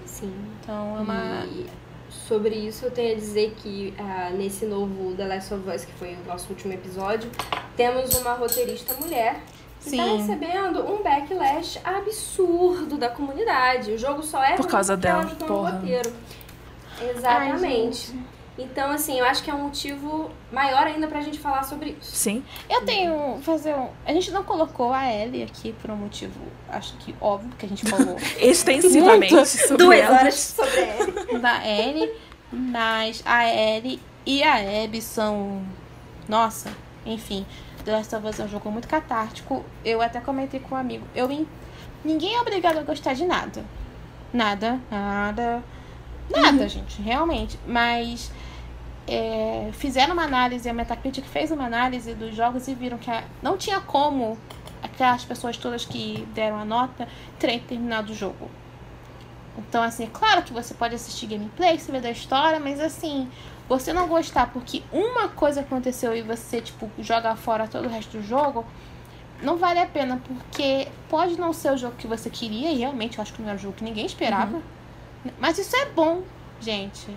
Sim. 0.06 0.34
Então 0.62 0.98
é 0.98 1.02
uma. 1.02 1.46
E 1.46 1.66
sobre 2.10 2.56
isso 2.56 2.86
eu 2.86 2.92
tenho 2.92 3.14
a 3.14 3.16
dizer 3.16 3.54
que 3.58 3.94
ah, 3.98 4.30
nesse 4.32 4.66
novo 4.66 5.14
The 5.16 5.26
Last 5.28 5.54
of 5.54 5.70
Us, 5.70 5.86
que 5.86 5.92
foi 5.94 6.14
o 6.14 6.28
nosso 6.28 6.50
último 6.50 6.74
episódio, 6.74 7.30
temos 7.76 8.14
uma 8.16 8.34
roteirista 8.34 8.94
mulher 8.96 9.42
que 9.82 9.90
está 9.90 10.04
Sim. 10.04 10.18
recebendo 10.18 10.80
um 10.86 11.02
backlash 11.02 11.80
absurdo 11.84 12.98
da 12.98 13.10
comunidade. 13.10 13.92
O 13.92 13.98
jogo 13.98 14.22
só 14.24 14.44
é 14.44 14.56
Por 14.56 14.68
causa 14.68 14.96
dela, 14.96 15.24
ela 15.24 15.36
porra. 15.36 15.72
roteiro. 15.72 16.14
Ai, 17.00 17.10
Exatamente. 17.10 17.62
gente. 18.08 18.20
Então, 18.58 18.92
assim, 18.92 19.20
eu 19.20 19.26
acho 19.26 19.42
que 19.44 19.50
é 19.50 19.54
um 19.54 19.64
motivo 19.64 20.30
maior 20.52 20.86
ainda 20.86 21.08
pra 21.08 21.22
gente 21.22 21.40
falar 21.40 21.64
sobre 21.64 21.98
isso. 22.00 22.16
Sim. 22.16 22.44
Eu 22.70 22.86
tenho. 22.86 23.40
fazer 23.42 23.74
um. 23.76 23.90
A 24.06 24.14
gente 24.14 24.32
não 24.32 24.44
colocou 24.44 24.94
a 24.94 25.12
Ellie 25.12 25.44
aqui 25.44 25.74
por 25.82 25.90
um 25.90 25.96
motivo, 25.96 26.40
acho 26.70 26.96
que 26.98 27.16
óbvio, 27.20 27.52
que 27.58 27.66
a 27.66 27.70
gente 27.70 27.86
falou 27.90 28.16
Extensivamente 28.40 29.34
Muito. 29.34 29.48
sobre 29.48 29.78
Duas 29.78 30.00
ela. 30.00 30.18
horas 30.20 30.36
sobre 30.56 30.82
ele. 30.82 31.40
da 31.40 31.68
Ellie, 31.68 32.12
mas 32.52 33.24
a 33.26 33.48
Ellie 33.48 34.00
e 34.26 34.44
a 34.44 34.84
Abby 34.84 35.02
são. 35.02 35.64
Nossa, 36.28 36.72
enfim. 37.06 37.46
The 37.84 37.92
Last 37.92 38.16
of 38.16 38.26
Us 38.28 38.40
é 38.40 38.44
um 38.44 38.48
jogo 38.48 38.72
muito 38.72 38.88
catártico. 38.88 39.66
Eu 39.84 40.02
até 40.02 40.22
comentei 40.22 40.60
com 40.60 40.76
um 40.76 40.78
amigo. 40.78 41.06
Eu 41.14 41.28
Ninguém 42.04 42.36
é 42.36 42.42
obrigado 42.42 42.78
a 42.78 42.84
gostar 42.84 43.14
de 43.14 43.26
nada. 43.26 43.64
Nada, 44.32 44.80
nada. 44.92 45.64
Nada, 46.42 46.68
gente, 46.68 47.02
realmente. 47.02 47.60
Mas 47.68 48.32
é, 49.08 49.70
fizeram 49.74 50.14
uma 50.14 50.24
análise, 50.24 50.68
a 50.70 50.74
Metacritic 50.74 51.26
fez 51.26 51.52
uma 51.52 51.66
análise 51.66 52.14
dos 52.14 52.36
jogos 52.36 52.68
e 52.68 52.74
viram 52.74 52.98
que 52.98 53.12
a- 53.12 53.24
não 53.42 53.58
tinha 53.58 53.80
como 53.82 54.38
aquelas 54.82 55.24
pessoas 55.26 55.58
todas 55.58 55.86
que 55.86 56.28
deram 56.34 56.58
a 56.58 56.66
nota 56.66 57.08
terem 57.40 57.60
terminado 57.60 58.12
o 58.12 58.16
jogo. 58.16 58.50
Então, 59.58 59.84
assim, 59.84 60.06
é 60.06 60.10
claro 60.12 60.42
que 60.42 60.52
você 60.52 60.74
pode 60.74 60.96
assistir 60.96 61.28
gameplay, 61.28 61.78
saber 61.80 62.02
da 62.02 62.10
história, 62.10 62.60
mas 62.60 62.80
assim, 62.80 63.30
você 63.70 63.94
não 63.94 64.08
gostar 64.08 64.48
porque 64.52 64.82
uma 64.92 65.30
coisa 65.30 65.62
aconteceu 65.62 66.16
e 66.16 66.22
você, 66.22 66.60
tipo, 66.60 66.90
joga 67.00 67.36
fora 67.36 67.68
todo 67.68 67.86
o 67.86 67.90
resto 67.90 68.18
do 68.18 68.24
jogo, 68.24 68.66
não 69.44 69.58
vale 69.58 69.80
a 69.80 69.86
pena, 69.86 70.20
porque 70.26 70.88
pode 71.10 71.40
não 71.40 71.54
ser 71.54 71.72
o 71.72 71.78
jogo 71.78 71.96
que 71.98 72.08
você 72.08 72.30
queria, 72.30 72.72
e 72.72 72.78
realmente 72.80 73.18
eu 73.18 73.22
acho 73.22 73.34
que 73.34 73.42
não 73.42 73.50
era 73.50 73.58
o 73.58 73.62
jogo 73.62 73.76
que 73.76 73.84
ninguém 73.84 74.06
esperava. 74.06 74.60
Mas 75.40 75.58
isso 75.58 75.76
é 75.76 75.86
bom, 75.86 76.24
gente. 76.60 77.08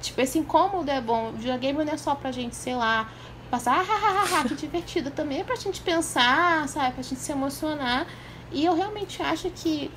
Tipo, 0.00 0.20
esse 0.20 0.38
incômodo 0.38 0.90
é 0.90 1.00
bom. 1.00 1.30
O 1.30 1.32
videogame 1.32 1.84
não 1.84 1.92
é 1.92 1.96
só 1.96 2.14
pra 2.14 2.30
gente, 2.30 2.54
sei 2.54 2.74
lá, 2.74 3.10
passar, 3.50 3.80
ah, 3.80 3.86
ah, 3.88 4.24
ah, 4.24 4.40
ah, 4.40 4.48
que 4.48 4.54
divertido. 4.54 5.10
Também 5.10 5.40
é 5.40 5.44
pra 5.44 5.56
gente 5.56 5.80
pensar, 5.80 6.68
sabe? 6.68 6.94
Pra 6.94 7.02
gente 7.02 7.20
se 7.20 7.32
emocionar. 7.32 8.06
E 8.52 8.64
eu 8.64 8.74
realmente 8.74 9.22
acho 9.22 9.50
que 9.50 9.90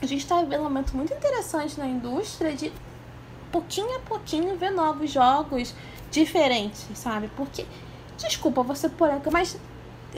a 0.00 0.06
gente 0.06 0.26
tá 0.26 0.40
vivendo 0.40 0.60
um 0.60 0.64
momento 0.64 0.96
muito 0.96 1.12
interessante 1.12 1.78
na 1.78 1.86
indústria 1.86 2.54
de 2.54 2.72
pouquinho 3.50 3.96
a 3.96 4.00
pouquinho 4.00 4.56
ver 4.56 4.70
novos 4.70 5.10
jogos 5.10 5.74
diferentes, 6.10 6.86
sabe? 6.94 7.30
Porque, 7.36 7.66
desculpa, 8.16 8.62
você 8.62 8.88
polêmica, 8.88 9.30
mas 9.30 9.58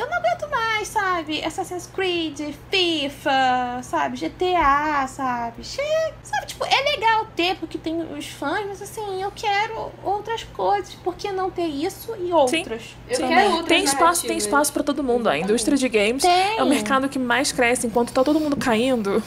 eu 0.01 0.09
não 0.09 0.17
aguento 0.17 0.51
mais, 0.51 0.89
sabe? 0.89 1.45
Assassin's 1.45 1.87
Creed, 1.87 2.41
FIFA, 2.71 3.81
sabe? 3.83 4.17
GTA, 4.17 5.07
sabe? 5.07 5.63
Chega, 5.63 6.15
sabe? 6.23 6.47
Tipo, 6.47 6.65
é 6.65 6.91
legal 6.91 7.27
ter 7.37 7.57
porque 7.57 7.77
tem 7.77 8.01
os 8.01 8.27
fãs, 8.27 8.65
mas 8.67 8.81
assim, 8.81 9.23
eu 9.23 9.31
quero 9.35 9.91
outras 10.03 10.43
coisas. 10.45 10.95
Por 10.95 11.15
que 11.15 11.31
não 11.31 11.51
ter 11.51 11.67
isso 11.67 12.15
e 12.19 12.33
outros? 12.33 12.97
Eu 13.09 13.17
Sim. 13.17 13.29
quero 13.29 13.51
outras 13.51 13.69
Tem 13.69 13.85
espaço, 13.85 14.27
tem 14.27 14.37
espaço 14.39 14.73
pra 14.73 14.83
todo 14.83 15.03
mundo. 15.05 15.29
A 15.29 15.39
indústria 15.39 15.77
de 15.77 15.89
games 15.89 16.23
Tem. 16.23 16.59
é 16.59 16.63
o 16.63 16.67
mercado 16.67 17.09
que 17.09 17.19
mais 17.19 17.53
cresce. 17.53 17.87
Enquanto 17.87 18.13
tá 18.13 18.25
todo 18.25 18.41
mundo 18.41 18.57
caindo, 18.57 19.23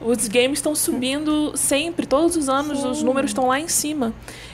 os 0.00 0.28
games 0.28 0.58
estão 0.58 0.74
subindo 0.74 1.56
sempre. 1.56 2.06
Todos 2.06 2.36
os 2.36 2.48
anos 2.48 2.80
Sim. 2.80 2.90
os 2.90 3.02
números 3.02 3.30
estão 3.30 3.46
lá 3.46 3.58
em 3.58 3.68
cima. 3.68 4.12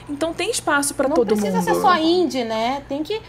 Então 0.09 0.33
tem 0.33 0.49
espaço 0.49 0.93
pra 0.93 1.07
não 1.07 1.15
todo 1.15 1.27
precisa 1.27 1.57
mundo. 1.57 1.63
ser 1.65 1.75
só 1.75 1.97
indie, 1.97 2.43
né? 2.43 2.83
Tem 2.87 3.03
que. 3.03 3.21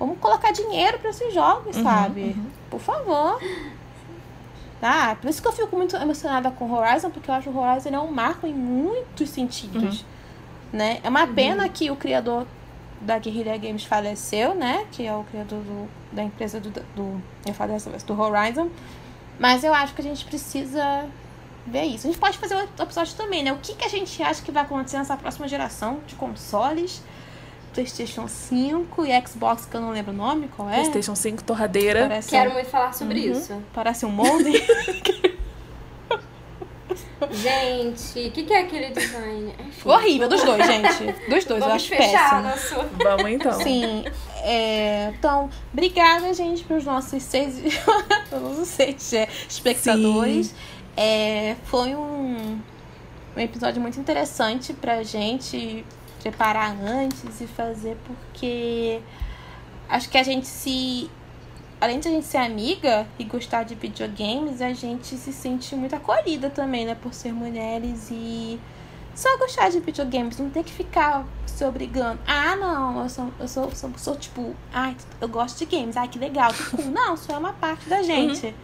Vamos 0.00 0.18
colocar 0.18 0.50
dinheiro 0.50 0.98
pra 0.98 1.10
esses 1.10 1.32
jogos, 1.32 1.76
Uhum, 1.76 1.82
sabe? 1.84 2.34
Por 2.68 2.80
favor. 2.80 3.38
Tá? 4.80 5.14
Por 5.20 5.28
isso 5.28 5.42
que 5.42 5.46
eu 5.48 5.52
fico 5.52 5.76
muito 5.76 5.94
emocionada 5.94 6.50
com 6.50 6.72
Horizon, 6.72 7.10
porque 7.10 7.30
eu 7.30 7.34
acho 7.34 7.50
que 7.50 7.56
o 7.56 7.60
Horizon 7.60 7.90
é 7.90 7.98
um 8.00 8.10
marco 8.10 8.46
em 8.46 8.54
muitos 8.54 9.28
sentidos. 9.28 10.04
Né? 10.72 11.00
É 11.04 11.08
uma 11.08 11.26
pena 11.26 11.68
que 11.68 11.90
o 11.90 11.96
criador 11.96 12.46
da 13.00 13.18
Guerrilla 13.18 13.56
Games 13.58 13.84
faleceu, 13.84 14.54
né? 14.54 14.86
Que 14.90 15.06
é 15.06 15.14
o 15.14 15.22
criador 15.24 15.60
do- 15.62 15.88
da 16.12 16.22
empresa 16.22 16.58
do, 16.60 16.70
do. 16.70 17.22
Eu 17.46 17.52
falei 17.52 17.74
dessa 17.74 17.90
vez, 17.90 18.02
do 18.02 18.18
Horizon. 18.18 18.68
Mas 19.38 19.64
eu 19.64 19.74
acho 19.74 19.94
que 19.94 20.00
a 20.00 20.04
gente 20.04 20.24
precisa 20.24 21.06
ver 21.66 21.84
isso. 21.84 22.06
A 22.06 22.10
gente 22.10 22.20
pode 22.20 22.38
fazer 22.38 22.54
outro 22.54 22.82
episódio 22.82 23.14
também, 23.16 23.42
né? 23.42 23.52
O 23.52 23.58
que, 23.58 23.74
que 23.74 23.84
a 23.84 23.88
gente 23.88 24.22
acha 24.22 24.40
que 24.42 24.50
vai 24.52 24.62
acontecer 24.62 24.96
nessa 24.98 25.16
próxima 25.16 25.46
geração 25.48 25.98
de 26.06 26.14
consoles? 26.14 27.02
PlayStation 27.72 28.26
5 28.28 29.06
e 29.06 29.26
Xbox, 29.26 29.64
que 29.66 29.76
eu 29.76 29.80
não 29.80 29.90
lembro 29.90 30.12
o 30.12 30.16
nome, 30.16 30.48
qual 30.56 30.68
é? 30.68 30.74
PlayStation 30.74 31.14
5, 31.14 31.44
torradeira. 31.44 32.02
Parece, 32.02 32.30
Quero 32.30 32.52
muito 32.52 32.68
falar 32.68 32.92
sobre 32.94 33.28
Uhum. 33.30 33.32
isso. 33.38 33.62
parece 33.72 34.04
um 34.06 34.10
molde. 34.10 34.52
Gente, 37.32 38.28
o 38.28 38.30
que, 38.32 38.42
que 38.44 38.52
é 38.52 38.60
aquele 38.62 38.90
design? 38.90 39.54
Enfim, 39.60 39.88
Horrível, 39.88 40.28
dos 40.28 40.42
dois, 40.42 40.66
gente. 40.66 41.04
Dos 41.28 41.44
dois, 41.44 41.48
eu 41.48 41.58
Vamos 41.60 41.74
acho 41.74 41.88
fechar 41.88 42.42
péssimo. 42.42 42.82
nosso... 42.82 42.90
Vamos 42.96 43.30
então. 43.30 43.52
Sim. 43.60 44.04
é, 44.42 45.12
então, 45.16 45.50
obrigada, 45.72 46.32
gente, 46.32 46.64
pros 46.64 46.84
nossos 46.84 47.22
seis, 47.22 47.60
pelos 48.30 48.42
nossos 48.48 48.68
seis 48.68 49.12
é, 49.12 49.28
espectadores. 49.48 50.54
É, 50.96 51.56
foi 51.64 51.94
um, 51.94 52.58
um 53.36 53.40
episódio 53.40 53.80
muito 53.82 54.00
interessante 54.00 54.72
pra 54.72 55.02
gente 55.02 55.84
preparar 56.20 56.76
antes 56.80 57.40
e 57.40 57.46
fazer, 57.46 57.96
porque 58.06 59.00
acho 59.88 60.08
que 60.08 60.18
a 60.18 60.22
gente 60.22 60.46
se. 60.46 61.10
Além 61.80 61.98
de 61.98 62.08
a 62.08 62.10
gente 62.10 62.26
ser 62.26 62.36
amiga 62.36 63.06
e 63.18 63.24
gostar 63.24 63.62
de 63.62 63.74
videogames, 63.74 64.60
a 64.60 64.72
gente 64.74 65.16
se 65.16 65.32
sente 65.32 65.74
muito 65.74 65.96
acolhida 65.96 66.50
também, 66.50 66.84
né? 66.84 66.94
Por 66.94 67.14
ser 67.14 67.32
mulheres 67.32 68.08
e 68.10 68.60
só 69.14 69.36
gostar 69.38 69.70
de 69.70 69.80
videogames, 69.80 70.38
não 70.38 70.50
tem 70.50 70.62
que 70.62 70.72
ficar 70.72 71.26
se 71.46 71.64
obrigando. 71.64 72.20
Ah, 72.26 72.54
não, 72.56 73.02
eu 73.02 73.08
sou, 73.08 73.32
eu 73.40 73.48
sou, 73.48 73.70
sou, 73.74 73.90
sou 73.96 74.16
tipo, 74.16 74.54
ai, 74.72 74.96
eu 75.20 75.28
gosto 75.28 75.58
de 75.58 75.64
games, 75.64 75.96
ai, 75.96 76.08
que 76.08 76.18
legal, 76.18 76.52
que 76.52 76.76
cool. 76.76 76.86
Não, 76.86 77.14
isso 77.14 77.30
é 77.32 77.36
uma 77.36 77.52
parte 77.52 77.88
da 77.88 78.02
gente. 78.02 78.54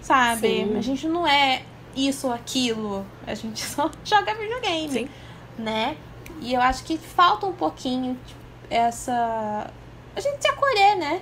Sabe? 0.00 0.48
Sim. 0.48 0.76
A 0.76 0.80
gente 0.82 1.08
não 1.08 1.26
é 1.26 1.62
isso 1.96 2.26
ou 2.26 2.32
aquilo. 2.32 3.06
A 3.26 3.34
gente 3.34 3.60
só 3.64 3.90
joga 4.04 4.34
videogame. 4.34 4.90
Sim. 4.90 5.08
Né? 5.56 5.96
E 6.40 6.54
eu 6.54 6.60
acho 6.60 6.84
que 6.84 6.98
falta 6.98 7.46
um 7.46 7.52
pouquinho 7.52 8.18
tipo, 8.26 8.40
essa. 8.70 9.70
A 10.16 10.20
gente 10.20 10.40
se 10.42 10.48
acolher, 10.48 10.96
né? 10.96 11.20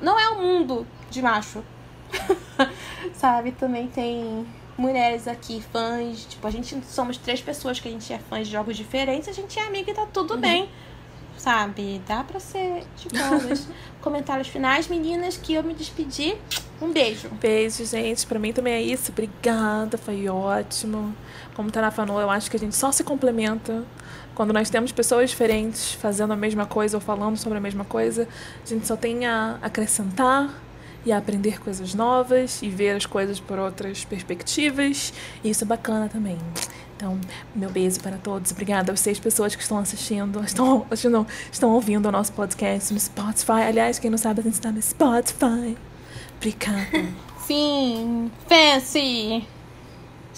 Não- 0.00 0.18
é 0.18 0.30
um 0.30 0.42
mundo 0.42 0.86
de 1.10 1.22
macho. 1.22 1.62
Sabe? 3.14 3.52
Também 3.52 3.88
tem 3.88 4.46
mulheres 4.76 5.26
aqui, 5.28 5.62
fãs. 5.72 6.24
Tipo, 6.24 6.46
a 6.46 6.50
gente 6.50 6.80
somos 6.86 7.16
três 7.16 7.40
pessoas 7.40 7.80
que 7.80 7.88
a 7.88 7.90
gente 7.90 8.12
é 8.12 8.18
fãs 8.18 8.46
de 8.46 8.52
jogos 8.52 8.76
diferentes, 8.76 9.28
a 9.28 9.32
gente 9.32 9.58
é 9.58 9.66
amiga 9.66 9.90
e 9.90 9.94
tá 9.94 10.06
tudo 10.06 10.36
bem. 10.36 10.68
Sabe? 11.36 12.02
Dá 12.06 12.24
pra 12.24 12.40
ser 12.40 12.84
de 12.96 13.08
boas. 13.16 13.68
Comentários 14.02 14.48
finais, 14.48 14.88
meninas, 14.88 15.36
que 15.36 15.54
eu 15.54 15.62
me 15.62 15.72
despedi. 15.74 16.36
Um 16.82 16.92
beijo. 16.92 17.28
Beijo, 17.30 17.84
gente. 17.84 18.26
Pra 18.26 18.38
mim 18.38 18.52
também 18.52 18.74
é 18.74 18.82
isso. 18.82 19.12
Obrigada, 19.12 19.96
foi 19.96 20.28
ótimo. 20.28 21.14
Como 21.58 21.72
tá 21.72 21.80
na 21.80 21.90
falou, 21.90 22.20
eu 22.20 22.30
acho 22.30 22.48
que 22.48 22.56
a 22.56 22.60
gente 22.60 22.76
só 22.76 22.92
se 22.92 23.02
complementa. 23.02 23.82
Quando 24.32 24.52
nós 24.52 24.70
temos 24.70 24.92
pessoas 24.92 25.30
diferentes 25.30 25.92
fazendo 25.92 26.32
a 26.32 26.36
mesma 26.36 26.66
coisa 26.66 26.96
ou 26.96 27.00
falando 27.00 27.36
sobre 27.36 27.58
a 27.58 27.60
mesma 27.60 27.84
coisa, 27.84 28.28
a 28.64 28.68
gente 28.68 28.86
só 28.86 28.94
tem 28.94 29.26
a 29.26 29.58
acrescentar 29.60 30.54
e 31.04 31.10
a 31.10 31.18
aprender 31.18 31.60
coisas 31.60 31.94
novas 31.94 32.62
e 32.62 32.68
ver 32.68 32.90
as 32.90 33.06
coisas 33.06 33.40
por 33.40 33.58
outras 33.58 34.04
perspectivas. 34.04 35.12
E 35.42 35.50
isso 35.50 35.64
é 35.64 35.66
bacana 35.66 36.08
também. 36.08 36.38
Então, 36.96 37.18
meu 37.56 37.70
beijo 37.70 37.98
para 37.98 38.18
todos. 38.18 38.52
Obrigada 38.52 38.92
às 38.92 39.00
seis 39.00 39.18
pessoas 39.18 39.56
que 39.56 39.62
estão 39.62 39.78
assistindo, 39.78 40.40
estão, 40.44 40.86
não, 41.10 41.26
estão 41.50 41.70
ouvindo 41.72 42.06
o 42.08 42.12
nosso 42.12 42.32
podcast 42.34 42.94
no 42.94 43.00
Spotify. 43.00 43.62
Aliás, 43.66 43.98
quem 43.98 44.12
não 44.12 44.18
sabe, 44.18 44.38
a 44.38 44.44
gente 44.44 44.54
está 44.54 44.70
no 44.70 44.80
Spotify. 44.80 45.76
Obrigada. 46.36 47.08
Sim, 47.44 48.30
Fancy. 48.48 49.57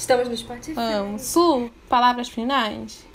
Estamos 0.01 0.31
no 0.31 0.35
Spotify. 0.35 0.73
Vamos. 0.73 1.21
Su, 1.21 1.71
palavras 1.87 2.31
finais? 2.31 3.07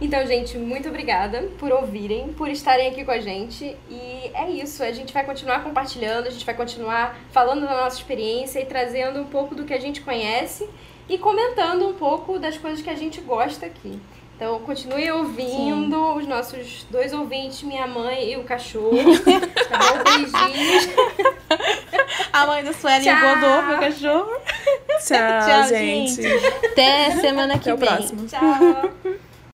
Então, 0.00 0.26
gente, 0.26 0.58
muito 0.58 0.88
obrigada 0.88 1.42
por 1.60 1.70
ouvirem, 1.70 2.32
por 2.32 2.48
estarem 2.48 2.88
aqui 2.88 3.04
com 3.04 3.12
a 3.12 3.20
gente. 3.20 3.76
E 3.88 4.30
é 4.34 4.50
isso, 4.50 4.82
a 4.82 4.90
gente 4.90 5.14
vai 5.14 5.24
continuar 5.24 5.62
compartilhando, 5.62 6.26
a 6.26 6.30
gente 6.30 6.44
vai 6.44 6.56
continuar 6.56 7.16
falando 7.30 7.60
da 7.60 7.84
nossa 7.84 7.98
experiência 7.98 8.58
e 8.58 8.66
trazendo 8.66 9.20
um 9.20 9.26
pouco 9.26 9.54
do 9.54 9.64
que 9.64 9.72
a 9.72 9.80
gente 9.80 10.00
conhece 10.00 10.68
e 11.08 11.16
comentando 11.18 11.88
um 11.88 11.94
pouco 11.94 12.36
das 12.36 12.58
coisas 12.58 12.82
que 12.82 12.90
a 12.90 12.96
gente 12.96 13.20
gosta 13.20 13.66
aqui. 13.66 14.00
Então 14.36 14.60
continue 14.60 15.10
ouvindo 15.10 15.96
Sim. 15.96 16.18
os 16.18 16.26
nossos 16.26 16.86
dois 16.90 17.14
ouvintes, 17.14 17.62
minha 17.62 17.86
mãe 17.86 18.32
e 18.32 18.36
o 18.36 18.44
cachorro. 18.44 18.92
tá 19.68 19.78
bom? 19.78 20.04
Beijinhos. 20.04 20.88
A 22.32 22.46
mãe 22.46 22.62
do 22.62 22.74
Sueli 22.74 23.08
engordou 23.08 23.62
meu 23.62 23.78
cachorro. 23.78 24.30
Tchau, 25.06 25.48
Tchau 25.48 25.68
gente. 25.68 26.22
gente. 26.22 26.46
Até 26.66 27.12
semana 27.12 27.58
que 27.58 27.70
Até 27.70 27.86
vem. 27.86 27.96
Próximo. 27.96 28.26
Tchau. 28.26 29.16